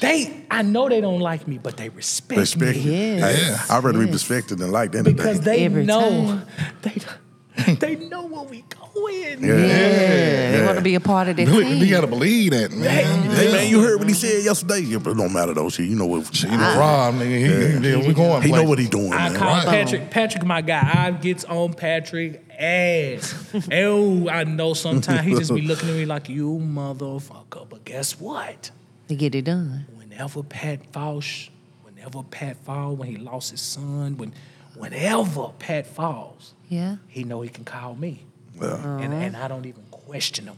They, 0.00 0.44
I 0.50 0.62
know 0.62 0.88
they 0.88 1.00
don't 1.00 1.20
like 1.20 1.46
me, 1.48 1.58
but 1.58 1.76
they 1.76 1.88
respect, 1.88 2.38
Respect 2.38 2.76
me 2.76 2.82
it. 2.82 3.18
Yes. 3.18 3.36
Hey, 3.36 3.46
Yeah. 3.48 3.76
I'd 3.76 3.84
rather 3.84 3.98
be 3.98 4.10
respected 4.10 4.58
than 4.58 4.70
liked 4.72 4.94
any 4.94 5.12
because 5.12 5.40
day. 5.40 5.44
they 5.58 5.64
Every 5.64 5.84
know 5.84 6.00
time. 6.00 6.46
they, 6.82 7.74
they 7.74 7.96
know 8.08 8.24
where 8.26 8.42
we 8.42 8.62
going. 8.62 9.42
Yeah. 9.44 9.56
Yeah, 9.56 10.50
they 10.52 10.62
want 10.66 10.78
to 10.78 10.82
be 10.84 10.94
a 10.94 11.00
part 11.00 11.28
of 11.28 11.36
the 11.36 11.44
You, 11.44 11.62
team. 11.64 11.78
you 11.82 11.90
got 11.90 12.00
to 12.02 12.06
believe 12.06 12.52
that, 12.52 12.70
man. 12.72 13.22
Hey 13.30 13.52
man, 13.52 13.68
you 13.70 13.80
heard 13.82 13.98
what 13.98 14.08
he 14.08 14.14
said 14.14 14.42
yesterday. 14.44 14.80
Yeah, 14.80 14.98
but 14.98 15.10
it 15.10 15.16
don't 15.18 15.32
matter 15.32 15.52
though. 15.54 15.68
Shit, 15.68 15.86
you 15.88 15.96
know 15.96 16.06
what? 16.06 16.42
You 16.42 16.50
know, 16.50 16.78
Rob, 16.78 17.14
nigga, 17.14 17.82
he, 17.82 17.88
he, 18.00 18.06
we 18.08 18.14
going 18.14 18.42
He 18.42 18.52
know 18.52 18.64
what 18.64 18.78
he 18.78 18.86
doing, 18.88 19.12
I 19.12 19.28
man. 19.30 19.36
call 19.36 19.48
Right. 19.48 19.66
Patrick. 19.66 20.10
Patrick, 20.10 20.44
my 20.44 20.60
guy. 20.62 20.90
I 21.06 21.10
gets 21.10 21.44
on 21.44 21.74
Patrick 21.74 22.42
ass. 22.58 23.34
oh, 23.72 24.28
I 24.30 24.44
know. 24.44 24.72
Sometimes 24.74 25.26
he 25.26 25.34
just 25.34 25.54
be 25.54 25.62
looking 25.62 25.88
at 25.90 25.94
me 25.94 26.06
like 26.06 26.28
you 26.30 26.58
motherfucker. 26.62 27.68
But 27.68 27.84
guess 27.84 28.18
what? 28.18 28.70
To 29.08 29.14
get 29.14 29.34
it 29.34 29.42
done. 29.44 29.86
Whenever 29.96 30.42
Pat 30.42 30.80
falls, 30.92 31.50
whenever 31.82 32.22
Pat 32.22 32.56
falls, 32.64 32.98
when 32.98 33.08
he 33.08 33.16
lost 33.16 33.50
his 33.50 33.60
son, 33.60 34.16
when 34.16 34.32
whenever 34.74 35.48
Pat 35.58 35.86
falls, 35.86 36.54
Yeah. 36.68 36.96
he 37.08 37.24
know 37.24 37.40
he 37.42 37.48
can 37.48 37.64
call 37.64 37.94
me, 37.94 38.24
Yeah. 38.60 38.98
and 39.00 39.12
and 39.12 39.36
I 39.36 39.48
don't 39.48 39.66
even 39.66 39.82
question 39.90 40.46
him. 40.46 40.56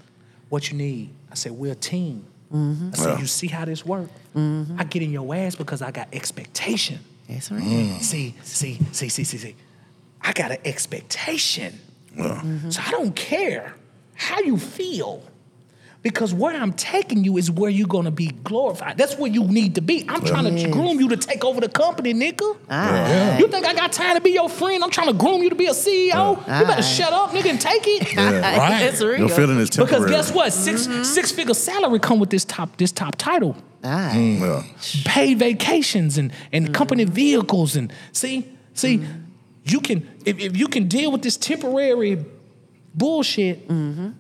What 0.49 0.71
you 0.71 0.77
need? 0.79 1.11
I 1.31 1.35
said 1.35 1.53
we're 1.53 1.73
a 1.73 1.77
team. 1.77 2.25
Mm-hmm. 2.53 2.91
I 2.93 2.97
said 2.97 3.09
Yeah. 3.15 3.19
you 3.21 3.27
see 3.27 3.47
how 3.49 3.65
this 3.65 3.85
work. 3.85 4.09
I 4.35 4.85
get 4.89 5.03
in 5.03 5.11
your 5.11 5.35
ass 5.35 5.57
because 5.57 5.83
I 5.83 5.91
got 5.91 6.09
expectation. 6.13 7.01
That's 7.29 7.51
right. 7.51 7.61
Mm. 7.63 8.01
See, 8.01 8.35
see, 8.45 8.79
see, 8.93 9.09
see, 9.09 9.25
see, 9.25 9.37
see. 9.37 9.57
I 10.23 10.33
got 10.33 10.53
an 10.53 10.59
expectation. 10.65 11.79
So 12.17 12.81
I 12.85 12.91
don't 12.91 13.15
care 13.15 13.75
how 14.15 14.41
you 14.41 14.57
feel. 14.59 15.23
Because 16.01 16.33
where 16.33 16.55
I'm 16.55 16.73
taking 16.75 17.25
you 17.25 17.39
is 17.39 17.51
where 17.51 17.69
you're 17.69 17.89
gonna 17.89 18.13
be 18.13 18.29
glorified. 18.29 18.97
That's 18.97 19.19
where 19.19 19.31
you 19.31 19.43
need 19.45 19.75
to 19.75 19.81
be. 19.81 20.05
I'm 20.09 20.23
trying 20.25 20.45
to 20.57 20.71
groom 20.71 21.01
you 21.01 21.09
to 21.09 21.17
take 21.17 21.45
over 21.45 21.61
the 21.61 21.69
company, 21.69 22.15
nigga. 22.15 22.57
Ah. 22.71 23.37
You 23.37 23.49
think 23.49 23.67
I 23.67 23.75
got 23.75 23.91
time 23.93 24.15
to 24.15 24.21
be 24.21 24.31
your 24.31 24.49
friend? 24.49 24.85
I'm 24.85 24.91
trying 24.91 25.09
to 25.09 25.13
groom 25.13 25.43
you 25.43 25.49
to 25.51 25.57
be 25.57 25.67
a 25.67 25.73
CEO. 25.73 26.39
You 26.39 26.47
better 26.47 26.73
Aye. 26.79 26.81
shut 26.83 27.13
up, 27.13 27.31
nigga, 27.33 27.51
and 27.51 27.61
take 27.61 27.83
it. 27.87 28.15
That's 28.17 29.03
real. 29.03 29.19
Your 29.19 29.29
feeling 29.29 29.59
is 29.59 29.71
temporary. 29.71 30.05
Because 30.05 30.27
guess 30.29 30.35
what? 30.35 30.53
6 30.53 30.87
Mm-hmm. 30.87 31.03
six 31.03 31.33
figure 31.33 31.53
salary 31.55 31.99
come 31.99 32.21
with 32.21 32.31
this 32.31 32.45
top 32.45 32.77
this 32.77 32.93
top 32.93 33.17
title. 33.17 33.57
Ah. 33.83 34.15
Yeah. 34.15 34.63
Paid 35.05 35.41
vacations 35.41 36.17
and 36.17 36.33
and 36.53 36.73
company 36.73 37.05
Mm-hmm. 37.07 37.15
vehicles 37.15 37.75
and 37.75 37.93
see 38.13 38.47
see 38.73 39.05
you 39.65 39.81
can 39.81 40.09
if, 40.25 40.39
if 40.39 40.57
you 40.57 40.69
can 40.69 40.87
deal 40.87 41.11
with 41.11 41.23
this 41.23 41.37
temporary 41.37 42.25
bullshit 42.95 43.71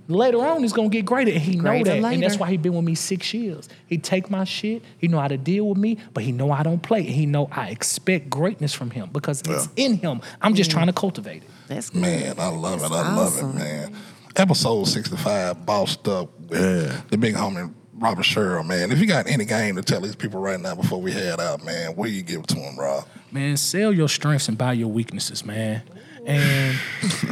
later 0.09 0.39
on 0.45 0.63
it's 0.63 0.73
gonna 0.73 0.89
get 0.89 1.05
greater 1.05 1.33
and 1.33 1.41
he 1.41 1.53
know 1.57 1.59
Mm-hmm. 1.59 1.83
Greater 1.83 2.01
that 2.01 2.13
and 2.15 2.23
that's 2.23 2.37
why 2.39 2.49
he 2.51 2.57
been 2.57 2.75
with 2.75 2.85
me 2.85 2.95
six 2.95 3.35
years 3.35 3.69
he 3.87 3.99
take 3.99 4.31
my 4.31 4.45
shit 4.45 4.83
he 4.99 5.09
know 5.09 5.19
how 5.19 5.29
to 5.29 5.37
deal 5.37 5.69
with 5.69 5.79
me 5.79 5.99
but 6.15 6.23
he 6.23 6.33
know 6.33 6.51
I 6.53 6.63
don't 6.63 6.83
play 6.83 7.01
and 7.01 7.09
he 7.09 7.27
know 7.27 7.49
I 7.51 7.69
expect 7.71 8.31
greatness 8.31 8.73
from 8.75 8.91
him 8.91 9.11
because 9.13 9.43
it's 9.47 9.69
in 9.77 9.99
him 9.99 10.21
I'm 10.41 10.55
just 10.55 10.71
trying 10.71 10.87
to 10.87 10.93
cultivate 10.93 11.43
it 11.43 11.51
That's 11.67 11.91
good. 11.91 12.03
Man, 12.03 12.39
I 12.39 12.49
love 12.49 12.79
it. 12.79 12.91
That's 12.91 12.95
I 12.95 13.15
love 13.17 13.39
it, 13.39 13.59
man. 13.59 13.97
Episode 14.37 14.85
65, 14.85 15.67
bossed 15.67 16.07
up 16.07 16.29
with 16.41 16.61
Yeah. 16.61 17.01
the 17.11 17.19
big 17.19 17.35
homie 17.35 17.73
Robert 17.95 18.23
Sherill, 18.23 18.63
man. 18.63 18.93
If 18.93 19.01
you 19.01 19.07
got 19.07 19.27
any 19.27 19.45
game 19.45 19.75
to 19.75 19.83
tell 19.83 20.01
these 20.01 20.15
people 20.15 20.39
right 20.41 20.61
now 20.61 20.77
before 20.77 21.01
we 21.03 21.11
head 21.11 21.41
out, 21.41 21.65
man, 21.65 21.97
what 21.97 22.07
do 22.07 22.13
you 22.13 22.23
give 22.23 22.47
to 22.47 22.55
them, 22.55 22.79
Rob? 22.79 23.05
man, 23.33 23.57
sell 23.57 23.93
your 23.93 24.09
strengths 24.09 24.47
and 24.49 24.57
buy 24.57 24.73
your 24.73 24.87
weaknesses, 24.89 25.45
man. 25.45 25.83
And 26.29 26.79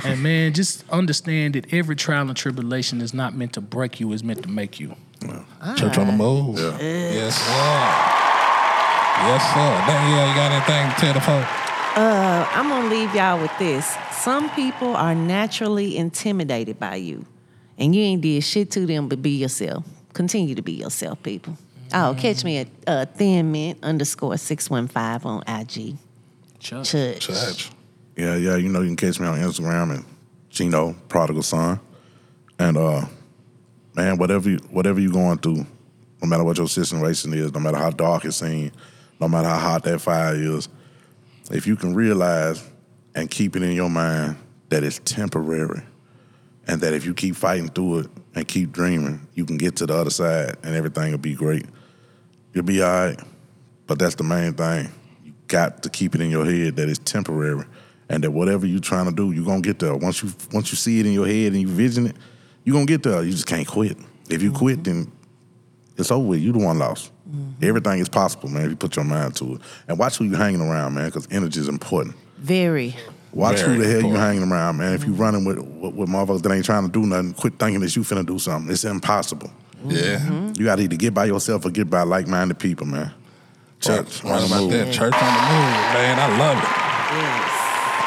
and 0.04 0.22
man, 0.22 0.54
just 0.54 0.88
understand 0.88 1.54
that 1.54 1.72
every 1.72 1.96
trial 1.96 2.28
and 2.28 2.36
tribulation 2.36 3.02
is 3.02 3.12
not 3.12 3.34
meant 3.34 3.52
to 3.52 3.60
break 3.60 4.00
you, 4.00 4.10
it's 4.12 4.22
meant 4.22 4.42
to 4.42 4.48
make 4.48 4.80
you. 4.80 4.96
Church 5.76 5.98
on 5.98 6.06
the 6.06 6.12
move. 6.12 6.58
Yes, 6.58 7.36
sir. 7.36 7.52
Yes, 9.18 9.42
sir. 9.52 9.86
Danielle, 9.86 10.28
you 10.28 10.34
got 10.34 10.52
anything 10.52 10.94
to 10.94 11.00
tell 11.00 11.14
the 11.14 11.20
folks? 11.20 11.48
Uh, 11.96 12.48
I'm 12.52 12.68
gonna 12.68 12.88
leave 12.88 13.14
y'all 13.14 13.38
with 13.40 13.52
this. 13.58 13.96
Some 14.12 14.48
people 14.50 14.96
are 14.96 15.14
naturally 15.14 15.96
intimidated 15.96 16.78
by 16.78 16.96
you, 16.96 17.26
and 17.78 17.94
you 17.94 18.02
ain't 18.02 18.22
did 18.22 18.44
shit 18.44 18.70
to 18.72 18.86
them 18.86 19.08
but 19.08 19.20
be 19.20 19.30
yourself. 19.30 19.84
Continue 20.14 20.54
to 20.54 20.62
be 20.62 20.72
yourself, 20.72 21.22
people. 21.22 21.56
Oh, 21.92 22.16
catch 22.18 22.44
me 22.44 22.58
at 22.58 22.68
uh, 22.86 23.04
Thin 23.04 23.52
Mint 23.52 23.78
underscore 23.82 24.38
six 24.38 24.70
one 24.70 24.88
five 24.88 25.26
on 25.26 25.42
IG. 25.46 25.96
Chuck. 26.58 26.84
Church. 26.84 27.20
Church. 27.20 27.70
Yeah, 28.16 28.36
yeah. 28.36 28.56
You 28.56 28.70
know, 28.70 28.80
you 28.80 28.88
can 28.88 28.96
catch 28.96 29.20
me 29.20 29.26
on 29.26 29.38
Instagram 29.38 29.94
and 29.94 30.04
Gino 30.48 30.94
Prodigal 31.08 31.42
Son. 31.42 31.78
And 32.58 32.78
uh, 32.78 33.04
man, 33.94 34.16
whatever 34.16 34.48
you 34.48 34.56
whatever 34.70 34.98
you 34.98 35.12
going 35.12 35.38
through, 35.38 35.66
no 36.22 36.28
matter 36.28 36.42
what 36.42 36.56
your 36.56 36.68
situation 36.68 37.34
is, 37.34 37.52
no 37.52 37.60
matter 37.60 37.76
how 37.76 37.90
dark 37.90 38.24
it 38.24 38.32
seems, 38.32 38.72
no 39.20 39.28
matter 39.28 39.48
how 39.48 39.58
hot 39.58 39.82
that 39.84 40.00
fire 40.00 40.34
is, 40.34 40.68
if 41.50 41.66
you 41.66 41.76
can 41.76 41.94
realize 41.94 42.66
and 43.14 43.30
keep 43.30 43.54
it 43.54 43.62
in 43.62 43.72
your 43.72 43.90
mind 43.90 44.36
that 44.70 44.82
it's 44.82 44.98
temporary, 45.04 45.82
and 46.66 46.80
that 46.80 46.94
if 46.94 47.04
you 47.04 47.12
keep 47.12 47.36
fighting 47.36 47.68
through 47.68 47.98
it 47.98 48.10
and 48.34 48.48
keep 48.48 48.72
dreaming, 48.72 49.26
you 49.34 49.44
can 49.44 49.58
get 49.58 49.76
to 49.76 49.86
the 49.86 49.94
other 49.94 50.10
side 50.10 50.56
and 50.62 50.74
everything 50.74 51.10
will 51.10 51.18
be 51.18 51.34
great. 51.34 51.66
You'll 52.54 52.64
be 52.64 52.82
all 52.82 52.88
right. 52.88 53.20
But 53.86 53.98
that's 53.98 54.16
the 54.16 54.24
main 54.24 54.54
thing. 54.54 54.90
You 55.22 55.32
got 55.46 55.82
to 55.82 55.90
keep 55.90 56.14
it 56.14 56.20
in 56.20 56.30
your 56.30 56.44
head 56.44 56.76
that 56.76 56.88
it's 56.88 56.98
temporary 56.98 57.64
and 58.08 58.22
that 58.22 58.30
whatever 58.30 58.66
you're 58.66 58.80
trying 58.80 59.06
to 59.06 59.12
do, 59.12 59.32
you're 59.32 59.44
gonna 59.44 59.60
get 59.60 59.78
there. 59.78 59.94
Once 59.96 60.22
you 60.22 60.32
once 60.52 60.70
you 60.70 60.76
see 60.76 61.00
it 61.00 61.06
in 61.06 61.12
your 61.12 61.26
head 61.26 61.52
and 61.52 61.60
you 61.60 61.68
vision 61.68 62.06
it, 62.06 62.16
you're 62.64 62.74
gonna 62.74 62.86
get 62.86 63.02
there. 63.02 63.22
You 63.22 63.32
just 63.32 63.46
can't 63.46 63.66
quit. 63.66 63.96
If 64.28 64.42
you 64.42 64.52
quit, 64.52 64.84
then 64.84 65.10
it's 65.96 66.10
over 66.10 66.26
with. 66.26 66.40
You 66.40 66.52
the 66.52 66.58
one 66.58 66.78
lost. 66.78 67.12
Mm-hmm. 67.28 67.64
Everything 67.64 67.98
is 68.00 68.08
possible, 68.08 68.48
man, 68.48 68.64
if 68.64 68.70
you 68.70 68.76
put 68.76 68.96
your 68.96 69.04
mind 69.04 69.34
to 69.36 69.54
it. 69.54 69.60
And 69.88 69.98
watch 69.98 70.16
who 70.18 70.24
you're 70.24 70.38
hanging 70.38 70.60
around, 70.60 70.94
man, 70.94 71.06
because 71.06 71.26
energy 71.30 71.58
is 71.60 71.68
important. 71.68 72.14
Very. 72.38 72.94
Watch 73.32 73.58
Very 73.58 73.76
who 73.76 73.82
the 73.82 73.84
hell 73.84 74.00
you 74.00 74.06
important. 74.06 74.20
hanging 74.24 74.50
around, 74.50 74.76
man. 74.78 74.94
If 74.94 75.04
you 75.04 75.12
mm-hmm. 75.12 75.22
running 75.22 75.44
with, 75.44 75.58
with 75.58 75.94
with 75.94 76.08
motherfuckers 76.08 76.42
that 76.42 76.52
ain't 76.52 76.64
trying 76.64 76.86
to 76.86 76.90
do 76.92 77.06
nothing, 77.06 77.34
quit 77.34 77.58
thinking 77.58 77.80
that 77.80 77.94
you 77.94 78.02
finna 78.02 78.24
do 78.24 78.38
something. 78.38 78.72
It's 78.72 78.84
impossible. 78.84 79.50
Yeah. 79.84 80.18
Mm-hmm. 80.18 80.52
You 80.56 80.64
gotta 80.64 80.82
either 80.82 80.96
get 80.96 81.12
by 81.12 81.26
yourself 81.26 81.64
or 81.66 81.70
get 81.70 81.90
by 81.90 82.02
like-minded 82.02 82.58
people, 82.58 82.86
man. 82.86 83.12
Church, 83.80 84.24
Right, 84.24 84.32
on 84.32 84.40
the 84.40 84.46
about 84.46 84.62
move. 84.62 84.70
that. 84.72 84.92
Church 84.94 85.12
on 85.14 85.34
the 85.34 85.42
move, 85.52 85.74
man. 85.92 86.18
I 86.18 86.38
love 86.38 86.56
it. 86.58 86.62
Yes. 87.16 87.55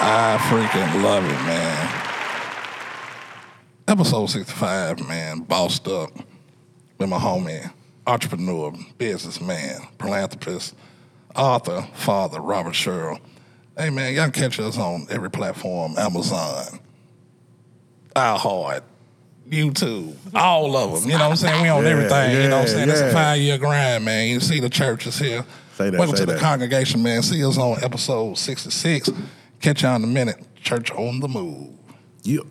I 0.02 0.38
freaking 0.50 1.04
love 1.04 1.26
it, 1.26 1.44
man. 1.46 2.06
Episode 3.86 4.28
65, 4.28 5.06
man, 5.10 5.40
bossed 5.42 5.90
up 5.90 6.10
with 6.98 7.10
my 7.10 7.18
homie, 7.18 7.70
entrepreneur, 8.08 8.72
businessman, 8.98 9.82
philanthropist, 10.00 10.74
author, 11.36 11.86
father, 11.96 12.40
Robert 12.40 12.76
Sherill. 12.76 13.20
Hey, 13.78 13.90
man, 13.90 14.14
y'all 14.14 14.30
can 14.30 14.50
catch 14.50 14.60
us 14.62 14.78
on 14.78 15.06
every 15.10 15.30
platform 15.30 15.96
Amazon, 15.98 16.80
iHeart, 18.16 18.84
YouTube, 19.50 20.16
all 20.34 20.78
of 20.78 21.02
them. 21.02 21.10
You 21.12 21.18
know 21.18 21.26
what 21.26 21.32
I'm 21.32 21.36
saying? 21.36 21.62
We 21.62 21.68
on 21.68 21.84
Yeah, 21.84 21.90
everything. 21.90 22.42
you 22.42 22.48
know 22.48 22.60
what 22.60 22.62
I'm 22.62 22.68
yeah, 22.68 22.74
saying? 22.74 22.90
It's 22.90 23.02
a 23.02 23.12
five 23.12 23.40
year 23.40 23.58
grind, 23.58 24.06
man. 24.06 24.30
You 24.30 24.40
see 24.40 24.62
the 24.62 24.70
churches 24.70 25.20
here. 25.20 25.44
Say 25.76 25.90
that, 25.90 26.00
Welcome 26.00 26.16
say 26.16 26.26
to 26.26 26.32
the 26.34 26.40
congregation, 26.40 27.04
man. 27.04 27.22
See 27.22 27.44
us 27.44 27.58
on 27.58 27.84
episode 27.84 28.38
66. 28.38 29.10
Catch 29.62 29.84
y'all 29.84 29.98
in 29.98 30.06
a 30.06 30.08
minute. 30.08 30.38
Church 30.64 30.90
on 30.92 31.20
the 31.20 31.28
move. 31.28 31.76
You 32.24 32.50